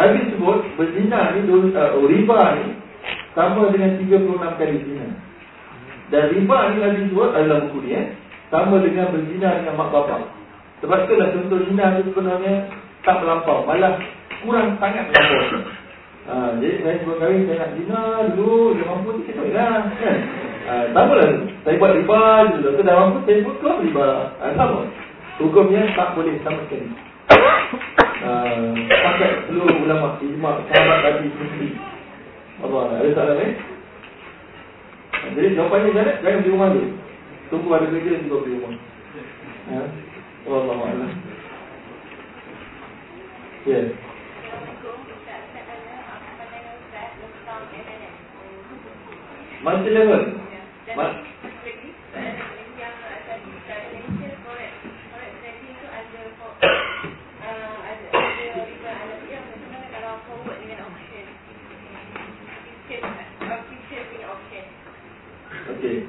Nabi 0.00 0.18
sebut 0.32 0.58
berzina 0.80 1.36
ni, 1.36 1.40
uh, 1.44 2.00
riba 2.08 2.40
ni 2.56 2.66
sama 3.36 3.68
dengan 3.68 4.00
36 4.00 4.58
kali 4.58 4.76
zina. 4.88 5.06
Dan 6.08 6.22
riba 6.32 6.56
ni 6.72 6.76
Nabi 6.80 7.00
sebut 7.12 7.30
adalah 7.36 7.58
buku 7.68 7.78
ni. 7.84 8.00
Eh? 8.00 8.06
Sama 8.48 8.80
dengan 8.80 9.12
berzina 9.12 9.60
dengan 9.60 9.76
mak 9.76 9.92
bapak. 9.92 10.24
Sebab 10.80 11.04
itulah 11.04 11.28
contoh 11.36 11.60
zina 11.68 12.00
itu 12.00 12.16
sebenarnya 12.16 12.64
tak 13.04 13.20
melampau. 13.20 13.68
Malah 13.68 14.00
kurang 14.40 14.80
sangat 14.80 15.12
melampau. 15.12 15.68
Ha, 16.28 16.60
jadi 16.60 16.84
saya 16.84 16.96
sebelum 17.00 17.16
kahwin 17.16 17.48
saya 17.48 17.56
nak 17.64 17.72
zina 17.80 18.02
dulu. 18.36 18.76
Dia 18.76 18.84
mampu 18.84 19.08
ni 19.16 19.22
kita 19.24 19.42
lah. 19.56 19.88
Kan? 19.88 20.16
Ha, 20.68 20.72
sama 20.92 21.12
lah. 21.16 21.30
Saya 21.64 21.80
buat 21.80 21.92
riba 21.96 22.22
dulu. 22.52 22.68
Saya 22.76 22.84
dah 22.84 22.96
mampu 23.00 23.18
saya 23.24 23.44
pun 23.46 23.54
keluar 23.60 23.78
riba. 23.80 24.08
Ha, 24.40 24.44
sama. 24.52 24.80
Hukumnya 25.40 25.82
tak 25.96 26.12
boleh 26.12 26.36
sama 26.44 26.60
sekali. 26.68 26.88
Ha, 28.20 28.30
pakai 28.84 29.30
seluruh 29.48 29.76
ulama 29.80 30.20
ijma 30.20 30.60
sahabat 30.68 30.98
tadi 31.08 31.32
sendiri. 31.32 31.70
Allah 32.60 33.00
ada 33.00 33.10
salah 33.16 33.34
ni? 33.40 33.48
Ha, 35.16 35.24
jadi 35.32 35.48
jawapannya 35.56 35.90
jangan 35.96 36.14
jangan 36.20 36.44
di 36.44 36.50
rumah 36.52 36.68
dulu. 36.76 36.90
Tunggu 37.48 37.68
ada 37.72 37.86
kerja 37.88 38.20
juga 38.28 38.36
di 38.44 38.50
rumah. 38.60 38.72
Ha? 39.72 39.78
Wallahu 40.44 40.82
a'lam. 40.84 41.12
Ya. 49.60 49.64
Masih 49.68 49.92
level. 49.92 50.22
Mas 50.96 51.12
Okey. 65.70 66.04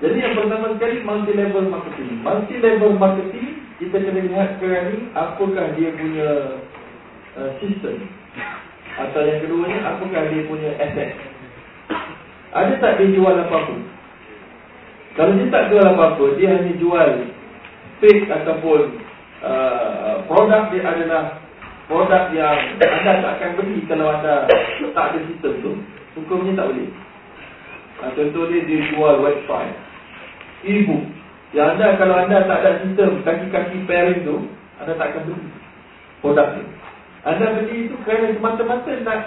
Jadi 0.00 0.16
yang 0.16 0.32
pertama 0.32 0.72
sekali 0.76 0.96
multi 1.04 1.32
level 1.36 1.64
marketing. 1.68 2.24
Multi 2.24 2.54
level 2.60 2.92
marketing 2.96 3.48
kita 3.80 3.96
kena 3.96 4.20
lihat 4.28 4.48
sekarang 4.60 4.86
ni 4.92 4.98
apakah 5.16 5.66
dia 5.76 5.90
punya 5.96 6.30
uh, 7.36 7.50
sistem 7.60 7.96
atau 8.96 9.20
yang 9.24 9.40
keduanya 9.40 9.78
apakah 9.88 10.22
dia 10.28 10.42
punya 10.44 10.70
asset. 10.80 11.29
Ada 12.50 12.82
tak 12.82 12.92
dia 12.98 13.14
jual 13.14 13.34
apa-apa? 13.46 13.74
Kalau 15.14 15.32
dia 15.38 15.46
tak 15.54 15.70
jual 15.70 15.86
apa-apa, 15.86 16.24
dia 16.34 16.48
hanya 16.50 16.72
jual 16.82 17.10
fake 18.02 18.26
ataupun 18.26 18.98
uh, 19.42 20.24
produk 20.26 20.66
dia 20.74 20.82
adalah 20.82 21.38
produk 21.86 22.30
yang 22.34 22.74
anda 22.78 23.12
tak 23.22 23.32
akan 23.38 23.50
beli 23.60 23.86
kalau 23.86 24.10
anda 24.10 24.50
tak 24.96 25.06
ada 25.14 25.18
sistem 25.30 25.52
tu, 25.62 25.72
hukumnya 26.18 26.58
tak 26.58 26.74
boleh. 26.74 26.90
Uh, 28.02 28.10
contoh 28.18 28.44
dia, 28.50 28.66
dia 28.66 28.80
jual 28.90 29.14
website, 29.22 29.74
e-book. 30.66 31.04
Yang 31.50 31.66
anda, 31.76 31.86
kalau 31.98 32.14
anda 32.18 32.38
tak 32.46 32.58
ada 32.62 32.70
sistem 32.82 33.22
kaki-kaki 33.22 33.78
pairing 33.86 34.22
tu, 34.26 34.46
anda 34.82 34.94
tak 34.98 35.14
akan 35.14 35.22
beli 35.30 35.46
produk 36.18 36.48
tu. 36.58 36.62
Anda 37.26 37.46
beli 37.62 37.86
itu 37.86 37.96
kerana 38.02 38.32
semata-mata 38.32 38.90
nak 39.06 39.20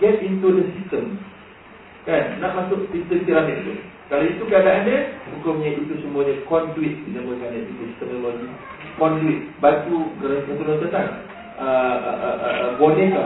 get 0.00 0.18
into 0.24 0.48
the 0.48 0.64
system. 0.78 1.20
Kan? 2.04 2.36
Nak 2.36 2.52
masuk 2.52 2.84
sistem 2.92 3.24
piramid 3.24 3.64
tu. 3.64 3.72
Kalau 4.12 4.24
itu 4.28 4.44
keadaan 4.44 4.84
dia, 4.84 5.16
hukumnya 5.32 5.72
itu 5.72 5.96
semuanya 6.04 6.36
conduit 6.44 7.00
dinamakan 7.08 7.56
itu 7.56 7.96
teknologi. 7.96 8.46
Conduit, 9.00 9.40
batu, 9.64 10.12
gerak-gerak 10.20 10.76
tentang 10.84 11.08
uh, 11.56 11.96
uh, 12.04 12.36
uh, 12.44 12.70
boneka. 12.76 13.24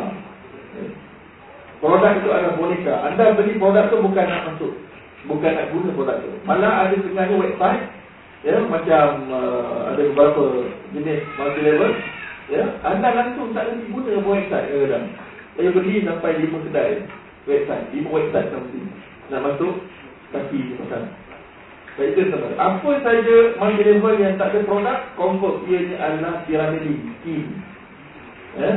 Produk 1.83 2.15
itu 2.23 2.29
adalah 2.31 2.55
boneka. 2.55 2.95
Anda 3.11 3.35
beli 3.35 3.59
produk 3.59 3.91
itu 3.91 3.99
bukan 3.99 4.25
nak 4.31 4.45
masuk. 4.55 4.73
Bukan 5.27 5.51
nak 5.51 5.69
guna 5.75 5.91
produk 5.99 6.17
itu. 6.23 6.31
Malah 6.47 6.73
ada 6.87 6.95
setengahnya 6.95 7.37
website. 7.43 7.85
Ya, 8.47 8.55
macam 8.63 9.07
uh, 9.35 9.91
ada 9.91 10.03
beberapa 10.15 10.71
jenis 10.95 11.27
multi 11.35 11.61
level. 11.67 11.91
Ya, 12.55 12.65
anda 12.87 13.09
langsung 13.11 13.51
tak 13.51 13.67
boleh 13.67 13.91
guna 13.91 14.11
website 14.23 14.67
kadang-kadang. 14.71 15.07
Saya 15.59 15.69
beli 15.75 16.07
sampai 16.07 16.39
lima 16.39 16.59
kedai 16.71 17.03
website, 17.49 17.89
lima 17.97 18.09
website 18.13 18.49
sampai 18.53 18.83
nak 19.33 19.41
masuk 19.45 19.75
kaki 20.33 20.59
ni 20.61 20.75
pasal. 20.85 21.03
Baik 21.99 22.15
itu 22.15 22.31
sama. 22.31 22.55
Apa 22.55 22.91
saja 23.03 23.37
multi 23.59 23.83
level 23.83 24.15
yang 24.23 24.39
tak 24.39 24.55
ada 24.55 24.63
produk, 24.63 24.99
confirm 25.19 25.67
ianya 25.67 25.97
adalah 25.99 26.47
piramidi, 26.47 26.95
scheme. 27.19 27.51
Eh? 28.55 28.77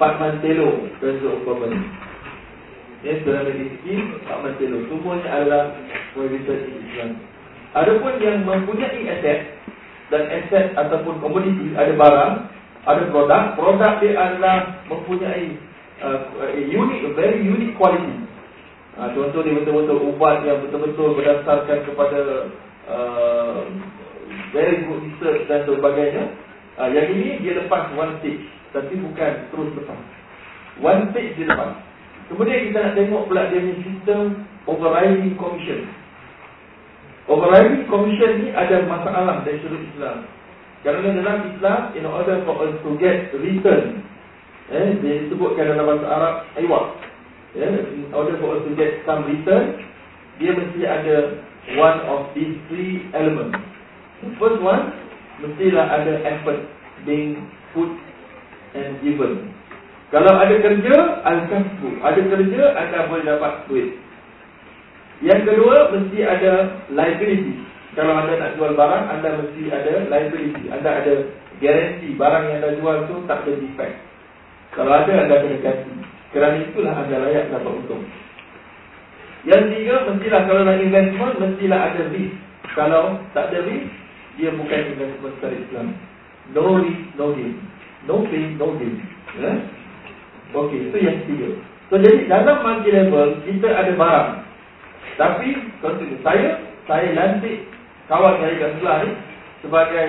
Pak 0.00 0.16
Mantelo 0.16 0.88
dan 0.98 1.14
seumpama 1.20 1.68
ni. 1.68 1.78
Ya, 3.04 3.20
piramidi 3.20 3.68
scheme, 3.78 4.16
Pak 4.24 4.40
Mantelo. 4.40 4.80
Semuanya 4.88 5.28
adalah 5.28 5.62
in 6.16 6.40
Islam. 6.40 7.10
Adapun 7.76 8.16
yang 8.24 8.48
mempunyai 8.48 9.12
aset 9.12 9.60
dan 10.08 10.24
aset 10.32 10.72
ataupun 10.72 11.20
komoditi, 11.20 11.76
ada 11.76 11.92
barang, 11.92 12.32
ada 12.88 13.02
produk, 13.12 13.42
produk 13.60 13.92
dia 14.00 14.16
adalah 14.16 14.56
mempunyai 14.88 15.52
uh, 16.04 16.52
unique, 16.60 17.08
very 17.16 17.40
unique 17.40 17.74
quality. 17.80 18.20
Ha, 18.94 19.10
contoh 19.10 19.42
dia 19.42 19.58
betul-betul 19.58 20.14
ubat 20.14 20.46
yang 20.46 20.62
betul-betul 20.62 21.18
berdasarkan 21.18 21.78
kepada 21.82 22.20
uh, 22.86 23.66
very 24.54 24.86
good 24.86 25.02
research 25.02 25.50
dan 25.50 25.66
sebagainya. 25.66 26.30
Uh, 26.78 26.88
yang 26.94 27.10
ini 27.10 27.42
dia 27.42 27.58
lepas 27.58 27.90
one 27.98 28.20
stage. 28.22 28.44
Tapi 28.70 28.94
bukan 28.98 29.32
terus 29.50 29.70
lepas. 29.74 30.00
One 30.78 31.10
stage 31.10 31.34
dia 31.34 31.50
lepas. 31.50 31.74
Kemudian 32.30 32.70
kita 32.70 32.78
nak 32.80 32.94
tengok 32.94 33.22
pula 33.26 33.50
dia 33.50 33.60
punya 33.60 33.76
sistem 33.82 34.20
overriding 34.64 35.34
commission. 35.36 35.90
Overriding 37.24 37.88
commission 37.88 38.30
ni 38.44 38.48
ada 38.52 38.84
masalah 38.84 39.42
dari 39.42 39.58
sudut 39.64 39.80
Islam. 39.96 40.28
Kerana 40.84 41.16
dalam 41.16 41.38
Islam, 41.48 41.80
in 41.96 42.04
order 42.04 42.44
for 42.44 42.60
us 42.60 42.76
to 42.84 42.90
get 43.00 43.32
return, 43.32 44.04
eh, 44.72 44.96
dia 45.02 45.14
disebutkan 45.26 45.74
dalam 45.74 45.84
bahasa 45.84 46.06
Arab, 46.08 46.34
iwat 46.60 46.84
yeah, 47.54 47.70
in 47.70 48.10
order 48.10 48.36
for 48.42 48.58
us 48.58 48.62
to 48.66 48.72
get 48.74 49.02
some 49.06 49.24
return, 49.26 49.78
dia 50.38 50.50
mesti 50.52 50.80
ada 50.82 51.16
one 51.78 51.98
of 52.10 52.28
these 52.34 52.58
three 52.68 53.06
elements. 53.14 53.56
The 54.22 54.34
first 54.36 54.60
one, 54.60 54.90
mestilah 55.42 55.86
ada 55.88 56.12
effort 56.26 56.66
being 57.06 57.46
put 57.72 57.90
and 58.74 58.98
given. 59.02 59.54
Kalau 60.10 60.30
ada 60.38 60.54
kerja, 60.62 60.96
al-kasbu. 61.26 61.98
Ada 62.02 62.20
kerja, 62.22 62.62
anda 62.78 63.10
boleh 63.10 63.24
dapat 63.26 63.66
duit. 63.66 63.98
Yang 65.22 65.40
kedua, 65.50 65.90
mesti 65.90 66.18
ada 66.22 66.52
liability. 66.90 67.54
Kalau 67.94 68.14
anda 68.18 68.34
nak 68.38 68.54
jual 68.58 68.74
barang, 68.74 69.04
anda 69.10 69.42
mesti 69.42 69.62
ada 69.70 70.06
liability. 70.10 70.70
Anda 70.70 70.90
ada 71.02 71.12
garanti 71.58 72.08
barang 72.14 72.44
yang 72.50 72.58
anda 72.62 72.70
jual 72.78 72.96
tu 73.10 73.16
tak 73.26 73.46
ada 73.46 73.52
defect. 73.58 73.94
Kalau 74.74 74.92
ada, 74.92 75.12
anda 75.14 75.36
ganti. 75.62 75.92
Kerana 76.34 76.56
itulah 76.66 76.94
anda 76.98 77.16
layak 77.22 77.50
dapat 77.54 77.72
untung. 77.78 78.02
Yang 79.46 79.64
tiga, 79.76 79.94
mestilah 80.10 80.42
kalau 80.50 80.62
nak 80.66 80.82
investment, 80.82 81.34
mestilah 81.38 81.80
ada 81.92 82.02
risk. 82.10 82.34
Kalau 82.74 83.04
tak 83.36 83.54
ada 83.54 83.62
risk, 83.62 83.86
dia 84.34 84.50
bukan 84.50 84.80
investment 84.94 85.34
secara 85.38 85.54
Islam. 85.54 85.86
No 86.50 86.82
risk, 86.82 87.02
no 87.14 87.26
gain. 87.36 87.54
No 88.08 88.14
pain, 88.26 88.48
no 88.58 88.66
gain. 88.74 88.94
Ya? 89.38 89.52
Okey, 90.54 90.86
itu 90.86 90.98
yang 91.02 91.18
tiga. 91.26 91.50
So, 91.90 91.98
jadi 91.98 92.30
dalam 92.30 92.62
multi 92.62 92.90
level, 92.94 93.42
kita 93.42 93.68
ada 93.74 93.92
barang. 93.92 94.30
Tapi, 95.18 95.48
contohnya, 95.82 96.16
saya, 96.22 96.48
saya 96.86 97.08
lantik 97.12 97.66
kawan 98.06 98.38
saya 98.38 98.54
kat 98.60 98.70
sebelah 98.78 98.96
ni 99.02 99.10
sebagai 99.64 100.06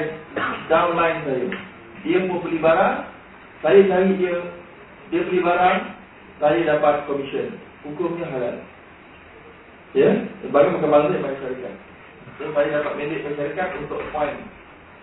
downline 0.70 1.20
saya. 1.26 1.48
Dia 2.06 2.18
mau 2.30 2.38
beli 2.46 2.62
barang, 2.62 2.96
saya 3.64 3.80
cari 3.88 4.12
dia, 4.20 4.36
dia 5.14 5.22
beli 5.28 5.40
barang, 5.40 5.80
saya 6.42 6.60
dapat 6.76 7.08
komisen. 7.08 7.56
Hukumnya 7.86 8.28
halal. 8.28 8.56
Ya, 9.96 10.12
bagi 10.52 10.76
makan 10.76 10.92
malam 10.92 11.08
ni 11.16 11.24
bagi 11.24 11.40
syarikat. 11.40 11.76
So, 12.36 12.52
saya 12.52 12.84
dapat 12.84 13.00
mandate 13.00 13.32
syarikat 13.32 13.70
untuk 13.80 14.04
point 14.12 14.36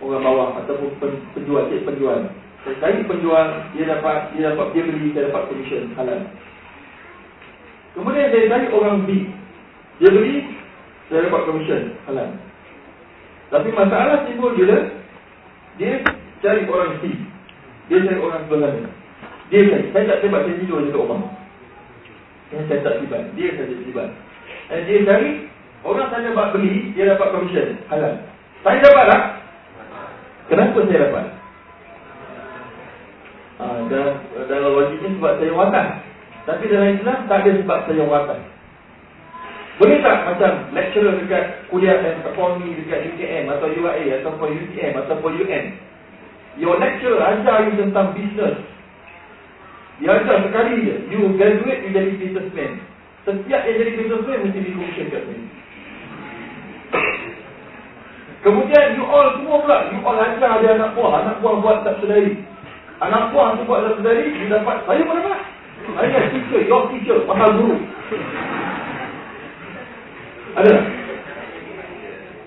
orang 0.03 0.25
bawah 0.27 0.49
ataupun 0.61 0.99
penjual, 1.33 1.71
cik 1.71 1.87
penjual. 1.87 2.29
Saya 2.63 2.75
cari 2.83 3.07
penjual, 3.07 3.47
dia 3.75 3.85
dapat, 3.89 4.35
dia 4.35 4.53
dapat, 4.53 4.67
dia 4.75 4.83
beli, 4.87 5.15
saya 5.15 5.31
dapat 5.31 5.43
komisen 5.51 5.95
halal. 5.97 6.21
Kemudian 7.95 8.31
saya 8.31 8.51
cari 8.51 8.67
orang 8.71 8.99
B. 9.07 9.11
Dia 10.03 10.11
beli, 10.11 10.35
saya 11.09 11.27
dapat 11.31 11.43
komisen 11.47 11.83
halal. 12.05 12.29
Tapi 13.53 13.69
masalah 13.73 14.25
timbul 14.29 14.57
bila 14.57 14.79
dia 15.81 16.05
cari 16.41 16.69
orang 16.69 17.01
C. 17.01 17.32
Dia 17.93 18.09
cari 18.09 18.25
orang 18.25 18.49
ni. 18.49 18.89
Dia 19.53 19.61
saya, 19.69 19.85
saya 19.93 20.05
tak 20.09 20.19
sebab 20.25 20.41
saya 20.49 20.57
tidur 20.65 20.81
dekat 20.81 20.97
rumah. 20.97 21.29
Saya, 22.49 22.81
tak 22.81 22.95
tiba. 23.05 23.21
Dia 23.37 23.53
saja 23.53 23.75
tiba. 23.85 24.05
Dan 24.73 24.81
dia 24.89 25.05
cari, 25.05 25.31
orang 25.85 26.09
saya 26.09 26.33
dapat 26.33 26.47
beli, 26.57 26.97
dia 26.97 27.13
dapat 27.13 27.29
komisen. 27.37 27.77
Halal. 27.93 28.17
Saya 28.65 28.81
dapat 28.81 29.05
tak? 29.13 29.23
Kenapa 30.49 30.79
saya 30.89 30.99
dapat? 31.05 31.27
Ha, 33.61 33.65
dalam, 33.93 34.15
dalam 34.49 34.71
logiknya 34.73 35.09
sebab 35.13 35.33
saya 35.37 35.53
watak. 35.53 35.87
Tapi 36.49 36.65
dalam 36.73 36.97
Islam 36.97 37.19
tak 37.29 37.39
ada 37.45 37.51
sebab 37.61 37.79
saya 37.85 38.05
watak. 38.09 38.41
Boleh 39.77 39.99
tak 40.01 40.17
macam 40.33 40.53
lecturer 40.73 41.13
dekat 41.21 41.45
kuliah 41.69 42.01
dan 42.01 42.25
ekonomi 42.25 42.73
dekat 42.73 43.05
UKM 43.13 43.53
atau 43.53 43.69
UIA 43.69 44.25
ataupun 44.25 44.49
UTM 44.49 44.93
ataupun 44.97 45.45
UN. 45.45 45.92
Your 46.61 46.77
lecturer 46.77 47.17
ajar 47.17 47.65
you 47.69 47.81
tentang 47.81 48.13
business, 48.13 48.61
dia 50.03 50.21
ajar 50.21 50.37
sekali 50.45 50.85
je. 50.85 50.97
You 51.09 51.33
graduate, 51.39 51.87
you 51.87 51.91
jadi 51.95 52.13
businessman. 52.19 52.83
Setiap 53.25 53.61
yang 53.65 53.77
jadi 53.81 53.93
businessman, 53.97 54.39
mesti 54.45 54.61
di 54.61 54.73
kat 55.09 55.23
sini. 55.25 55.47
Kemudian 58.43 58.99
you 58.99 59.07
all 59.07 59.39
semua 59.39 59.63
pula, 59.63 59.79
you 59.95 60.03
all 60.03 60.19
ajar 60.19 60.61
dia 60.61 60.75
anak 60.75 60.93
buah. 60.99 61.23
Anak 61.23 61.37
buah 61.39 61.55
buat 61.63 61.79
tak 61.87 62.03
sedari. 62.03 62.35
Anak 62.99 63.31
buah 63.31 63.55
tu 63.57 63.63
buat 63.65 63.81
tak 63.87 63.95
sedari, 64.03 64.35
you 64.35 64.51
dapat. 64.51 64.83
Saya 64.85 65.01
pun 65.07 65.17
dapat. 65.23 65.41
Saya 65.83 66.21
teacher, 66.35 66.61
your 66.67 66.83
teacher, 66.91 67.19
mahal 67.27 67.51
guru. 67.55 67.79
Ada? 70.59 70.75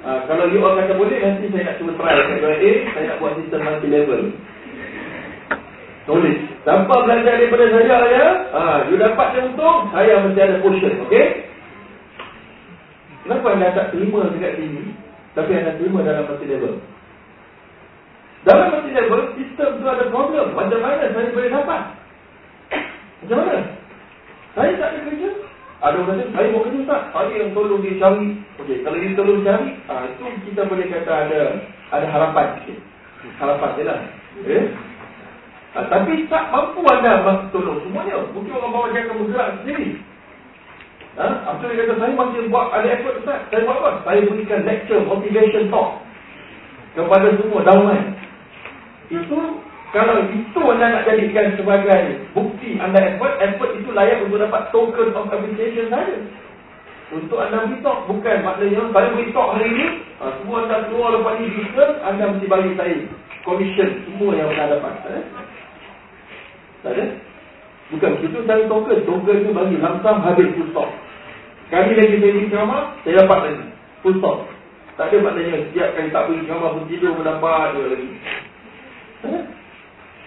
Uh, 0.05 0.21
kalau 0.29 0.45
you 0.53 0.61
all 0.61 0.77
kata 0.77 0.93
boleh, 0.93 1.17
nanti 1.17 1.49
saya 1.49 1.65
nak 1.65 1.81
cuba 1.81 1.97
try. 1.97 2.13
Saya 2.13 2.53
A, 2.61 2.71
saya 2.93 3.05
nak 3.09 3.17
buat 3.17 3.33
sistem 3.41 3.65
multi 3.65 3.87
level. 3.89 4.21
Tulis. 6.05 6.37
Tanpa 6.61 6.93
belajar 7.01 7.41
daripada 7.41 7.65
saya 7.73 7.97
ya, 8.13 8.25
ha, 8.53 8.61
you 8.85 9.01
dapat 9.01 9.33
dia 9.33 9.49
untung, 9.49 9.89
saya 9.89 10.21
mesti 10.21 10.41
ada 10.45 10.61
portion, 10.61 10.93
okey? 11.09 11.25
Kenapa 13.25 13.47
anda 13.57 13.73
tak 13.73 13.89
terima 13.89 14.29
dekat 14.29 14.61
sini, 14.61 14.93
tapi 15.33 15.51
anda 15.57 15.73
terima 15.81 16.05
dalam 16.05 16.29
multi 16.29 16.45
level? 16.45 16.77
Dalam 18.45 18.65
multi 18.77 18.91
level, 18.93 19.21
sistem 19.41 19.81
tu 19.81 19.85
ada 19.89 20.05
problem. 20.13 20.53
Macam 20.53 20.85
mana 20.85 21.09
saya 21.09 21.33
boleh 21.33 21.49
dapat? 21.49 21.81
Macam 23.25 23.37
mana? 23.41 23.57
Saya 24.53 24.71
tak 24.77 24.89
ada 24.93 24.99
kerja. 25.09 25.29
Ada 25.83 25.95
orang 25.99 26.17
kata, 26.23 26.23
saya 26.31 26.47
buat 26.55 26.63
kerja 26.71 26.81
tak? 26.87 27.01
Saya 27.11 27.33
yang 27.35 27.51
tolong 27.51 27.81
dia 27.83 27.99
cari 27.99 28.27
Okey, 28.63 28.81
kalau 28.87 28.97
kita 28.97 29.19
terus 29.19 29.43
cari, 29.43 29.69
ah 29.91 30.07
itu 30.07 30.23
kita 30.47 30.61
boleh 30.63 30.87
kata 30.87 31.11
ada 31.27 31.41
ada 31.91 32.05
harapan 32.07 32.47
sikit. 32.63 32.79
Harapan 33.35 33.69
je 33.75 33.83
lah. 33.83 33.99
Eh? 34.47 34.65
Ha, 35.75 35.91
tapi 35.91 36.23
tak 36.31 36.55
mampu 36.55 36.79
anda 36.87 37.19
tolong 37.51 37.83
semuanya. 37.83 38.23
Mungkin 38.31 38.55
orang 38.55 38.71
bawa 38.71 38.87
dia 38.95 39.03
akan 39.03 39.15
bergerak 39.27 39.49
sendiri. 39.59 39.99
Ha? 41.19 41.27
Apa 41.51 41.67
dia 41.67 41.83
kata, 41.83 41.93
saya 41.99 42.11
masih 42.15 42.47
buat 42.47 42.67
ada 42.71 42.87
effort 42.95 43.19
Ustaz. 43.19 43.39
Saya 43.51 43.67
buat 43.67 43.77
apa? 43.83 43.91
Saya 44.07 44.19
berikan 44.23 44.63
lecture, 44.63 45.03
motivation 45.03 45.67
talk. 45.67 45.99
Kepada 46.95 47.27
semua 47.35 47.59
dauman. 47.67 48.15
Itu, 49.11 49.39
kalau 49.95 50.27
itu 50.27 50.59
anda 50.59 50.91
nak 50.91 51.07
jadikan 51.07 51.55
sebagai 51.55 52.27
bukti 52.35 52.75
anda 52.83 52.99
effort, 52.99 53.39
effort 53.39 53.79
itu 53.79 53.95
layak 53.95 54.27
untuk 54.27 54.43
dapat 54.43 54.67
token 54.75 55.15
of 55.15 55.31
appreciation 55.31 55.87
saja. 55.87 56.19
Untuk 57.15 57.39
anda 57.39 57.63
beri 57.63 57.79
talk, 57.79 58.03
bukan 58.03 58.43
maknanya 58.43 58.91
saya 58.91 59.07
beri 59.15 59.31
talk 59.31 59.55
hari 59.55 59.71
ini, 59.71 59.87
ha, 60.19 60.35
semua 60.35 60.67
anda 60.67 60.91
keluar 60.91 61.15
lepas 61.15 61.39
ini, 61.39 61.63
anda 62.03 62.27
mesti 62.27 62.47
bagi 62.51 62.71
saya 62.75 62.95
commission 63.47 63.89
semua 64.03 64.35
yang 64.35 64.51
anda 64.51 64.75
dapat. 64.75 64.93
Eh? 65.15 65.23
Tak 66.83 66.91
ada? 66.91 67.05
Bukan 67.95 68.11
begitu 68.19 68.37
saya 68.43 68.67
token. 68.67 68.99
Token 69.07 69.47
tu 69.47 69.51
bagi 69.55 69.77
langsung 69.79 70.19
habis 70.19 70.51
full 70.59 70.67
stop. 70.75 70.89
Kali 71.71 71.95
lagi 71.95 72.19
saya 72.19 72.31
beri 72.35 72.51
ceramah, 72.51 72.83
saya 73.07 73.23
dapat 73.23 73.39
lagi. 73.47 73.65
Full 74.03 74.19
stop. 74.19 74.37
Tak 74.99 75.07
ada 75.07 75.17
maknanya 75.23 75.71
setiap 75.71 75.89
kali 75.95 76.11
tak 76.11 76.25
beri 76.27 76.43
ceramah 76.43 76.69
pun 76.75 76.83
tidur 76.91 77.15
mendapat 77.15 77.79
dia 77.79 77.85
lagi. 77.95 78.09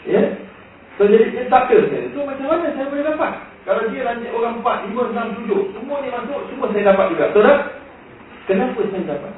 Ya? 0.06 0.22
So 0.98 1.06
jadi 1.06 1.30
dia 1.30 1.44
tak 1.50 1.70
ada. 1.70 1.78
Itu 1.78 2.18
macam 2.22 2.46
mana 2.46 2.74
saya 2.74 2.86
boleh 2.90 3.06
dapat? 3.06 3.32
Kalau 3.68 3.82
dia 3.92 4.02
lanjut 4.06 4.32
orang 4.32 4.54
4, 4.64 4.96
5, 4.96 5.12
6, 5.12 5.46
7. 5.50 5.74
Semua 5.76 5.96
ni 6.00 6.08
masuk, 6.08 6.40
semua 6.50 6.66
saya 6.72 6.84
dapat 6.90 7.06
juga. 7.12 7.24
Betul 7.30 7.42
tak? 7.44 7.60
Kenapa 8.48 8.80
saya 8.80 9.04
dapat? 9.04 9.34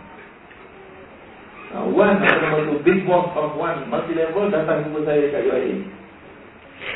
Uh, 1.71 1.87
one, 1.95 2.19
apa 2.19 2.43
nama 2.43 2.67
tu, 2.67 2.83
big 2.83 3.07
boss 3.07 3.31
of 3.39 3.55
one, 3.55 3.87
multi 3.87 4.11
level 4.11 4.51
datang 4.51 4.91
jumpa 4.91 5.07
saya 5.07 5.31
kat 5.31 5.47
UIA. 5.47 5.75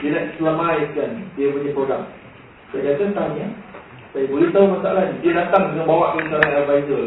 Dia 0.03 0.11
nak 0.11 0.27
selamatkan 0.35 1.11
dia 1.39 1.47
punya 1.55 1.70
program. 1.70 2.03
Saya 2.74 2.95
kata 2.95 3.15
tanya, 3.15 3.47
saya 4.11 4.24
boleh 4.27 4.51
tahu 4.51 4.66
masalah 4.74 5.15
ni. 5.15 5.23
Dia 5.23 5.32
datang 5.47 5.74
dengan 5.74 5.86
bawa 5.86 6.19
ke 6.19 6.27
seorang 6.27 6.53
advisor. 6.59 7.03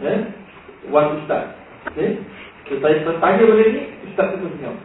Ya? 0.00 0.08
Eh? 0.12 0.20
Wan 0.92 1.16
Ustaz. 1.20 1.56
Okay? 1.92 2.20
So, 2.68 2.76
saya 2.80 3.04
bertanya 3.08 3.44
benda 3.48 3.66
ni, 3.72 3.82
Ustaz 4.12 4.28
tu 4.36 4.48
senyum. 4.52 4.76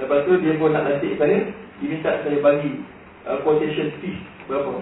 Lepas 0.00 0.24
tu 0.24 0.32
dia 0.40 0.56
pun 0.56 0.72
nak 0.72 0.88
nasib 0.88 1.12
saya, 1.20 1.44
dia 1.52 1.86
minta 1.86 2.24
saya 2.24 2.38
bagi 2.40 2.80
uh, 3.28 3.36
quotation 3.44 3.92
fee 4.00 4.16
berapa. 4.48 4.80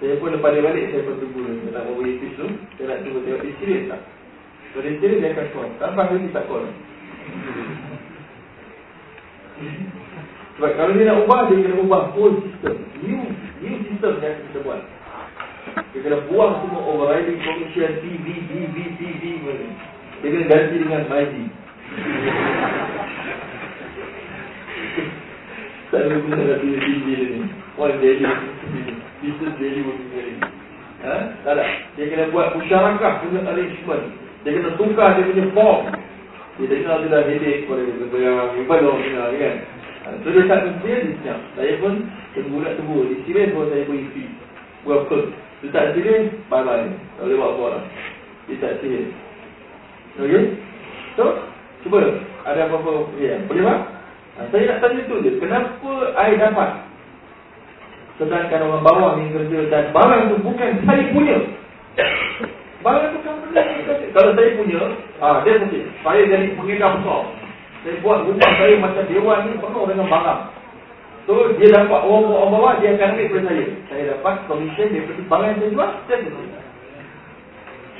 Saya 0.00 0.16
pun 0.16 0.32
lepas 0.32 0.56
dia 0.56 0.64
balik, 0.64 0.84
saya 0.88 1.04
pun 1.04 1.20
tunggu 1.20 1.44
dia 1.44 1.76
nak 1.76 1.84
bagi 1.92 2.16
fee 2.24 2.36
tu. 2.40 2.48
Saya 2.80 2.84
nak 2.88 2.98
tunggu 3.04 3.20
dia 3.20 3.36
serius 3.60 3.84
tak. 3.92 4.00
Kalau 4.70 4.86
dia 4.86 4.96
serius, 5.02 5.18
dia 5.20 5.34
akan 5.34 5.46
call. 5.52 5.68
Tanpa 5.82 6.08
dia 6.08 6.30
tak 6.32 6.44
call. 6.46 6.64
Sebab 10.56 10.70
kalau 10.76 10.92
dia 10.96 11.04
nak 11.10 11.20
ubah, 11.26 11.40
dia 11.52 11.60
kena 11.60 11.76
ubah 11.84 12.02
whole 12.16 12.36
system. 12.40 12.74
New 13.04 13.20
new 13.60 13.74
system 13.88 14.12
yang 14.24 14.40
kita 14.48 14.58
buat. 14.64 14.80
Dia 15.92 16.00
kena 16.00 16.18
buang 16.32 16.64
semua 16.64 16.80
overriding 16.86 17.36
commission, 17.44 17.90
TV, 18.00 18.26
TV, 18.48 18.76
TV. 18.96 19.22
Dia 20.24 20.28
kena 20.32 20.44
ganti 20.48 20.76
dengan 20.80 21.02
MyD. 21.12 21.34
Tak 25.90 26.00
ada 26.06 26.14
guna 26.22 26.38
nak 26.38 26.58
pilih 26.62 26.80
TV 26.80 27.06
ni. 27.18 27.38
One 27.74 27.96
daily. 27.98 28.26
Business 29.20 29.54
daily 29.58 29.80
working 29.82 30.10
daily. 30.14 30.34
Ha? 31.02 31.14
Tak 31.42 31.52
ada. 31.58 31.64
Dia 31.98 32.04
kena 32.06 32.30
buat 32.30 32.54
musyarakah 32.54 33.26
dengan 33.26 33.50
arrangement. 33.50 34.04
Dia 34.46 34.50
kena 34.54 34.70
tukar 34.78 35.18
dia 35.18 35.26
punya 35.26 35.44
form. 35.50 35.90
Dia 36.60 36.68
dengar 36.76 37.00
dia 37.00 37.08
dah 37.08 37.22
headache 37.24 37.64
pada 37.64 37.80
dia 37.80 38.06
berang 38.12 38.52
Ibadah 38.52 38.86
orang 38.92 39.00
dengar 39.00 39.26
kan 39.32 39.54
ha, 40.04 40.08
So 40.20 40.28
dia 40.28 40.44
tak 40.44 40.60
dia 40.60 40.72
dia 40.84 40.96
senyap 41.16 41.40
Saya 41.56 41.72
pun 41.80 42.04
tunggu 42.36 42.58
nak 42.60 42.76
tunggu 42.76 42.98
Dia 43.08 43.16
serius 43.24 43.48
pun 43.56 43.64
saya 43.72 43.82
beri 43.88 44.04
fee 44.12 44.32
Berapa 44.84 45.16
Dia 45.64 45.68
tak 45.72 45.96
serius 45.96 46.36
Bye 46.52 46.60
bye 46.60 46.84
Tak 47.16 47.22
boleh 47.24 47.36
buat 47.40 47.50
apa 47.56 47.64
lah 47.64 47.82
Dia 48.44 48.56
tak 48.60 48.72
serius 48.84 49.08
Okay 50.20 50.44
So 51.16 51.24
Cuba 51.80 52.12
Ada 52.44 52.68
apa-apa 52.68 53.08
ya, 53.16 53.40
Boleh 53.48 53.64
tak 53.64 53.80
Saya 54.48 54.62
nak 54.64 54.78
tanya 54.80 55.00
tu 55.04 55.20
je 55.20 55.36
Kenapa 55.36 55.92
I 56.16 56.40
dapat? 56.40 56.70
Sedangkan 58.16 58.64
orang 58.64 58.84
bawah 58.84 59.10
ni 59.20 59.28
kerja 59.28 59.68
Dan 59.68 59.84
barang 59.92 60.22
tu 60.32 60.36
bukan 60.40 60.70
saya 60.88 61.04
punya. 61.12 61.36
Barang 62.80 63.12
tu 63.12 63.20
company 63.20 63.84
Kalau 64.16 64.30
saya 64.32 64.48
punya 64.56 64.80
ah 65.20 65.44
Dia 65.44 65.60
mungkin 65.60 65.84
Saya 66.00 66.22
jadi 66.24 66.48
pengedar 66.56 66.96
besar. 66.96 67.22
Saya 67.84 67.94
buat 68.00 68.18
rumah 68.24 68.50
saya 68.56 68.74
macam 68.80 69.04
dewan 69.12 69.38
ni 69.44 69.52
Penuh 69.60 69.84
dengan 69.84 70.08
barang. 70.08 70.42
So 71.28 71.32
dia 71.60 71.68
dapat 71.76 72.00
orang-orang 72.00 72.50
bawah 72.56 72.72
Dia 72.80 72.96
akan 72.96 73.08
ambil 73.12 73.26
daripada 73.28 73.44
saya. 73.52 73.66
Saya 73.92 74.02
dapat 74.16 74.34
komisen 74.48 74.88
daripada 74.88 75.20
barang 75.28 75.48
yang 75.52 75.58
saya 75.60 75.70
jual 75.76 75.90
Saya 76.08 76.18
jual 76.24 76.46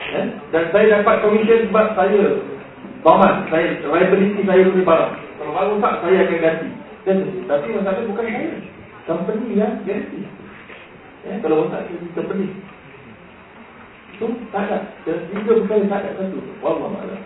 eh? 0.00 0.26
Dan 0.56 0.64
saya 0.72 0.86
dapat 0.96 1.16
komisen 1.20 1.68
sebab 1.68 1.86
saya 1.92 2.22
Baman 3.04 3.34
Saya 3.52 3.76
Reliability 3.84 4.40
saya 4.48 4.64
punya 4.64 4.88
barang 4.88 5.29
Kalau 5.52 5.76
rosak 5.76 5.94
saya 6.02 6.18
akan 6.26 6.38
ganti 6.42 6.68
Dan, 7.06 7.16
Tapi 7.48 7.66
masalah 7.74 8.02
bukan 8.06 8.26
saya 8.26 8.58
Company 9.04 9.46
yang 9.58 9.74
ganti 9.84 10.20
eh? 11.26 11.36
Kalau 11.42 11.66
rosak 11.66 11.84
company 12.14 12.48
itu 14.20 14.36
tak 14.52 14.68
ada. 14.68 14.78
Dan 15.08 15.32
bukan 15.32 15.88
tak 15.88 16.04
ada 16.04 16.10
satu. 16.20 16.38
Wallah 16.60 16.92
malam. 16.92 17.24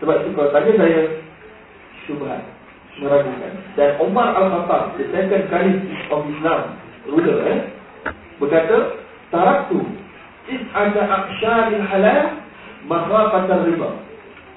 Sebab 0.00 0.16
itu 0.24 0.32
kalau 0.32 0.48
tanya 0.48 0.72
saya, 0.80 1.00
syubhat. 2.08 2.42
Meragukan. 2.96 3.52
Dan 3.76 4.00
Umar 4.00 4.32
Al-Khattab, 4.32 4.96
the 4.96 5.04
second 5.12 5.52
kali 5.52 5.76
of 6.08 6.24
Islam, 6.32 6.80
ruler, 7.12 7.44
eh, 7.44 7.60
berkata, 8.40 9.04
Taraktu, 9.28 9.84
is 10.48 10.64
ada 10.72 11.04
aksyarin 11.04 11.84
halal, 11.84 12.40
makhafatan 12.88 13.68
riba. 13.68 13.90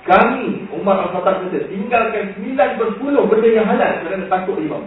Kami, 0.10 0.66
Umar 0.74 1.06
Al-Khattab 1.06 1.46
kata, 1.46 1.70
tinggalkan 1.70 2.34
9 2.42 2.58
bersepuluh 2.82 3.30
benda 3.30 3.50
yang 3.54 3.70
halal 3.70 4.02
kerana 4.02 4.26
takut 4.26 4.58
riba. 4.58 4.82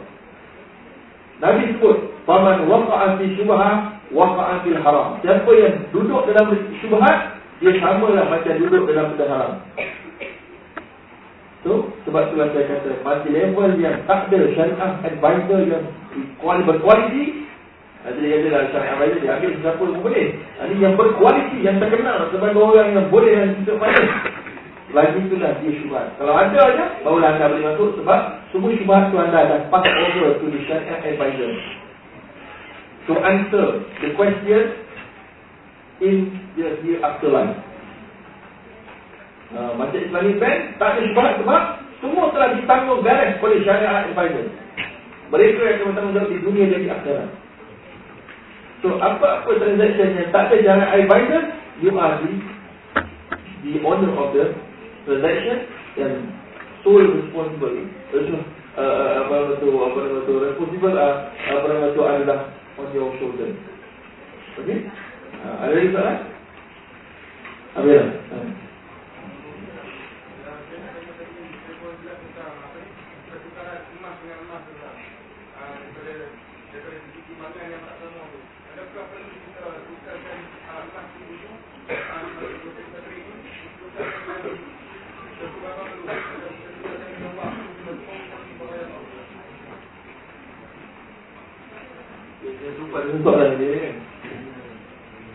Nabi 1.38 1.78
sebut, 1.78 2.10
Faman 2.26 2.66
waqa'a 2.66 3.22
fi 3.22 3.30
syubhah 3.38 4.02
waqa'a 4.10 4.66
fil 4.66 4.78
haram. 4.82 5.22
Siapa 5.22 5.50
yang 5.54 5.78
duduk 5.94 6.26
dalam 6.26 6.50
syubhat, 6.82 7.38
dia 7.62 7.70
samalah 7.78 8.26
macam 8.34 8.54
duduk 8.58 8.82
dalam 8.90 9.14
benda 9.14 9.26
haram. 9.30 9.52
So, 11.62 11.94
sebab 12.02 12.34
itulah 12.34 12.50
saya 12.50 12.66
kata, 12.66 12.90
masih 13.06 13.30
level 13.30 13.70
yang 13.78 14.02
tak 14.10 14.26
ada 14.26 14.38
syariah 14.58 14.98
advisor 15.06 15.60
yang 15.70 15.86
berkualiti, 16.42 17.46
ada 18.02 18.18
dia 18.18 18.42
kata 18.42 18.48
lah 18.50 18.62
syariah 18.74 18.94
advisor 18.98 19.18
dia 19.22 19.32
ambil 19.38 19.52
siapa 19.62 19.78
pun 19.78 19.90
boleh. 20.02 20.26
Ini 20.66 20.74
yang 20.82 20.94
berkualiti, 20.98 21.58
yang 21.62 21.78
terkenal 21.78 22.26
sebagai 22.34 22.58
orang 22.58 22.90
yang 22.98 23.06
boleh 23.06 23.30
yang 23.30 23.50
kita 23.62 23.78
pandai. 23.78 24.10
Lagi 24.92 25.24
itulah 25.24 25.56
dia 25.64 25.72
syubhat. 25.80 26.06
Kalau 26.20 26.36
ada 26.36 26.58
aja, 26.68 26.84
barulah 27.00 27.32
anda 27.32 27.48
boleh 27.48 27.64
masuk 27.72 27.96
sebab 27.96 28.20
semua 28.52 28.76
syubhat 28.76 29.08
tu 29.08 29.16
anda 29.16 29.40
dah 29.48 29.60
pass 29.72 29.88
over 29.88 30.36
to 30.36 30.46
the 30.52 30.60
syariah 30.68 31.00
advisor 31.00 31.48
to 33.06 33.12
answer 33.18 33.66
the 33.98 34.08
question 34.14 34.62
in 36.04 36.16
the 36.54 36.92
afterlife. 37.02 37.56
Uh, 39.52 39.76
macam 39.76 40.00
Islamic 40.00 40.36
Bank 40.40 40.58
tak 40.80 40.96
ada 40.96 41.00
syubhat 41.08 41.32
sebab 41.40 41.62
semua 42.00 42.24
telah 42.32 42.50
ditanggung 42.56 43.00
beres 43.00 43.40
oleh 43.40 43.58
syariah 43.64 44.12
advisor. 44.12 44.46
Mereka 45.32 45.60
yang 45.64 45.88
bertanggungjawab 45.88 46.28
di 46.28 46.38
dunia 46.44 46.64
dan 46.68 46.80
di 46.84 46.90
akhirat. 46.92 47.28
So 48.84 48.98
apa-apa 48.98 49.50
transaction 49.56 50.20
yang 50.20 50.28
tak 50.34 50.52
ada 50.52 50.56
syariah 50.60 50.90
advisor, 51.00 51.42
you 51.80 51.92
are 51.96 52.20
the, 52.20 52.32
the 53.64 53.72
owner 53.84 54.12
of 54.20 54.36
the 54.36 54.52
transaction 55.04 55.58
and 55.98 56.14
sole 56.84 57.06
responsible. 57.06 57.76
Uh, 58.12 58.80
uh, 58.80 59.08
apa 59.26 59.32
nama 59.32 59.54
tu, 59.60 59.68
apa 59.82 59.98
nama 59.98 60.20
tu, 60.24 60.32
responsible 60.40 60.94
uh, 60.96 61.14
apa 61.30 61.66
nama 61.68 61.86
tu 61.94 62.02
adalah 62.02 62.38
on 62.78 62.88
your 62.94 63.10
shoulder. 63.18 63.50
Okay? 64.62 64.86
Uh, 65.42 65.54
ada 65.62 65.72
lagi 65.74 65.90
soalan? 65.94 66.18
Lah. 67.72 68.08
Uh. 68.32 68.62
Lupa 77.32 77.58
dia 77.68 78.01
soalan 93.22 93.58
dia 93.58 93.74
kan 93.74 93.96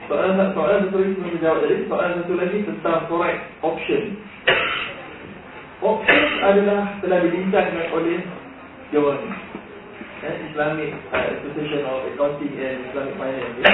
soalan 0.07 0.39
satu 0.39 0.95
lagi 0.95 1.11
sebelum 1.19 1.37
jawab 1.43 1.59
tadi, 1.67 1.75
soalan 1.91 2.11
satu 2.23 2.33
lagi 2.39 2.57
tentang 2.63 2.99
forex 3.11 3.37
option. 3.59 4.03
Option 5.83 6.23
adalah 6.41 6.97
telah 7.03 7.19
dibincangkan 7.27 7.91
oleh 7.93 8.23
Dewan 8.89 9.19
eh, 10.23 10.35
Islamic 10.49 10.95
uh, 11.11 11.27
Association 11.37 11.83
of 11.85 12.07
Accounting 12.15 12.55
and 12.55 12.87
Islamic 12.89 13.15
Finance. 13.19 13.55
Ya. 13.61 13.71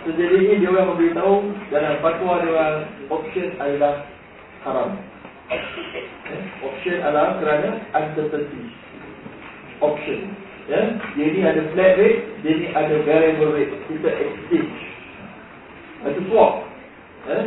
So, 0.00 0.08
jadi 0.16 0.36
ini 0.40 0.64
dia 0.64 0.72
orang 0.72 0.96
memberitahu 0.96 1.34
dalam 1.68 1.94
fatwa 2.00 2.40
dia 2.40 2.50
orang 2.56 2.76
option 3.12 3.48
adalah 3.60 3.94
haram. 4.64 4.90
Option 6.64 6.96
adalah 7.04 7.36
kerana 7.36 7.70
uncertainty. 7.94 8.64
Option. 9.84 10.20
Ya, 10.70 10.80
dia 11.18 11.26
ni 11.34 11.40
ada 11.42 11.66
flat 11.74 11.98
rate, 11.98 12.22
dia 12.46 12.52
ni 12.54 12.66
ada 12.70 12.94
variable 13.02 13.58
rate. 13.58 13.74
Kita 13.90 14.06
exchange. 14.06 14.78
Itu 16.06 16.20
swap. 16.30 16.62
Eh, 17.26 17.44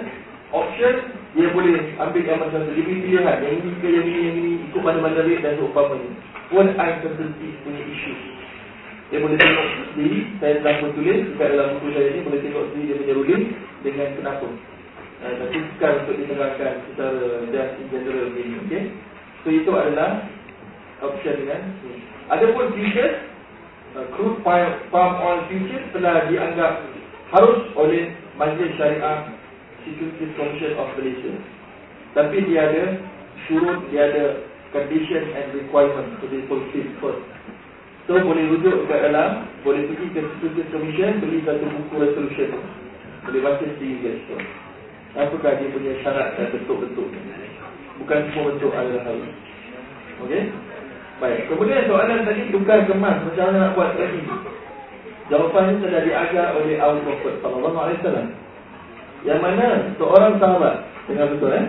option 0.51 1.23
dia 1.33 1.49
boleh 1.49 1.97
ambil 1.97 2.21
yang 2.27 2.43
macam 2.43 2.67
tu. 2.67 2.75
Dia 2.75 2.83
pilihan. 2.83 3.37
Yang 3.41 3.55
ini 3.63 3.69
ke 3.79 3.87
yang 3.87 4.05
ini, 4.11 4.19
yang 4.27 4.37
ini. 4.43 4.51
Ikut 4.67 4.81
mana-mana 4.83 5.23
rate 5.23 5.39
dan 5.39 5.55
seumpamanya. 5.55 6.11
Pun 6.51 6.67
uncertainty 6.67 7.47
punya 7.63 7.81
isu. 7.81 8.13
Dia 9.09 9.17
boleh 9.23 9.37
tengok 9.39 9.67
sendiri. 9.95 10.19
Saya 10.43 10.53
telah 10.59 10.75
bertulis 10.83 11.19
dekat 11.33 11.47
dalam 11.55 11.67
buku 11.79 11.87
saya 11.95 12.09
ni. 12.11 12.19
Boleh 12.27 12.39
tengok 12.43 12.63
sendiri 12.69 12.85
dia 12.85 12.99
punya 12.99 13.13
ruling 13.17 13.43
dengan 13.81 14.07
kenapa. 14.19 14.47
Uh, 15.23 15.33
tapi 15.39 15.57
bukan 15.63 15.91
untuk 16.03 16.15
diterangkan 16.19 16.73
secara 16.91 17.23
just 17.49 17.71
in 17.79 17.85
general 17.87 18.27
ni. 18.35 18.43
Okay? 18.67 18.83
So 19.41 19.47
itu 19.49 19.71
adalah 19.71 20.27
option 21.03 21.35
ni. 21.43 21.51
Adapun 22.31 22.71
futures, 22.73 23.19
uh, 23.99 24.07
crude 24.15 24.39
palm 24.43 25.13
oil 25.19 25.39
futures 25.51 25.83
telah 25.91 26.25
dianggap 26.31 26.87
harus 27.35 27.59
oleh 27.75 28.15
Majlis 28.39 28.73
Syariah 28.79 29.29
Securities 29.83 30.31
Commission 30.39 30.71
of 30.79 30.89
Malaysia. 30.95 31.33
Tapi 32.15 32.37
dia 32.47 32.69
ada 32.71 32.83
syurut, 33.45 33.83
dia 33.91 34.07
ada 34.09 34.23
condition 34.71 35.21
and 35.35 35.53
requirement 35.53 36.17
to 36.21 36.25
be 36.31 36.41
fulfilled 36.47 36.91
first. 37.03 37.25
So 38.07 38.19
boleh 38.19 38.51
rujuk 38.51 38.87
ke 38.87 38.95
dalam, 38.95 39.47
boleh 39.63 39.87
pergi 39.91 40.07
ke 40.11 40.21
Securities 40.37 40.69
Commission, 40.71 41.23
beli 41.23 41.39
satu 41.43 41.67
buku 41.67 41.95
resolution. 41.99 42.49
Boleh 43.23 43.39
baca 43.43 43.63
sendiri 43.63 43.95
guys. 44.03 44.21
So. 44.27 44.35
Apakah 45.13 45.61
dia 45.61 45.69
punya 45.69 45.93
syarat 46.01 46.33
dan 46.41 46.49
bentuk-bentuk 46.49 47.05
Bukan 48.01 48.19
semua 48.33 48.49
bentuk 48.49 48.73
adalah 48.73 49.05
hal. 49.05 49.17
Okey? 50.25 50.41
Baik, 51.23 51.47
kemudian 51.47 51.87
soalan 51.87 52.27
tadi 52.27 52.51
tukar 52.51 52.83
kemas 52.83 53.23
macam 53.23 53.47
mana 53.47 53.71
nak 53.71 53.79
buat 53.79 53.95
lagi? 53.95 54.27
Jawapan 55.31 55.71
ini 55.71 55.87
telah 55.87 56.03
diajar 56.03 56.47
oleh 56.59 56.75
Abu 56.83 56.99
Prophet 57.07 57.39
sallallahu 57.39 57.79
alaihi 57.79 57.97
wasallam. 58.03 58.27
Yang 59.23 59.39
mana 59.39 59.67
seorang 59.95 60.35
sahabat 60.35 60.83
dengan 61.07 61.31
betul 61.31 61.55
eh? 61.55 61.65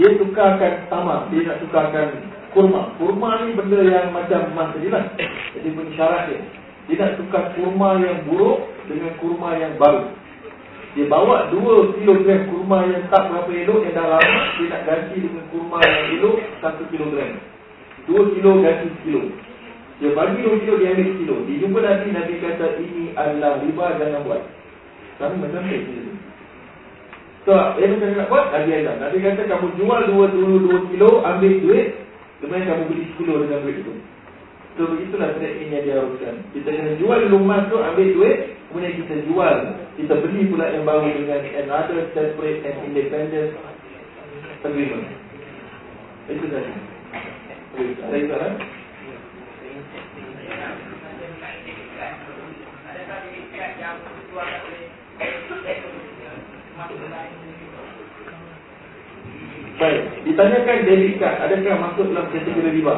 Dia 0.00 0.16
tukarkan 0.16 0.88
tamak, 0.88 1.28
dia 1.28 1.44
nak 1.44 1.60
tukarkan 1.60 2.08
kurma. 2.56 2.88
Kurma 2.96 3.44
ni 3.44 3.52
benda 3.52 3.84
yang 3.84 4.16
macam 4.16 4.48
emas 4.56 4.72
tadi 4.72 4.88
lah. 4.88 5.12
Jadi 5.52 5.68
syarat 5.92 6.22
dia. 6.32 6.40
Dia 6.88 6.94
nak 7.04 7.20
tukar 7.20 7.52
kurma 7.60 8.00
yang 8.00 8.24
buruk 8.24 8.64
dengan 8.88 9.12
kurma 9.20 9.60
yang 9.60 9.76
baru. 9.76 10.08
Dia 10.96 11.04
bawa 11.12 11.52
2 11.52 12.00
kilogram 12.00 12.40
kurma 12.48 12.88
yang 12.88 13.12
tak 13.12 13.28
berapa 13.28 13.50
elok 13.52 13.84
yang 13.84 13.92
dah 13.92 14.08
lama, 14.08 14.40
dia 14.56 14.66
nak 14.72 14.82
ganti 14.88 15.20
dengan 15.20 15.44
kurma 15.52 15.84
yang 15.84 16.02
elok 16.16 16.36
1 16.64 16.88
kilogram. 16.88 17.52
2 18.08 18.34
kilo 18.36 18.50
ganti 18.60 18.88
kilo. 19.04 19.22
Dia 20.02 20.10
bagi 20.10 20.42
2 20.42 20.62
kilo, 20.66 20.74
dia 20.82 20.90
ambil 20.92 21.10
kilo. 21.16 21.36
Dia 21.46 21.60
jumpa 21.62 21.78
Nabi, 21.80 22.06
Nabi 22.10 22.32
kata, 22.42 22.66
ini 22.82 23.14
adalah 23.14 23.62
riba, 23.62 23.86
jangan 23.96 24.20
buat. 24.26 24.42
Kami 25.22 25.36
macam 25.38 25.62
ni. 25.64 25.78
So, 27.46 27.52
yang 27.78 27.90
macam 27.94 28.08
nak 28.18 28.28
buat, 28.32 28.44
Nabi 28.50 28.70
ajar. 28.74 28.94
Nabi 28.98 29.16
kata, 29.22 29.42
kamu 29.46 29.66
jual 29.78 30.02
2 30.10 30.34
dulu 30.34 30.56
2 30.66 30.90
kilo, 30.90 31.10
ambil 31.22 31.52
duit, 31.62 31.86
kemudian 32.42 32.66
kamu 32.66 32.82
beli 32.90 33.04
10 33.14 33.18
kilo 33.22 33.34
dengan 33.46 33.58
duit 33.62 33.76
itu. 33.80 33.94
So, 34.74 34.90
begitulah 34.90 35.38
yang 35.38 35.82
dia 35.86 35.94
haruskan. 36.02 36.34
Kita 36.50 36.68
kena 36.74 36.98
jual 36.98 37.18
dulu 37.30 37.38
emas 37.46 37.70
tu, 37.70 37.78
ambil 37.78 38.08
duit, 38.10 38.36
kemudian 38.68 38.98
kita 38.98 39.14
jual. 39.30 39.56
Kita 39.94 40.12
beli 40.18 40.50
pula 40.50 40.66
yang 40.74 40.82
baru 40.82 41.06
dengan 41.06 41.38
another 41.62 42.10
separate 42.10 42.66
and 42.66 42.76
independent 42.90 43.54
agreement. 44.66 45.06
Itu 46.26 46.50
saja. 46.50 46.93
Ada 47.74 48.16
itu 48.22 48.34
kan? 48.38 48.54
Baik, 59.74 60.02
ditanyakan 60.22 60.86
debit 60.86 61.18
card 61.18 61.36
adakah 61.42 61.74
masuk 61.82 62.06
dalam 62.14 62.30
kategori 62.30 62.70
riba? 62.78 62.94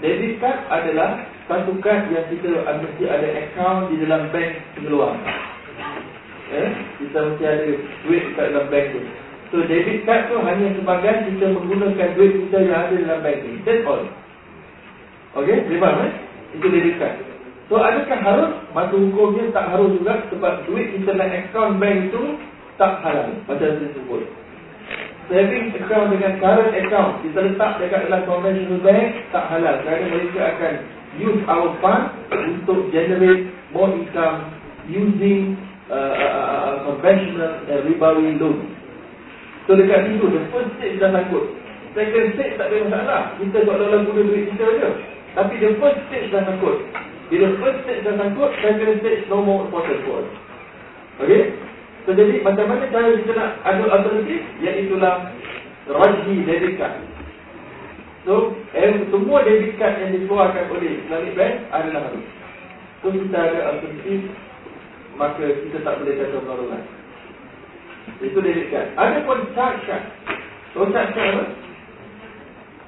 Debit 0.00 0.40
card 0.40 0.64
adalah 0.72 1.28
satu 1.44 1.76
kad 1.84 2.08
yang 2.08 2.24
kita 2.32 2.64
mesti 2.64 3.04
ada 3.04 3.28
account 3.36 3.92
di 3.92 4.00
dalam 4.00 4.32
bank 4.32 4.50
pengeluaran. 4.80 5.20
Eh, 6.56 6.70
kita 7.04 7.18
mesti 7.20 7.44
ada 7.44 7.68
duit 8.08 8.24
kat 8.32 8.48
dalam 8.48 8.66
bank 8.72 8.86
tu. 8.96 9.00
So 9.54 9.62
debit 9.62 10.02
card 10.02 10.26
tu 10.26 10.42
hanya 10.42 10.74
sebagai 10.74 11.30
kita 11.30 11.54
menggunakan 11.54 12.08
duit 12.18 12.32
kita 12.46 12.58
yang 12.66 12.78
ada 12.90 12.94
dalam 12.98 13.20
bank 13.22 13.38
ni. 13.46 13.52
That's 13.62 13.86
all. 13.86 14.02
Okay, 15.36 15.56
terima 15.70 15.88
eh? 16.02 16.12
Itu 16.58 16.66
debit 16.66 16.98
card. 16.98 17.14
So 17.66 17.82
adakah 17.82 18.20
harus? 18.22 18.52
Masa 18.70 18.94
hukumnya 18.94 19.50
tak 19.50 19.74
harus 19.74 19.98
juga 19.98 20.22
sebab 20.30 20.66
duit 20.70 21.02
dalam 21.02 21.30
account 21.30 21.82
bank 21.82 22.10
itu 22.10 22.22
tak 22.78 23.02
halal. 23.02 23.34
Macam 23.46 23.70
saya 23.74 23.88
sebut. 23.94 24.22
Saving 25.26 25.74
account 25.74 26.14
dengan 26.14 26.38
current 26.38 26.70
account 26.70 27.18
kita 27.26 27.38
letak 27.42 27.82
dekat 27.82 28.06
dalam 28.06 28.22
conventional 28.30 28.78
bank 28.86 29.06
tak 29.34 29.44
halal. 29.50 29.74
Kerana 29.82 30.04
mereka 30.06 30.40
akan 30.54 30.74
use 31.18 31.42
our 31.50 31.70
fund 31.82 32.14
untuk 32.30 32.94
generate 32.94 33.50
more 33.74 33.90
income 33.90 34.54
using 34.86 35.58
uh, 35.90 36.14
uh, 36.14 36.34
uh, 36.38 36.74
conventional 36.86 37.52
uh, 37.66 37.80
ribawi 37.82 38.38
loan. 38.38 38.75
So 39.66 39.74
dekat 39.74 40.06
situ, 40.06 40.26
the 40.30 40.42
first 40.54 40.70
stage 40.78 40.96
dah 41.02 41.10
sangkut. 41.10 41.44
Second 41.98 42.28
stage 42.38 42.54
tak 42.54 42.70
ada 42.70 42.86
masalah. 42.86 43.20
Kita 43.42 43.66
buat 43.66 43.78
dalam 43.82 44.06
guna 44.06 44.22
duit 44.22 44.46
kita 44.54 44.66
je. 44.78 44.88
Tapi 45.34 45.54
the 45.58 45.70
first 45.82 46.00
stage 46.06 46.30
dah 46.30 46.42
sangkut. 46.46 46.86
Bila 47.28 47.46
first 47.58 47.78
stage 47.82 48.02
dah 48.06 48.14
sangkut, 48.14 48.50
second 48.62 48.94
stage 49.02 49.22
no 49.26 49.42
more 49.42 49.66
important 49.66 49.98
for 50.06 50.22
us. 50.22 50.30
Okay? 51.26 51.50
So 52.06 52.14
jadi 52.14 52.46
macam 52.46 52.70
mana 52.70 52.86
cara 52.94 53.10
kita 53.18 53.32
nak 53.34 53.50
ada 53.66 53.82
alternatif? 53.90 54.40
Iaitulah 54.62 55.34
Rajhi 55.86 56.42
debit 56.42 56.82
card. 56.82 56.98
So, 58.26 58.58
eh, 58.74 59.06
semua 59.06 59.46
debit 59.46 59.78
card 59.78 60.02
yang 60.02 60.18
dikeluarkan 60.18 60.66
oleh 60.74 60.98
Islamic 61.06 61.38
Bank 61.38 61.54
adalah 61.70 62.10
harus. 62.10 62.26
So, 62.98 63.14
kita 63.14 63.38
ada 63.38 63.58
alternatif, 63.70 64.34
maka 65.14 65.46
kita 65.46 65.78
tak 65.86 66.02
boleh 66.02 66.14
kata 66.18 66.36
menolong 66.42 66.74
itu 68.22 68.38
dekat. 68.40 68.94
Ada 68.96 69.22
pun. 69.26 69.38
So 70.76 70.84
charge 70.92 71.12
card 71.16 71.30
apa? 71.32 71.44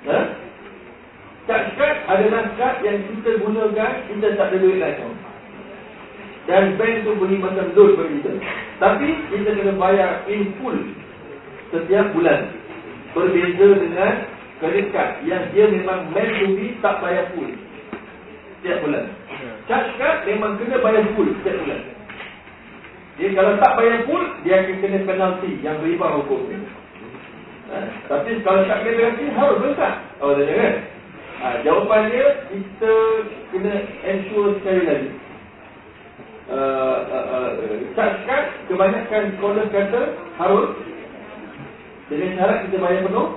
Ha? 0.08 0.20
Card 1.48 1.96
adalah 2.04 2.52
card 2.60 2.76
yang 2.84 3.00
kita 3.08 3.40
gunakan, 3.40 3.92
kita 4.08 4.26
tak 4.36 4.52
ada 4.52 4.56
duit 4.60 4.76
lagi. 4.76 5.08
Dan 6.48 6.80
bank 6.80 7.04
tu 7.04 7.12
beri 7.16 7.36
macam 7.36 7.72
loan 7.76 7.96
bagi 7.96 8.24
kita. 8.24 8.32
Tapi 8.80 9.08
kita 9.32 9.50
kena 9.52 9.72
bayar 9.76 10.24
in 10.32 10.52
full 10.60 10.76
setiap 11.72 12.08
bulan. 12.16 12.52
Berbeza 13.12 13.68
dengan 13.80 14.12
credit 14.60 14.86
card 14.92 15.24
yang 15.28 15.44
dia 15.52 15.68
memang 15.68 16.08
meant 16.12 16.32
to 16.40 16.56
be 16.56 16.76
tak 16.80 17.00
bayar 17.04 17.28
full 17.36 17.52
setiap 18.60 18.80
bulan. 18.84 19.04
Charge 19.68 19.92
card 20.00 20.24
memang 20.24 20.56
kena 20.56 20.76
bayar 20.80 21.04
full 21.16 21.28
setiap 21.40 21.56
bulan. 21.64 21.80
Dia 23.18 23.34
kalau 23.34 23.58
tak 23.58 23.74
bayar 23.74 24.06
full, 24.06 24.24
dia 24.46 24.62
akan 24.62 24.76
kena 24.78 24.98
penalti 25.02 25.50
yang 25.58 25.82
beriba 25.82 26.06
hukum. 26.22 26.46
Ha? 27.66 27.78
Tapi 28.06 28.30
kalau 28.46 28.62
tak 28.70 28.78
kena 28.86 28.94
penalti, 28.94 29.24
harus 29.34 29.58
besar. 29.66 29.92
Oh, 30.22 30.38
tak 30.38 30.46
kan? 30.46 30.74
Ha, 31.38 31.46
jawapan 31.66 32.02
dia, 32.14 32.26
kita 32.50 32.94
kena 33.50 33.74
ensure 34.06 34.54
sekali 34.62 34.82
lagi. 34.86 35.10
Uh, 36.48 36.98
uh, 37.12 37.24
uh, 37.28 37.48
charge 37.92 38.48
kebanyakan 38.72 39.36
scholar 39.36 39.68
kata 39.68 40.16
harus 40.40 40.80
dengan 42.08 42.40
syarat 42.40 42.58
kita 42.64 42.76
bayar 42.80 43.04
penuh 43.04 43.36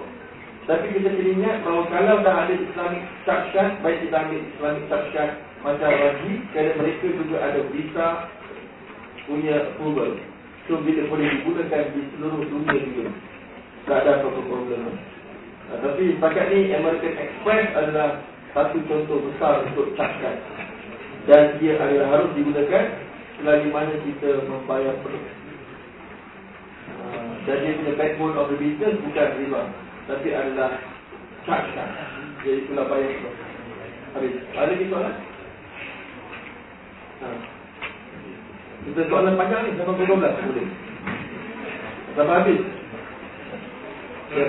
tapi 0.64 0.96
kita 0.96 1.12
kena 1.12 1.32
ingat 1.36 1.58
bahawa 1.68 1.84
kalau 1.92 2.16
dah 2.24 2.36
ada 2.48 2.56
Islamic 2.56 3.04
charge 3.28 3.52
baik 3.84 4.08
kita 4.08 4.16
ambil 4.16 4.42
Islamic 4.56 4.84
charge 4.88 5.36
macam 5.60 5.92
lagi 5.92 6.34
kerana 6.56 6.72
mereka 6.80 7.06
juga 7.12 7.38
ada 7.44 7.60
visa 7.76 8.08
punya 9.26 9.74
approval. 9.74 10.18
So 10.70 10.80
bila 10.82 11.10
boleh 11.10 11.28
digunakan 11.42 11.84
di 11.94 12.02
seluruh 12.16 12.44
dunia 12.48 12.78
juga. 12.86 13.12
Tak 13.90 13.98
ada 14.06 14.12
apa-apa 14.22 14.42
problem. 14.46 14.82
Nah, 14.86 15.78
tapi 15.82 16.04
setakat 16.18 16.46
ni 16.54 16.70
American 16.74 17.16
Express 17.18 17.66
adalah 17.74 18.10
satu 18.54 18.78
contoh 18.86 19.20
besar 19.26 19.66
untuk 19.66 19.94
cakap. 19.98 20.38
Dan 21.26 21.58
dia 21.62 21.78
adalah 21.78 22.08
harus 22.18 22.32
digunakan 22.38 22.86
selagi 23.38 23.68
mana 23.74 23.94
kita 24.06 24.46
membayar 24.46 24.94
penuh. 25.02 25.42
dan 27.46 27.58
dia 27.66 27.74
punya 27.74 27.94
backbone 27.98 28.38
of 28.38 28.54
the 28.54 28.58
business 28.58 29.02
bukan 29.02 29.30
riba 29.42 29.62
tapi 30.06 30.30
adalah 30.30 30.78
kan 31.50 31.66
jadi 32.46 32.58
itulah 32.66 32.86
bayar 32.86 33.10
itu 33.10 33.30
habis 34.14 34.34
ada 34.54 34.70
lagi 34.70 34.86
soalan 34.94 35.16
ha. 37.22 37.28
Kita 38.82 39.02
soalan 39.14 39.38
panjang 39.38 39.62
ni 39.70 39.78
sampai 39.78 39.94
pukul 39.94 40.18
12 40.18 40.26
boleh. 40.26 40.68
Sampai 42.18 42.36
habis. 42.42 42.62
Ya. 44.32 44.46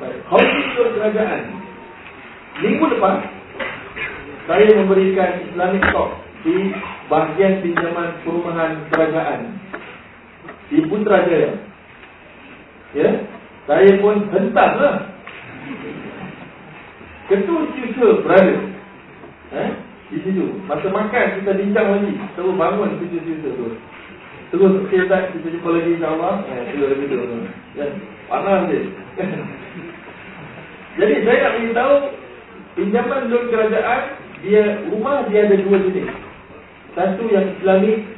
Housing 0.00 0.68
loan 0.76 0.90
kerajaan 0.96 1.42
Minggu 2.64 2.84
depan 2.88 3.20
Saya 4.48 4.68
memberikan 4.80 5.44
Islamic 5.44 5.84
talk 5.92 6.16
Di 6.40 6.72
bahagian 7.12 7.60
pinjaman 7.60 8.16
perumahan 8.24 8.80
kerajaan 8.88 9.40
Di 10.72 10.80
Putrajaya 10.88 11.52
Ya. 12.96 13.10
Saya 13.68 13.90
pun 14.00 14.24
hentak 14.32 14.70
Ketua 17.30 17.62
Cucu 17.70 18.26
berada? 18.26 18.54
Eh? 19.54 19.70
Di 20.10 20.18
situ. 20.26 20.50
Masa 20.66 20.90
makan 20.90 21.38
kita 21.38 21.54
bincang 21.54 21.88
lagi. 21.94 22.12
Terus 22.34 22.58
bangun 22.58 22.98
Cucu 22.98 23.18
tu. 23.22 23.66
Terus 24.50 24.72
kita 24.90 25.06
tak 25.06 25.30
kita 25.30 25.46
jumpa 25.54 25.68
lagi 25.70 25.94
insyaAllah. 25.94 26.34
Eh, 26.50 26.74
terus 26.74 26.90
lagi 26.90 27.06
tu 27.06 27.18
Ya, 27.78 27.86
panas 28.26 28.66
dia 28.66 28.82
Jadi 30.98 31.14
saya 31.22 31.38
nak 31.38 31.54
beritahu 31.54 31.94
Pinjaman 32.74 33.30
loan 33.30 33.46
kerajaan 33.46 34.02
Dia 34.42 34.62
rumah 34.90 35.22
dia 35.30 35.46
ada 35.46 35.54
dua 35.54 35.78
jenis. 35.86 36.10
Satu 36.98 37.30
yang 37.30 37.46
islamik 37.54 38.10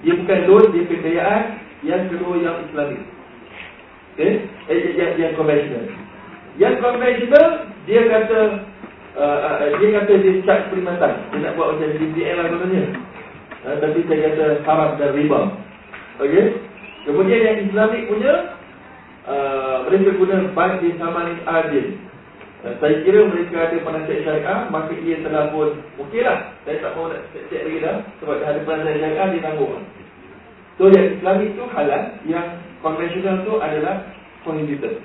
Dia 0.00 0.16
bukan 0.24 0.40
loan, 0.48 0.64
dia 0.72 0.88
kekayaan. 0.88 1.42
Yang 1.84 2.02
kedua 2.16 2.32
yang 2.40 2.56
islamik 2.64 3.04
Okay 4.16 4.40
eh, 4.72 4.96
yang, 4.96 5.12
yang 5.20 5.32
conventional 5.36 6.03
Yang 6.54 6.74
conventional 6.78 7.46
Dia 7.86 8.02
kata 8.06 8.38
uh, 9.18 9.38
uh, 9.42 9.68
Dia 9.78 9.88
kata 10.00 10.12
dia 10.22 10.32
charge 10.46 10.64
perkhidmatan. 10.70 11.12
Dia 11.34 11.38
nak 11.42 11.52
buat 11.58 11.68
macam 11.74 11.90
DPL 11.98 12.36
lah 12.38 12.46
katanya 12.50 12.84
uh, 13.66 13.76
Tapi 13.82 13.98
saya 14.06 14.20
kata 14.30 14.44
haram 14.62 14.90
dan 14.98 15.10
riba. 15.18 15.40
Okay 16.22 16.44
Kemudian 17.04 17.40
yang 17.42 17.58
islamik 17.68 18.02
punya 18.06 18.34
uh, 19.26 19.76
Mereka 19.90 20.10
guna 20.16 20.36
Bank 20.54 20.72
di 20.80 20.94
Samanin 20.96 21.42
Adil. 21.44 21.86
Eh, 22.64 22.74
saya 22.80 22.96
kira 23.04 23.28
mereka 23.28 23.68
ada 23.68 23.76
penasihat 23.76 24.24
syariah 24.24 24.58
Maka 24.72 24.96
ia 24.96 25.20
telah 25.20 25.52
pun 25.52 25.84
Okeylah 26.00 26.56
Saya 26.64 26.80
tak 26.80 26.96
mahu 26.96 27.12
nak 27.12 27.28
cek 27.36 27.60
lagi 27.60 27.78
dah 27.84 27.96
Sebab 28.24 28.40
ada 28.40 28.60
penasihat 28.64 28.96
syariah 29.04 29.26
dia 29.36 29.44
tanggung 29.44 29.84
So 30.80 30.88
yang 30.88 31.12
Islamik 31.12 31.60
tu 31.60 31.64
halal 31.68 32.02
Yang 32.24 32.46
konvensional 32.80 33.44
tu 33.44 33.60
adalah 33.60 34.08
Prohibited 34.48 34.96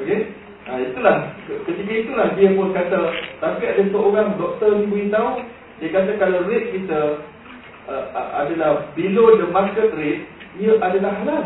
Okey 0.00 0.32
ha, 0.68 0.80
Itulah 0.80 1.16
Ketika 1.68 1.92
itulah 1.92 2.26
dia 2.38 2.54
pun 2.56 2.72
kata 2.72 3.00
Tapi 3.42 3.62
ada 3.66 3.82
seorang 3.90 4.28
doktor 4.40 4.70
ni 4.80 4.86
beritahu 4.88 5.42
Dia 5.82 5.88
kata 5.92 6.10
kalau 6.16 6.48
rate 6.48 6.72
kita 6.72 7.00
uh, 7.90 8.04
Adalah 8.46 8.94
below 8.96 9.36
the 9.36 9.48
market 9.52 9.92
rate 9.96 10.24
Ia 10.60 10.78
adalah 10.80 11.12
halal 11.20 11.44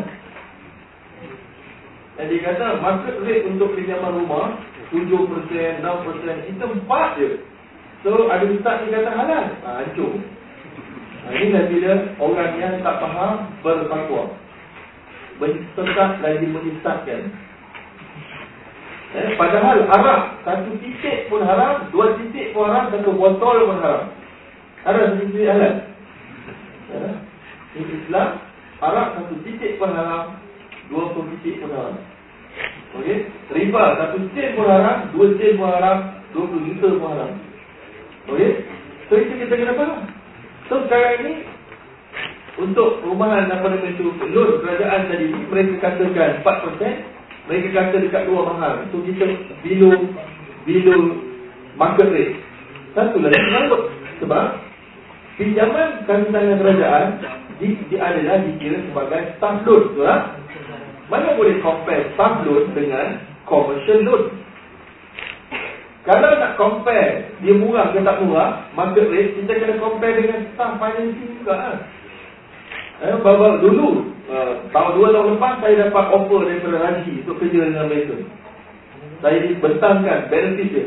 dan 2.16 2.32
dia 2.32 2.40
kata 2.48 2.80
market 2.80 3.20
rate 3.28 3.44
untuk 3.44 3.76
pinjaman 3.76 4.24
rumah 4.24 4.56
7%, 4.88 5.84
6%, 5.84 6.48
kita 6.48 6.64
4 6.64 7.20
je. 7.20 7.28
So 8.00 8.30
ada 8.32 8.44
ustaz 8.48 8.88
yang 8.88 9.04
kata 9.04 9.10
halal. 9.12 9.44
Ha, 9.66 9.68
hancur. 9.84 10.12
Ha, 10.16 11.26
inilah 11.36 11.64
bila 11.68 11.92
orang 12.22 12.52
yang 12.56 12.74
tak 12.80 12.96
faham 13.04 13.52
bertakwa. 13.60 14.32
Bersesat 15.36 16.24
lagi 16.24 16.46
menyesatkan. 16.48 17.34
Eh, 19.16 19.32
padahal 19.40 19.88
haram. 19.88 20.20
Satu 20.44 20.76
titik 20.76 21.32
pun 21.32 21.40
haram, 21.40 21.88
dua 21.88 22.20
titik 22.20 22.52
pun 22.52 22.68
haram, 22.68 22.92
satu 22.92 23.16
botol 23.16 23.64
pun 23.64 23.80
haram. 23.80 24.12
Haram 24.84 25.16
titik 25.24 25.48
halal. 25.48 25.74
Ya. 26.92 27.10
Islam, 27.76 28.28
haram 28.84 29.06
satu 29.16 29.34
titik 29.40 29.80
pun 29.80 29.88
haram, 29.96 30.36
dua 30.92 31.16
puluh 31.16 31.32
titik 31.40 31.64
pun 31.64 31.72
haram. 31.72 31.96
Okey, 32.96 33.28
riba 33.52 33.82
satu 34.00 34.16
sen 34.32 34.56
pun 34.56 34.68
haram, 34.68 35.08
dua 35.16 35.26
sen 35.36 35.56
pun 35.56 35.68
haram, 35.68 35.98
dua 36.36 36.44
puluh 36.48 36.62
juta 36.68 36.88
pun 37.00 37.08
haram. 37.12 37.30
Okey, 38.32 38.50
so 39.08 39.16
itu 39.16 39.32
kita 39.44 39.54
kena 39.56 39.76
faham. 39.80 40.00
So 40.68 40.84
sekarang 40.84 41.24
ini 41.24 41.32
untuk 42.56 43.04
perumahan 43.04 43.48
nama 43.52 43.68
itu 43.80 44.12
loan 44.32 44.64
kerajaan 44.64 45.12
tadi 45.12 45.28
mereka 45.28 45.92
katakan 45.92 46.40
4%, 46.40 47.15
mereka 47.46 47.68
kata 47.70 47.96
dekat 48.02 48.26
luar 48.26 48.54
mahal. 48.54 48.72
So 48.90 49.02
kita 49.06 49.24
below 49.62 49.94
below 50.66 51.00
market 51.78 52.08
rate. 52.10 52.34
Satu 52.92 53.22
lagi 53.22 53.38
sebab 53.38 53.82
sebab 54.18 54.46
pinjaman 55.36 55.88
tangan 56.08 56.58
kerajaan 56.58 57.06
di, 57.60 57.76
di 57.88 57.96
adalah 57.96 58.40
dikira 58.44 58.80
sebagai 58.88 59.36
staff 59.36 59.64
loan, 59.64 59.82
betul 59.92 60.04
tak? 60.04 60.22
Mana 61.06 61.38
boleh 61.38 61.56
compare 61.62 62.12
staff 62.16 62.42
loan 62.44 62.72
dengan 62.72 63.20
commercial 63.46 64.00
loan? 64.02 64.22
Kalau 66.06 66.38
nak 66.38 66.54
compare 66.54 67.34
dia 67.42 67.54
murah 67.54 67.90
ke 67.90 67.98
tak 68.00 68.22
murah, 68.22 68.70
market 68.78 69.10
rate, 69.10 69.42
kita 69.42 69.52
kena 69.58 69.74
compare 69.82 70.14
dengan 70.18 70.40
staff 70.54 70.78
financing 70.78 71.30
juga. 71.42 71.54
Kan? 71.54 71.76
Eh, 72.96 73.12
bawa 73.20 73.60
dulu, 73.60 74.08
uh, 74.24 74.56
tahun 74.72 74.92
dua 74.96 75.08
tahun 75.12 75.36
lepas 75.36 75.60
saya 75.60 75.84
dapat 75.84 76.04
offer 76.16 76.48
daripada 76.48 76.76
Raji 76.80 77.12
untuk 77.20 77.36
kerja 77.44 77.68
dengan 77.68 77.92
mereka. 77.92 78.16
Saya 79.20 79.36
dibentangkan 79.44 80.32
benefit 80.32 80.68
dia. 80.72 80.84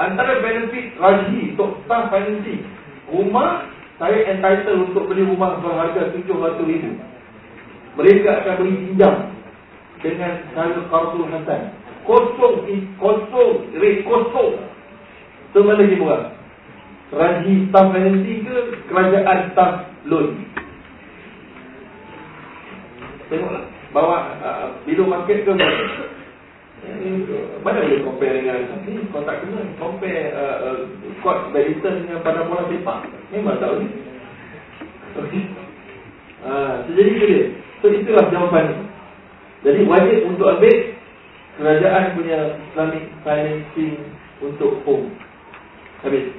Antara 0.00 0.40
benefit 0.40 0.96
Raji 0.96 1.52
untuk 1.52 1.84
staff 1.84 2.08
financing, 2.08 2.64
rumah 3.12 3.68
saya 4.00 4.24
entitled 4.24 4.88
untuk 4.88 5.04
beli 5.04 5.28
rumah 5.28 5.60
berharga 5.60 6.16
RM700,000. 6.16 6.96
Mereka 8.00 8.28
akan 8.40 8.54
beri 8.64 8.74
pinjam 8.80 9.14
dengan 10.00 10.32
cara 10.56 10.80
Qardul 10.88 11.28
Hasan. 11.28 11.62
Kosong, 12.08 12.64
kosong, 12.96 13.68
rate 13.76 14.00
kosong. 14.08 14.64
So 15.52 15.60
mana 15.60 15.84
lagi 15.84 16.00
murah? 16.00 16.32
Raji 17.12 17.68
staff 17.68 17.86
financing 17.92 18.48
ke 18.48 18.56
kerajaan 18.88 19.52
staff 19.52 19.72
loan? 20.08 20.54
Tengoklah. 23.34 23.64
Bawa 23.90 24.18
uh, 24.42 24.66
bilu 24.86 25.10
market 25.10 25.42
ke 25.42 25.50
mana? 25.50 25.66
Mana 27.64 27.80
boleh 27.80 28.04
compare 28.04 28.38
dengan 28.38 28.78
ni? 28.86 29.02
Kau 29.10 29.24
tak 29.26 29.42
kena 29.42 29.62
compare 29.80 30.30
uh, 30.36 30.56
uh, 30.70 30.78
court 31.24 31.50
badminton 31.50 32.06
dengan 32.06 32.22
pada 32.22 32.46
bola 32.46 32.68
sepak. 32.70 33.10
Memang 33.34 33.58
tahu 33.58 33.74
ni. 33.82 33.88
Okay. 35.14 35.42
Uh, 36.44 36.84
so 36.84 36.90
jadi 36.92 37.10
itu 37.10 37.24
dia. 37.24 37.44
So 37.80 37.86
itulah 37.90 38.26
jawapan. 38.30 38.84
Jadi 39.64 39.80
wajib 39.88 40.18
untuk 40.28 40.46
ambil 40.50 40.76
kerajaan 41.56 42.04
punya 42.18 42.38
Islamic 42.70 43.04
financing 43.24 43.94
untuk 44.44 44.82
home. 44.84 45.08
Habis. 46.04 46.34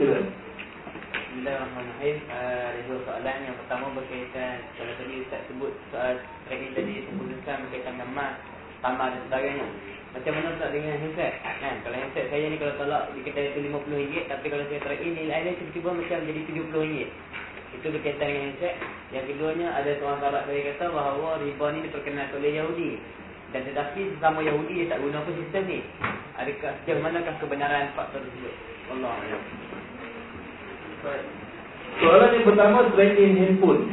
Sila. 0.00 0.39
Bismillahirrahmanirrahim. 1.30 2.26
Uh, 2.26 2.64
ada 2.74 2.80
dua 2.90 2.98
soalan. 3.06 3.36
Yang 3.46 3.56
pertama 3.62 3.86
berkaitan 3.94 4.66
kalau 4.74 4.92
tadi 4.98 5.14
Ustaz 5.22 5.40
sebut 5.46 5.72
soal 5.94 6.18
tadi 6.50 6.66
tadi 6.74 7.06
sebutkan 7.06 7.56
berkaitan 7.70 7.92
dengan 7.94 8.10
mas, 8.18 8.34
tambah 8.82 9.06
dan 9.14 9.22
sebagainya. 9.30 9.66
Macam 10.10 10.32
mana 10.34 10.46
Ustaz 10.58 10.70
dengan 10.74 10.98
handset? 10.98 11.32
Kan? 11.38 11.74
Kalau 11.86 11.96
handset 12.02 12.26
saya 12.34 12.44
ni 12.50 12.58
kalau 12.58 12.74
tolak 12.82 13.14
di 13.14 13.22
kedai 13.22 13.46
itu 13.46 13.62
RM50 13.62 14.14
tapi 14.26 14.46
kalau 14.50 14.64
saya 14.66 14.80
try 14.82 14.98
in 14.98 15.12
nilai 15.14 15.38
dia 15.46 15.54
tiba-tiba 15.54 15.90
macam 16.02 16.18
jadi 16.18 16.40
RM70. 16.50 16.94
Itu 17.78 17.86
berkaitan 17.94 18.26
dengan 18.26 18.44
handset. 18.50 18.74
Yang 19.14 19.24
keduanya 19.30 19.68
ada 19.70 19.90
seorang 20.02 20.18
sahabat 20.18 20.42
saya 20.50 20.60
kata 20.74 20.84
bahawa 20.90 21.30
riba 21.46 21.66
ni 21.70 21.78
diperkenalkan 21.86 22.42
oleh 22.42 22.52
Yahudi. 22.58 22.90
Dan 23.54 23.70
tetapi 23.70 24.18
sesama 24.18 24.42
Yahudi 24.42 24.82
dia 24.82 24.90
tak 24.90 24.98
guna 24.98 25.22
apa 25.22 25.30
sistem 25.30 25.62
ni. 25.70 25.78
Adakah 26.42 26.74
sejauh 26.82 26.98
manakah 26.98 27.38
kebenaran 27.38 27.94
faktor 27.94 28.18
tersebut? 28.18 28.54
Allah 28.90 29.14
Allah. 29.14 29.42
Soalan 32.00 32.32
yang 32.36 32.46
pertama 32.48 32.88
trade 32.92 33.16
in 33.20 33.36
handphone. 33.40 33.92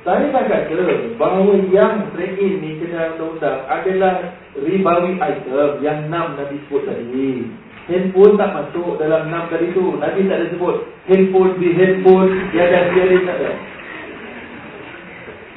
Saya 0.00 0.32
dah 0.32 0.44
kata 0.48 1.12
bahawa 1.20 1.60
yang 1.68 2.08
trade 2.16 2.40
in 2.40 2.64
ni 2.64 2.80
kena 2.80 3.12
undang-undang 3.16 3.68
adalah 3.68 4.32
ribawi 4.56 5.20
item 5.20 5.84
yang 5.84 6.08
enam 6.08 6.40
Nabi 6.40 6.56
sebut 6.64 6.88
tadi. 6.88 7.44
Handphone 7.88 8.40
tak 8.40 8.52
masuk 8.56 8.96
dalam 8.96 9.28
enam 9.28 9.48
tadi 9.52 9.72
tu. 9.76 10.00
Nabi 10.00 10.24
tak 10.24 10.40
ada 10.40 10.46
sebut 10.56 10.76
handphone 11.04 11.52
di 11.60 11.68
handphone 11.76 12.30
yang 12.56 12.68
dah 12.72 12.84
dia 12.96 13.20
tak 13.28 13.36
ada. 13.36 13.52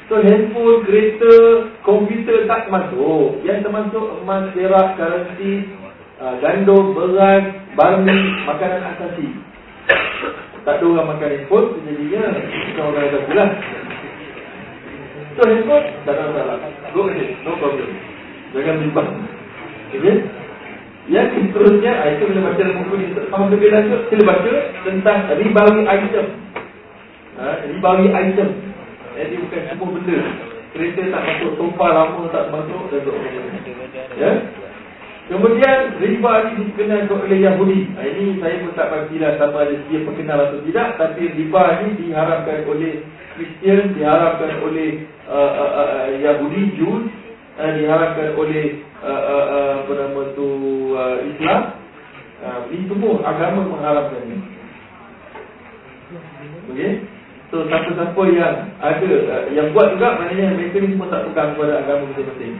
So 0.04 0.20
handphone, 0.20 0.84
kereta, 0.84 1.32
komputer 1.80 2.44
tak 2.44 2.68
masuk. 2.68 3.40
Yang 3.40 3.64
termasuk 3.64 4.04
emas, 4.20 4.52
perak, 4.52 5.00
currency, 5.00 5.72
uh, 6.20 6.36
gandum, 6.44 6.92
beras, 6.92 7.44
barmi, 7.72 8.20
makanan 8.44 8.84
asasi. 8.92 9.28
Tak 10.64 10.80
ada 10.80 10.84
orang 10.88 11.08
makan 11.12 11.28
handphone 11.28 11.66
Sejadinya 11.76 12.22
Kita 12.40 12.80
orang 12.80 13.04
ada 13.04 13.18
pula 13.28 13.44
So 15.36 15.42
handphone 15.44 15.86
Tak 16.08 16.14
ada 16.16 16.22
masalah. 16.32 16.56
Go 16.96 17.00
ahead 17.12 17.28
No 17.44 17.52
problem. 17.60 17.88
Jangan 18.54 18.76
bimbang. 18.80 19.08
Okay? 19.92 20.16
Yang 21.04 21.26
seterusnya 21.36 21.92
ah, 22.00 22.08
Itu 22.16 22.24
bila 22.32 22.40
baca 22.48 22.64
buku 22.64 22.94
ni 22.96 23.06
Faham 23.28 23.52
lebih 23.52 23.68
lanjut 23.68 24.00
Sila 24.08 24.24
baca 24.24 24.52
Tentang 24.88 25.18
ribawi 25.36 25.80
item. 25.84 26.26
Ha, 27.34 27.44
Ribawi 27.68 28.06
item. 28.14 28.48
Jadi 29.14 29.34
bukan 29.38 29.62
semua 29.70 29.90
benda. 29.94 30.18
Kereta 30.74 31.02
tak 31.06 31.22
masuk 31.22 31.52
Sofa 31.54 31.86
lama 31.92 32.22
tak 32.34 32.50
masuk 32.50 32.80
Dan 32.90 33.02
Ya 34.18 34.30
Kemudian 35.24 35.96
riba 36.04 36.32
ini 36.52 36.68
dikenal 36.68 37.08
oleh 37.08 37.38
Yahudi. 37.48 37.96
Ha, 37.96 38.04
ini 38.04 38.36
saya 38.44 38.60
pun 38.60 38.76
tak 38.76 38.92
pastilah 38.92 39.40
sama 39.40 39.64
ada 39.64 39.72
dia 39.88 40.04
perkenal 40.04 40.38
atau 40.52 40.60
tidak. 40.68 41.00
Tapi 41.00 41.22
riba 41.32 41.62
ini 41.80 41.88
diharapkan 41.96 42.68
oleh 42.68 43.00
Kristian, 43.32 43.96
diharapkan 43.96 44.60
oleh 44.60 45.08
uh, 45.24 45.52
uh, 45.56 45.72
uh, 45.80 46.04
Yahudi, 46.20 46.76
Jews, 46.76 47.08
uh, 47.56 47.70
diharapkan 47.72 48.36
oleh 48.36 48.84
uh, 49.00 49.22
uh, 49.24 49.46
uh, 49.48 49.72
apa 49.80 49.92
nama 49.96 50.20
tu 50.36 50.48
uh, 50.92 51.16
Islam. 51.24 51.60
Uh, 52.44 52.60
ini 52.68 52.84
semua 52.84 53.24
agama 53.24 53.64
mengharapkan 53.64 54.28
ini. 54.28 54.38
Okey. 56.68 56.92
So 57.48 57.64
siapa-siapa 57.64 58.22
yang 58.28 58.56
ada 58.76 59.10
uh, 59.24 59.44
yang 59.56 59.72
buat 59.72 59.96
juga 59.96 60.20
maknanya 60.20 60.52
mereka 60.52 60.84
ni 60.84 60.92
semua 60.92 61.08
tak 61.08 61.32
pegang 61.32 61.56
kepada 61.56 61.80
agama 61.80 62.12
masing-masing. 62.12 62.54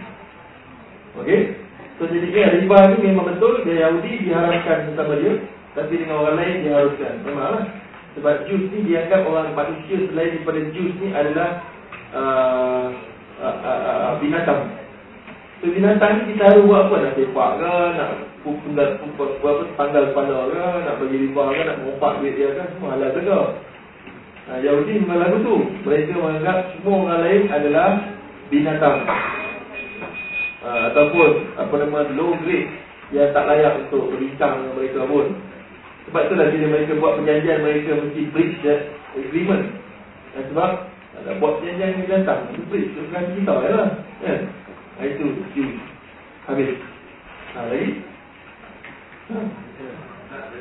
Okey. 1.20 1.63
So 1.98 2.10
jadinya 2.10 2.58
riba 2.58 2.78
ni 2.90 2.96
memang 3.06 3.26
betul 3.30 3.62
Dia 3.62 3.86
Yahudi 3.86 4.26
diharapkan 4.26 4.90
bersama 4.90 5.14
dia 5.22 5.34
Tapi 5.78 5.94
dengan 5.94 6.26
orang 6.26 6.36
lain 6.42 6.56
diharuskan. 6.66 7.12
Memanglah 7.22 7.64
Sebab 8.18 8.34
Jus 8.50 8.66
ni 8.74 8.78
dianggap 8.90 9.22
orang 9.30 9.54
manusia 9.54 10.02
Selain 10.10 10.34
daripada 10.34 10.60
Jus 10.74 10.92
ni 10.98 11.08
adalah 11.14 11.48
uh, 12.10 12.86
uh, 13.38 13.56
uh, 13.62 13.80
uh, 13.86 14.12
Binatang. 14.18 14.74
So 15.62 15.70
binatang 15.70 16.12
ni 16.26 16.34
kita 16.34 16.50
harus 16.50 16.66
buat 16.66 16.90
apa? 16.90 16.94
Nak 16.98 17.14
sepak 17.14 17.50
ke? 17.62 17.74
Nak 17.96 18.10
punggal 18.42 18.88
apa 19.00 19.64
tanggal 19.78 20.04
kepala 20.10 20.38
ke? 20.50 20.66
Nak 20.82 20.94
bagi 20.98 21.16
riba 21.30 21.44
ke? 21.46 21.60
Nak 21.62 21.78
mengumpat 21.78 22.12
duit 22.20 22.34
dia 22.34 22.48
ke? 22.58 22.64
Semua 22.74 22.88
halal 22.98 23.10
juga 23.14 23.38
uh, 24.50 24.58
Yahudi 24.60 24.92
memang 24.98 25.18
lagu 25.22 25.36
tu. 25.46 25.56
Mereka 25.86 26.18
menganggap 26.18 26.58
semua 26.74 26.94
orang 27.06 27.20
lain 27.22 27.42
adalah 27.54 27.88
Binatang 28.52 28.98
uh, 30.64 30.80
ataupun 30.90 31.30
apa 31.60 31.74
nama 31.76 32.00
low 32.16 32.32
grade 32.40 32.72
yang 33.12 33.30
tak 33.36 33.44
layak 33.46 33.84
untuk 33.86 34.08
berbincang 34.08 34.64
dengan 34.64 34.72
mereka 34.80 35.00
pun. 35.04 35.26
Sebab 36.08 36.20
itulah 36.28 36.46
bila 36.48 36.66
mereka 36.72 36.92
buat 37.00 37.14
perjanjian 37.20 37.60
mereka 37.60 37.90
mesti 38.00 38.22
breach 38.32 38.56
that 38.64 38.80
agreement. 39.16 39.76
Dan 40.32 40.42
sebab 40.50 40.70
nak 41.24 41.36
buat 41.38 41.60
perjanjian 41.60 42.00
yang 42.00 42.08
datang, 42.10 42.48
itu 42.50 42.64
breach, 42.72 42.88
itu 42.90 43.00
bukan 43.08 43.24
kita 43.36 43.52
lah. 43.52 43.90
Ya. 44.24 44.34
Nah, 44.98 45.04
itu 45.04 45.26
you. 45.54 45.66
Habis. 46.48 46.76
Ha, 47.54 47.58
lagi? 47.70 47.88
Ha. 49.32 49.38
Ada 50.34 50.56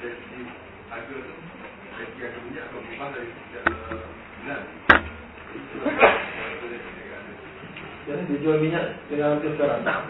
dari 0.00 0.22
sejak 0.28 1.08
bulan. 1.12 1.47
Jadi 1.98 2.14
dia 8.30 8.38
jual 8.38 8.62
minyak 8.62 9.02
dengan 9.10 9.34
harga 9.34 9.48
sekarang. 9.58 9.82
Tak. 9.82 10.06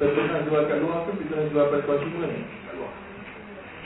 Pernah 0.00 0.40
jual 0.50 0.64
kat 0.66 0.82
luar 0.82 1.06
tu, 1.06 1.14
kita 1.22 1.46
jual 1.54 1.70
pada 1.70 1.86
konsumen 1.86 2.26
ni. 2.26 2.42
Kalau 2.66 2.90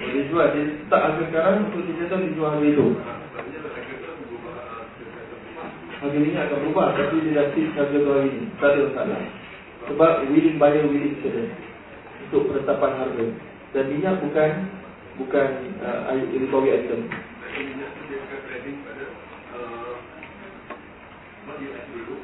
dia 0.01 0.25
jual, 0.33 0.49
dia 0.57 0.65
tak 0.89 1.05
harga 1.05 1.29
sekarang, 1.29 1.69
untuk 1.69 1.85
dia 1.85 2.09
tahu 2.09 2.25
dia 2.25 2.33
jual 2.33 2.49
harga 2.49 2.73
itu. 2.73 2.97
Harga 6.01 6.17
minyak 6.17 6.49
akan 6.49 6.65
berubah, 6.65 6.97
tapi 6.97 7.21
dia 7.21 7.37
dah 7.37 7.53
fix 7.53 7.69
harga 7.77 8.01
tu 8.01 8.09
hari 8.09 8.33
ni. 8.33 8.49
Tak 8.57 8.73
ada 8.73 8.89
masalah. 8.89 9.44
Sebab 9.85 10.13
willing 10.33 10.57
buyer 10.57 10.85
willing 10.89 11.17
seller. 11.21 11.49
Untuk 12.29 12.49
penetapan 12.49 12.93
harga. 13.05 13.27
Dan 13.75 13.85
minyak 13.93 14.23
bukan 14.25 14.51
Bukan 15.15 15.49
uh, 15.79 16.11
recovery 16.11 16.75
item. 16.75 17.07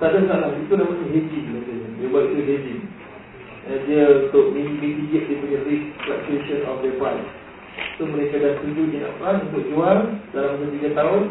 Tak 0.00 0.08
ada 0.10 0.20
salah 0.26 0.50
Itu 0.58 0.74
namanya 0.74 1.06
hedging 1.12 1.46
Dia 2.02 2.08
buat 2.10 2.24
itu 2.34 2.42
hedging. 2.42 2.82
Uh, 3.70 3.78
Dia 3.86 4.02
untuk 4.26 4.50
mitigate 4.56 5.30
dia 5.30 5.38
punya 5.38 5.58
risk 5.70 5.86
fluctuation 6.02 6.60
of 6.66 6.82
the 6.82 6.90
price. 6.98 7.30
So 7.94 8.10
mereka 8.10 8.42
dah 8.42 8.58
setuju 8.58 8.82
dia 8.90 9.06
nak 9.06 9.14
plan 9.22 9.36
untuk 9.46 9.62
jual 9.70 9.98
Dalam 10.34 10.50
masa 10.58 10.66
3 10.66 10.98
tahun 10.98 11.22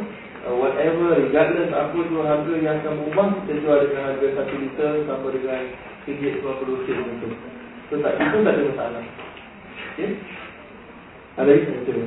Whatever 0.48 1.20
regardless 1.20 1.72
apa 1.76 1.98
jual 2.00 2.24
harga 2.24 2.54
yang 2.56 2.80
akan 2.80 2.94
berubah 3.04 3.28
Kita 3.44 3.54
jual 3.60 3.80
dengan 3.92 4.04
harga 4.16 4.28
1 4.48 4.64
liter 4.64 4.92
Sama 5.04 5.28
dengan 5.36 5.64
sikit 6.10 6.42
keluar 6.42 6.58
produksi 6.58 6.92
macam 6.98 7.16
tu. 7.22 7.30
So 7.90 7.94
tak 8.02 8.18
itu 8.18 8.38
tak 8.42 8.54
ada 8.54 8.62
masalah. 8.66 9.04
Okey. 9.94 10.10
Ada 11.38 11.50
lagi 11.50 11.70
macam 11.70 11.84
tu. 11.86 12.06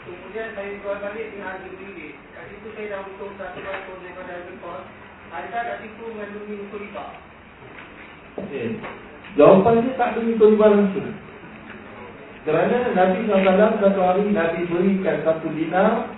Kemudian 0.00 0.48
saya 0.54 0.70
jual 0.78 0.96
balik 1.02 1.26
dengan 1.34 1.46
harga 1.54 1.68
ringgit. 1.74 2.14
Kat 2.34 2.44
situ 2.50 2.68
saya 2.74 2.86
dah 2.94 3.00
untung 3.02 3.34
satu 3.34 3.58
ratus 3.62 3.98
daripada 3.98 4.30
harga 4.30 4.54
kos. 4.62 4.82
Adakah 5.30 5.62
kat 5.62 5.76
situ 5.82 6.04
mengandungi 6.06 6.54
unsur 6.66 6.80
riba? 6.82 7.04
Okay. 8.38 8.78
Jawapan 9.38 9.86
dia 9.86 9.94
tak 9.94 10.18
ada 10.18 10.20
riba 10.26 10.66
langsung. 10.66 11.10
Kerana 12.40 12.96
Nabi 12.96 13.28
SAW 13.28 13.76
satu 13.84 14.00
hari 14.00 14.32
Nabi 14.32 14.64
berikan 14.64 15.20
satu 15.28 15.52
dinar 15.52 16.08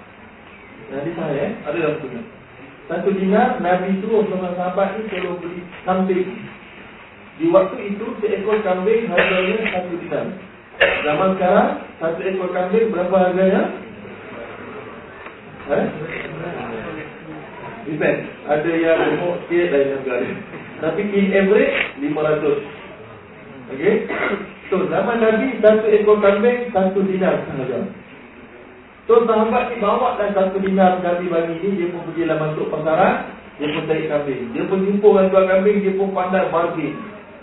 Nabi 0.94 1.10
saya 1.18 1.50
eh? 1.50 1.52
ada 1.66 1.78
dalam 1.82 1.98
buku 1.98 2.20
Satu 2.86 3.10
dinar 3.10 3.58
Nabi 3.58 3.98
suruh 3.98 4.22
sama 4.30 4.54
sahabat 4.54 5.02
ni 5.02 5.10
Tolong 5.10 5.42
beli 5.42 5.66
kambing 5.82 6.30
Di 7.42 7.44
waktu 7.50 7.76
itu 7.90 8.06
seekor 8.22 8.62
kambing 8.62 9.10
harganya 9.10 9.66
satu 9.74 9.92
dinar 9.98 10.26
Zaman 11.02 11.30
sekarang 11.34 11.70
Satu 11.98 12.20
ekor 12.22 12.50
kambing 12.54 12.94
berapa 12.94 13.16
harganya? 13.18 13.62
Eh? 15.74 15.86
Depend 17.90 18.18
Ada 18.46 18.70
yang 18.78 18.98
remuk 19.10 19.42
sikit 19.50 19.74
lain 19.74 19.90
harga 19.90 20.14
Tapi 20.86 21.02
in 21.18 21.34
average 21.34 21.76
500 21.98 22.81
Okay 23.72 23.94
So 24.72 24.88
zaman 24.88 25.20
Nabi 25.20 25.60
Satu 25.60 25.86
ekor 25.88 26.16
kambing 26.24 26.72
Satu 26.72 27.04
dinar 27.04 27.44
sahaja. 27.44 27.84
So 29.04 29.26
sahabat 29.28 29.74
ni 29.74 29.82
bawa 29.82 30.16
dan 30.16 30.32
satu 30.32 30.56
dinar 30.62 31.02
Nabi 31.04 31.28
bagi 31.28 31.60
ni 31.60 31.76
Dia 31.76 31.92
pun 31.92 32.06
pergi 32.08 32.24
lah 32.24 32.40
masuk 32.40 32.72
pasaran 32.72 33.28
Dia 33.60 33.68
pun 33.68 33.84
cari 33.84 34.04
kambing. 34.08 34.42
Dia 34.56 34.64
pun 34.64 34.80
jumpa 34.86 35.08
dengan 35.12 35.28
jual 35.28 35.44
kambing 35.44 35.78
Dia 35.84 35.92
pun 35.98 36.08
pandai 36.16 36.48
bargain 36.48 36.94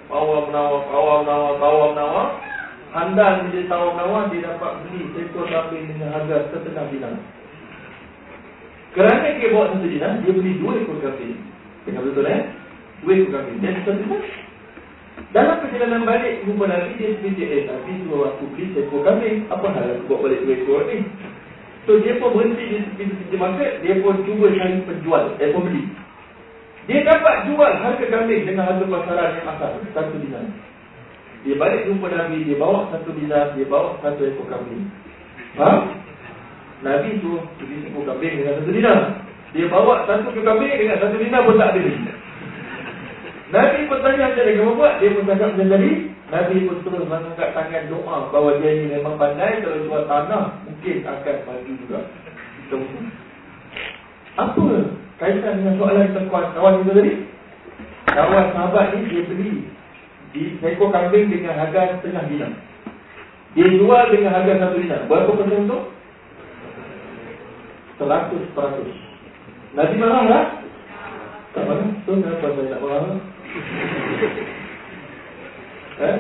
Bawa 0.10 0.50
menawar, 0.50 0.82
bawa 0.90 1.14
menawar, 1.22 1.54
bawa 1.62 1.86
menawar 1.94 2.28
Handal 2.90 3.34
dia 3.54 3.70
tawar 3.70 3.94
menawar 3.94 4.24
Dia 4.34 4.50
dapat 4.50 4.72
beli 4.88 5.02
seekor 5.14 5.46
kambing 5.46 5.86
dengan 5.94 6.10
harga 6.18 6.50
setengah 6.50 6.86
dinar. 6.90 7.14
Kerana 8.98 9.38
dia 9.38 9.54
bawa 9.54 9.70
satu 9.78 9.86
dinar 9.86 10.18
Dia 10.26 10.34
beli 10.34 10.58
dua 10.58 10.82
ekor 10.82 10.98
kambing. 10.98 11.38
Tengah 11.86 12.02
betul 12.02 12.26
eh? 12.26 12.42
Dua 13.06 13.12
ekor 13.14 13.32
kambing. 13.38 13.58
Dia 13.62 13.78
satu 13.86 14.02
dinar 14.02 14.49
dalam 15.30 15.62
perjalanan 15.62 16.10
balik 16.10 16.42
jumpa 16.42 16.66
Nabi 16.66 16.98
dia 16.98 17.14
seperti 17.14 17.46
eh 17.46 17.62
Nabi 17.70 18.02
suruh 18.02 18.34
aku 18.34 18.50
beli 18.50 18.74
seekor 18.74 19.06
kambing 19.06 19.46
Apa 19.54 19.70
hal 19.78 19.86
aku 20.02 20.10
bawa 20.10 20.26
balik 20.26 20.42
dua 20.42 20.54
ekor 20.58 20.82
ni? 20.90 21.06
So 21.86 22.02
dia 22.02 22.18
pun 22.18 22.34
berhenti 22.34 22.66
di 22.98 23.06
tepi 23.06 23.38
market 23.38 23.86
Dia 23.86 24.02
pun 24.02 24.26
cuba 24.26 24.50
cari 24.58 24.82
penjual. 24.90 25.38
Dia 25.38 25.54
pun 25.54 25.70
beli. 25.70 25.86
Dia 26.90 27.06
dapat 27.06 27.46
jual 27.46 27.72
harga 27.78 28.06
kambing 28.10 28.42
Dengan 28.50 28.74
harga 28.74 28.86
pasaran 28.90 29.38
yang 29.38 29.48
asal 29.54 29.72
Satu 29.94 30.18
dinar. 30.18 30.46
Dia 31.46 31.56
balik 31.62 31.86
jumpa 31.86 32.10
Nabi 32.10 32.38
Dia 32.50 32.58
bawa 32.58 32.90
satu 32.90 33.10
dinar 33.14 33.54
Dia 33.54 33.70
bawa 33.70 34.02
satu 34.02 34.26
ekor 34.26 34.50
kambing. 34.50 34.90
Faham? 35.54 35.94
Nabi 36.82 37.22
tu 37.22 37.38
beli 37.62 37.86
ekor 37.86 38.02
kambing 38.10 38.34
dengan 38.34 38.66
satu 38.66 38.72
dinar. 38.74 38.98
Dia 39.54 39.70
bawa 39.70 40.10
satu 40.10 40.34
ekor 40.34 40.42
kambing 40.42 40.74
Dengan 40.74 40.98
satu 40.98 41.22
dinar 41.22 41.46
pun 41.46 41.62
tak 41.62 41.78
ada 41.78 41.82
Nabi 43.50 43.90
pun 43.90 44.00
tanya 44.06 44.30
macam 44.30 44.46
kamu 44.46 44.74
buat 44.78 44.94
Dia 45.02 45.10
pun 45.10 45.26
cakap 45.26 45.50
macam 45.58 45.68
tadi 45.74 45.92
Nabi 46.30 46.56
pun 46.70 46.78
terus 46.86 47.04
mengangkat 47.10 47.50
tangan 47.58 47.90
doa 47.90 48.30
bahawa 48.30 48.62
dia 48.62 48.70
ini 48.78 48.86
memang 48.94 49.18
pandai 49.18 49.66
kalau 49.66 49.82
jual 49.82 50.04
tanah 50.06 50.62
mungkin 50.62 50.98
akan 51.02 51.36
maju 51.50 51.72
juga. 51.74 52.00
Apa 54.38 54.66
kaitan 55.18 55.58
dengan 55.58 55.74
soalan 55.82 56.06
kita 56.14 56.22
kawan 56.30 56.46
kawan 56.54 56.74
kita 56.86 56.92
tadi? 57.02 57.14
Kawan 58.14 58.46
sahabat 58.54 58.86
ni 58.94 59.10
dia 59.10 59.26
beli 59.26 59.52
di 60.30 60.42
seekor 60.62 60.94
kambing 60.94 61.34
dengan 61.34 61.58
harga 61.58 61.98
setengah 61.98 62.22
dinar. 62.30 62.54
Dia 63.58 63.66
jual 63.66 64.04
dengan 64.14 64.32
harga 64.38 64.54
satu 64.62 64.78
dinar. 64.78 65.02
Berapa 65.10 65.34
persen 65.34 65.66
tu? 65.66 65.80
Seratus 67.98 68.44
peratus. 68.54 68.94
Nabi 69.74 69.96
marah 69.98 70.24
tak? 70.30 70.46
Tak 71.58 71.64
marah. 71.66 71.90
So, 72.06 72.14
kenapa 72.22 72.48
saya 72.54 72.70
tak 72.70 72.82
marah? 72.86 73.18
eh? 76.08 76.18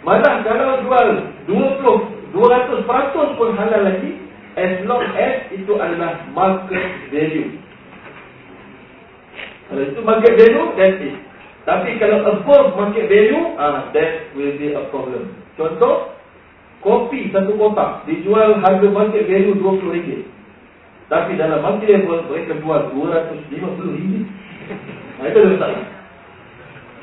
Malah 0.00 0.40
kalau 0.46 0.80
jual 0.86 1.08
20, 1.44 2.32
200 2.32 2.88
peratus 2.88 3.28
pun 3.36 3.52
halal 3.58 3.82
lagi 3.84 4.16
as 4.56 4.80
long 4.88 5.04
as 5.14 5.52
itu 5.52 5.76
adalah 5.76 6.24
market 6.32 6.88
value. 7.12 7.52
Kalau 9.70 9.82
itu 9.86 10.00
market 10.02 10.34
value, 10.34 10.66
that's 10.74 10.98
it. 10.98 11.14
Tapi 11.62 11.94
kalau 12.00 12.26
above 12.26 12.74
market 12.74 13.06
value, 13.06 13.54
ah, 13.60 13.92
that 13.94 14.34
will 14.34 14.56
be 14.58 14.74
a 14.74 14.82
problem. 14.90 15.30
Contoh, 15.54 16.16
kopi 16.80 17.30
satu 17.30 17.54
kotak 17.54 18.08
dijual 18.08 18.58
harga 18.64 18.88
market 18.90 19.28
value 19.28 19.54
RM20. 19.60 20.26
Tapi 21.06 21.38
dalam 21.38 21.62
market 21.62 21.86
level, 21.86 22.26
mereka 22.26 22.58
jual 22.58 22.80
RM250. 22.90 24.14
Nah, 25.20 25.24
itu 25.28 25.38
adalah 25.38 25.58
salah. 25.60 25.99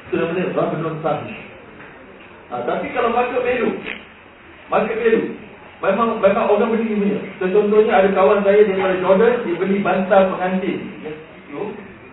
Itu 0.07 0.15
namanya 0.15 0.55
Rabinun 0.55 0.95
Sahih. 1.03 1.35
Ah, 2.47 2.63
tapi 2.63 2.87
kalau 2.95 3.11
market 3.11 3.43
value, 3.43 3.75
market 4.71 4.95
value, 5.03 5.35
memang 5.83 6.23
memang 6.23 6.47
orang 6.47 6.71
beli 6.71 6.95
punya. 6.95 7.19
Contohnya 7.43 7.93
ada 7.99 8.09
kawan 8.15 8.39
saya 8.47 8.63
daripada 8.63 9.03
Jordan, 9.03 9.43
dia 9.43 9.59
beli 9.59 9.77
bantal 9.83 10.21
pengantin 10.31 10.77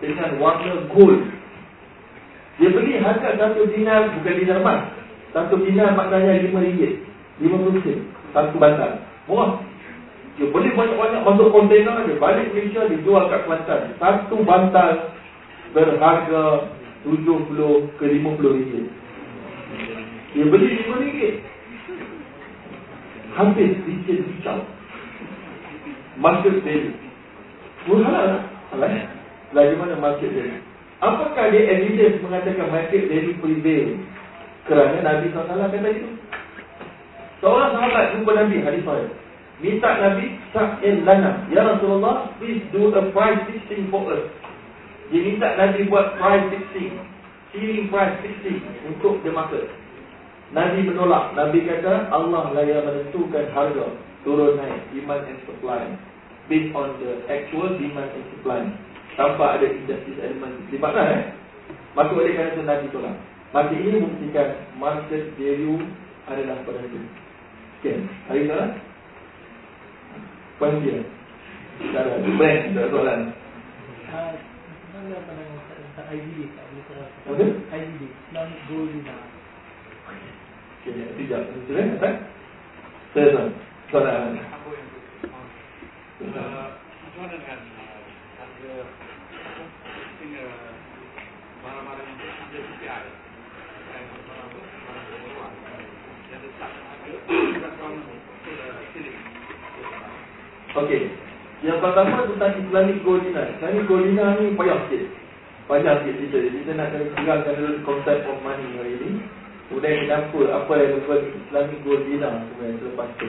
dengan 0.03 0.29
warna 0.43 0.75
gold. 0.91 1.23
Dia 2.59 2.69
beli 2.71 2.99
harga 2.99 3.35
satu 3.35 3.67
dinar 3.71 4.11
bukan 4.19 4.35
dinar 4.43 4.59
emas. 4.59 4.79
Satu 5.31 5.59
dinar 5.59 5.95
maknanya 5.95 6.39
lima 6.39 6.63
ringgit. 6.63 7.03
Lima 7.39 7.59
sen. 7.83 8.07
Satu 8.31 8.55
bantal. 8.55 9.03
Murah. 9.27 9.59
Dia 10.35 10.51
beli 10.51 10.75
banyak-banyak 10.75 11.23
masuk 11.23 11.47
kontainer 11.51 12.03
dia 12.03 12.19
balik 12.19 12.51
Malaysia 12.51 12.91
dia 12.91 12.99
jual 13.03 13.23
kat 13.31 13.47
Kelantan. 13.47 13.95
Satu 13.99 14.35
bantal 14.43 15.15
berharga 15.71 16.43
tujuh 17.05 17.37
puluh 17.45 17.85
ke 18.01 18.09
lima 18.09 18.33
puluh 18.33 18.57
ringgit. 18.57 18.89
Dia 20.33 20.45
beli 20.49 20.67
lima 20.81 20.95
ringgit. 20.97 21.35
Hampir 23.37 23.77
sedikit 23.85 24.25
bicau. 24.25 24.65
Market 26.17 26.65
value. 26.65 26.97
Murah 27.85 28.09
lah. 28.09 28.41
Lagi 29.53 29.73
mana 29.77 29.95
market 30.01 30.33
value. 30.33 30.59
Apakah 31.03 31.53
dia 31.53 31.69
evidence 31.77 32.23
mengatakan 32.25 32.73
market 32.73 33.05
value 33.05 33.37
prevail? 33.37 33.99
Kerana 34.65 34.97
Nabi 35.05 35.29
SAW 35.29 35.69
kata 35.69 35.89
itu. 35.93 36.09
Seorang 37.43 37.77
sahabat 37.77 38.05
jumpa 38.17 38.31
Nabi 38.33 38.65
hadis 38.65 38.81
saya. 38.81 39.07
Minta 39.61 39.91
Nabi 40.01 40.25
sa'il 40.49 41.05
lana. 41.05 41.45
Ya 41.53 41.61
Rasulullah, 41.61 42.33
please 42.41 42.65
do 42.73 42.89
a 42.95 43.13
price 43.13 43.45
fixing 43.45 43.91
for 43.93 44.09
us. 44.09 44.25
Dia 45.13 45.21
minta 45.21 45.53
Nabi 45.57 45.85
buat 45.85 46.17
price 46.17 46.49
fixing. 46.49 46.97
Ceiling 47.53 47.87
price 47.93 48.17
fixing 48.25 48.61
untuk 48.89 49.21
the 49.21 49.31
market. 49.31 49.69
Nabi 50.53 50.85
menolak. 50.85 51.33
Nabi 51.33 51.65
kata 51.65 52.09
Allah 52.09 52.53
lah 52.53 52.63
yang 52.65 52.85
menentukan 52.85 53.49
harga 53.53 53.85
turun 54.25 54.57
naik 54.57 54.81
demand 54.89 55.29
and 55.29 55.39
supply 55.45 55.85
based 56.49 56.73
on 56.73 56.97
the 56.97 57.21
actual 57.29 57.69
demand 57.77 58.09
and 58.09 58.25
supply 58.33 58.59
tanpa 59.15 59.61
ada 59.61 59.69
injustice 59.69 60.19
element 60.19 60.65
di 60.73 60.77
mana 60.81 61.01
eh 61.13 61.21
maka 61.93 62.11
oleh 62.11 62.33
kerana 62.33 62.51
itu 62.57 62.63
Nabi 62.65 62.85
tolak 62.91 63.15
maka 63.53 63.71
ini 63.71 64.01
membuktikan 64.01 64.49
market 64.81 65.31
value 65.37 65.79
adalah 66.25 66.57
berharga 66.65 67.01
okay. 67.79 68.01
hari 68.27 68.49
ini 68.49 68.53
lah 68.57 68.69
Panggil 70.57 71.05
Cara 71.91 72.17
Brand 72.23 72.63
Tak 72.73 72.87
soalan 72.89 73.21
Mana 75.05 75.21
pandangan 75.21 75.61
Ustaz 75.61 76.09
IBD 76.17 76.49
tak 76.57 76.65
boleh 76.65 76.83
terasa 76.89 77.13
Apa? 77.29 77.45
IBD 77.77 78.01
Islamic 78.09 78.57
Gold 78.65 78.89
Dinner 78.89 79.21
Okay, 80.81 81.05
sekejap 81.13 81.45
Sudah, 81.69 81.85
tak? 82.01 82.25
Saya 83.13 83.53
Apa 84.49 84.65
yang 84.73 84.89
uh, 86.33 86.73
Macam 86.73 87.19
mana 87.21 87.37
dengan 87.37 87.59
uh, 87.69 88.01
harga 88.33 88.73
barang-barang 91.61 92.07
yang 92.09 92.41
ada 92.41 92.59
CPI 92.65 93.05
keperluan 95.05 95.53
yang 96.33 96.41
harga 96.89 97.13
silik. 98.89 99.13
Okey. 100.81 101.24
Yang 101.65 101.81
pertama 101.81 102.29
tentang 102.29 102.53
Islamic 102.61 102.97
Gold 103.01 103.25
Dinar. 103.25 103.49
Islamic 103.57 103.83
Gold 103.89 104.05
Dinar 104.05 104.37
ni 104.37 104.53
payah 104.53 104.79
sikit. 104.85 105.03
Payah 105.65 105.93
sikit 106.05 106.15
kita. 106.21 106.37
Kita 106.53 106.71
nak 106.77 106.87
kena 106.93 107.05
kurangkan 107.17 107.53
dulu 107.57 107.73
konsep 107.81 108.17
of 108.29 108.37
money 108.45 108.69
hari 108.77 108.93
ini. 109.01 109.09
Kemudian 109.65 110.05
kenapa, 110.05 110.39
apa 110.61 110.71
yang 110.77 110.89
disebut 110.93 111.21
Islamic 111.49 111.79
Gold 111.81 112.03
Dinar 112.05 112.33
sebenarnya 112.53 112.77
selepas 112.85 113.09
tu. 113.17 113.27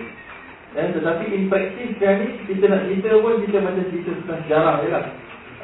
Dan 0.77 0.93
tetapi 0.93 1.25
in 1.33 1.49
practice 1.49 1.97
kan 1.97 2.15
ni, 2.21 2.29
kita 2.45 2.65
nak 2.69 2.85
cerita 2.85 3.09
pun 3.25 3.41
kita 3.41 3.59
macam 3.65 3.85
cerita 3.89 4.11
tentang 4.13 4.41
sejarah 4.45 4.77
je 4.85 4.89
lah. 4.93 5.05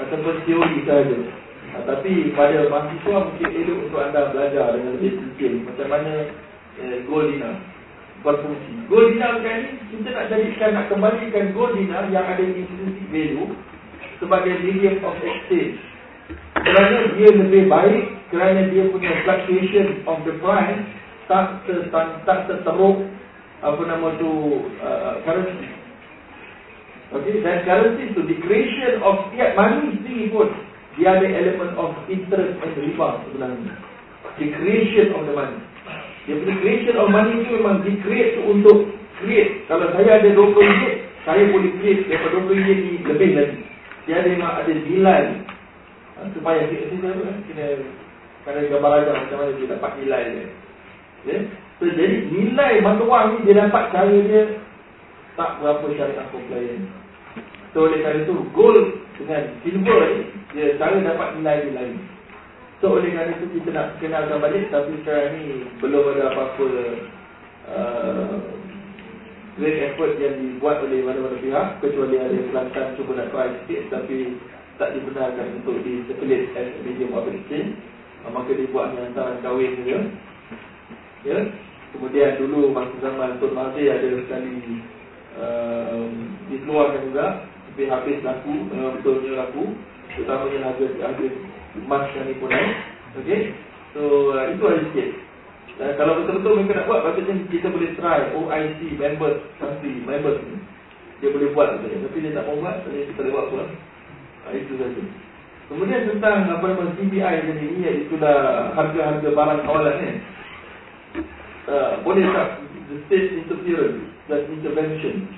Ataupun 0.01 0.35
teori 0.49 0.79
sahaja. 0.89 1.19
Ha, 1.73 1.77
tapi 1.85 2.33
pada 2.33 2.69
mahasiswa 2.73 3.17
mungkin 3.33 3.49
elok 3.49 3.79
untuk 3.89 4.01
anda 4.01 4.33
belajar 4.33 4.77
dengan 4.77 4.93
lebih 4.97 5.13
detail 5.21 5.55
macam 5.65 5.87
mana 5.89 6.13
eh, 6.81 7.01
gold 7.09 7.33
dinar 7.33 7.57
berfungsi. 8.23 8.87
Gold 8.87 9.15
dinar 9.15 9.43
kan 9.43 9.57
ni 9.67 9.71
kita 9.91 10.09
nak 10.15 10.27
jadikan 10.31 10.71
nak 10.75 10.87
kembalikan 10.89 11.51
gold 11.53 11.75
dinar 11.75 12.07
yang 12.09 12.25
ada 12.27 12.43
intrinsic 12.43 13.07
value 13.11 13.51
sebagai 14.23 14.55
medium 14.63 15.03
of 15.03 15.19
exchange. 15.21 15.79
Kerana 16.63 17.13
dia 17.19 17.31
lebih 17.35 17.67
baik 17.67 18.03
kerana 18.31 18.71
dia 18.71 18.89
punya 18.89 19.13
fluctuation 19.27 20.07
of 20.07 20.23
the 20.25 20.35
price 20.39 20.81
tak 21.27 21.67
setan, 21.67 22.23
tak 22.25 22.47
seteruk 22.47 23.07
apa 23.63 23.83
nama 23.87 24.15
tu 24.19 24.31
uh, 24.83 25.23
currency. 25.23 25.71
Okay, 27.13 27.45
dan 27.45 27.63
currency 27.67 28.15
tu 28.17 28.25
the 28.25 28.39
creation 28.41 29.03
of 29.05 29.31
fiat 29.35 29.53
money 29.59 29.99
pun 30.33 30.49
dia 30.97 31.17
ada 31.17 31.25
element 31.25 31.73
of 31.77 31.93
interest 32.09 32.57
and 32.61 32.75
riba 32.77 33.09
sebenarnya. 33.29 33.75
The 34.41 34.49
creation 34.57 35.13
of 35.13 35.29
the 35.29 35.35
money. 35.37 35.61
Punya 36.23 36.55
creation 36.63 36.97
of 37.03 37.11
money 37.11 37.43
tu 37.43 37.59
memang 37.59 37.83
di 37.83 37.99
create 38.03 38.39
tu 38.39 38.43
untuk 38.47 38.95
create. 39.19 39.67
Kalau 39.67 39.91
saya 39.91 40.23
ada 40.23 40.29
20 40.31 40.55
ringgit, 40.55 40.95
saya 41.27 41.43
boleh 41.51 41.71
create 41.83 42.07
daripada 42.07 42.39
20 42.47 42.55
ringgit 42.55 42.79
ni 42.79 42.93
lebih 43.03 43.31
lagi. 43.35 43.59
Dia 44.07 44.15
ada 44.23 44.29
memang 44.31 44.53
ada 44.59 44.73
nilai. 44.73 45.23
Ha, 46.19 46.19
supaya 46.35 46.67
kita 46.71 47.07
apa? 47.11 47.31
Kena 47.51 47.67
kena 48.43 48.61
gambar 48.71 48.93
ajar 49.03 49.15
macam 49.19 49.37
mana 49.39 49.53
dia 49.59 49.67
dapat 49.71 49.93
nilai 50.03 50.23
dia. 50.31 50.47
Ya? 51.23 51.39
So, 51.79 51.87
jadi 51.91 52.17
nilai 52.31 52.73
mata 52.83 53.03
wang 53.07 53.27
ni 53.39 53.47
dia 53.47 53.63
dapat 53.67 53.91
cara 53.91 54.11
dia 54.11 54.43
tak 55.35 55.51
berapa 55.59 55.85
syariah 55.97 56.27
compliant. 56.31 56.85
So 57.73 57.89
oleh 57.89 58.05
kerana 58.05 58.29
itu 58.29 58.37
gold 58.53 59.01
dengan 59.17 59.43
silver 59.65 60.01
ni 60.13 60.23
dia 60.53 60.77
cara 60.77 61.01
dapat 61.01 61.29
nilai 61.41 61.57
dia 61.65 61.73
lain. 61.73 61.97
So 62.83 62.99
oleh 62.99 63.15
kerana 63.15 63.39
itu 63.39 63.47
kita 63.63 63.71
nak 63.71 63.95
kenalkan 64.03 64.43
balik 64.43 64.67
tapi 64.75 64.91
sekarang 65.07 65.39
ni 65.39 65.71
belum 65.79 66.19
ada 66.19 66.35
apa-apa 66.35 66.67
uh, 67.71 68.35
great 69.55 69.79
effort 69.87 70.19
yang 70.19 70.35
dibuat 70.35 70.83
oleh 70.83 71.07
mana-mana 71.07 71.39
pihak 71.39 71.79
kecuali 71.79 72.19
ada 72.19 72.35
Kelantan 72.35 72.99
cuba 72.99 73.23
nak 73.23 73.31
try 73.31 73.55
sikit 73.63 73.87
tapi 73.95 74.35
tak 74.83 74.99
dibenarkan 74.99 75.63
untuk 75.63 75.79
di 75.87 76.03
circulate 76.11 76.51
as 76.59 76.75
medium 76.83 77.15
of 77.15 77.31
exchange. 77.31 77.79
Uh, 78.27 78.35
maka 78.35 78.51
dibuat 78.51 78.91
dengan 78.91 79.15
hantaran 79.15 79.39
kahwin 79.47 79.79
saja. 79.79 79.99
Ya. 81.23 81.39
Kemudian 81.95 82.35
dulu 82.35 82.75
masa 82.75 82.99
zaman 82.99 83.39
Tun 83.39 83.55
Mahathir 83.55 83.95
ada 83.95 84.11
sekali 84.27 84.59
uh, 85.39 86.03
dikeluarkan 86.51 87.15
juga 87.15 87.47
tapi 87.47 87.87
habis 87.87 88.19
laku, 88.27 88.67
uh, 88.75 88.91
betulnya 88.99 89.47
laku 89.47 89.71
Terutamanya 90.13 90.75
harga, 90.75 90.87
harga 90.99 91.29
emas 91.81 92.05
yang 92.13 92.29
ni 92.29 92.37
pun 92.37 92.53
Okay 93.23 93.53
So 93.93 94.33
uh, 94.33 94.49
itu 94.49 94.65
ada 94.65 94.81
sikit. 94.89 95.09
Uh, 95.77 95.93
Kalau 96.01 96.13
betul-betul 96.21 96.65
mereka 96.65 96.81
nak 96.81 96.89
buat 96.89 97.01
Patutnya 97.05 97.45
kita 97.53 97.69
boleh 97.69 97.93
try 98.01 98.33
OIC 98.33 98.81
members 98.97 99.39
country 99.61 100.01
members 100.01 100.41
ni. 100.49 100.57
Dia 101.21 101.29
boleh 101.29 101.53
buat 101.53 101.77
katanya. 101.77 102.09
Tapi 102.09 102.19
dia 102.25 102.37
tak 102.37 102.45
mau 102.49 102.57
buat 102.61 102.77
Jadi 102.89 103.13
kita 103.13 103.21
boleh 103.21 103.33
buat 103.37 103.47
pula. 103.53 103.65
Uh, 104.49 104.53
Itu 104.57 104.73
saja. 104.81 105.03
Kemudian 105.69 106.09
tentang 106.09 106.53
apa 106.53 106.65
nama 106.69 106.85
tadi 106.93 107.05
ni 107.09 107.89
Itulah 108.09 108.37
harga-harga 108.77 109.29
barang 109.29 109.61
kawalan 109.69 109.97
ni. 110.01 110.11
Uh, 111.69 111.93
Boleh 112.01 112.25
tak 112.33 112.49
The 112.91 112.97
state 113.07 113.29
interference 113.45 114.03
Dan 114.27 114.41
intervention? 114.51 115.29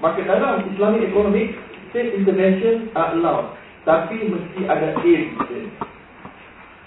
Maka 0.00 0.24
dalam 0.24 0.66
Islamic 0.72 1.12
economic 1.12 1.52
State 1.92 2.16
intervention 2.16 2.90
are 2.96 3.14
allowed 3.14 3.54
Tapi 3.84 4.16
mesti 4.32 4.60
ada 4.64 4.96
aim 5.04 5.36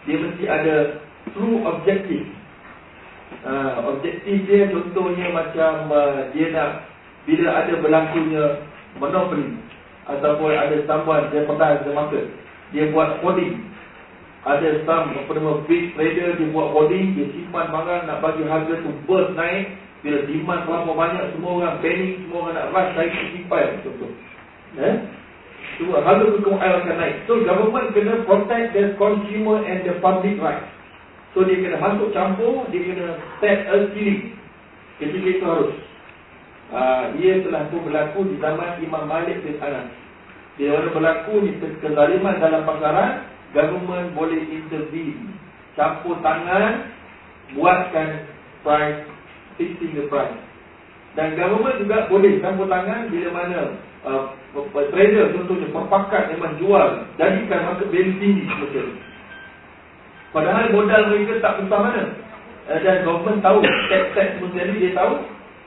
dia 0.08 0.16
mesti 0.24 0.44
ada 0.48 1.04
true 1.36 1.62
objective. 1.68 2.26
Uh, 3.44 3.92
objektif 3.92 4.48
dia 4.48 4.72
contohnya 4.72 5.30
macam 5.36 5.92
uh, 5.92 6.32
dia 6.32 6.48
nak 6.56 6.88
bila 7.28 7.60
ada 7.60 7.76
berlakunya 7.84 8.64
monopoly 9.04 9.60
ataupun 10.08 10.56
ada 10.56 10.80
someone 10.88 11.28
dia 11.28 11.44
petang 11.44 11.84
the 11.84 11.92
market 11.92 12.26
dia 12.72 12.88
buat 12.96 13.20
holding 13.20 13.60
ada 14.48 14.80
some 14.88 15.12
apa 15.12 15.32
nama 15.36 15.60
big 15.68 15.92
trader 15.92 16.40
dia 16.40 16.48
buat 16.56 16.72
holding 16.72 17.20
dia 17.20 17.28
simpan 17.36 17.68
barang 17.68 18.08
nak 18.08 18.24
bagi 18.24 18.48
harga 18.48 18.80
tu 18.80 18.96
burst 19.04 19.36
naik. 19.36 19.76
Bila 20.06 20.24
demand 20.24 20.62
terlalu 20.64 20.94
banyak 20.94 21.26
semua 21.36 21.52
orang 21.58 21.76
panic 21.84 22.12
semua 22.24 22.38
orang 22.48 22.54
nak 22.56 22.68
rush 22.72 22.92
naik 22.96 23.12
simpan 23.36 23.68
contoh. 23.84 24.12
Eh 24.80 24.96
semua 25.78 26.02
harga 26.02 26.26
tu 26.42 26.52
akan 26.54 26.96
naik 26.98 27.16
so 27.30 27.40
government 27.46 27.94
kena 27.94 28.26
protect 28.26 28.74
the 28.74 28.98
consumer 28.98 29.62
and 29.64 29.86
the 29.86 29.94
public 30.04 30.36
right 30.42 30.66
so 31.32 31.46
dia 31.46 31.62
kena 31.62 31.78
masuk 31.78 32.10
campur 32.12 32.66
dia 32.74 32.82
kena 32.82 33.18
set 33.40 33.70
a 33.70 33.78
ceiling 33.94 34.34
ketika 34.98 35.30
itu 35.30 35.46
harus 35.46 35.78
Uh, 36.68 37.16
ia 37.16 37.40
telah 37.48 37.64
pun 37.72 37.88
berlaku 37.88 38.28
di 38.28 38.36
zaman 38.44 38.84
Imam 38.84 39.08
Malik 39.08 39.40
bin 39.40 39.56
Anas. 39.64 39.88
Bila 40.60 40.84
mana 40.84 40.90
berlaku 40.92 41.34
ni 41.40 41.56
kezaliman 41.80 42.44
dalam 42.44 42.68
pasaran, 42.68 43.24
government 43.56 44.12
boleh 44.12 44.42
intervene. 44.52 45.32
Campur 45.80 46.20
tangan, 46.20 46.92
buatkan 47.56 48.28
price, 48.68 49.00
fixing 49.56 49.96
the 49.96 50.12
price. 50.12 50.36
Dan 51.16 51.40
government 51.40 51.80
juga 51.80 52.12
boleh 52.12 52.36
campur 52.44 52.68
tangan 52.68 53.16
bila 53.16 53.28
mana 53.32 53.60
uh, 54.08 54.90
trader 54.96 55.36
contohnya 55.36 55.68
perpakat 55.76 56.24
memang 56.32 56.56
jual, 56.58 56.88
jadikan 57.20 57.68
market 57.68 57.88
value 57.92 58.18
tinggi 58.18 58.44
macam 58.48 58.88
Padahal 60.32 60.66
modal 60.72 61.02
mereka 61.12 61.40
tak 61.44 61.56
besar 61.60 61.80
mana. 61.84 62.04
Uh, 62.68 62.80
dan 62.84 63.04
government 63.04 63.44
tahu, 63.44 63.60
tax-tax 63.92 64.40
semua 64.40 64.76
dia 64.76 64.92
tahu, 64.92 65.14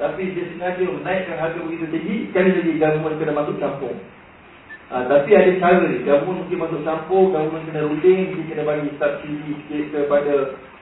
tapi 0.00 0.32
dia 0.32 0.48
sengaja 0.48 0.80
menaikkan 0.80 1.36
harga 1.36 1.60
begitu 1.60 1.86
tinggi 1.92 2.16
Sekali 2.32 2.56
lagi 2.56 2.72
government 2.80 3.20
kena 3.20 3.36
masuk 3.36 3.60
campur. 3.60 3.92
Ha, 4.88 5.06
Tapi 5.06 5.30
ada 5.36 5.52
cara 5.60 5.86
ni 5.86 6.02
Government 6.02 6.48
mungkin 6.48 6.58
masuk 6.66 6.80
campur 6.82 7.30
Government 7.30 7.68
kena 7.68 7.86
ruling 7.86 8.32
Mungkin 8.32 8.48
kena 8.48 8.64
bagi 8.66 8.90
subsidi 8.96 9.52
sikit 9.62 9.84
kepada 9.92 10.34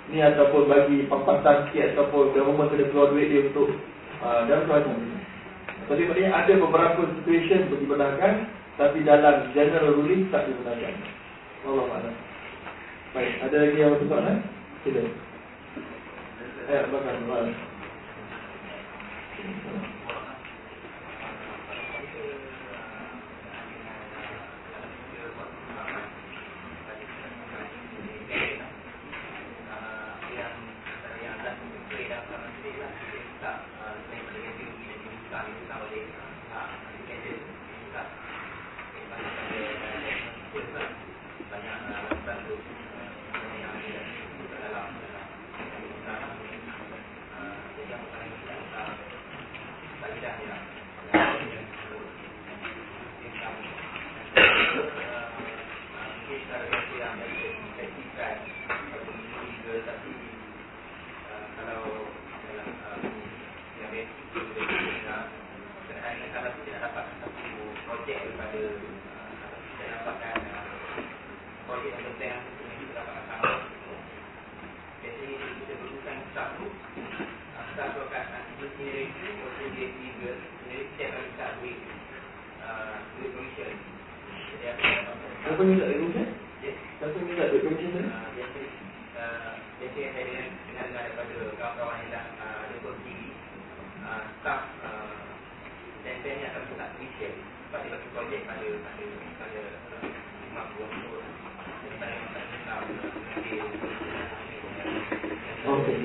Ni 0.09 0.25
ataupun 0.25 0.71
bagi 0.71 1.05
pampasan 1.11 1.69
sikit 1.69 1.93
Ataupun 1.93 2.33
government 2.33 2.73
kena 2.73 2.89
keluar 2.89 3.13
duit 3.13 3.29
dia 3.29 3.45
untuk 3.51 3.75
uh, 4.23 4.49
Dan 4.49 4.65
macam 4.65 4.97
Tapi 5.89 6.05
maknanya 6.05 6.33
ada 6.45 6.53
beberapa 6.61 7.01
situation 7.19 7.73
Dibenarkan 7.73 8.33
Tapi 8.77 9.03
dalam 9.03 9.51
general 9.57 9.97
ruling 9.99 10.29
tak 10.31 10.47
dibenarkan. 10.47 10.95
Allah 11.67 11.85
Allah 11.89 12.15
Baik, 13.17 13.35
ada 13.41 13.57
lagi 13.57 13.81
yang 13.81 13.97
betul 13.97 14.21
kan? 14.21 14.39
Sila 14.85 15.03
Eh, 16.69 16.83
bakal, 16.93 17.15
bakal 17.25 17.49
Siapa 85.59 85.75
minta? 85.75 85.91
Siapa 85.91 87.19
minta 87.19 87.51
tu? 87.51 87.59
Biasa 87.67 87.91
saya 89.83 90.23
dengar 90.71 91.03
daripada 91.03 91.35
kawan-kawan 91.59 91.99
yang 91.99 92.15
dah 92.15 92.25
ada 92.63 92.77
berdiri 92.79 93.35
Staff 94.39 94.71
dan 96.07 96.15
saya 96.23 96.33
ni 96.39 96.45
akan 96.47 96.63
minta 96.63 96.87
komisen 96.95 97.35
Sebab 97.43 97.79
dia 97.83 97.91
bagi 97.91 98.09
projek 98.15 98.41
pada 98.47 98.67
pada 98.71 99.03
pada 99.43 99.61
lima 100.47 100.63
puluh 100.79 100.91
tahun 100.95 101.27
Jadi 101.27 101.95
saya 101.99 102.15
minta 102.23 102.41
minta 102.55 102.75
Okey. 105.75 105.99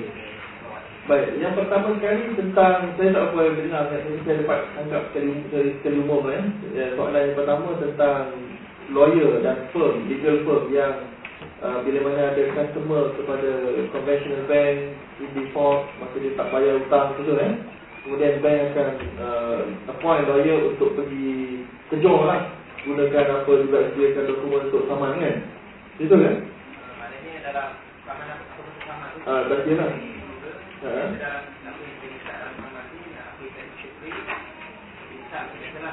Baik, 1.06 1.30
yang 1.38 1.54
pertama 1.54 1.94
sekali 1.94 2.34
tentang 2.34 2.90
saya 2.98 3.08
tak 3.14 3.22
apa 3.30 3.42
dengar 3.54 3.82
saya 3.86 4.02
saya 4.02 4.34
dapat 4.42 4.60
anggap 4.82 5.02
sekali 5.14 5.46
sekali 5.78 6.02
umum 6.02 6.26
eh. 6.26 6.42
Soalan 6.98 7.22
yang 7.22 7.38
pertama 7.38 7.78
tentang 7.78 8.34
lawyer 8.92 9.40
dan 9.40 9.70
firm, 9.72 10.04
legal 10.10 10.44
firm 10.44 10.64
yang 10.68 11.08
uh, 11.64 11.80
bila 11.80 11.98
mana 12.10 12.34
ada 12.34 12.42
customer 12.52 13.14
kepada 13.16 13.50
conventional 13.94 14.44
bank 14.50 14.76
in 15.22 15.28
default, 15.32 15.88
maka 16.02 16.14
dia 16.20 16.36
tak 16.36 16.50
bayar 16.52 16.82
hutang 16.82 17.16
tu 17.16 17.32
eh. 17.38 17.52
Kemudian 18.04 18.44
bank 18.44 18.60
akan 18.76 18.88
uh, 19.16 19.60
appoint 19.88 20.28
lawyer 20.28 20.60
untuk 20.68 20.92
pergi 20.92 21.64
kejar 21.88 22.20
lah 22.20 22.40
Gunakan 22.84 23.26
apa 23.32 23.48
juga 23.64 23.88
sediakan 23.96 24.28
dokumen 24.28 24.68
untuk 24.68 24.84
saman 24.84 25.16
kan 25.24 25.36
Itu 25.96 26.12
kan? 26.12 26.36
Maknanya 27.00 27.32
dalam 27.48 27.68
saman 28.04 28.28
apa 28.28 28.44
saman 28.84 29.08
tu 29.08 29.18
Ah, 29.24 29.40
berarti 29.48 29.72
lah 29.72 29.90
Ha? 30.84 31.00
Dalam 31.16 31.42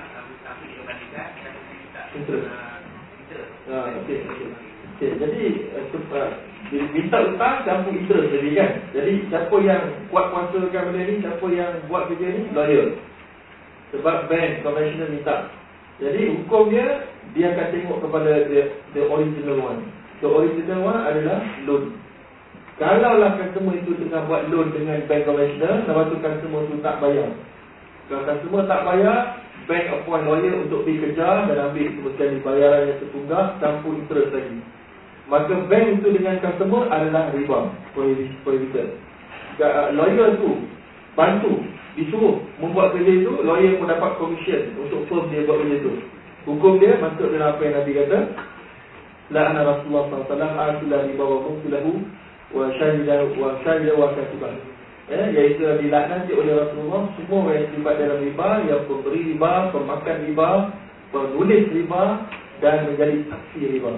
apa 0.03 0.31
saman 0.43 0.68
tu 0.68 0.81
bandingkan 0.84 1.27
Dan 1.31 1.53
kita 1.55 2.01
Interest. 2.11 2.80
Ah. 3.72 3.88
Okey, 4.03 5.18
jadi 5.18 5.41
uh, 5.73 6.31
minta 6.93 7.18
hutang 7.26 7.65
campur 7.65 7.95
interest 7.95 8.30
tadi 8.30 8.52
kan. 8.53 8.72
Jadi 8.93 9.14
siapa 9.34 9.56
yang 9.65 9.84
kuat 10.14 10.30
kuasakan 10.30 10.93
benda 10.93 11.02
ni, 11.10 11.23
siapa 11.23 11.45
yang 11.49 11.73
buat 11.89 12.06
kerja 12.11 12.27
ni? 12.38 12.41
Lawyer. 12.53 12.99
Sebab 13.95 14.30
bank 14.30 14.61
conventional 14.61 15.10
minta. 15.10 15.49
Jadi 15.98 16.22
hukum 16.35 16.69
dia 16.69 17.10
dia 17.34 17.56
akan 17.56 17.68
tengok 17.73 17.98
kepada 18.06 18.31
the, 18.45 18.61
the 18.93 19.02
original 19.10 19.57
one. 19.57 19.80
The 20.22 20.30
original 20.30 20.80
one 20.85 21.02
adalah 21.02 21.39
loan. 21.65 21.84
Kalaulah 22.77 23.41
customer 23.41 23.77
itu 23.77 23.98
tengah 23.98 24.26
buat 24.30 24.49
loan 24.53 24.69
dengan 24.73 25.02
bank 25.10 25.26
conventional, 25.26 25.85
lepas 25.85 26.06
tu 26.14 26.18
customer 26.22 26.61
tu 26.69 26.76
tak 26.81 26.98
bayar. 27.02 27.30
Kalau 28.06 28.23
customer 28.26 28.61
tak 28.69 28.81
bayar, 28.85 29.18
bank 29.69 29.85
appoint 29.93 30.25
lawyer 30.25 30.53
untuk 30.61 30.88
pergi 30.88 31.11
kejar 31.11 31.49
dan 31.49 31.57
ambil 31.69 31.88
sekali 32.13 32.38
bayaran 32.41 32.89
yang 32.89 32.99
tertunggak 33.01 33.45
campur 33.61 33.93
interest 33.97 34.31
lagi. 34.33 34.57
Maka 35.29 35.53
bank 35.69 35.85
itu 36.01 36.07
dengan 36.11 36.35
customer 36.43 36.91
adalah 36.91 37.31
riba, 37.31 37.59
prohibited. 37.93 38.97
Uh, 39.61 39.93
lawyer 39.93 40.35
tu 40.41 40.65
bantu, 41.13 41.61
disuruh 41.93 42.41
membuat 42.57 42.97
kerja 42.97 43.11
itu, 43.11 43.31
lawyer 43.45 43.77
pun 43.77 43.88
dapat 43.91 44.11
commission 44.17 44.73
untuk 44.81 45.05
firm 45.07 45.29
dia 45.29 45.45
buat 45.45 45.61
kerja 45.61 45.75
itu. 45.77 45.93
Hukum 46.49 46.81
dia 46.81 46.97
masuk 46.97 47.29
dalam 47.29 47.53
apa 47.53 47.61
yang 47.61 47.75
Nabi 47.77 47.91
kata, 47.93 48.19
La'ana 49.31 49.63
Rasulullah 49.63 50.27
SAW 50.27 50.43
A'atullah 50.43 51.07
riba 51.07 51.23
wa 51.23 51.39
mungtulahu 51.47 52.03
Wa 52.51 52.67
syahidah 52.75 53.31
wa 53.39 53.55
syahidah 53.63 53.95
wa 53.95 54.11
katibah 54.11 54.70
ya, 55.10 55.22
Iaitu 55.32 55.64
dilaknati 55.64 56.32
oleh 56.36 56.53
Rasulullah 56.60 57.10
Semua 57.18 57.49
yang 57.56 57.65
terlibat 57.72 57.95
dalam 57.98 58.19
riba 58.22 58.49
Yang 58.68 58.82
pemberi 58.86 59.22
riba, 59.34 59.52
pemakan 59.73 60.18
riba 60.28 60.49
Penulis 61.10 61.65
riba 61.73 62.03
Dan 62.61 62.78
menjadi 62.94 63.18
saksi 63.26 63.61
riba. 63.78 63.91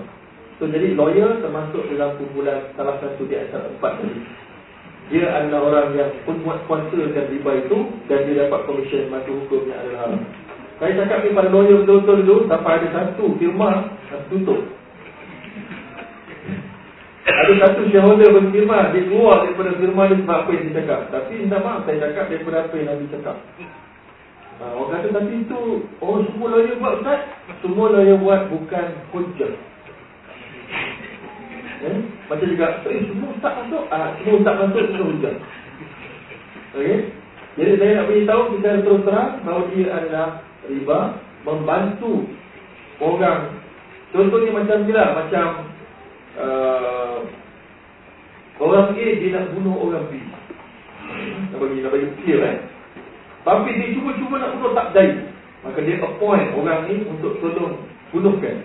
So 0.61 0.69
jadi 0.69 0.93
lawyer 0.95 1.41
termasuk 1.41 1.83
dalam 1.91 2.15
kumpulan 2.21 2.71
Salah 2.77 2.95
satu 3.01 3.25
di 3.25 3.35
antara 3.35 3.67
empat 3.67 3.93
tadi. 3.99 4.15
Dia 5.11 5.25
adalah 5.35 5.59
orang 5.67 5.87
yang 5.97 6.11
Pembuat 6.23 6.63
kuasakan 6.69 7.27
riba 7.33 7.51
itu 7.65 7.77
Dan 8.07 8.19
dia 8.29 8.47
dapat 8.47 8.59
komisen 8.69 9.11
Maka 9.11 9.27
hukumnya 9.33 9.75
adalah. 9.81 10.07
Haram 10.07 10.21
Saya 10.77 10.91
cakap 11.01 11.17
ni 11.25 11.35
pada 11.35 11.49
lawyer 11.51 11.83
betul-betul 11.83 12.17
dulu 12.23 12.37
Sampai 12.47 12.79
ada 12.79 12.87
satu 12.93 13.25
firma 13.41 13.91
Tutup 14.29 14.82
Ada 17.23 17.53
satu 17.55 17.87
shareholder 17.87 18.35
berfirman 18.35 18.91
Dia 18.91 19.07
keluar 19.07 19.47
daripada 19.47 19.71
firman 19.79 20.11
dia 20.11 20.19
sebab 20.19 20.37
apa 20.43 20.49
yang 20.51 20.63
dia 20.67 20.75
cakap. 20.83 20.99
Tapi 21.07 21.31
minta 21.39 21.57
maaf 21.63 21.79
saya 21.87 21.97
cakap 22.03 22.25
daripada 22.27 22.57
apa 22.67 22.73
yang 22.75 22.87
Nabi 22.91 23.05
cakap. 23.15 23.37
Ha, 24.59 24.63
Orang 24.75 24.91
kata 24.91 25.07
tapi 25.15 25.33
itu 25.39 25.61
Oh 26.03 26.19
semua 26.27 26.47
lawyer 26.51 26.75
buat 26.83 26.93
Ustaz? 26.99 27.19
Semua 27.63 27.85
lawyer 27.95 28.19
buat 28.19 28.51
bukan 28.51 28.87
hujah. 29.15 29.51
Eh? 31.83 31.99
Macam 32.31 32.47
juga 32.47 32.67
eh, 32.87 33.03
Semua 33.07 33.27
Ustaz 33.35 33.53
masuk. 33.63 33.83
Ah, 33.91 34.07
Semua 34.19 34.35
Ustaz 34.43 34.55
masuk 34.59 34.83
Semua 34.91 35.07
hujah. 35.15 35.35
Okay 36.75 36.97
Jadi 37.55 37.71
saya 37.79 37.91
nak 38.03 38.07
beritahu 38.11 38.43
Secara 38.59 38.77
terus 38.83 39.03
terang 39.07 39.31
Bahawa 39.47 39.63
dia 39.71 39.85
adalah 39.91 40.27
Riba 40.67 40.99
Membantu 41.43 42.13
Orang. 43.03 43.41
Contohnya 44.15 44.51
macam 44.55 44.77
ni 44.87 44.91
lah 44.95 45.07
Macam 45.23 45.72
uh, 46.39 47.17
Orang 48.61 48.93
A 48.93 49.05
dia 49.17 49.29
nak 49.33 49.51
bunuh 49.57 49.75
orang 49.89 50.05
B 50.07 50.21
Nak 51.51 51.57
bagi, 51.57 51.77
nak 51.81 51.91
bagi 51.91 52.07
clear 52.21 52.41
eh 52.45 52.57
Tapi 53.43 53.69
dia 53.75 53.93
cuba-cuba 53.97 54.35
nak 54.39 54.51
bunuh 54.57 54.71
tak 54.77 54.93
jaya 54.93 55.33
Maka 55.63 55.79
dia 55.79 55.95
appoint 56.03 56.51
orang 56.59 56.91
ni 56.91 57.07
untuk 57.07 57.39
tolong 57.39 57.79
bunuhkan. 58.11 58.55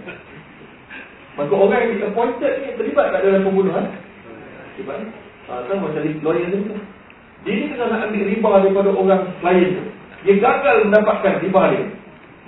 Maka 1.38 1.54
orang 1.54 1.94
yang 1.94 2.10
appointed 2.10 2.52
ni 2.66 2.74
terlibat 2.74 3.14
tak 3.14 3.22
dalam 3.22 3.46
pembunuhan? 3.46 3.86
Terlibat. 4.74 5.06
Ha, 5.46 5.64
Kan 5.70 5.78
macam 5.80 6.02
lawyer 6.02 6.46
ni 6.50 6.74
Dia 7.46 7.52
ni 7.54 7.64
tengah 7.72 7.88
nak 7.88 8.10
ambil 8.10 8.22
riba 8.26 8.50
daripada 8.60 8.90
orang 8.92 9.22
lain 9.40 9.68
Dia 10.26 10.34
gagal 10.42 10.76
mendapatkan 10.90 11.34
riba 11.40 11.62
dia. 11.72 11.82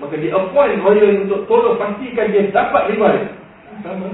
Maka 0.02 0.14
dia 0.18 0.34
appoint 0.34 0.82
lawyer 0.82 1.22
untuk 1.22 1.46
tolong 1.46 1.78
pastikan 1.78 2.34
dia 2.34 2.50
dapat 2.50 2.90
riba 2.90 3.06
dia. 3.14 3.26
Sama 3.86 4.08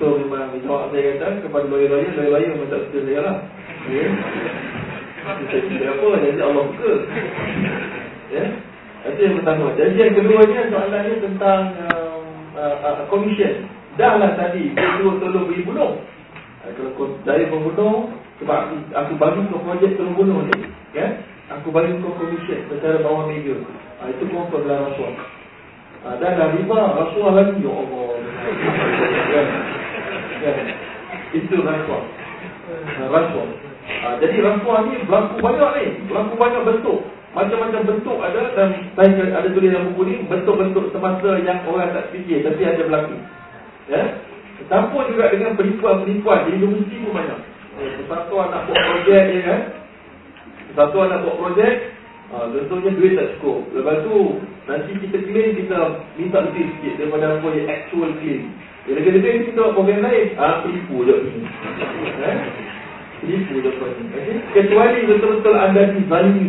So 0.00 0.16
memang 0.20 0.56
jawab 0.64 0.92
saya 0.92 1.16
kata 1.16 1.44
kepada 1.44 1.66
lawyer-lawyer 1.68 2.10
Lawyer-lawyer 2.16 2.50
memang 2.56 2.68
tak 2.72 2.80
suka 2.88 2.98
saya 3.04 3.20
lah. 3.20 3.36
Ya. 3.88 4.06
Saya 5.26 5.88
apa 5.92 6.06
Jadi 6.22 6.40
Allah 6.40 6.64
suka 6.72 6.92
Ya. 8.32 8.44
Itu 9.06 9.20
yang 9.22 9.34
pertama. 9.40 9.64
Jadi 9.78 9.94
yang 9.96 10.14
keduanya 10.16 10.60
soalannya 10.72 11.14
tentang 11.22 11.62
um, 11.94 12.24
uh, 12.58 12.76
uh, 12.82 13.04
Commission. 13.12 13.68
Dah 13.96 14.20
lah 14.20 14.36
tadi 14.36 14.76
Dia 14.76 15.00
suruh 15.00 15.16
tolong 15.22 15.46
beri 15.48 15.62
bunuh. 15.62 16.00
Uh, 16.64 16.70
Kalau 16.74 17.14
saya 17.22 17.44
membunuh 17.48 18.10
Sebab 18.36 18.52
aku, 18.68 18.74
aku 18.92 19.12
bagi 19.16 19.40
ke 19.48 19.56
projek 19.64 19.90
tolong 19.96 20.16
bunuh 20.16 20.38
ni 20.48 20.68
Ya. 20.92 21.22
Aku 21.46 21.70
bagi 21.70 21.94
kau 22.02 22.10
komisen 22.18 22.66
secara 22.66 22.98
bawah 23.06 23.30
meja. 23.30 23.54
Ha, 24.02 24.10
itu 24.10 24.26
pun 24.26 24.50
adalah 24.50 24.90
rasuah. 24.90 25.14
Dan 26.22 26.38
dah 26.38 26.48
riba, 26.54 26.78
rasuah 27.02 27.32
lagi. 27.34 27.58
Ya 27.58 27.72
Allah. 27.74 28.06
ya. 29.34 29.42
Ya. 30.46 30.52
Itu 31.34 31.56
rasuah. 31.66 32.02
Rasuah. 33.10 33.48
Ha, 33.86 34.06
jadi 34.18 34.36
rasuah 34.42 34.78
ni 34.86 35.02
berlaku 35.06 35.34
banyak 35.42 35.70
ni. 35.78 35.86
Berlaku 36.06 36.34
banyak 36.38 36.62
bentuk. 36.62 37.00
Macam-macam 37.36 37.82
bentuk 37.84 38.16
ada 38.16 38.48
dan 38.56 38.68
saya 38.96 39.28
ada 39.28 39.48
tulis 39.52 39.68
dalam 39.68 39.92
buku 39.92 40.02
ni 40.08 40.14
bentuk-bentuk 40.24 40.88
semasa 40.88 41.36
yang 41.44 41.60
orang 41.68 41.92
tak 41.92 42.08
fikir 42.08 42.40
tapi 42.40 42.64
ada 42.64 42.80
berlaku. 42.80 43.16
Ya. 43.92 44.02
Campur 44.72 45.04
juga 45.12 45.28
dengan 45.28 45.52
penipuan-penipuan 45.52 46.48
di 46.48 46.56
universiti 46.56 46.96
pun 47.04 47.12
banyak. 47.12 47.38
Eh, 47.76 48.08
satu 48.08 48.34
anak 48.40 48.64
buat 48.64 48.80
projek 48.80 49.24
ya 49.36 49.40
kan. 49.44 49.60
Satu 50.72 50.96
anak 51.04 51.28
buat 51.28 51.36
projek 51.36 51.95
ha, 52.32 52.48
Tentunya 52.50 52.90
duit 52.94 53.12
tak 53.14 53.28
cukup. 53.38 53.66
Lepas 53.74 54.02
tu 54.06 54.40
Nanti 54.66 54.90
kita 54.98 55.18
claim 55.26 55.50
Kita 55.54 55.78
minta 56.18 56.38
lebih 56.42 56.64
sikit 56.76 56.94
Daripada 56.98 57.38
apa 57.38 57.48
yang 57.54 57.68
actual 57.70 58.10
claim. 58.18 58.42
Yang 58.86 58.96
lebih-lebih 59.02 59.32
kita 59.50 59.58
buat 59.62 59.74
program 59.74 60.00
lain. 60.06 60.26
Ah, 60.38 60.42
ha, 60.46 60.54
Penipu 60.62 60.96
je. 61.06 61.16
Eh? 62.22 62.36
Penipu 63.22 63.54
je 63.58 63.70
okay? 63.70 64.36
Kecuali 64.54 64.98
betul-betul 65.10 65.54
anda 65.58 65.82
dizalimi. 65.90 66.48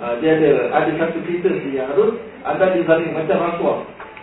Ha, 0.00 0.04
Dia 0.20 0.30
ada 0.36 0.50
Ada 0.76 0.90
satu 1.00 1.18
cerita 1.24 1.48
yang 1.72 1.88
harus 1.92 2.20
Anda 2.44 2.76
dizalimi 2.76 3.16
Macam 3.16 3.36
rasuah. 3.40 3.78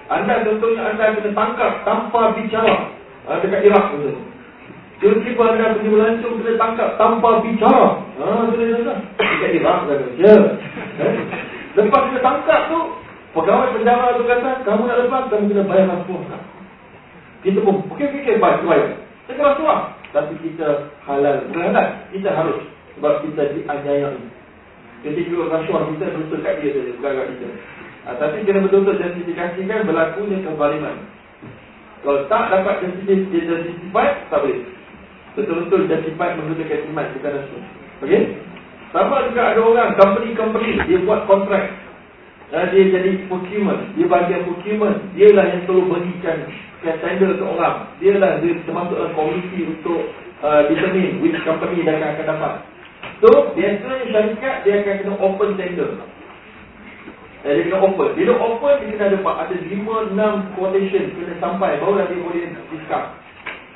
Anda 0.10 0.42
tentunya 0.42 0.82
anda 0.90 1.14
kena 1.18 1.32
tangkap 1.38 1.74
Tanpa 1.86 2.34
bicara. 2.38 2.94
Ha, 3.30 3.42
Dekat 3.42 3.62
Iraq 3.66 3.86
Tiba-tiba 5.00 5.44
anda 5.56 5.80
pergi 5.80 5.90
melancong 5.90 6.36
Kena 6.44 6.60
tangkap 6.60 6.90
tanpa 7.00 7.40
bicara. 7.40 8.04
Haa, 8.20 8.52
sudah 8.52 8.98
Dekat 9.16 9.52
Iraq 9.56 9.78
kata 9.88 10.06
Ya. 10.20 10.36
Eh? 11.00 11.14
Lepas 11.80 12.02
kita 12.12 12.20
tangkap 12.20 12.62
tu 12.68 12.80
Pegawai 13.32 13.80
penjara 13.80 14.20
tu 14.20 14.28
kata 14.28 14.52
Kamu 14.68 14.84
nak 14.84 15.00
lepas, 15.08 15.24
kamu 15.32 15.48
kena 15.56 15.64
bayar 15.72 15.88
rasuah 15.88 16.44
Kita 17.40 17.64
pun, 17.64 17.88
okey, 17.96 18.36
bayar, 18.44 18.60
bayar 18.68 18.92
Kita 19.32 19.40
rasuah 19.40 19.80
Tapi 20.12 20.36
kita 20.44 20.92
halal 21.08 21.48
Bukan 21.48 21.76
kita 22.12 22.30
harus. 22.36 22.60
Sebab 23.00 23.24
kita 23.24 23.56
dianyayai 23.56 24.20
Ketika 25.00 25.48
rasuah 25.48 25.82
kita 25.96 26.06
betul 26.12 26.44
kat 26.44 26.60
dia 26.60 26.76
saja 26.76 26.92
Bukan 27.00 27.12
kat 27.16 27.28
kita. 27.32 27.48
Ha, 28.04 28.08
Tapi 28.20 28.44
kena 28.44 28.68
betul-betul 28.68 29.00
justifikasikan 29.00 29.88
Berlakunya 29.88 30.44
kezaliman 30.44 30.96
Kalau 32.04 32.28
tak 32.28 32.44
dapat 32.52 32.76
justifikasi 32.84 33.96
Tak 34.28 34.44
boleh 34.44 34.79
betul-betul 35.38 35.90
justified 35.90 36.38
menggunakan 36.38 36.80
iman 36.94 37.06
bukan 37.18 37.32
rasul. 37.38 37.62
Okey? 38.06 38.22
Sama 38.90 39.30
juga 39.30 39.54
ada 39.54 39.62
orang 39.62 39.94
company-company 39.98 40.70
dia 40.90 41.00
buat 41.06 41.30
kontrak. 41.30 41.78
Dan 42.50 42.74
dia 42.74 42.90
jadi 42.90 43.30
procurement, 43.30 43.94
dia 43.94 44.10
bagian 44.10 44.42
procurement, 44.50 44.98
dialah 45.14 45.46
yang 45.54 45.62
selalu 45.70 45.84
berikan 45.94 46.38
tender 46.82 47.38
ke 47.38 47.46
orang. 47.46 47.94
Dia 48.02 48.18
termasuk 48.66 48.98
dalam 48.98 49.14
komisi 49.14 49.70
untuk 49.70 50.10
uh, 50.42 50.66
determine 50.66 51.22
which 51.22 51.38
company 51.46 51.86
dia 51.86 51.94
akan, 51.94 52.10
akan 52.18 52.26
dapat. 52.26 52.54
So, 53.22 53.54
biasanya 53.54 54.06
syarikat 54.10 54.56
dia 54.66 54.74
akan 54.82 54.96
kena 54.98 55.14
open 55.22 55.50
tender. 55.62 55.90
Eh, 57.46 57.52
dia 57.54 57.64
kena 57.70 57.86
open. 57.86 58.18
Bila 58.18 58.34
open, 58.42 58.76
dia 58.82 58.92
kena 58.98 59.06
ada, 59.14 59.20
ada 59.46 59.56
5-6 59.56 60.56
quotation 60.58 61.06
kena 61.22 61.34
sampai, 61.38 61.78
barulah 61.78 62.10
dia 62.10 62.18
boleh 62.18 62.50
discuss. 62.74 63.14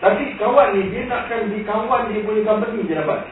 Tapi 0.03 0.35
kawan 0.35 0.75
ni 0.75 0.91
dia 0.91 1.07
nakkan 1.07 1.47
di 1.47 1.63
kawan 1.63 2.11
dia 2.11 2.27
punya 2.27 2.43
company 2.43 2.84
je 2.84 2.99
dapat. 2.99 3.23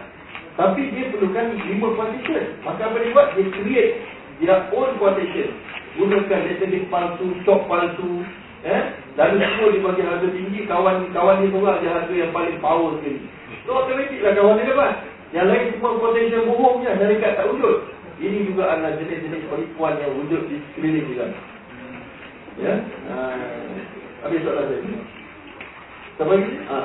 Tapi 0.56 0.82
dia 0.96 1.12
perlukan 1.12 1.52
lima 1.68 1.88
quotation. 2.00 2.44
Maka 2.64 2.88
apa 2.88 2.96
dia 3.04 3.12
buat? 3.12 3.28
Dia 3.36 3.46
create 3.52 3.92
dia 4.40 4.56
own 4.72 4.96
quotation. 4.96 5.52
Gunakan 6.00 6.48
database 6.48 6.88
palsu, 6.88 7.28
stock 7.44 7.68
palsu. 7.68 8.24
Eh? 8.64 8.82
Lalu 9.20 9.44
semua 9.44 9.68
dia 9.76 9.84
bagi 9.84 10.04
harga 10.08 10.28
tinggi. 10.32 10.60
Kawan 10.64 11.12
kawan 11.12 11.44
dia 11.44 11.52
seorang 11.52 11.78
dia 11.84 11.92
harga 11.92 12.14
yang 12.16 12.32
paling 12.32 12.58
power 12.64 12.96
sekali. 13.04 13.20
So 13.68 13.76
automatic 13.76 14.24
lah 14.24 14.32
kawan 14.32 14.56
dia 14.56 14.72
dapat. 14.72 14.94
Yang 15.36 15.48
lain 15.52 15.66
semua 15.76 16.00
quotation 16.00 16.48
bohong 16.56 16.88
je. 16.88 16.92
Syarikat 16.96 17.32
tak 17.36 17.48
wujud. 17.52 17.78
Ini 18.24 18.40
juga 18.48 18.64
adalah 18.72 18.96
jenis-jenis 18.96 19.44
penipuan 19.52 20.00
yang 20.00 20.16
wujud 20.24 20.48
di 20.48 20.56
sekeliling 20.72 21.04
kita. 21.12 21.26
Ya? 22.64 22.74
Uh, 23.12 23.76
habis 24.24 24.40
soalan 24.40 24.72
saya. 24.72 25.20
Siapa 26.22 26.38
lagi? 26.38 26.54
Ha. 26.70 26.80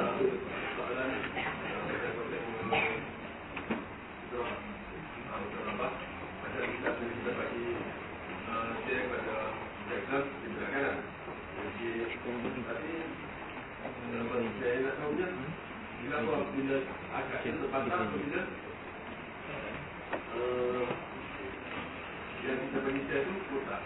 Yang 22.47 22.63
kita 22.73 22.79
bagi 22.79 23.03
share 23.11 23.25
tu, 23.27 23.33
kota. 23.53 23.77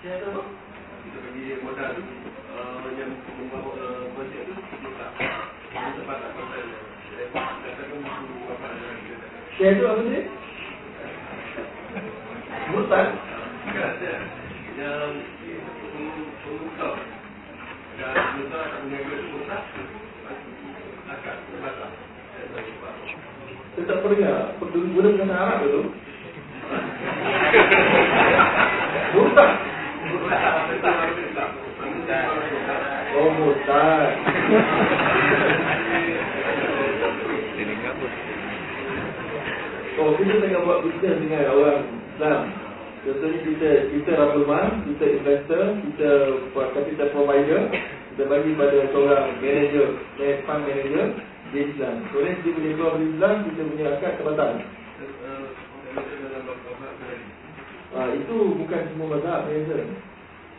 Tu 0.00 0.06
apa? 0.08 0.42
Kita 1.02 1.18
bagi 1.18 1.42
modal 1.60 1.90
tu, 1.98 2.21
uh, 2.52 2.84
uh, 9.62 9.72
tu 9.78 9.84
apa 9.86 10.02
dia? 10.04 10.22
Mutan? 12.72 13.06
Yang 14.72 15.12
Pengukau 16.42 16.92
Dan 18.00 18.14
Mutan 18.40 18.60
akan 18.64 18.80
menjaga 18.88 19.14
Mutan 19.32 19.62
Akan 21.12 21.36
Mutan 21.52 21.90
Saya 23.72 23.84
tak 23.86 23.96
pernah 24.00 24.16
dengar 24.16 24.56
Peduli 24.60 24.88
guna 24.92 25.08
bahasa 25.16 25.36
Arab 25.36 25.58
tu 25.62 25.82
Mutan 29.12 29.50
Oh 33.12 33.28
Mutan 33.36 34.08
Oh, 40.02 40.16
kita 40.18 40.34
tengah 40.40 40.60
buat 40.66 40.82
bisnes 40.88 41.20
dengan 41.20 41.52
orang 41.52 41.84
Islam. 42.16 42.40
Contohnya 43.04 43.38
kita 43.44 43.70
kita 43.92 44.10
Rabulman, 44.18 44.88
kita 44.88 45.04
investor, 45.20 45.62
kita 45.84 46.10
buat 46.56 46.72
capital 46.74 47.08
provider. 47.12 47.60
Kita 48.12 48.28
bagi 48.28 48.52
pada 48.60 48.92
seorang 48.92 49.40
manager 49.40 49.88
Fund 50.44 50.68
manager 50.68 51.16
Di 51.48 51.58
Islam 51.64 52.04
Kemudian 52.12 52.44
dia 52.44 52.52
boleh 52.52 52.72
keluar 52.76 52.92
dari 53.00 53.08
Islam 53.08 53.34
Kita 53.48 53.60
punya 53.72 53.86
akad 53.96 54.12
terbatal 54.20 54.50
Ah, 57.92 58.08
itu 58.16 58.36
bukan 58.56 58.80
semua 58.88 59.16
mazhab 59.16 59.44
biasa. 59.52 59.76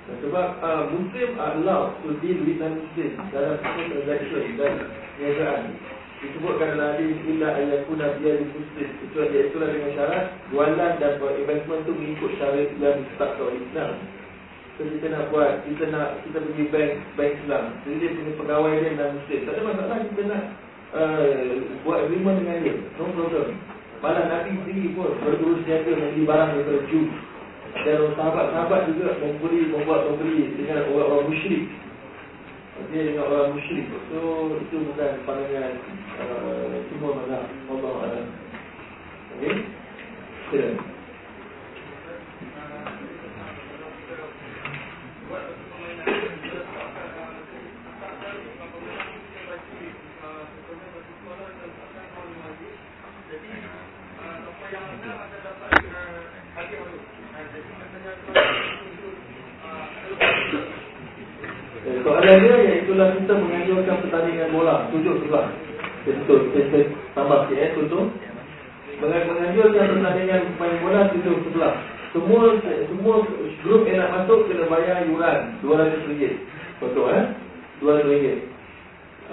Sebab 0.04 0.48
uh, 0.60 0.84
Muslim 0.92 1.30
adalah 1.40 1.96
to 2.04 2.12
deal 2.20 2.44
with 2.44 2.60
non-Muslim 2.60 3.12
dalam 3.32 3.56
satu 3.64 3.82
transaction 3.88 4.44
dan 4.60 4.74
niagaan. 5.16 5.62
Disebutkan 6.20 6.76
dalam 6.76 6.88
hadis 6.96 7.20
illa 7.28 7.48
ayakuna 7.56 8.20
biya 8.20 8.44
di 8.44 8.46
Muslim. 8.52 8.90
Itu 9.00 9.18
itulah 9.24 9.70
dengan 9.72 9.92
syarat 9.96 10.24
jualan 10.52 10.92
dan 11.00 11.14
investment 11.20 11.88
tu 11.88 11.96
mengikut 11.96 12.32
syarat 12.36 12.68
yang 12.84 13.00
ditetapkan 13.00 13.44
oleh 13.48 13.60
Islam. 13.64 13.92
So 14.74 14.82
kita 14.90 15.06
nak 15.14 15.24
buat, 15.30 15.52
kita 15.70 15.84
nak 15.94 16.08
kita 16.28 16.38
pergi 16.42 16.66
bank 16.68 16.92
bank 17.16 17.32
Islam. 17.40 17.64
Jadi 17.86 17.96
dia 18.02 18.16
punya 18.18 18.32
pegawai 18.36 18.74
dia 18.76 18.92
non 19.00 19.12
Muslim. 19.16 19.40
Tak 19.46 19.54
ada 19.56 19.62
masalah 19.64 19.98
kita 20.04 20.22
nak 20.28 20.44
uh, 20.92 21.48
buat 21.88 21.98
agreement 22.08 22.38
dengan 22.44 22.58
dia. 22.60 22.76
No 23.00 23.08
problem. 23.16 23.48
Malah 24.04 24.26
Nabi 24.28 24.52
sendiri 24.68 25.00
pun 25.00 25.16
berurus 25.24 25.64
jaga 25.64 25.96
membeli 25.96 26.28
barang 26.28 26.50
daripada 26.60 26.82
Jew. 26.92 27.08
Dan 27.74 28.14
sahabat-sahabat 28.14 28.82
juga 28.94 29.18
membeli, 29.18 29.74
membuat 29.74 30.06
membeli 30.14 30.54
dengan 30.54 30.86
orang-orang 30.94 31.34
musyrik. 31.34 31.66
Dia 32.94 33.02
dengan 33.10 33.26
orang 33.26 33.58
musyrik. 33.58 33.90
So, 34.14 34.54
itu 34.62 34.76
bukan 34.94 35.12
pandangan 35.26 35.74
uh, 36.22 36.78
semua 36.94 37.12
mazhab. 37.18 37.44
Allah 37.74 37.92
Allah. 37.98 38.26
Okay? 39.42 40.93
Silakan. 61.84 62.04
Soalan 62.08 62.38
dia 62.40 62.56
iaitulah 62.64 63.08
kita 63.20 63.34
menganjurkan 63.36 63.96
pertandingan 64.08 64.50
bola. 64.56 64.88
Tujuh 64.96 65.20
sebelah 65.20 65.48
Betul, 66.04 66.52
kita 66.52 66.80
tambah 67.16 67.48
sikit 67.48 67.60
eh, 67.60 67.72
contoh 67.76 68.04
Menganjurkan 69.04 69.86
pertandingan 70.00 70.42
main 70.56 70.76
bola 70.80 71.12
tujuh 71.12 71.36
sebelah. 71.44 71.76
Semua 72.16 72.56
semua 72.64 73.16
grup 73.66 73.84
yang 73.90 74.00
nak 74.00 74.12
masuk 74.16 74.48
kena 74.48 74.70
bayar 74.72 75.04
yuran. 75.12 75.60
RM200 75.60 76.24
Contoh 76.80 77.12
eh? 77.12 77.26
RM200 77.84 78.38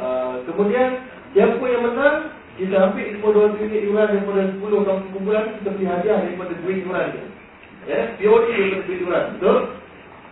uh, 0.01 0.35
Kemudian 0.49 1.07
Siapa 1.31 1.63
yang 1.63 1.83
menang 1.87 2.35
Kita 2.59 2.91
ambil 2.91 3.07
semua 3.15 3.31
RM200 3.31 3.75
yuran 3.87 4.07
daripada 4.11 4.43
10 4.49 4.59
kampung 4.59 5.11
kumpulan 5.15 5.45
Kita 5.61 5.71
beri 5.77 5.87
hadiah 5.87 6.19
daripada 6.25 6.53
duit 6.67 6.83
yuran 6.83 7.07
Ya, 7.15 7.95
yeah? 7.95 8.05
purely 8.19 8.55
daripada 8.59 8.83
duit 8.91 9.01
yuran. 9.07 9.25
Betul? 9.39 9.59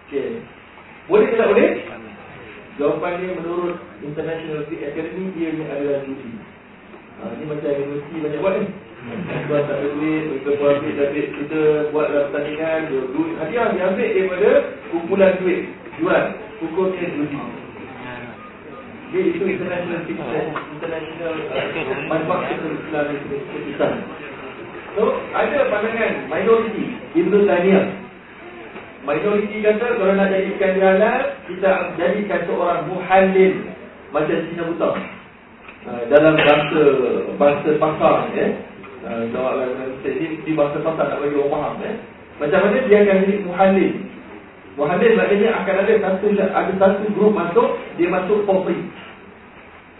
Okay 0.08 0.28
Boleh 1.06 1.30
tak 1.36 1.48
boleh? 1.52 1.70
Jawapannya 2.78 3.42
menurut 3.42 3.74
International 4.06 4.62
Academy 4.70 5.34
dia 5.34 5.50
ni 5.50 5.66
adalah 5.66 5.98
judi. 6.06 6.30
Ha, 7.18 7.34
ini 7.34 7.44
macam 7.50 7.74
universiti 7.74 8.16
banyak 8.22 8.38
buat 8.38 8.54
ni. 8.62 8.66
Tuan 9.50 9.62
tak 9.66 9.76
ada 9.82 9.88
duit, 9.98 10.22
kita 10.30 10.50
ambil 10.54 10.78
duit, 11.10 11.28
kita 11.34 11.60
buat 11.90 12.06
dalam 12.06 12.24
pertandingan, 12.30 12.80
duit 13.14 13.34
hadiah 13.42 13.66
dia 13.74 13.82
ambil 13.90 14.08
daripada 14.14 14.50
kumpulan 14.94 15.32
duit, 15.42 15.60
jual, 15.98 16.24
hukumnya 16.62 17.06
judi. 17.18 17.38
Jadi 19.08 19.28
itu 19.34 19.44
international 19.48 20.00
fitness, 20.04 20.46
international 20.78 21.34
uh, 21.50 21.98
manufacturer 22.06 22.72
Islam 22.76 23.04
Islam. 23.66 23.92
So, 24.94 25.02
ada 25.34 25.58
pandangan 25.72 26.12
minority, 26.30 26.84
Ibn 27.16 27.32
Taymiyah 27.42 27.86
Minoriti 29.08 29.64
kata 29.64 29.96
kalau 29.96 30.12
nak 30.12 30.28
jadikan 30.28 30.76
halal 30.84 31.22
Kita 31.48 31.96
jadikan 31.96 32.44
seorang 32.44 32.84
muhallil 32.92 33.54
Macam 34.12 34.36
Cina 34.44 34.68
Buta 34.68 34.88
uh, 35.88 36.02
Dalam 36.12 36.36
bahasa 36.36 36.82
Bahasa 37.40 37.68
pasar 37.80 38.16
ya. 38.36 38.46
uh, 39.08 39.24
di, 40.04 40.44
di 40.44 40.52
bahasa 40.52 40.76
pasar 40.84 41.08
nak 41.08 41.24
bagi 41.24 41.40
orang 41.40 41.48
faham 41.56 41.74
ya. 41.80 41.92
Macam 42.36 42.60
mana 42.68 42.76
dia 42.84 42.98
akan 43.00 43.16
jadi 43.24 43.34
muhallil 43.48 43.92
Muhallil 44.76 45.12
maknanya 45.16 45.48
akan 45.64 45.74
ada 45.88 45.94
satu 46.04 46.26
Ada 46.36 46.72
satu 46.76 47.04
grup 47.16 47.32
masuk 47.32 47.80
Dia 47.96 48.12
masuk 48.12 48.44
for 48.44 48.60
free. 48.68 48.84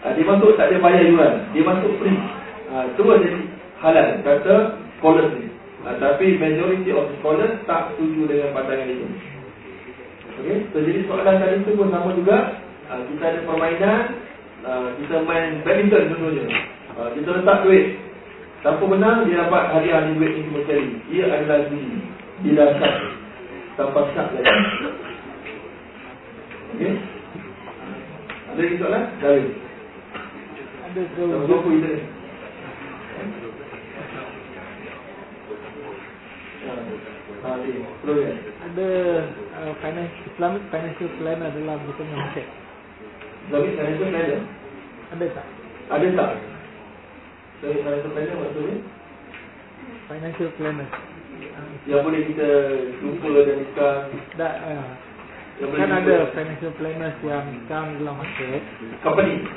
Uh, 0.05 0.13
Dia 0.13 0.21
masuk 0.29 0.53
tak 0.53 0.69
ada 0.69 0.77
bayar 0.85 1.09
yuran 1.09 1.33
Dia 1.57 1.65
masuk 1.65 1.97
free. 1.97 2.19
Uh, 2.69 2.85
Terus 2.93 3.25
jadi 3.25 3.41
halal 3.81 4.07
Kata 4.21 4.55
ni 5.33 5.48
Uh, 5.79 5.95
tapi 5.95 6.35
majority 6.35 6.91
of 6.91 7.07
scholars 7.19 7.55
tak 7.63 7.95
setuju 7.95 8.27
dengan 8.27 8.51
pandangan 8.51 8.91
itu. 8.91 9.07
Okey, 10.39 10.57
so 10.75 10.83
jadi 10.83 10.99
soalan 11.07 11.39
tadi 11.39 11.55
itu 11.63 11.71
pun 11.79 11.87
sama 11.87 12.11
juga. 12.15 12.59
Uh, 12.91 13.01
kita 13.07 13.23
ada 13.31 13.39
permainan, 13.47 14.01
uh, 14.67 14.91
kita 14.99 15.15
main 15.23 15.63
badminton 15.63 16.11
contohnya. 16.11 16.45
Uh, 16.99 17.09
kita 17.15 17.29
letak 17.31 17.63
duit. 17.63 17.95
Siapa 18.59 18.83
menang, 18.83 19.23
dia 19.23 19.47
dapat 19.47 19.71
hadiah 19.71 20.03
ni 20.03 20.19
duit 20.19 20.31
ni 20.35 20.47
cuma 20.51 20.59
sekali. 20.67 20.99
Ia 21.15 21.25
adalah 21.31 21.59
bunyi. 21.71 21.95
Bila 22.43 22.63
syak. 22.75 22.95
Tanpa 23.79 23.99
syak 24.11 24.27
lagi. 24.35 24.51
Okey. 26.75 26.93
Ada 28.51 28.59
lagi 28.59 28.75
soalan? 28.83 29.03
Dah 29.23 29.29
ada. 29.31 29.43
Ada? 30.91 31.01
Berapa 31.47 31.67
kita 31.71 31.91
Ada 38.59 38.89
uh, 39.55 39.73
financial 39.79 40.23
Islamic 40.27 40.63
financial 40.67 41.09
planner 41.19 41.49
dalam 41.55 41.79
bukunya 41.87 42.15
market. 42.19 42.47
Islamic 43.47 43.71
financial 43.79 44.07
planner? 44.11 44.41
Ada 45.09 45.25
tak? 45.31 45.47
Ada 45.89 46.07
tak? 46.19 46.31
Islamic 47.63 47.79
financial 47.79 48.11
planner 48.11 48.35
maksudnya? 48.43 48.77
Financial 50.09 50.49
planner. 50.59 50.89
Yang 51.87 52.01
boleh 52.03 52.21
kita 52.27 52.49
jumpa 52.99 53.29
dan 53.47 53.55
discuss. 53.63 54.03
Tak, 54.35 54.53
uh, 54.67 54.87
kan 55.79 55.91
ada 55.95 56.15
financial 56.35 56.73
planners 56.75 57.17
yang 57.23 57.45
sekarang 57.67 58.03
dalam 58.03 58.15
market. 58.19 58.63
Company? 58.99 59.47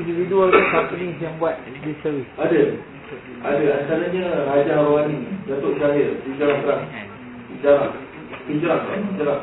Individual 0.00 0.48
company 0.72 1.12
yang 1.20 1.36
buat 1.36 1.60
this 1.84 1.98
service? 2.00 2.30
Ada. 2.40 2.89
Ada 3.40 3.66
antaranya 3.82 4.24
Raja 4.46 4.72
Rawani, 4.78 5.18
Datuk 5.50 5.74
Syahir, 5.82 6.14
Hijrah 6.22 6.62
Terang. 6.62 6.82
Hijrah. 7.50 7.90
Hijrah 8.46 8.78
kan? 8.86 9.00
Hijrah. 9.10 9.40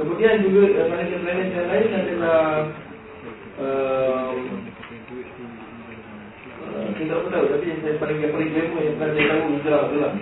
Kemudian 0.00 0.40
juga 0.40 0.62
uh, 0.80 0.86
financial 0.88 1.20
planner 1.20 1.48
yang 1.52 1.68
lain 1.68 1.90
adalah 1.92 2.40
uh, 3.60 4.32
uh, 6.64 6.86
Saya 6.96 7.04
tak 7.04 7.28
tahu 7.28 7.44
tapi 7.52 7.64
yang 7.68 7.80
saya 7.84 7.94
paling 8.00 8.18
yang 8.24 8.32
paling 8.32 8.48
glamour 8.48 8.80
yang 8.80 8.96
pernah 8.96 9.12
saya 9.12 9.28
tahu 9.28 9.42
Hijrah 9.60 9.82
tu 9.92 9.96
lah 10.00 10.12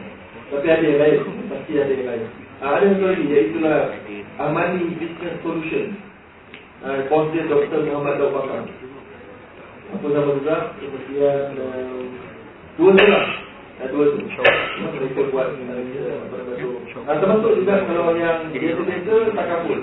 Tapi 0.50 0.66
ada 0.66 0.82
yang 0.82 0.98
lain, 0.98 1.18
pasti 1.46 1.72
ada 1.78 1.92
yang 1.94 2.08
lain 2.10 2.24
uh, 2.58 2.70
Ada 2.74 2.84
satu 2.90 3.04
lagi 3.06 3.24
iaitulah 3.30 3.80
Amani 4.42 4.82
Business 4.98 5.34
Solution 5.46 5.86
uh, 6.82 6.98
Bosnya 7.06 7.42
Dr. 7.46 7.80
Muhammad 7.86 8.14
Daud 8.18 8.34
Bakar 8.34 8.62
Apa 9.94 10.06
nama 10.10 10.30
juga 10.34 10.56
Kemudian 10.82 11.54
uh, 11.54 12.27
Dua 12.78 12.94
tu 12.94 13.04
lah 13.10 13.26
Dah 13.82 13.86
dua 13.90 14.04
tu 14.14 14.22
Mereka 14.22 15.34
buat 15.34 15.48
Nah, 17.08 17.16
termasuk 17.24 17.52
juga 17.62 17.88
kalau 17.88 18.12
yang 18.20 18.52
dia 18.52 18.76
tu 18.76 19.16
takabul. 19.32 19.80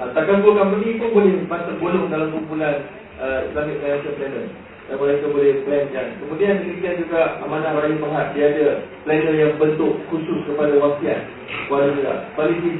Uh, 0.00 0.08
takabul 0.16 0.56
company 0.56 0.96
pun 0.96 1.12
boleh 1.12 1.44
bolong 1.76 2.08
dalam 2.08 2.32
kumpulan 2.32 2.88
uh, 3.20 3.44
Islamic 3.52 3.84
Financial 3.84 4.16
Planner. 4.16 4.46
Dan 4.84 4.96
mereka 5.00 5.26
boleh 5.28 5.60
plan 5.64 5.84
kan. 5.92 6.08
Kemudian 6.24 6.60
demikian 6.60 7.00
juga 7.04 7.40
Amanah 7.44 7.76
Raya 7.76 7.96
Pahat. 8.00 8.26
Dia 8.32 8.44
ada 8.52 8.66
planner 9.04 9.34
yang 9.36 9.52
bentuk 9.60 9.96
khusus 10.08 10.40
kepada 10.48 10.76
wasiat. 10.76 11.20
Kepada 11.68 11.92
juga. 11.96 12.12
Policy 12.36 12.70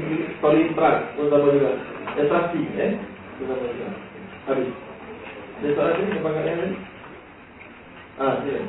Policy 0.40 0.72
Trust 0.72 1.00
pun 1.16 1.26
sama 1.28 1.46
juga. 1.52 1.72
Dan 2.16 2.24
trustee 2.28 2.68
eh. 2.80 2.92
Sama 3.40 3.54
juga. 3.68 3.88
Habis. 4.48 4.70
Ada 5.60 5.68
soalan 5.76 5.94
ni? 6.00 6.16
Kat 6.24 6.44
yang 6.44 6.58
lain? 6.60 6.72
Ah, 8.16 8.32
silakan. 8.40 8.68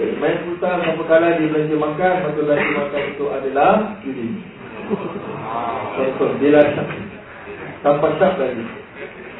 Main 0.00 0.36
hutang 0.48 0.80
Siapa 0.80 1.02
kalah 1.04 1.36
dia 1.36 1.48
belanja 1.52 1.76
makan 1.76 2.14
Maka 2.24 2.40
belanja 2.40 2.70
makan 2.72 3.02
itu 3.12 3.24
adalah 3.28 3.72
Judi 4.00 4.28
Contoh 5.96 6.30
Dia 6.40 6.50
lah 6.56 6.66
Tanpa 7.82 8.14
syak 8.16 8.38
lagi. 8.38 8.64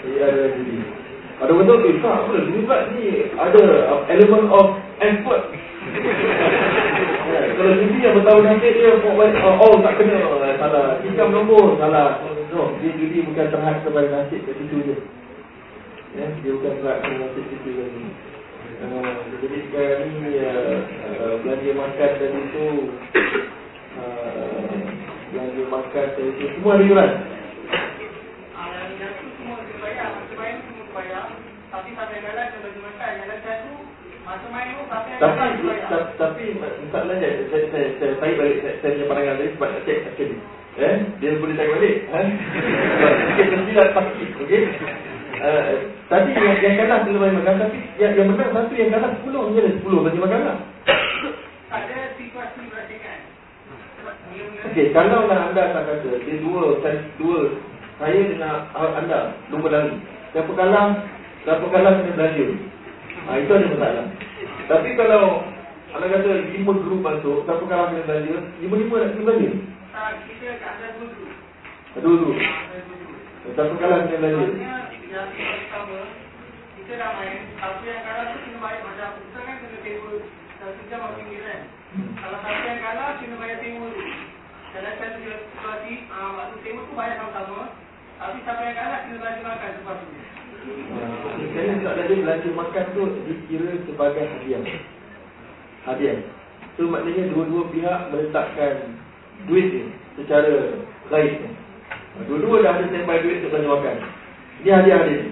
Dia 0.05 0.23
ada 0.29 0.45
judi 0.53 0.83
Ada 1.41 1.53
betul 1.57 1.79
Eh 1.89 1.95
tak 2.05 2.15
apa 2.27 2.33
Judi 2.37 2.61
pula 2.69 2.79
ni 2.93 3.03
Ada 3.33 3.62
element 4.12 4.47
of 4.53 4.66
effort. 5.03 5.43
Ya, 7.33 7.39
kalau 7.59 7.73
judi 7.81 7.99
yang 8.05 8.15
bertahun 8.20 8.45
nanti 8.45 8.69
dia 8.77 8.93
oh, 8.93 9.57
oh 9.57 9.74
tak 9.83 9.99
kena. 9.99 10.20
Uh, 10.20 10.55
salah. 10.61 11.01
Tikam 11.03 11.33
nombor 11.35 11.74
salah. 11.81 12.23
No 12.53 12.77
dia 12.79 12.93
judi 12.95 13.24
bukan 13.24 13.51
terhad 13.51 13.83
kepada 13.83 14.09
nasib 14.12 14.45
kat 14.47 14.55
situ 14.61 14.77
je. 14.85 14.97
Ya 16.15 16.29
dia 16.45 16.51
bukan 16.55 16.73
terhad 16.79 16.99
kepada 17.03 17.19
nasib 17.24 17.45
situ 17.51 17.70
lagi 17.74 18.31
uh, 18.82 19.14
jadi 19.38 19.59
sekarang 19.70 20.10
ni 20.10 20.42
uh, 20.42 20.78
uh, 21.06 21.32
belanja 21.46 21.70
makan 21.78 22.10
tadi 22.18 22.40
tu 22.50 22.66
uh, 23.98 24.74
belanja 25.30 25.62
makan 25.70 26.06
tadi 26.18 26.30
tu 26.34 26.44
semua 26.59 26.72
ada 26.74 26.84
yuran 26.86 27.10
tapi 31.72 31.88
tu 34.74 34.82
sampai 34.90 35.16
tapi 35.22 36.02
tapi 36.18 36.44
masalah 36.59 37.14
dia 37.18 37.46
saya 37.50 37.64
saya 37.70 37.86
saya 37.98 38.12
tarik 38.18 38.36
balik 38.38 38.59
saya, 38.62 38.74
saya 38.82 38.90
punya 38.94 39.06
pandangan 39.09 39.34
tadi 39.38 39.50
sebab 39.54 39.68
nak 39.70 39.82
cek 39.86 39.98
actually 40.10 40.36
eh 40.72 40.94
dia 41.20 41.30
boleh 41.38 41.54
tarik 41.54 41.72
balik 41.78 41.96
eh? 42.10 42.28
Sikit 43.32 43.46
tersilap 43.50 43.88
pasti 43.94 44.24
okey 44.42 44.62
uh, 45.43 45.70
tadi 46.06 46.31
yang, 46.32 46.56
yang 46.62 46.74
kalah 46.78 46.98
kena 47.02 47.19
bagi 47.19 47.36
makan 47.43 47.55
tapi 47.59 47.78
yang, 47.98 48.12
yang 48.14 48.28
menang 48.31 48.51
satu 48.55 48.73
yang 48.78 48.90
kalah 48.94 49.10
10 49.20 49.27
je 49.27 49.60
ada 49.60 49.70
10 49.82 50.06
bagi 50.06 50.20
makan 50.23 50.40
lah 50.47 50.56
ada 51.73 51.98
situasi 52.16 52.60
berasingan 52.70 53.20
okey 54.70 54.86
kalau 54.94 55.27
lah 55.27 55.51
anda 55.51 55.74
tak 55.74 55.85
kata 55.85 56.10
dia 56.23 56.36
dua 56.39 56.78
saya 56.81 56.98
dua 57.19 57.39
saya 57.98 58.20
dengan 58.23 58.70
anda 58.73 59.19
lumba 59.51 59.69
lari 59.69 59.93
siapa 60.31 60.52
kalah 60.55 60.86
siapa 61.43 61.66
kalah 61.69 61.93
kena 62.01 62.12
belanja 62.14 62.47
ha, 63.27 63.31
itu 63.36 63.51
ada 63.51 63.66
masalah 63.74 64.06
tapi 64.70 64.89
kalau 64.94 65.43
anda 65.93 66.09
kata 66.09 66.31
lima 66.56 66.73
grup 66.81 67.05
masuk, 67.05 67.44
siapa 67.44 67.64
kalah 67.69 67.93
kena 67.93 68.09
belanja? 68.09 68.36
Lima-lima 68.64 68.94
nak 68.97 69.10
kena 69.12 69.23
belanja? 69.28 69.51
Tak, 69.93 70.12
kita 70.24 70.48
ada 70.56 70.86
dulu. 70.97 71.24
Dulu. 72.01 72.28
Siapa 73.52 73.74
kalah 73.77 73.98
kena 74.09 74.16
belanja? 74.24 74.47
Yang 75.12 75.28
pertama, 75.36 76.09
kita 76.72 76.93
dah 76.97 77.10
main, 77.20 77.44
tapi 77.60 77.84
yang 77.84 78.01
kalah 78.01 78.32
tu 78.32 78.48
kena 78.48 78.59
bayar 78.64 78.80
macam 78.80 79.12
kita 79.20 79.39
kan 79.44 79.55
kena 79.60 79.78
table 79.84 80.18
satu 80.56 80.82
jam 80.89 81.05
atau 81.05 81.20
kan. 81.20 81.60
Kalau 82.16 82.39
siapa 82.40 82.64
yang 82.64 82.80
kalah, 82.80 83.09
kena 83.20 83.36
bayar 83.36 83.56
tu. 83.60 83.93
Dalam 84.72 84.93
satu 84.97 85.18
situasi, 85.20 85.94
uh, 86.09 86.30
waktu 86.32 86.56
table 86.64 86.89
tu 86.89 86.94
bayar 86.97 87.20
sama-sama, 87.20 87.76
tapi 88.16 88.39
siapa 88.40 88.60
yang 88.64 88.76
kalah, 88.80 88.98
kena 89.05 89.16
belanja 89.20 89.43
makan 89.44 89.70
sebab 89.84 89.97
tu. 90.01 90.09
Kerana 91.52 91.74
tak 91.84 91.93
ada 91.93 92.14
belanja 92.16 92.51
makan 92.56 92.84
tu 92.97 93.02
dikira 93.28 93.70
sebagai 93.84 94.24
hadiah 94.24 94.62
hadiah. 95.93 96.18
So 96.80 96.89
maknanya 96.89 97.36
dua-dua 97.36 97.68
pihak 97.68 98.01
meletakkan 98.16 98.97
duit 99.44 99.66
ni 99.76 99.82
secara 100.16 100.80
baik. 101.12 101.36
Dua-dua 102.32 102.64
dah 102.64 102.80
ada 102.80 102.84
standby 102.89 103.20
duit 103.20 103.44
untuk 103.44 103.60
belanja 103.60 103.68
makan. 103.76 104.22
Ini 104.62 104.70
hadiah 104.70 105.02
dia. 105.10 105.26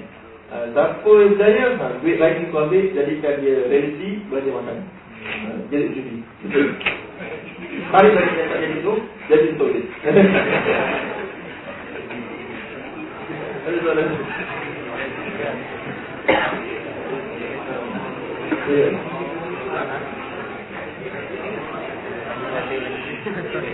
Ha, 0.50 0.66
siapa 0.74 1.06
yang 1.06 1.38
berjaya, 1.38 1.78
ha, 1.78 1.94
duit 2.02 2.18
lain 2.18 2.34
ni 2.42 2.50
kau 2.50 2.66
ambil, 2.66 2.90
jadikan 2.90 3.38
dia 3.38 3.62
reality 3.70 4.26
belanja 4.26 4.50
makan. 4.50 4.82
Ha, 5.22 5.48
jadi 5.70 5.86
judi. 5.94 6.26
Tarik 7.94 8.10
balik 8.10 8.34
yang 8.34 8.50
tak 8.50 8.58
jadi 8.58 8.76
tu, 8.82 8.94
jadi 9.30 9.46
untuk 9.54 9.70
dia. 9.70 9.86
Ada 23.30 23.69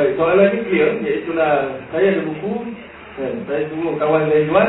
Baik, 0.00 0.16
soalan 0.16 0.48
ini 0.56 0.60
clear. 0.64 0.90
Iaitulah 1.04 1.76
Saya 1.92 2.16
ada 2.16 2.24
buku 2.24 2.72
kan, 3.20 3.34
Saya 3.44 3.68
suruh 3.68 4.00
kawan 4.00 4.32
saya 4.32 4.48
jual 4.48 4.68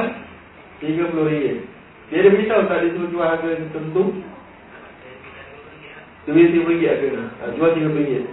RM30. 0.84 1.56
Dia 2.12 2.20
ada 2.20 2.30
beritahu 2.36 2.68
tak 2.68 2.78
dia 2.84 2.92
suruh 2.92 3.10
jual 3.16 3.24
harga 3.24 3.48
tertentu? 3.64 4.04
RM30 6.28 6.84
harga. 6.84 7.10
Ha, 7.16 7.44
Jual 7.56 7.72
RM30 7.80 8.28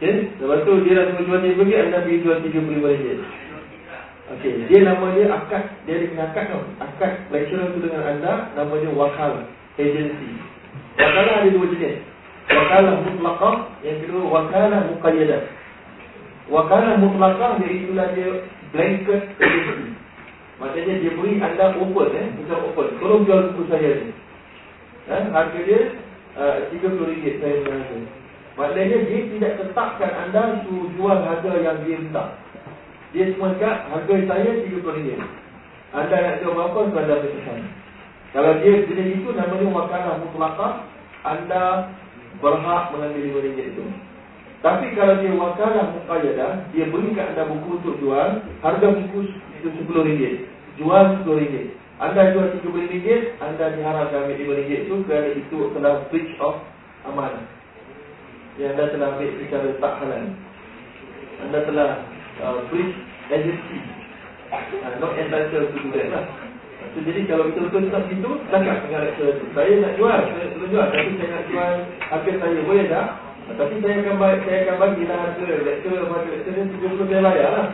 okay? 0.00 0.14
Lepas 0.40 0.58
tu 0.64 0.72
dia 0.88 0.92
dah 0.96 1.04
suruh 1.12 1.24
jual 1.28 1.40
RM30 1.52 1.84
Anda 1.84 1.98
pergi 2.00 2.22
jual 2.24 2.36
RM35 2.40 2.86
Okey, 4.26 4.52
dia 4.72 4.78
nama 4.88 5.06
dia 5.12 5.26
akad. 5.36 5.64
Dia 5.84 6.00
ada 6.00 6.04
kena 6.08 6.24
akad 6.32 6.44
tau. 6.48 6.64
Akad 6.80 7.12
lecturer 7.28 7.76
tu 7.76 7.84
dengan 7.84 8.02
anda 8.08 8.32
Nama 8.56 8.72
dia 8.72 8.90
wakal 8.96 9.44
Agency. 9.76 10.32
Wakalah 10.96 11.44
ada 11.44 11.48
dua 11.52 11.66
jenis. 11.76 12.00
Wakalah 12.48 13.04
mutlaqah 13.04 13.56
Yang 13.84 13.96
kedua 14.08 14.22
wakalah 14.32 14.80
muqayyadah 14.96 15.65
Wakalah 16.46 17.02
mutlakah 17.02 17.58
iaitulah 17.58 18.14
dia 18.14 18.30
blanket. 18.70 19.22
Maksudnya 20.62 20.94
dia 21.02 21.12
beri 21.12 21.36
anda 21.42 21.74
open 21.76 22.08
eh, 22.16 22.26
bukan 22.38 22.58
open. 22.72 22.88
Tolong 23.02 23.22
jual 23.26 23.40
buku 23.52 23.62
saya 23.68 23.90
ni. 23.98 24.10
Eh, 25.06 25.22
harga 25.30 25.58
dia 25.62 25.80
uh, 26.38 26.70
RM30 26.72 27.24
saya 27.42 27.56
rasa. 27.66 27.96
Maknanya 28.56 28.98
dia 29.04 29.20
tidak 29.36 29.52
tetapkan 29.60 30.12
anda 30.16 30.64
suruh 30.64 30.88
jual 30.96 31.18
harga 31.18 31.50
yang 31.60 31.78
dia 31.84 31.98
minta. 32.00 32.24
Dia 33.12 33.34
cuma 33.36 33.52
cakap 33.58 33.90
harga 33.92 34.14
saya 34.30 34.48
RM30. 34.64 35.20
Anda 35.92 36.16
nak 36.16 36.36
jual 36.40 36.54
berapa 36.56 36.78
anda 36.94 37.16
pesan. 37.26 37.60
Kalau 38.32 38.52
dia 38.60 38.84
jenis 38.84 39.22
itu 39.22 39.28
namanya 39.32 39.66
wakalah 39.72 40.14
mutlakah, 40.20 40.72
anda 41.24 41.90
berhak 42.40 42.82
mengambil 42.92 43.44
RM5 43.44 43.60
itu. 43.60 43.84
Tapi 44.66 44.98
kalau 44.98 45.22
dia 45.22 45.30
wakalah 45.30 45.94
muqayyadah, 45.94 46.74
dia 46.74 46.90
berikan 46.90 47.30
anda 47.30 47.46
buku 47.46 47.78
untuk 47.78 48.02
jual, 48.02 48.42
harga 48.66 48.88
buku 48.98 49.30
itu 49.62 49.70
RM10. 49.70 50.42
Jual 50.74 51.22
RM10. 51.22 51.70
Anda 52.02 52.34
jual 52.34 52.50
RM30, 52.58 53.38
anda 53.38 53.78
diharapkan 53.78 54.26
ambil 54.26 54.58
RM5 54.58 54.90
itu 54.90 54.94
kerana 55.06 55.30
itu 55.38 55.70
telah 55.70 56.02
breach 56.10 56.34
of 56.42 56.58
amanah. 57.06 57.46
Yang 58.58 58.74
anda 58.74 58.84
telah 58.90 59.08
ambil 59.14 59.30
secara 59.38 59.68
tak 59.78 59.92
halal. 60.02 60.24
Anda 61.46 61.58
telah 61.62 61.90
uh, 62.42 62.58
breach 62.66 62.94
agency. 63.30 63.78
Uh, 64.50 64.98
not 64.98 65.14
entitled 65.14 65.70
to 65.70 65.78
do 65.78 65.94
that 65.94 66.10
lah. 66.10 66.26
So, 66.90 67.06
jadi 67.06 67.22
kalau 67.30 67.54
betul-betul 67.54 67.86
tak 67.94 68.02
begitu, 68.10 68.30
cakap 68.50 68.82
dengan 68.82 69.06
lecturer 69.06 69.38
itu. 69.38 69.46
Saya 69.54 69.72
nak 69.78 69.92
jual, 69.94 70.20
saya 70.26 70.42
nak 70.42 70.58
jual. 70.58 70.86
Tapi 70.90 71.10
saya 71.14 71.28
nak 71.30 71.44
jual 71.54 71.72
harga 72.10 72.32
saya. 72.34 72.60
Boleh 72.66 72.86
tak? 72.90 73.25
Tapi 73.46 73.78
saya 73.78 74.02
akan 74.02 74.16
bagi, 74.18 74.42
saya 74.42 74.58
akan 74.66 74.76
bagi 74.82 75.02
lah 75.06 75.18
harga 75.22 75.54
lektor 75.62 75.94
pada 76.10 76.26
lektor 76.26 76.50
ni 76.50 76.74
30 76.82 77.06
saya 77.06 77.22
bayar 77.22 77.50
lah. 77.54 77.66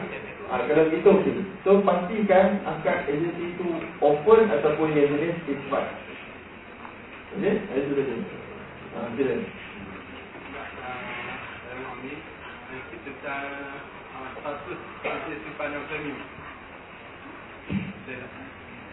Ha, 0.52 0.68
kalau 0.68 0.84
begitu 0.92 1.08
okey. 1.08 1.36
So 1.64 1.80
pastikan 1.80 2.60
akad 2.68 3.08
agensi 3.08 3.56
itu 3.56 3.68
open 4.04 4.52
ataupun 4.52 4.92
yang 4.92 5.16
jenis 5.16 5.32
isbat. 5.48 5.96
Okey? 7.40 7.56
Itu 7.72 7.90
dia. 7.96 8.16
Ha, 8.92 9.08
sila. 9.16 9.34
Tentang 13.02 13.48
status 14.38 14.80
hasil 15.02 15.36
simpanan 15.42 15.82
premium. 15.88 16.20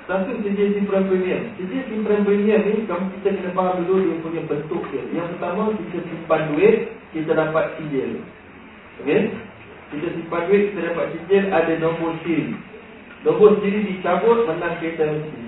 Satu 0.10 0.42
sijil 0.42 0.74
simpan 0.74 1.06
premium. 1.06 1.54
Sijil 1.54 1.86
simpan 1.86 2.26
premium 2.26 2.66
ni 2.66 2.82
kamu 2.90 3.14
kita 3.22 3.30
kena 3.30 3.54
faham 3.54 3.86
dulu 3.86 4.10
dia 4.10 4.18
punya 4.26 4.42
bentuk 4.50 4.82
dia. 4.90 5.06
Yang 5.14 5.38
pertama 5.38 5.70
kita 5.78 6.02
simpan 6.02 6.42
duit, 6.50 6.78
kita 7.14 7.38
dapat 7.38 7.78
sijil. 7.78 8.18
Okey? 9.06 9.22
Kita 9.94 10.08
simpan 10.18 10.42
duit, 10.50 10.74
kita 10.74 10.80
dapat 10.90 11.06
sijil 11.14 11.44
ada 11.54 11.74
nombor 11.78 12.18
siri. 12.26 12.58
Nombor 13.22 13.62
siri 13.62 13.80
dicabut 13.86 14.50
menang 14.50 14.82
kereta 14.82 15.14
mesti. 15.14 15.42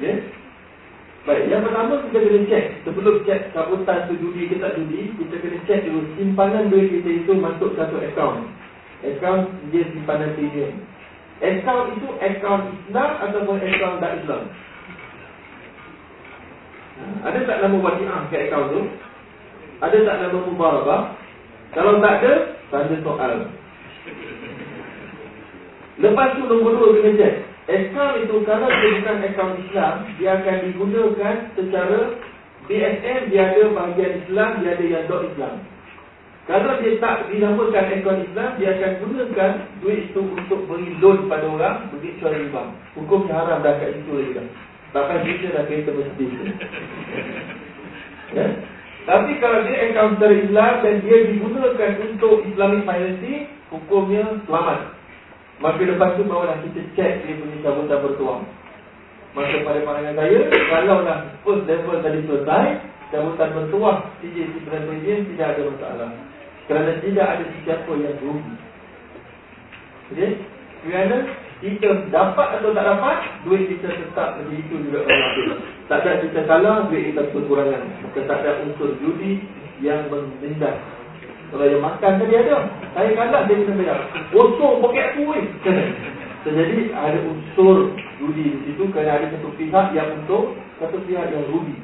Okey? 0.00 0.16
Baik, 1.28 1.44
yang 1.52 1.60
pertama 1.60 2.06
kita 2.06 2.22
kena 2.22 2.40
cek 2.46 2.64
Sebelum 2.86 3.26
cek 3.26 3.50
cabutan 3.50 4.06
tu 4.06 4.14
judi 4.14 4.46
ke 4.46 4.62
tak 4.62 4.78
judi 4.78 5.10
Kita 5.18 5.42
kena 5.42 5.58
cek 5.66 5.82
dulu 5.82 6.06
Simpanan 6.14 6.70
duit 6.70 6.86
kita 6.86 7.10
itu 7.18 7.34
masuk 7.34 7.74
satu 7.74 7.98
akaun 7.98 8.46
Akaun 9.02 9.50
dia 9.74 9.82
simpanan 9.90 10.38
premium 10.38 10.70
Akaun 11.36 11.92
itu 12.00 12.08
akaun 12.16 12.62
Islam 12.80 13.10
ataupun 13.20 13.56
akaun 13.60 14.00
tak 14.00 14.16
Islam? 14.24 14.42
Ada 17.28 17.38
tak 17.44 17.58
nama 17.60 17.76
wajibah 17.76 18.24
ke 18.32 18.48
akaun 18.48 18.66
tu? 18.72 18.80
Ada 19.84 19.96
tak 20.00 20.16
nama 20.24 20.38
mubarabah? 20.48 21.02
Kalau 21.76 22.00
tak 22.00 22.14
ada 22.24 22.32
Tanda 22.66 22.96
soal. 23.04 23.46
Lepas 25.96 26.28
tu 26.36 26.44
nombor 26.44 26.76
dua 26.76 26.88
kena 26.98 27.10
cek 27.16 27.34
Akaun 27.66 28.14
itu 28.20 28.36
kalau 28.44 28.68
dia 28.68 29.00
bukan 29.00 29.16
akaun 29.24 29.54
Islam 29.64 29.94
Dia 30.20 30.30
akan 30.38 30.56
digunakan 30.68 31.34
secara 31.56 32.00
BSM 32.68 33.20
dia 33.32 33.42
ada 33.48 33.62
bahagian 33.72 34.12
Islam 34.22 34.50
Dia 34.60 34.70
ada 34.76 34.84
yang 34.84 35.04
dot 35.08 35.24
Islam 35.24 35.54
Kalau 36.46 36.78
dia 36.78 36.94
tak 37.02 37.26
dinamakan 37.26 37.90
akaun 37.90 38.22
Islam 38.22 38.54
Dia 38.62 38.78
akan 38.78 38.92
gunakan 39.02 39.52
duit 39.82 40.14
itu 40.14 40.22
untuk 40.22 40.62
beri 40.70 40.94
loan 41.02 41.26
pada 41.26 41.42
orang 41.42 41.90
Begitu 41.90 42.22
cara 42.22 42.38
riba. 42.38 42.62
Hukumnya 42.94 43.34
haram 43.34 43.66
dah 43.66 43.74
kat 43.82 43.98
situ 43.98 44.30
dah. 44.30 44.46
Bahkan 44.94 45.18
kita 45.26 45.46
dah 45.50 45.64
kereta 45.66 45.90
mesti. 45.90 46.26
Ya? 48.30 48.46
Tapi 49.06 49.38
kalau 49.42 49.58
dia 49.66 49.90
secara 49.90 50.34
Islam 50.38 50.72
Dan 50.86 50.94
dia 51.02 51.16
digunakan 51.34 51.92
untuk 52.06 52.46
Islamic 52.46 52.82
financing 52.86 53.50
Hukumnya 53.74 54.22
selamat. 54.46 54.94
Maka 55.58 55.82
lepas 55.82 56.14
tu 56.14 56.22
barulah 56.30 56.62
kita 56.62 56.80
cek 56.94 57.12
dia 57.26 57.40
punya 57.42 57.56
cabutan 57.64 57.98
bertuang. 58.06 58.42
Maka 59.34 59.66
pada 59.66 59.80
pandangan 59.82 60.14
saya 60.14 60.40
Kalau 60.52 61.02
lah 61.02 61.18
first 61.42 61.66
level 61.66 61.98
tadi 61.98 62.22
selesai 62.22 62.66
Cabutan 63.10 63.48
bertuang 63.54 63.98
CJ 64.22 64.36
Cipran 64.54 64.82
Median 64.90 65.26
tidak 65.30 65.54
ada 65.58 65.62
masalah 65.70 66.10
Kerana 66.66 66.98
tidak 67.02 67.26
ada 67.26 67.44
siapa 67.62 67.92
yang 67.96 68.16
rugi 68.22 68.54
Okay 70.12 70.30
Kerana 70.86 71.16
kita 71.56 72.12
dapat 72.12 72.60
atau 72.60 72.70
tak 72.76 72.84
dapat 72.84 73.16
Duit 73.48 73.64
kita 73.72 73.88
tetap 73.88 74.36
macam 74.36 74.52
itu 74.52 74.74
juga 74.86 75.08
kalau 75.08 75.56
Tak 75.88 75.98
ada 76.04 76.12
kita 76.26 76.40
salah 76.44 76.76
Duit 76.90 77.14
kita 77.14 78.20
tak 78.28 78.38
ada 78.44 78.60
unsur 78.66 78.92
judi 79.00 79.40
Yang 79.80 80.10
menindas 80.10 80.76
kalau 81.46 81.62
yang 81.62 81.78
makan 81.78 82.18
tadi 82.18 82.34
ada. 82.34 82.58
Saya 82.90 83.10
kalah 83.14 83.46
dia 83.46 83.62
kena 83.62 83.78
bayar. 83.78 83.98
Kosong 84.34 84.82
pakai 84.82 85.02
aku. 85.14 85.22
So, 86.46 86.54
jadi 86.54 86.94
ada 86.94 87.26
unsur 87.26 87.90
rudi 88.22 88.46
di 88.46 88.70
situ 88.70 88.86
kerana 88.94 89.18
ada 89.18 89.34
satu 89.34 89.50
pihak 89.58 89.90
yang 89.98 90.22
untuk 90.22 90.54
satu 90.78 90.94
pihak 91.02 91.34
yang 91.34 91.42
rudi. 91.50 91.74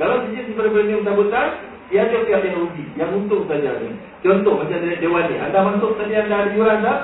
Kalau 0.00 0.24
sejak 0.24 0.48
sebenarnya 0.48 0.72
premium 0.72 1.04
sambutan, 1.04 1.48
dia 1.86 2.02
ada 2.02 2.16
pihak 2.26 2.42
yang 2.42 2.58
rudi. 2.58 2.84
Yang 2.98 3.10
untung 3.14 3.46
saja 3.46 3.70
ada. 3.78 3.88
Contoh 4.22 4.54
macam 4.58 4.78
dari 4.82 4.98
Dewan 4.98 5.30
ni. 5.30 5.36
Anda 5.38 5.58
masuk 5.62 5.94
tadi 5.94 6.14
anda 6.18 6.34
ada 6.42 6.50
yuran 6.50 6.78
tak? 6.82 6.98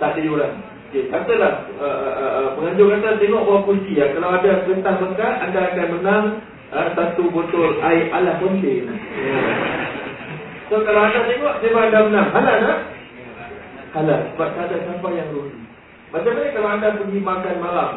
Tak 0.00 0.08
ada 0.16 0.20
yuran. 0.24 0.52
Okay, 0.92 1.08
katalah 1.08 1.72
uh, 1.80 2.12
uh, 2.20 2.48
penganjur 2.56 2.92
kata 2.92 3.16
tengok 3.16 3.44
bawah 3.48 3.62
kunci 3.64 3.96
ya. 3.96 4.12
Kalau 4.12 4.28
ada 4.28 4.64
kertas 4.68 4.96
bekas, 5.00 5.34
anda 5.40 5.60
akan 5.72 5.88
menang 5.96 6.24
uh, 6.72 6.88
satu 6.92 7.32
botol 7.32 7.80
air 7.80 8.12
ala 8.12 8.36
fontaine. 8.40 8.88
Yeah. 9.16 9.80
So 10.72 10.80
kalau 10.88 11.04
anda 11.04 11.28
tengok 11.28 11.60
memang 11.60 11.84
ada 11.92 11.98
menang. 12.08 12.28
Halal 12.32 12.56
tak? 12.64 12.78
Halal. 13.92 14.20
Sebab 14.32 14.48
tak 14.56 14.64
ada 14.72 14.76
siapa 14.88 15.08
yang 15.12 15.28
rugi. 15.36 15.60
Macam 16.12 16.32
mana 16.32 16.48
kalau 16.48 16.70
anda 16.72 16.88
pergi 16.96 17.20
makan 17.20 17.56
malam 17.60 17.92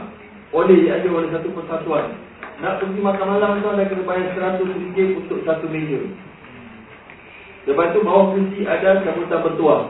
oleh 0.52 0.92
ada 0.92 1.08
oleh 1.08 1.30
satu 1.32 1.52
persatuan. 1.56 2.16
Nak 2.56 2.80
pergi 2.80 3.00
makan 3.04 3.28
malam 3.36 3.60
tu 3.60 3.68
anda 3.68 3.84
kena 3.84 4.08
bayar 4.08 4.32
seratus 4.32 4.72
ringgit 4.72 5.20
untuk 5.20 5.44
satu 5.44 5.68
meja. 5.68 6.00
Lepas 7.68 7.92
tu 7.92 8.00
bawah 8.00 8.32
kunci 8.32 8.64
ada 8.64 9.04
cabutan 9.04 9.44
bertuah. 9.44 9.82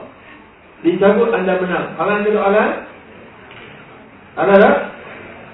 Dicabut 0.82 1.30
anda 1.30 1.62
menang. 1.62 1.94
Halal 1.94 2.26
ke 2.26 2.32
halal? 2.34 2.70
Halal 4.34 4.58
tak? 4.58 4.78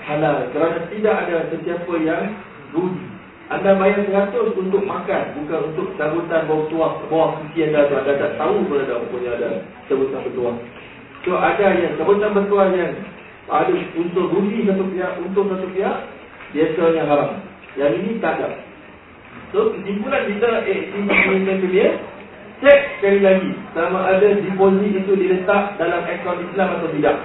Halal. 0.08 0.38
Kerana 0.56 0.80
tidak 0.88 1.16
ada 1.28 1.36
sesiapa 1.52 1.94
yang 2.00 2.32
rugi. 2.72 3.12
Anda 3.52 3.76
bayar 3.76 4.32
100 4.32 4.56
untuk 4.56 4.80
makan 4.88 5.36
Bukan 5.36 5.76
untuk 5.76 5.92
cabutan 6.00 6.48
bawah 6.48 6.72
tuah 6.72 6.92
Bawah 7.12 7.30
kunci 7.36 7.68
anda 7.68 7.84
tu 7.92 8.00
Anda 8.00 8.16
tak 8.16 8.40
tahu 8.40 8.64
pun 8.64 8.80
ada 8.80 9.04
punya 9.12 9.36
ada 9.36 9.60
cabutan 9.92 10.24
bertuah 10.24 10.56
So 11.28 11.36
ada 11.36 11.68
yang 11.76 12.00
cabutan 12.00 12.32
bertuah 12.32 12.72
yang 12.72 12.96
Ada 13.52 13.76
untuk 14.00 14.32
rugi 14.32 14.64
satu 14.64 14.88
pihak 14.96 15.20
Untuk 15.20 15.52
satu 15.52 15.68
pihak 15.76 15.98
Biasanya 16.52 17.04
haram 17.08 17.32
Yang 17.80 17.94
ini 18.04 18.12
tak 18.20 18.40
ada 18.40 18.50
So 19.52 19.76
kesimpulan 19.76 20.28
kita 20.28 20.50
Eh 20.68 20.80
kesimpulan 20.92 21.60
dia 21.72 21.90
Cek 22.62 22.80
sekali 23.00 23.20
lagi 23.26 23.52
Sama 23.74 24.00
ada 24.06 24.28
deposit 24.38 24.92
itu 24.92 25.14
diletak 25.16 25.76
Dalam 25.80 26.06
akaun 26.06 26.46
Islam 26.46 26.68
atau 26.78 26.90
tidak 26.94 27.18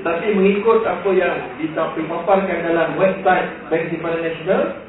Tetapi 0.00 0.26
mengikut 0.36 0.84
apa 0.86 1.10
yang 1.12 1.36
Dipaparkan 1.58 2.58
dalam 2.62 2.96
website 3.00 3.48
Bank 3.72 3.84
Simpanan 3.90 4.22
Nasional 4.22 4.84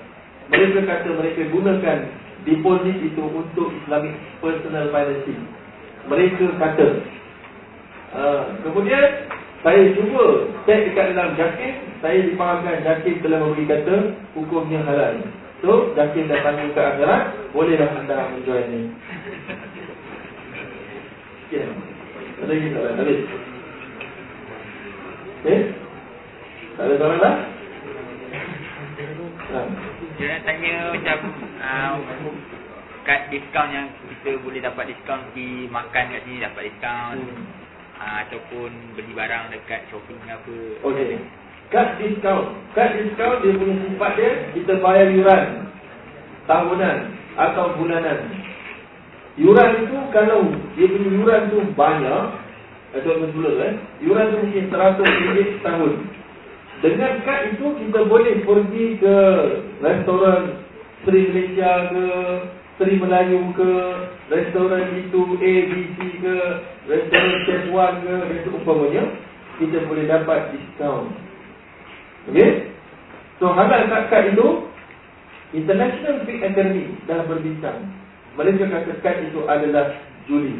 mereka 0.45 0.79
kata 0.85 1.09
mereka 1.17 1.41
gunakan 1.49 1.97
deposit 2.45 2.97
itu 3.01 3.23
untuk 3.25 3.73
Islamic 3.81 4.13
personal 4.37 4.93
financing. 4.93 5.41
Mereka 6.05 6.45
kata. 6.61 6.87
Uh, 8.15 8.41
kemudian 8.63 9.03
saya 9.65 9.97
cuba 9.97 10.45
cek 10.69 10.93
dekat 10.93 11.17
dalam 11.17 11.33
jakin, 11.33 11.73
saya 11.97 12.21
dipahamkan 12.21 12.85
jakin 12.85 13.17
telah 13.25 13.41
memberi 13.41 13.65
kata 13.65 14.13
hukumnya 14.37 14.85
halal. 14.85 15.17
So, 15.65 15.89
jakin 15.97 16.29
dah 16.29 16.37
tanya 16.45 16.69
ke 16.69 16.77
akhirat, 16.77 17.21
bolehlah 17.49 17.89
anda 17.97 18.29
menjual 18.29 18.61
ini. 18.69 18.93
Okay. 21.49 21.65
Ada 21.65 22.45
lagi 22.45 22.67
tak? 22.77 22.93
Habis. 22.93 23.21
Okay. 25.41 25.59
Tak 26.77 26.85
ada 26.85 26.93
soalan 27.01 27.19
lah? 27.25 27.35
Ha. 29.49 29.59
Dia 30.13 30.25
nak 30.29 30.41
tanya 30.45 30.75
macam 30.93 31.17
uh, 31.57 31.93
kad 33.01 33.33
diskaun 33.33 33.73
yang 33.73 33.89
kita 34.13 34.37
boleh 34.45 34.61
dapat 34.61 34.93
diskaun 34.93 35.25
pergi 35.33 35.65
makan 35.73 36.13
kat 36.13 36.21
sini 36.21 36.37
dapat 36.45 36.61
diskaun 36.69 37.17
hmm. 37.17 37.64
Uh, 37.99 38.15
ataupun 38.27 38.69
beli 38.95 39.11
barang 39.15 39.51
dekat 39.51 39.87
shopping 39.91 40.19
apa. 40.27 40.55
Okey. 40.83 41.19
Kad 41.73 41.97
diskaun. 41.97 42.55
Kad 42.77 42.95
diskaun 42.99 43.41
dia 43.41 43.57
punya 43.57 43.75
sifat 43.87 44.11
dia 44.19 44.31
kita 44.53 44.73
bayar 44.79 45.07
yuran 45.11 45.45
tahunan 46.45 46.97
atau 47.35 47.75
bulanan. 47.75 48.19
Yuran 49.35 49.69
itu 49.83 49.97
kalau 50.15 50.47
dia 50.79 50.87
punya 50.87 51.09
yuran 51.11 51.41
tu 51.51 51.59
banyak 51.75 52.23
atau 52.95 53.11
betul 53.19 53.59
eh 53.59 53.75
yuran 53.99 54.31
tu 54.31 54.37
mungkin 54.39 54.65
100 54.71 55.03
ringgit 55.03 55.49
setahun. 55.59 55.93
Dengan 56.83 57.11
kad 57.23 57.39
itu 57.55 57.65
kita 57.81 57.99
boleh 58.07 58.35
pergi 58.43 58.85
ke 58.99 59.15
restoran 59.79 60.59
Sri 61.03 61.31
Malaysia 61.31 61.71
ke 61.91 62.05
Sri 62.75 62.99
Melayu 62.99 63.55
ke 63.55 63.71
restoran 64.27 64.99
itu 64.99 65.21
A, 65.39 65.53
B, 65.71 65.71
C 65.95 65.97
ke 66.19 66.35
restoran 66.91 67.35
Chef 67.47 67.63
One 67.71 68.03
ke 68.03 68.15
itu 68.43 68.49
umpamanya 68.51 69.03
kita 69.55 69.87
boleh 69.87 70.03
dapat 70.11 70.51
diskaun. 70.51 71.15
Okey? 72.27 72.75
So 73.39 73.51
halal 73.55 73.87
kad 74.11 74.27
itu 74.27 74.67
International 75.55 76.27
Big 76.27 76.43
Academy 76.43 76.91
dah 77.07 77.23
berbincang. 77.23 77.87
Mereka 78.35 78.67
kata 78.67 78.93
kad 78.99 79.23
itu 79.23 79.47
adalah 79.47 79.95
juli. 80.27 80.59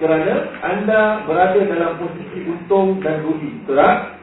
Kerana 0.00 0.48
anda 0.64 1.28
berada 1.28 1.60
dalam 1.60 2.00
posisi 2.00 2.48
untung 2.48 3.04
dan 3.04 3.20
rugi. 3.20 3.52
Tak? 3.68 4.16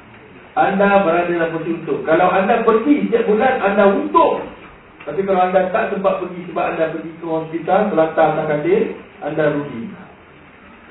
anda 0.58 1.06
berada 1.06 1.30
dalam 1.30 1.54
posisi 1.54 1.86
untung. 1.86 2.02
Kalau 2.02 2.34
anda 2.34 2.66
pergi 2.66 3.06
setiap 3.06 3.30
bulan, 3.30 3.62
anda 3.62 3.94
untung. 3.94 4.57
Tapi 5.08 5.24
kalau 5.24 5.40
anda 5.40 5.72
tak 5.72 5.96
sempat 5.96 6.20
pergi 6.20 6.52
sebab 6.52 6.66
anda 6.76 6.92
pergi 6.92 7.12
ke 7.16 7.24
hospital, 7.24 7.80
selantar 7.88 8.28
atas 8.36 8.48
katil, 8.52 8.84
anda 9.24 9.44
rugi. 9.56 9.82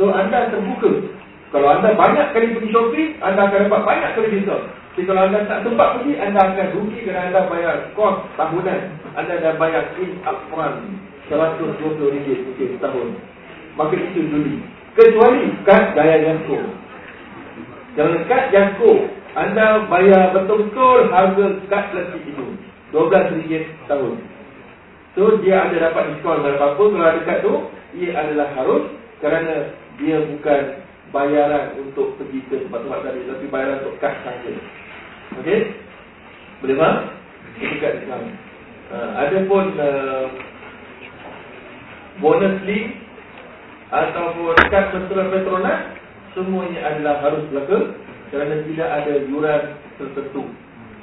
So, 0.01 0.09
anda 0.09 0.49
terbuka. 0.49 1.13
Kalau 1.53 1.69
anda 1.69 1.93
banyak 1.93 2.33
kali 2.33 2.57
pergi 2.57 2.73
shopping, 2.73 3.11
anda 3.21 3.45
akan 3.45 3.69
dapat 3.69 3.83
banyak 3.85 4.11
kali 4.17 4.29
diskon. 4.33 4.73
Tapi 4.97 5.05
kalau 5.05 5.29
anda 5.29 5.45
tak 5.45 5.69
sempat 5.69 5.89
pergi, 6.01 6.13
anda 6.17 6.41
akan 6.49 6.69
rugi 6.81 6.99
kerana 7.05 7.29
anda 7.29 7.41
bayar 7.53 7.77
kos 7.93 8.25
tahunan. 8.41 8.81
Anda 9.21 9.35
dah 9.37 9.55
bayar 9.61 9.85
in 10.01 10.17
upfront 10.25 10.81
RM120 11.29 12.29
okay, 12.57 12.67
setahun. 12.73 13.09
Maka 13.77 14.01
itu 14.01 14.33
juli. 14.33 14.65
Kecuali 14.97 15.53
kad 15.69 15.93
daya 15.93 16.25
jangkau. 16.25 16.65
Jangan 18.01 18.25
kad 18.25 18.45
jangkau 18.49 19.13
anda 19.37 19.85
bayar 19.93 20.33
betul-betul 20.33 21.13
harga 21.13 21.47
kad 21.69 21.85
plastik 21.93 22.25
itu 22.25 22.66
RM12 22.97 23.53
tahun 23.85 24.15
So 25.13 25.41
dia 25.45 25.69
ada 25.69 25.77
dapat 25.93 26.17
diskon 26.17 26.41
dan 26.41 26.57
apa-apa 26.57 26.85
Kalau 26.89 27.07
ada 27.07 27.21
kad 27.29 27.39
tu 27.45 27.55
Ia 28.01 28.11
adalah 28.17 28.49
harus 28.57 28.89
Kerana 29.21 29.77
dia 30.01 30.25
bukan 30.25 30.61
bayaran 31.13 31.77
untuk 31.85 32.17
pergi 32.17 32.41
ke 32.49 32.65
tempat-tempat 32.65 33.01
tadi 33.05 33.21
Tapi 33.29 33.45
bayaran 33.53 33.85
untuk 33.85 34.01
kad 34.01 34.17
saja 34.25 34.53
Okey 35.41 35.77
Boleh 36.65 36.77
faham? 36.81 37.17
dekat 37.61 38.05
Islam. 38.05 38.23
Uh, 38.93 39.11
ada 39.19 39.39
pun 39.51 39.65
uh, 39.81 40.25
bonus 42.23 42.57
link 42.69 42.87
ataupun 43.91 44.55
kad 44.69 44.95
mesra 44.95 45.25
Petronas 45.33 45.81
semuanya 46.37 46.81
adalah 46.93 47.23
harus 47.25 47.43
berlaku 47.49 47.97
kerana 48.31 48.55
tidak 48.69 48.89
ada 49.03 49.13
yuran 49.27 49.63
tertentu. 49.97 50.45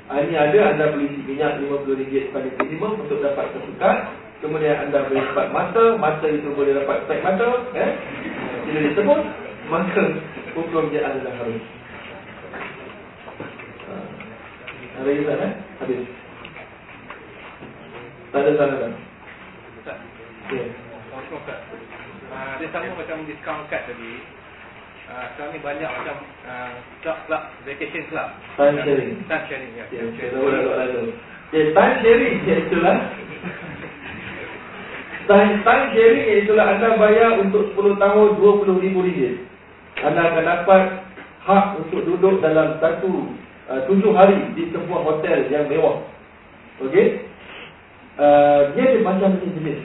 Uh, 0.03 0.19
ini 0.19 0.35
ada 0.35 0.75
anda 0.75 0.91
beli 0.91 1.07
minyak 1.23 1.63
RM50 1.63 2.35
pada 2.35 2.49
minimum 2.59 3.07
untuk 3.07 3.23
dapat 3.23 3.55
kad. 3.79 4.11
Kemudian 4.43 4.75
anda 4.75 5.07
boleh 5.07 5.23
dapat 5.31 5.47
mata, 5.55 5.95
mata 5.95 6.27
itu 6.27 6.51
boleh 6.51 6.75
dapat 6.75 7.07
set 7.07 7.23
mata, 7.23 7.63
eh? 7.71 7.91
Bila 8.67 8.79
disebut, 8.91 9.21
maka 9.71 10.03
hukumnya 10.59 11.07
adalah 11.07 11.33
harus. 11.39 11.63
Uh, 13.87 14.07
ada 14.99 15.07
lagi 15.07 15.23
tak 15.23 15.37
eh? 15.39 15.51
Habis. 15.79 16.01
Tak 18.35 18.39
ada 18.43 18.51
salah 18.59 18.75
tak? 18.75 18.91
Tak. 19.87 19.97
Okay. 20.51 20.67
Uh, 22.27 22.53
dia 22.59 22.67
sama 22.75 22.91
macam 22.99 23.23
discount 23.23 23.63
card 23.71 23.87
tadi. 23.87 24.42
Uh, 25.03 25.25
sekarang 25.35 25.51
ni 25.51 25.59
banyak 25.59 25.89
macam 25.89 26.15
uh, 26.47 26.73
club, 27.03 27.17
club, 27.27 27.43
vacation 27.67 28.07
club. 28.07 28.29
Time 28.55 28.79
sharing. 28.87 29.19
Time 29.27 29.43
sharing, 29.51 29.71
ya. 29.75 29.85
Ya, 29.91 30.07
Time 30.07 30.15
saya 30.15 30.31
sharing. 30.31 31.11
time 31.75 31.95
sharing 31.99 32.35
iaitulah 32.47 32.97
time, 35.27 35.51
time 35.67 35.85
sharing 35.91 36.23
iaitulah 36.23 36.65
anda 36.71 36.95
bayar 36.95 37.35
untuk 37.43 37.75
10 37.75 37.99
tahun 37.99 38.27
RM20,000. 38.39 39.19
Anda 40.07 40.21
akan 40.23 40.43
dapat 40.47 40.83
hak 41.43 41.65
untuk 41.83 42.01
duduk 42.07 42.39
dalam 42.39 42.79
satu 42.79 43.27
uh, 43.67 43.83
tujuh 43.91 44.15
hari 44.15 44.39
di 44.55 44.71
sebuah 44.71 45.03
hotel 45.03 45.51
yang 45.51 45.67
mewah. 45.67 45.99
Okey? 46.79 47.27
Uh, 48.15 48.71
dia 48.71 48.87
ada 48.87 48.99
macam-macam 49.03 49.51
jenis. 49.51 49.83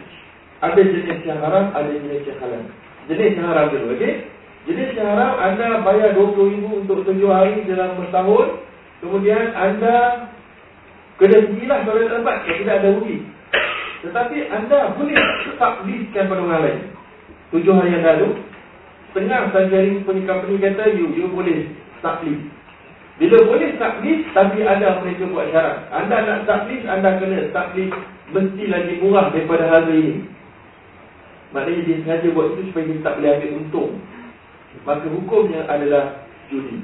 Ada 0.62 0.78
jenis 0.78 1.18
yang 1.26 1.42
haram, 1.42 1.74
ada 1.74 1.90
jenis 1.90 2.22
yang 2.22 2.38
halal. 2.38 2.62
Jenis 3.10 3.34
yang 3.34 3.46
haram 3.50 3.66
dulu, 3.74 3.98
okey? 3.98 4.37
Jenis 4.68 4.92
yang 5.00 5.16
haram 5.16 5.40
anda 5.40 5.80
bayar 5.80 6.12
RM20,000 6.12 6.84
untuk 6.84 7.00
tujuh 7.08 7.32
hari 7.32 7.64
dalam 7.64 7.96
bertahun. 7.96 8.60
Kemudian 9.00 9.56
anda 9.56 10.28
kena 11.16 11.40
kalau 11.88 12.04
tak 12.04 12.20
dapat, 12.20 12.36
kalau 12.44 12.58
tidak 12.60 12.76
ada 12.76 12.88
rugi. 13.00 13.16
Tetapi 14.04 14.36
anda 14.52 14.92
boleh 14.92 15.16
taklifkan 15.56 16.28
pada 16.28 16.40
orang 16.44 16.62
lain. 16.68 16.80
Tujuh 17.48 17.72
hari 17.72 17.96
yang 17.96 18.04
lalu, 18.04 18.44
setengah 19.08 19.48
sahaja 19.56 19.78
punya 20.04 20.22
company 20.28 20.60
kata, 20.60 20.84
you, 20.92 21.16
you 21.16 21.32
boleh 21.32 21.72
taklif. 22.04 22.36
Bila 23.16 23.36
boleh 23.48 23.72
taklif, 23.80 24.20
tapi 24.36 24.68
ada 24.68 25.00
mereka 25.00 25.24
buat 25.32 25.48
syarat. 25.48 25.88
Anda 25.96 26.16
nak 26.28 26.40
taklif, 26.44 26.84
anda 26.84 27.16
kena 27.16 27.50
taklif 27.56 27.88
mesti 28.36 28.64
lagi 28.68 29.00
murah 29.00 29.32
daripada 29.32 29.64
harga 29.64 29.96
ini. 29.96 30.28
Maknanya 31.56 31.80
dia 31.88 31.96
sengaja 32.04 32.28
buat 32.36 32.52
itu 32.52 32.68
supaya 32.68 32.84
dia 32.84 33.00
tak 33.00 33.14
boleh 33.16 33.30
ambil 33.32 33.50
untung. 33.64 33.92
Maka 34.86 35.06
hukumnya 35.08 35.66
adalah 35.66 36.26
judi. 36.52 36.82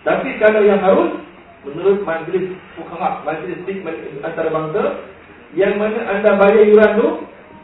Tapi 0.00 0.40
kalau 0.40 0.64
yang 0.64 0.80
harus, 0.80 1.20
menurut 1.66 2.00
majlis 2.08 2.56
fukaha, 2.74 3.20
majlis 3.22 3.60
stik 3.62 3.84
antarabangsa, 4.24 5.04
yang 5.52 5.76
mana 5.76 6.00
anda 6.08 6.38
bayar 6.40 6.64
yuran 6.64 6.90
tu, 6.96 7.08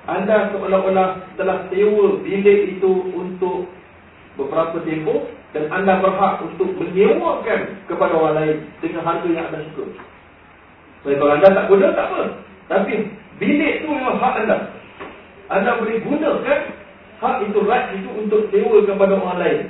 anda 0.06 0.52
seolah-olah 0.54 1.34
telah 1.34 1.66
sewa 1.72 2.20
bilik 2.22 2.78
itu 2.78 2.92
untuk 3.14 3.66
beberapa 4.36 4.78
tempoh 4.84 5.26
dan 5.56 5.72
anda 5.72 5.98
berhak 5.98 6.44
untuk 6.44 6.68
menyewakan 6.76 7.60
kepada 7.88 8.12
orang 8.12 8.34
lain 8.36 8.56
dengan 8.84 9.02
harga 9.02 9.28
yang 9.32 9.48
anda 9.48 9.64
suka. 9.72 9.84
Jadi 11.06 11.16
kalau 11.16 11.32
anda 11.38 11.48
tak 11.54 11.66
guna, 11.70 11.86
tak 11.96 12.06
apa. 12.12 12.22
Tapi 12.66 12.92
bilik 13.38 13.74
tu 13.82 13.88
memang 13.94 14.18
hak 14.20 14.34
anda. 14.44 14.56
Anda 15.46 15.78
boleh 15.78 16.02
gunakan 16.02 16.60
hak 17.20 17.36
itu, 17.48 17.58
right 17.64 17.96
itu 17.96 18.10
untuk 18.12 18.48
sewa 18.52 18.78
kepada 18.84 19.16
orang 19.16 19.40
lain. 19.40 19.60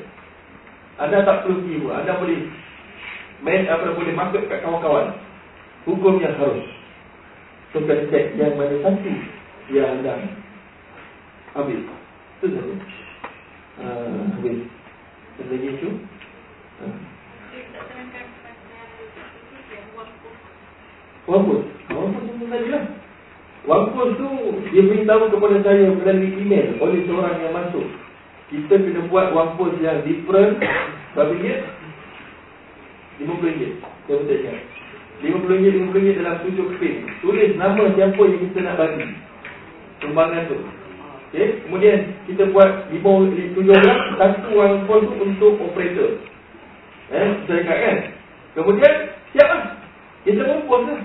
Anda 0.96 1.28
tak 1.28 1.44
perlu 1.44 1.60
pun. 1.60 1.92
Anda 1.92 2.16
boleh 2.16 2.40
main 3.44 3.68
apa 3.68 3.92
boleh 3.92 4.16
masuk 4.16 4.48
kat 4.48 4.64
kawan-kawan. 4.64 5.12
Hukumnya 5.84 6.32
harus. 6.34 6.64
So, 7.70 7.84
kena 7.84 8.08
cek 8.08 8.40
yang 8.40 8.56
mana 8.56 8.80
satu 8.80 9.12
yang 9.70 10.00
anda 10.00 10.14
ambil. 11.54 11.80
Itu 12.40 12.46
saja. 12.48 12.74
Uh, 13.76 14.24
habis. 14.40 14.64
Ada 15.36 15.52
lagi 15.52 15.68
isu? 15.76 15.90
Uh. 16.80 16.96
Wampus. 21.26 21.64
Wampus 21.92 22.22
tu 22.24 22.46
tadi 22.48 22.68
lah. 22.70 22.84
Wampus 23.66 24.14
tu 24.14 24.30
dia 24.70 24.82
beritahu 24.86 25.26
kepada 25.26 25.58
saya 25.66 25.90
melalui 25.90 26.30
email 26.38 26.78
oleh 26.78 27.02
seorang 27.02 27.34
yang 27.42 27.50
masuk. 27.50 27.86
Kita 28.46 28.78
kena 28.78 29.10
buat 29.10 29.34
wampus 29.34 29.74
yang 29.82 30.06
different. 30.06 30.62
Berapa 31.18 31.34
ringgit? 31.34 31.66
RM50. 33.18 33.60
Saya 34.06 34.14
betul 34.22 34.38
cakap. 34.38 34.58
RM50, 35.18 35.62
RM50 35.66 36.06
dalam 36.22 36.34
tujuh 36.46 36.66
keping. 36.78 36.96
Tulis 37.26 37.50
nama 37.58 37.82
siapa 37.98 38.22
yang 38.22 38.40
kita 38.46 38.58
nak 38.62 38.78
bagi. 38.78 39.06
Sumbangan 39.98 40.46
tu. 40.46 40.58
Okay. 41.34 41.58
Kemudian 41.66 41.96
kita 42.30 42.46
buat 42.54 42.86
lima, 42.94 43.12
tujuh 43.34 43.74
orang. 43.74 44.00
Satu 44.14 44.48
wampus 44.54 45.02
tu 45.10 45.14
untuk 45.26 45.52
operator. 45.58 46.22
Eh, 47.10 47.28
saya 47.50 47.60
cakap 47.66 47.78
kan? 47.82 47.98
Kemudian, 48.54 48.94
siap 49.34 49.48
lah. 49.50 49.62
Kita 50.22 50.42
wampus 50.46 50.82
lah. 50.86 51.00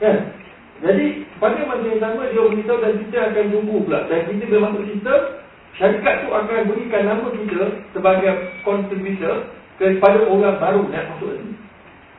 Kan? 0.00 0.39
Jadi, 0.80 1.06
pada 1.36 1.60
masa 1.68 1.84
yang 1.84 2.00
sama, 2.00 2.24
dia 2.32 2.40
beritahu 2.40 2.78
dan 2.80 2.92
kita 3.04 3.16
akan 3.20 3.44
tunggu 3.52 3.76
pula. 3.84 4.08
Dan 4.08 4.32
kita 4.32 4.48
bila 4.48 4.60
masuk 4.72 4.82
sistem, 4.88 5.20
syarikat 5.76 6.14
tu 6.24 6.28
akan 6.32 6.68
berikan 6.72 7.02
nama 7.04 7.26
kita 7.32 7.64
sebagai 7.92 8.32
contributor 8.64 9.48
kepada 9.80 10.28
orang 10.28 10.56
baru 10.60 10.82
nak 10.92 11.04
masuk 11.16 11.36
nanti. 11.36 11.54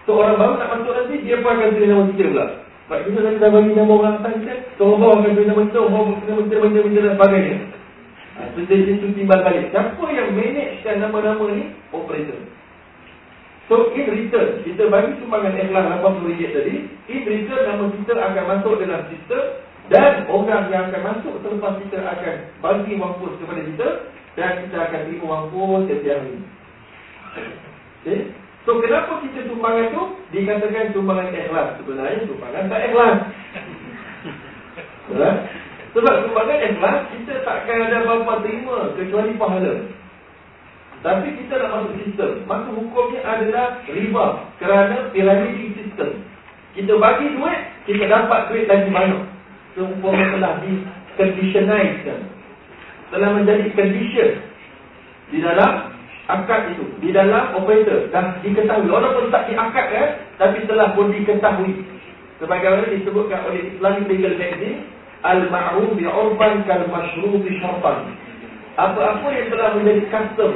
So 0.05 0.17
orang 0.17 0.37
baru 0.41 0.53
nak 0.57 0.69
masuk 0.77 0.93
nanti 0.97 1.15
dia 1.21 1.37
pun 1.41 1.53
akan 1.53 1.69
tulis 1.77 1.89
nama 1.89 2.03
kita 2.09 2.23
pula. 2.33 2.45
Sebab 2.85 2.99
kita 3.05 3.19
nanti 3.21 3.39
dah 3.39 3.49
bagi 3.53 3.71
nama 3.77 3.91
orang 3.93 4.13
atas 4.17 4.33
kita, 4.41 4.53
so 4.77 4.81
orang 4.89 4.99
baru 5.01 5.13
akan 5.13 5.31
tulis 5.37 5.47
nama 5.49 5.61
kita, 5.61 5.77
orang 5.77 5.93
baru 5.93 6.05
nama 6.05 6.41
kita, 6.41 6.55
macam-macam 6.57 7.01
dan 7.01 7.13
sebagainya. 7.17 7.57
Ha, 8.31 8.39
so 8.55 8.59
dia 8.65 8.77
itu 8.81 9.07
timbal 9.13 9.39
balik. 9.43 9.65
Siapa 9.69 10.05
yang 10.09 10.29
managekan 10.33 10.95
nama-nama 11.01 11.45
ni? 11.53 11.63
Operator. 11.93 12.39
So 13.69 13.93
in 13.93 14.05
return, 14.09 14.65
kita 14.65 14.89
bagi 14.89 15.17
sumbangan 15.21 15.53
ikhlas 15.55 15.85
RM80 16.01 16.41
tadi, 16.53 16.75
in 17.11 17.21
return 17.23 17.61
nama 17.67 17.85
kita 17.93 18.13
akan 18.17 18.43
masuk 18.57 18.73
dalam 18.81 19.01
sistem 19.13 19.43
dan 19.91 20.23
orang 20.31 20.71
yang 20.71 20.87
akan 20.87 21.01
masuk 21.03 21.35
selepas 21.43 21.75
kita 21.83 21.99
akan 21.99 22.35
bagi 22.63 22.93
wampus 22.95 23.35
kepada 23.43 23.61
kita 23.61 23.89
dan 24.39 24.51
kita 24.65 24.77
akan 24.87 25.01
terima 25.07 25.25
wampus 25.27 25.81
setiap 25.91 26.17
hari. 26.23 26.39
Okay. 28.01 28.19
So 28.63 28.77
kenapa 28.77 29.19
kita 29.25 29.49
sumbangan 29.49 29.85
tu 29.93 30.03
dikatakan 30.31 30.93
sumbangan 30.93 31.33
ikhlas? 31.33 31.67
Sebenarnya 31.81 32.27
sumbangan 32.29 32.63
tak 32.69 32.81
ikhlas. 32.87 33.17
Ya? 35.11 35.31
Sebab 35.91 36.15
sumbangan 36.23 36.59
ikhlas 36.71 36.97
kita 37.11 37.33
takkan 37.43 37.77
ada 37.89 37.97
apa-apa 38.05 38.47
terima 38.47 38.95
kecuali 38.95 39.31
pahala. 39.35 39.73
Tapi 41.01 41.27
kita 41.33 41.53
nak 41.57 41.71
masuk 41.81 41.93
sistem. 42.05 42.31
Maka 42.45 42.69
hukumnya 42.77 43.21
adalah 43.25 43.81
riba 43.89 44.25
kerana 44.61 45.09
pyramid 45.09 45.73
sistem. 45.73 46.21
Kita 46.77 46.93
bagi 47.01 47.33
duit, 47.35 47.61
kita 47.89 48.05
dapat 48.05 48.53
duit 48.53 48.69
lagi 48.69 48.89
banyak. 48.93 49.23
Seumpama 49.73 50.23
telah 50.35 50.53
di 50.61 50.83
conditionize 51.15 52.03
Telah 53.07 53.29
menjadi 53.39 53.71
condition 53.71 54.29
di 55.31 55.39
dalam 55.39 55.91
akad 56.27 56.75
itu 56.75 56.85
di 57.03 57.09
dalam 57.11 57.55
operator 57.55 58.07
dan 58.11 58.39
diketahui 58.43 58.87
walaupun 58.87 59.31
tak 59.31 59.51
diakad 59.51 59.85
kan 59.91 60.09
tapi 60.39 60.63
telah 60.67 60.95
pun 60.95 61.11
diketahui 61.11 61.83
sebagaimana 62.39 62.87
disebutkan 62.91 63.47
oleh 63.47 63.73
Islamic 63.73 64.05
Legal 64.07 64.35
Magazine 64.39 64.87
al-ma'ruf 65.23 65.91
bi'urban 65.95 66.63
kal 66.67 66.83
mashruf 66.87 67.43
syartan 67.59 68.15
apa-apa 68.79 69.27
yang 69.35 69.47
telah 69.51 69.69
menjadi 69.75 70.03
custom 70.07 70.51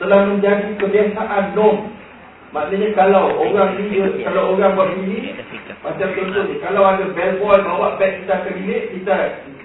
telah 0.00 0.20
menjadi 0.32 0.74
kebiasaan 0.80 1.52
norm 1.52 1.92
maknanya 2.50 2.88
kalau 2.98 3.36
orang 3.36 3.78
ni 3.78 4.00
kalau 4.24 4.56
orang 4.56 4.74
buat 4.74 4.90
ini 4.96 5.36
macam 5.84 6.08
contoh 6.16 6.42
ni 6.48 6.56
kalau 6.58 6.82
ada 6.82 7.04
bellboy 7.14 7.60
bawa 7.62 7.94
beg 8.00 8.24
kita 8.24 8.34
ke 8.42 8.50
bilik 8.58 8.82
kita 8.96 9.16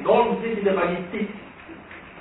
norm 0.05 0.37
mesti 0.37 0.61
kita 0.61 0.71
bagi 0.75 0.99
tip 1.09 1.27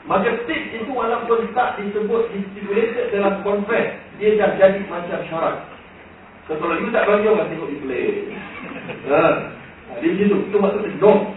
Maka 0.05 0.37
tip 0.45 0.63
itu 0.77 0.93
walaupun 0.93 1.49
tak 1.57 1.81
disebut 1.81 2.29
stipulated 2.29 3.09
dalam 3.09 3.41
kontrak, 3.41 3.97
dia 4.21 4.37
dah 4.37 4.53
jadi 4.61 4.85
macam 4.85 5.17
syarat. 5.33 5.65
So, 6.45 6.61
kalau 6.61 6.77
you 6.77 6.93
tak 6.93 7.09
bagi 7.09 7.25
orang 7.25 7.49
tengok 7.49 7.73
display. 7.73 8.09
Ha. 8.85 9.21
Di 9.97 10.13
situ, 10.13 10.45
itu 10.45 10.57
maksudnya 10.61 10.93
no. 11.01 11.33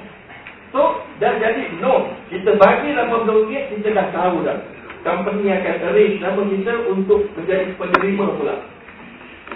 So, 0.76 1.00
dah 1.24 1.40
jadi 1.40 1.80
no. 1.80 2.12
Kita 2.28 2.60
bagi 2.60 2.92
RM80, 2.92 3.52
kita 3.72 3.96
dah 3.96 4.08
tahu 4.12 4.44
dah. 4.44 4.60
Company 5.08 5.48
akan 5.56 5.76
arrange 5.88 6.20
nama 6.20 6.42
kita 6.44 6.74
untuk 6.92 7.32
menjadi 7.40 7.72
penerima 7.80 8.26
pula. 8.36 8.56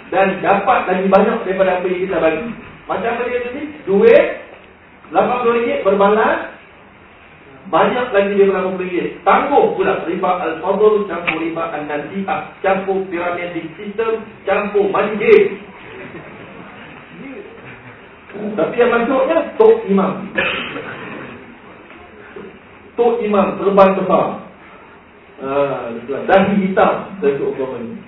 Dan 0.08 0.40
dapat 0.40 0.80
lagi 0.88 1.06
banyak 1.12 1.36
daripada 1.44 1.76
apa 1.76 1.86
yang 1.92 2.00
kita 2.08 2.16
bagi. 2.16 2.48
Macam 2.88 3.10
apa 3.12 3.22
dia 3.28 3.40
tadi? 3.44 3.62
Duit 3.84 4.24
RM80 5.12 5.84
berbalas 5.84 6.52
banyak 7.72 8.06
lagi 8.10 8.32
dia 8.34 8.50
RM80 8.50 9.22
Tangguh 9.22 9.78
pula 9.78 10.02
riba 10.04 10.30
al-fadl 10.44 11.06
Campur 11.06 11.38
riba 11.38 11.70
al-nasi'ah 11.70 12.58
Campur 12.58 13.06
pyramid 13.06 13.54
system 13.78 14.26
Campur 14.42 14.90
game 15.16 15.62
Tapi 18.58 18.74
yang 18.74 18.90
masuknya 18.90 19.36
Tok 19.56 19.86
Imam 19.86 20.26
Tok 22.98 23.14
Imam 23.22 23.46
Serban 23.56 23.90
besar 23.94 24.51
Ah, 25.42 25.90
Dahi 26.06 26.54
hitam 26.62 27.18
Untuk 27.18 27.50
agama 27.58 27.82
ni 27.82 27.98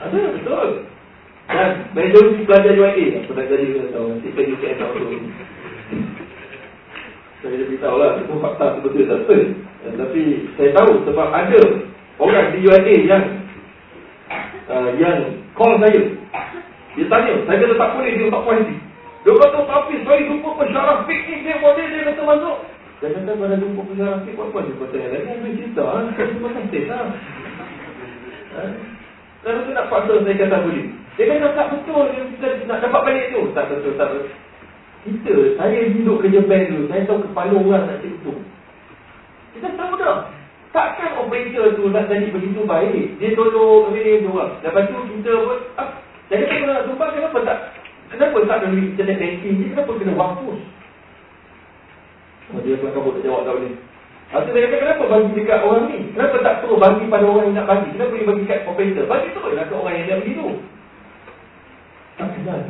Ada 0.00 0.18
betul. 0.32 0.68
Dan 1.44 1.70
Majoriti 1.92 2.48
pelajar 2.48 2.72
UIA 2.72 3.20
Aku 3.20 3.36
nak 3.36 3.52
jadi 3.52 3.64
kita 3.68 3.92
tahu. 3.92 4.16
Nanti 4.16 4.28
pergi 4.32 4.54
ke 4.56 4.80
tahu 4.80 4.92
tu. 4.96 5.08
Saya 7.44 7.52
dah 7.60 7.66
beritahu 7.68 7.96
lah 8.00 8.10
Itu 8.16 8.34
fakta 8.40 8.64
betul 8.80 9.04
tak 9.04 9.18
betul. 9.28 9.40
Eh, 9.84 9.92
Tapi 9.92 10.20
saya 10.56 10.70
tahu 10.72 10.92
sebab 11.04 11.28
ada 11.28 11.60
Orang 12.16 12.48
di 12.56 12.64
UIA 12.64 12.96
yang 13.04 13.24
uh, 14.72 14.88
Yang 14.96 15.36
call 15.52 15.76
saya. 15.84 16.00
Dia 16.96 17.04
tanya 17.12 17.32
Saya 17.44 17.56
kata 17.60 17.74
tak 17.76 17.90
boleh 17.92 18.12
dia 18.16 18.32
tak 18.32 18.42
puas 18.48 18.64
Dia 19.22 19.32
kata 19.36 19.58
tapi 19.68 19.94
saya 20.00 20.20
jumpa 20.24 20.48
pensyarah 20.56 20.96
fikir 21.04 21.44
dia 21.44 21.60
Boleh 21.60 21.84
dia 21.92 22.08
kata 22.08 22.22
masuk 22.24 22.56
saya 23.02 23.18
kata 23.18 23.34
pada 23.34 23.58
jumpa 23.58 23.82
pengarah 23.82 24.22
sikit 24.22 24.34
Buat-buat 24.38 24.62
dia 24.62 24.78
kata 24.78 24.98
lagi 25.10 25.28
Ambil 25.34 25.52
cerita 25.58 25.82
Saya 26.14 26.26
cuma 26.38 26.48
kasih 26.54 26.82
lah 26.86 27.04
Lalu 29.42 29.60
tu 29.66 29.70
nak 29.74 29.86
paksa 29.90 30.14
saya 30.22 30.38
kata 30.38 30.56
boleh. 30.62 30.86
Dia 31.18 31.24
kata 31.26 31.46
tak 31.58 31.66
betul 31.74 32.04
Kita 32.14 32.46
nak 32.70 32.78
dapat 32.78 33.00
balik 33.02 33.26
tu. 33.34 33.42
Tak 33.58 33.64
betul 33.74 33.92
tak 33.98 34.06
betul. 34.14 34.30
Kita 35.02 35.34
Saya 35.58 35.78
hidup 35.90 36.16
kerja 36.22 36.40
bank 36.46 36.64
dulu 36.70 36.84
Saya 36.86 37.02
tahu 37.10 37.18
kepala 37.26 37.54
orang 37.58 37.84
nak 37.90 37.98
cerita 38.06 38.32
Kita 39.58 39.68
tahu 39.74 39.92
dah 39.98 40.18
Takkan 40.70 41.10
operator 41.26 41.66
tu 41.74 41.90
nak 41.90 42.06
jadi 42.06 42.30
begitu 42.30 42.62
baik? 42.62 43.18
Dia 43.18 43.34
tolong 43.34 43.90
dia 43.98 44.22
orang 44.30 44.62
Lepas 44.62 44.82
tu 44.86 44.98
kita 45.10 45.32
pun 45.42 45.58
ah, 45.74 45.90
Saya 46.30 46.46
kata 46.46 46.54
kalau 46.54 46.70
nak 46.70 46.84
tumpah 46.86 47.08
Kenapa 47.10 47.38
tak? 47.42 47.58
Kenapa 48.14 48.36
tak 48.46 48.56
ada 48.62 48.66
internet 48.70 49.16
banking 49.18 49.54
ni? 49.58 49.64
Kenapa 49.74 49.90
kena 49.98 50.14
waktu 50.14 50.54
dia 52.62 52.80
pun 52.80 52.90
kabut 52.90 53.12
tak 53.18 53.24
jawab 53.24 53.46
tak 53.46 53.54
boleh. 53.58 53.74
Lepas 54.32 54.48
tu 54.48 54.50
dia 54.56 54.64
kata, 54.64 54.76
kenapa 54.80 55.02
bagi 55.12 55.30
dekat 55.36 55.60
orang 55.60 55.84
ni? 55.92 55.98
Kenapa 56.16 56.36
tak 56.40 56.54
perlu 56.64 56.76
bagi 56.80 57.04
pada 57.12 57.24
orang 57.28 57.44
yang 57.52 57.56
nak 57.60 57.68
bagi? 57.68 57.88
Kenapa 57.92 58.10
boleh 58.16 58.26
bagi 58.32 58.48
kat 58.48 58.60
operator? 58.64 59.04
Bagi 59.04 59.28
tu 59.36 59.40
lah 59.44 59.64
ke 59.68 59.74
orang 59.76 59.94
yang 59.94 60.06
nak 60.08 60.18
bagi 60.24 60.32
tu. 60.40 60.48
Tak 62.16 62.28
kenal. 62.32 62.60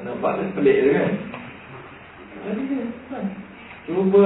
Nampak 0.00 0.32
tu 0.40 0.42
pelik 0.56 0.76
kan? 0.80 1.12
Dia, 2.40 2.80
kan? 3.12 3.24
Cuba 3.84 4.22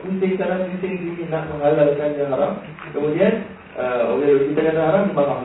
pusing 0.00 0.32
sana 0.40 0.64
pusing 0.80 1.28
nak 1.28 1.52
menghalalkan 1.52 2.16
yang 2.16 2.32
haram. 2.32 2.64
Kemudian, 2.96 3.44
uh, 3.78 4.18
kita 4.18 4.60
kata 4.60 4.80
haram, 4.82 5.06
dia 5.06 5.14
marah. 5.14 5.38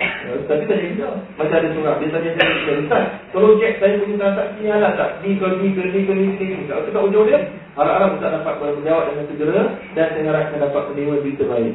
Tapi 0.00 0.64
tak 0.64 0.80
ada 0.80 1.08
Macam 1.36 1.56
ada 1.60 1.68
surat 1.76 1.94
Dia 2.00 2.08
tanya 2.08 2.30
saya 2.36 2.52
Dia 2.64 2.74
Ustaz 2.80 3.04
Tolong 3.36 3.60
cek 3.60 3.72
saya 3.80 4.00
punya 4.00 4.16
transaksi 4.16 4.60
ni 4.64 4.68
halal 4.72 4.92
tak? 4.96 5.10
Ni 5.20 5.36
ke 5.36 5.46
ni 5.60 5.68
ke 5.76 5.82
ni 5.92 6.00
ke 6.08 6.12
ni 6.16 6.26
ke 6.40 6.44
ni? 6.44 6.64
Kalau 6.68 6.88
tak 6.88 7.04
ujung 7.04 7.24
dia. 7.28 7.40
Harap-harap 7.76 8.16
Ustaz 8.16 8.30
dapat 8.40 8.54
menjawab 8.80 9.04
dengan 9.12 9.24
segera 9.28 9.62
Dan 9.92 10.06
saya 10.16 10.24
harapkan 10.32 10.58
dapat 10.64 10.82
menerima 10.92 11.14
berita 11.20 11.44
baik. 11.44 11.74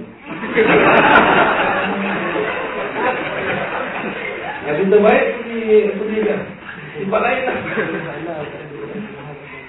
Yang 4.65 4.75
berita 4.82 4.98
baik 5.06 5.25
Pergi 5.38 5.61
Pergi 5.93 6.17
kan? 6.25 6.41
Tempat 6.95 7.22
lain 7.22 7.41
lah. 7.45 7.57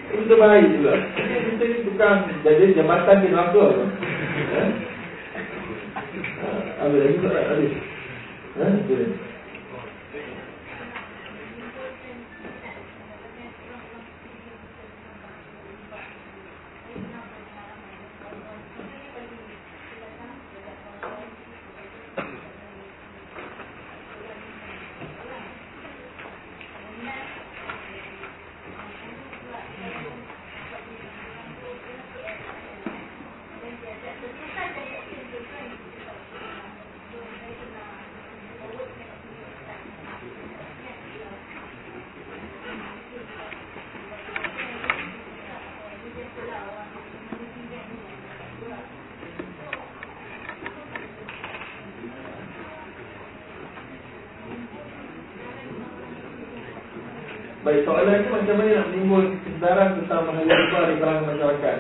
Berita 0.07 0.35
baik 0.41 0.67
juga. 0.81 0.93
Berita 1.13 1.65
ni 1.65 1.77
bukan 1.93 2.17
Jadi 2.41 2.65
jambatan 2.77 3.17
di 3.21 3.29
neraka 3.29 3.65
Ambil 6.81 7.01
lagi 7.05 7.19
tak 7.20 7.33
ada 7.33 7.55
Ha? 8.57 8.67
Boleh. 8.89 9.36
Soalan 57.87 58.19
ni 58.19 58.29
macam 58.35 58.55
mana 58.59 58.71
nak 58.83 58.87
menimbul 58.91 59.25
kesedaran 59.47 59.95
tentang 60.03 60.27
bahaya 60.27 60.55
riba 60.59 60.81
di 60.91 60.95
kalangan 60.99 61.27
masyarakat. 61.31 61.77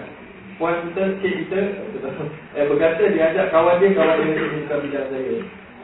Puan 0.56 0.74
kita, 0.86 1.02
cik 1.18 1.34
kita, 1.44 1.60
eh, 2.54 2.64
berkata 2.70 3.02
dia 3.10 3.34
ajak 3.34 3.50
kawan 3.50 3.82
dia, 3.82 3.90
kawan 3.92 4.22
dia 4.22 4.30
untuk 4.38 4.50
buka 4.62 4.74
bidang 4.86 5.06
saya. 5.10 5.34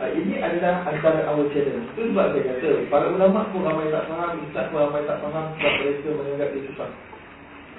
Uh, 0.03 0.11
ini 0.19 0.39
adalah 0.39 0.83
antara 0.87 1.27
our 1.27 1.47
challenge. 1.51 1.91
Itu 1.95 2.11
sebab 2.11 2.33
saya 2.33 2.43
kata, 2.55 2.71
para 2.87 3.07
ulama 3.11 3.51
pun 3.51 3.67
ramai 3.67 3.91
tak 3.91 4.07
faham, 4.09 4.41
ustaz 4.47 4.67
pun 4.71 4.79
ramai 4.83 5.05
tak 5.05 5.19
faham 5.21 5.47
sebab 5.59 5.73
mereka 5.79 6.09
menganggap 6.15 6.49
dia 6.55 6.63
susah. 6.71 6.91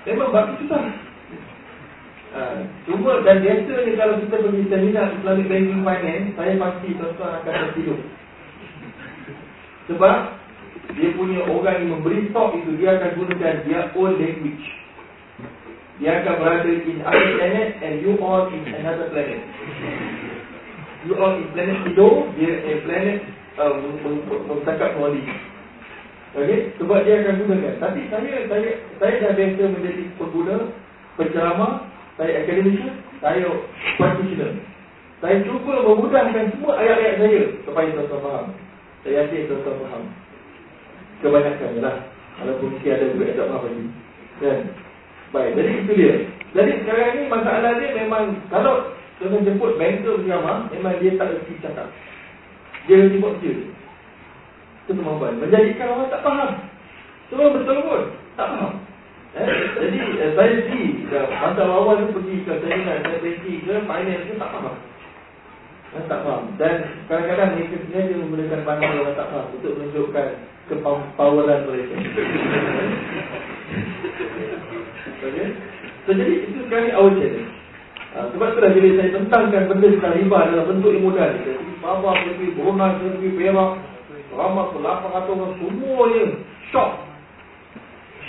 Memang 0.03 0.29
bagi 0.31 0.53
susah. 0.63 0.83
Uh, 2.33 2.57
cuma 2.85 3.23
dan 3.23 3.39
biasanya 3.39 3.93
kalau 3.95 4.15
kita 4.19 4.35
pergi 4.39 4.63
seminar 4.67 5.07
Islamic 5.15 5.47
Banking 5.47 5.83
Finance, 5.83 6.27
saya 6.35 6.53
pasti 6.59 6.87
tuan-tuan 6.99 7.31
akan 7.39 7.53
tertidur. 7.71 7.99
Sebab 9.87 10.17
dia 10.93 11.09
punya 11.17 11.41
orang 11.49 11.81
yang 11.81 11.91
memberi 11.97 12.29
stok 12.29 12.53
itu 12.53 12.77
dia 12.77 12.93
akan 12.97 13.17
gunakan 13.17 13.55
dia 13.65 13.79
own 13.97 14.13
language. 14.21 14.65
Dia 15.97 16.21
akan 16.21 16.33
berada 16.37 16.69
in 16.69 16.97
other 17.01 17.29
planet 17.37 17.69
and 17.81 17.93
you 18.01 18.13
all 18.21 18.45
in 18.49 18.61
another 18.69 19.09
planet. 19.09 19.41
You 21.05 21.13
all 21.17 21.33
in 21.37 21.49
planet 21.53 21.77
Tido, 21.89 22.29
dia 22.37 22.51
in 22.61 22.77
planet 22.85 23.17
uh, 23.57 23.73
bercakap 24.49 24.97
Mawali. 24.97 25.21
Okay, 26.33 26.73
sebab 26.81 27.05
dia 27.05 27.25
akan 27.25 27.41
gunakan. 27.45 27.73
Tapi 27.77 27.99
saya 28.09 28.33
saya 28.49 28.69
saya 28.97 29.13
dah 29.21 29.31
biasa 29.37 29.63
menjadi 29.69 30.03
pengguna, 30.17 30.57
penceramah, 31.17 31.73
saya 32.17 32.41
akademisi, 32.41 32.89
saya 33.21 33.49
practitioner. 33.97 34.53
Saya 35.21 35.41
cuba 35.45 35.73
memudahkan 35.87 36.53
semua 36.57 36.73
ayat-ayat 36.81 37.15
saya 37.21 37.41
supaya 37.65 37.87
tuan-tuan 37.97 38.21
faham. 38.21 38.45
Saya 39.05 39.13
yakin 39.25 39.45
tuan-tuan 39.49 39.77
faham 39.87 40.03
kebanyakan 41.23 41.79
lah. 41.79 41.95
Walaupun 42.41 42.67
mesti 42.75 42.87
ada 42.89 43.05
juga 43.13 43.23
yang 43.29 43.37
tak 43.37 43.47
faham 43.49 43.63
lagi 43.69 43.85
Kan? 44.41 44.59
Baik, 45.33 45.51
jadi 45.57 45.71
itu 45.85 45.91
dia. 45.93 46.13
Jadi 46.53 46.71
sekarang 46.81 47.09
ni 47.17 47.21
masalah 47.29 47.71
dia 47.77 47.89
memang 47.97 48.23
Kalau 48.49 48.93
Kena 49.21 49.37
jemput 49.45 49.77
banker 49.77 50.19
bersama 50.19 50.67
Memang 50.73 50.97
dia 50.97 51.13
tak 51.15 51.29
reti 51.31 51.53
cakap. 51.61 51.87
Dia 52.89 53.05
reti 53.05 53.21
buat 53.21 53.37
dia 53.39 53.53
Itu 54.85 54.91
kemampuan. 54.97 55.37
Menjadikan 55.37 55.93
orang 55.93 56.09
tak 56.09 56.23
faham. 56.25 56.51
Semua 57.29 57.53
betul 57.53 57.77
pun 57.85 58.01
Tak 58.33 58.47
faham. 58.49 58.73
Eh? 59.33 59.47
Jadi 59.79 59.99
eh, 60.21 60.31
saya 60.33 60.53
si 60.69 60.79
Masa 61.13 61.63
awal 61.69 62.09
tu 62.09 62.17
pergi 62.17 62.45
ke 62.45 62.53
Saya 62.65 62.77
saya 62.81 63.17
pergi 63.21 63.53
ke 63.61 63.73
Finance 63.85 64.25
tu 64.25 64.33
tak 64.41 64.51
faham. 64.51 64.75
Orang 65.93 66.05
tak 66.09 66.19
faham. 66.25 66.43
Dan 66.57 66.75
kadang-kadang 67.05 67.49
mereka 67.53 67.77
sengaja 67.85 68.13
menggunakan 68.17 68.61
bandar 68.65 68.91
orang 68.97 69.17
tak 69.17 69.29
faham. 69.29 69.45
Untuk 69.53 69.71
menunjukkan 69.77 70.27
kepoweran 70.81 71.59
mereka. 71.69 71.95
Okay? 75.23 75.47
So 76.03 76.11
jadi 76.11 76.33
itu 76.51 76.59
sekali 76.67 76.89
our 76.91 77.11
challenge. 77.15 77.53
Ha, 78.13 78.29
Sebab 78.29 78.47
itulah 78.53 78.71
bila 78.77 78.89
saya 78.93 79.09
tentangkan 79.17 79.63
benda 79.73 79.87
tentang 79.89 80.13
riba 80.21 80.39
dalam 80.53 80.65
bentuk 80.69 80.93
yang 80.93 81.01
mudah 81.01 81.33
ni 81.33 81.49
Jadi 81.49 81.65
Baba 81.81 82.13
pergi, 82.13 82.53
Brunei 82.53 82.93
pergi, 83.01 83.29
Perak 83.33 83.71
Ramah 84.37 84.65
ke 84.69 84.77
800 84.77 85.33
orang 85.33 85.53
semuanya 85.57 86.23
Shock. 86.69 86.91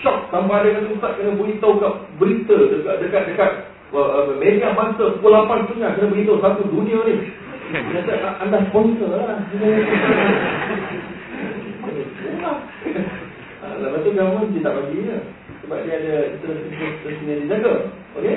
Shock. 0.01 0.19
Sampai 0.33 0.57
ada 0.65 0.81
kata 0.81 0.89
Ustaz 0.89 1.13
kena 1.21 1.37
beritahu 1.37 1.85
kat 1.85 1.95
berita 2.17 2.57
Dekat 2.57 2.97
dekat 3.05 3.23
dekat 3.29 3.51
uh, 3.93 4.33
Media 4.41 4.73
masa 4.73 5.21
pukul 5.21 5.37
8 5.37 5.69
tengah 5.69 5.91
Kena 6.01 6.13
beritahu 6.17 6.41
satu 6.41 6.63
dunia 6.65 6.99
ni. 7.05 7.15
Kata 7.75 8.41
anda 8.41 8.65
sponsor 8.73 9.09
lah 9.13 9.37
Lepas 13.81 14.01
tu 14.05 14.11
government 14.15 14.51
dia 14.53 14.63
tak 14.63 14.75
bagi 14.79 14.99
lah. 15.09 15.23
Sebab 15.65 15.79
dia 15.87 15.95
ada 15.97 16.15
yang 17.25 17.41
dijaga. 17.47 17.75
Okay? 18.21 18.37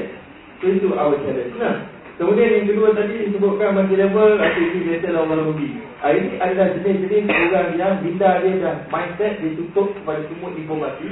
So 0.58 0.66
itu 0.74 0.90
our 0.98 1.14
challenge 1.22 1.58
lah. 1.62 1.76
Kemudian 2.18 2.50
yang 2.50 2.66
kedua 2.66 2.98
tadi 2.98 3.30
disebutkan 3.30 3.78
multi 3.78 3.94
level 3.94 4.42
atau 4.42 4.58
ini 4.58 4.80
biasa 4.90 5.08
lah 5.14 5.22
orang 5.22 5.54
rugi. 5.54 5.70
Ah, 6.02 6.18
ini 6.18 6.34
adalah 6.42 6.74
jenis-jenis 6.74 7.30
orang 7.30 7.70
yang 7.78 7.94
bila 8.02 8.42
dia 8.42 8.54
dah 8.58 8.76
mindset 8.90 9.38
dia 9.38 9.54
tutup 9.54 9.94
kepada 10.02 10.26
semua 10.26 10.50
informasi 10.58 11.10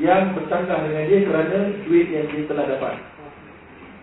yang 0.00 0.32
bercanggah 0.32 0.80
dengan 0.88 1.04
dia 1.12 1.18
kerana 1.28 1.58
duit 1.84 2.08
yang 2.08 2.24
dia 2.32 2.48
telah 2.48 2.64
dapat. 2.72 2.94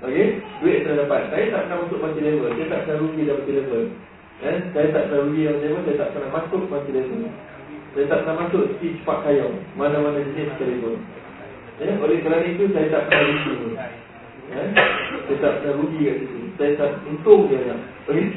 Okey, 0.05 0.45
duit 0.61 0.77
telah 0.85 1.09
dapat. 1.09 1.21
Saya 1.33 1.43
tak 1.49 1.61
pernah 1.65 1.77
masuk 1.85 1.99
multi 2.05 2.21
level, 2.21 2.49
saya 2.53 2.67
tak 2.69 2.79
pernah 2.85 2.97
rugi 3.01 3.21
dalam 3.25 3.37
multi 3.41 3.53
level. 3.57 3.83
Eh, 4.43 4.57
saya 4.77 4.87
tak 4.93 5.03
pernah 5.09 5.21
rugi 5.25 5.41
dalam 5.41 5.53
multi 5.57 5.65
level, 5.65 5.83
saya 5.89 5.97
tak 5.97 6.09
pernah 6.13 6.29
masuk 6.37 6.61
multi 6.69 6.91
level. 6.93 7.21
Saya 7.93 8.05
tak 8.09 8.19
pernah 8.25 8.35
masuk 8.45 8.73
speech 8.77 8.97
pak 9.05 9.22
kayau, 9.22 9.53
mana-mana 9.77 10.22
jenis 10.22 10.49
sekalipun. 10.57 10.97
Eh, 11.81 11.93
oleh 12.01 12.17
kerana 12.25 12.45
itu 12.45 12.69
saya 12.73 12.89
tak 12.89 13.09
pernah 13.09 13.25
rugi. 13.30 13.55
Eh, 14.53 14.67
saya 15.30 15.38
tak 15.41 15.53
pernah 15.61 15.73
rugi 15.77 16.01
kat 16.05 16.17
situ 16.22 16.43
saya 16.57 16.72
tak 16.77 16.91
untung 17.09 17.49
dia 17.49 17.59
nak. 17.65 17.80
Okay? 18.05 18.30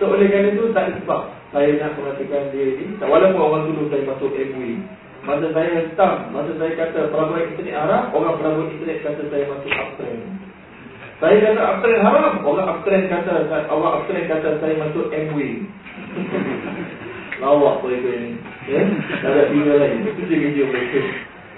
So 0.00 0.16
oleh 0.16 0.32
kerana 0.32 0.56
itu 0.56 0.72
tak 0.72 0.88
ada 0.88 0.92
sebab 0.96 1.22
saya 1.52 1.68
nak 1.76 1.92
perhatikan 1.98 2.48
dia 2.54 2.66
ni. 2.80 2.96
Walaupun 2.96 3.40
orang 3.40 3.64
dulu 3.68 3.82
saya 3.92 4.02
masuk 4.08 4.32
MUI. 4.32 4.80
Masa 5.20 5.52
saya 5.52 5.68
hentam, 5.76 6.32
masa 6.32 6.56
saya 6.56 6.72
kata 6.80 7.12
pelaburan 7.12 7.52
internet 7.52 7.76
haram, 7.76 8.08
orang 8.16 8.40
pelaburan 8.40 8.72
internet 8.72 9.04
kata 9.04 9.22
saya 9.28 9.44
masuk 9.52 9.68
uptrend. 9.68 10.20
Saya 11.20 11.36
kata 11.44 11.60
uptrend 11.60 12.00
haram, 12.00 12.34
orang 12.48 12.66
uptrend 12.72 13.04
kata 13.12 13.32
orang 13.68 13.92
uptrend 14.00 14.24
kata 14.32 14.50
saya 14.64 14.74
masuk 14.80 15.12
MUI. 15.12 15.50
Lawak 17.40 17.82
mereka 17.82 18.10
ni. 18.20 18.30
Ya? 18.68 18.82
Tak 19.24 19.30
ada 19.32 19.42
tinggal 19.48 19.76
lain. 19.80 19.98
Itu 20.04 20.22
je 20.28 20.36
kerja 20.36 20.62
mereka. 20.68 20.98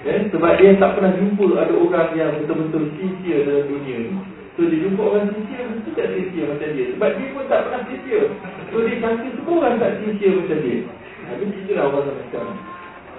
Ya? 0.07 0.13
Sebab 0.31 0.51
dia 0.57 0.69
tak 0.79 0.91
pernah 0.95 1.11
jumpa 1.19 1.45
ada 1.59 1.73
orang 1.75 2.09
yang 2.15 2.31
betul-betul 2.39 2.83
sincere 2.95 3.43
dalam 3.43 3.67
dunia 3.67 3.97
ni. 4.07 4.11
So 4.53 4.69
dia 4.69 4.85
jumpa 4.85 5.01
orang 5.01 5.33
sincere 5.33 5.65
Mesti 5.65 5.89
tak 5.97 6.07
sincere 6.13 6.45
macam 6.53 6.69
dia 6.77 6.85
Sebab 6.93 7.09
dia 7.17 7.33
pun 7.33 7.45
tak 7.49 7.61
pernah 7.65 7.81
sincere 7.89 8.27
So 8.69 8.75
dia 8.85 8.95
kata 9.01 9.25
semua 9.33 9.55
orang 9.65 9.75
tak 9.81 9.91
sincere 9.97 10.33
macam 10.37 10.57
dia 10.61 10.77
Habis 11.25 11.49
itulah 11.57 11.85
orang 11.89 12.05
sama 12.05 12.21
sekarang 12.29 12.57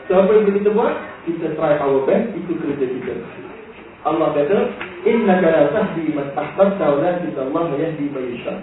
So 0.06 0.10
apa 0.14 0.30
yang 0.30 0.44
kita 0.54 0.70
buat 0.70 0.94
Kita 1.26 1.46
try 1.58 1.74
our 1.82 1.98
best 2.06 2.26
Itu 2.38 2.52
kerja 2.54 2.86
kita 2.86 3.14
Allah 4.06 4.28
kata 4.30 4.58
Inna 5.10 5.34
kala 5.42 5.74
man 6.14 6.28
ahbabta 6.38 6.84
wa 6.86 7.12
kita 7.18 7.40
Allah 7.50 7.64
yahdi 7.82 8.06
mayusha 8.14 8.54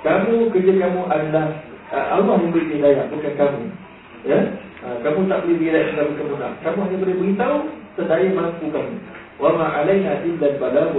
Kamu 0.00 0.48
kerja 0.48 0.72
kamu 0.80 1.02
adalah 1.12 1.46
Allah 1.94 2.34
yang 2.40 2.50
beri 2.50 2.66
hidayah 2.74 3.04
bukan 3.08 3.34
kamu 3.38 3.62
Ya 4.24 4.38
uh, 4.82 4.96
Kamu 5.04 5.28
tak 5.30 5.46
boleh 5.46 5.56
beri 5.58 5.66
hidayah 5.70 5.92
kamu 5.94 6.34
nak 6.40 6.52
Kamu 6.64 6.78
hanya 6.86 6.96
boleh 6.98 7.16
beritahu 7.20 7.58
Sedaya 7.94 8.28
mampu 8.34 8.66
kamu 8.72 8.94
Wa 9.38 9.50
ma'alaina 9.54 10.22
illa 10.26 10.46
al-balagh 10.54 10.94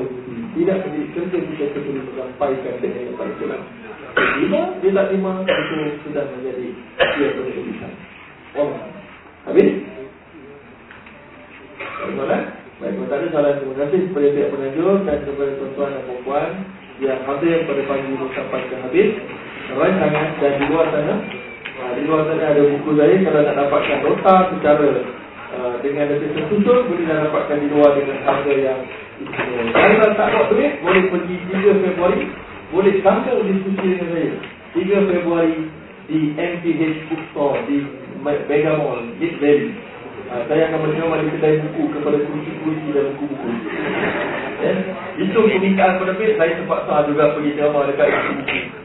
Tidak 0.56 0.78
menjadi 0.88 1.08
kerja 1.12 1.38
kita 1.40 1.66
kecuali 1.72 2.00
menyampaikan 2.36 2.74
dengan 2.80 3.02
yang 3.12 3.36
jelas. 3.40 3.62
Lima, 4.16 4.62
dia 4.80 4.96
tak 4.96 5.08
lima, 5.12 5.32
itu 5.44 5.76
sudah 6.08 6.24
menjadi 6.32 6.68
dia 7.20 7.28
tulisan. 7.36 7.92
Oh, 8.56 8.72
habis? 9.44 9.84
Bagaimana? 11.76 12.38
Baik, 12.76 13.00
tak 13.08 13.20
ada 13.20 13.28
salah, 13.32 13.52
terima 13.60 13.76
kasih 13.84 14.00
kepada 14.12 14.28
pihak 14.36 14.50
pengajar 14.52 14.96
dan 15.08 15.18
kepada 15.24 15.52
tuan-tuan 15.60 15.90
dan 15.96 16.04
perempuan 16.08 16.50
yang 17.00 17.20
hadir 17.24 17.56
pada 17.68 17.82
pagi 17.88 18.08
ini 18.12 18.28
sampai 18.36 18.62
ke 18.68 18.76
habis. 18.84 19.10
Rancangan 19.74 20.28
dan 20.38 20.52
di 20.62 20.66
luar 20.70 20.86
sana, 20.94 21.14
ah, 21.82 21.92
di 21.98 22.02
luar 22.06 22.22
sana 22.30 22.44
ada 22.54 22.62
buku 22.62 22.90
saya 22.94 23.16
kalau 23.26 23.40
nak 23.42 23.56
dapatkan 23.58 23.98
nota 24.06 24.36
secara 24.54 24.90
Ah, 25.56 25.80
dengan 25.80 26.12
lebih 26.12 26.36
tersusun 26.36 26.90
boleh 26.92 27.06
dah 27.08 27.32
dapatkan 27.32 27.64
di 27.64 27.68
luar 27.72 27.96
dengan 27.96 28.20
harga 28.28 28.54
yang. 28.60 28.82
Kalau 29.72 30.12
tak 30.20 30.28
dapat 30.36 30.46
duit, 30.52 30.72
boleh 30.84 31.04
pergi 31.08 31.36
3 31.48 31.80
Februari, 31.80 32.28
boleh 32.76 32.94
sambung 33.00 33.48
diskusi 33.48 33.96
dengan 33.96 34.10
saya. 34.12 34.32
3 34.76 35.12
Februari 35.16 35.56
di 36.12 36.20
MPH 36.36 36.82
Bookstore 37.08 37.64
di 37.72 37.88
Mega 38.20 38.74
Mall, 38.84 39.16
East 39.24 39.40
Valley. 39.40 39.72
Uh, 40.26 40.42
saya 40.50 40.74
akan 40.74 40.90
berjumpa 40.90 41.22
di 41.22 41.30
kedai 41.38 41.62
buku 41.64 41.84
kepada 41.94 42.18
kursi-kursi 42.20 42.88
dan 42.92 43.14
buku-buku. 43.16 43.50
Yeah. 44.60 44.78
Itu 45.22 45.40
permintaan 45.40 46.02
penerbit, 46.02 46.36
saya 46.36 46.58
terpaksa 46.58 47.06
juga 47.08 47.32
pergi 47.38 47.56
ceramah 47.56 47.88
dekat 47.88 48.10
buku-buku. 48.12 48.85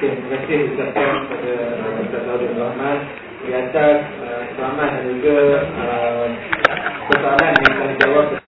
Terima 0.00 0.32
kasih 0.32 0.72
ucapkan 0.72 1.28
kepada 1.28 1.52
Ustaz 2.00 2.24
Abdul 2.24 2.56
Rahman. 2.56 2.98
Di 3.44 3.52
atas 3.52 3.98
uh, 4.24 4.42
selamat 4.56 4.88
dan 4.96 5.04
juga 5.12 5.38
uh, 5.76 6.24
persoalan 7.04 7.52
yang 7.52 7.74
kami 7.76 7.94
jawab 8.00 8.32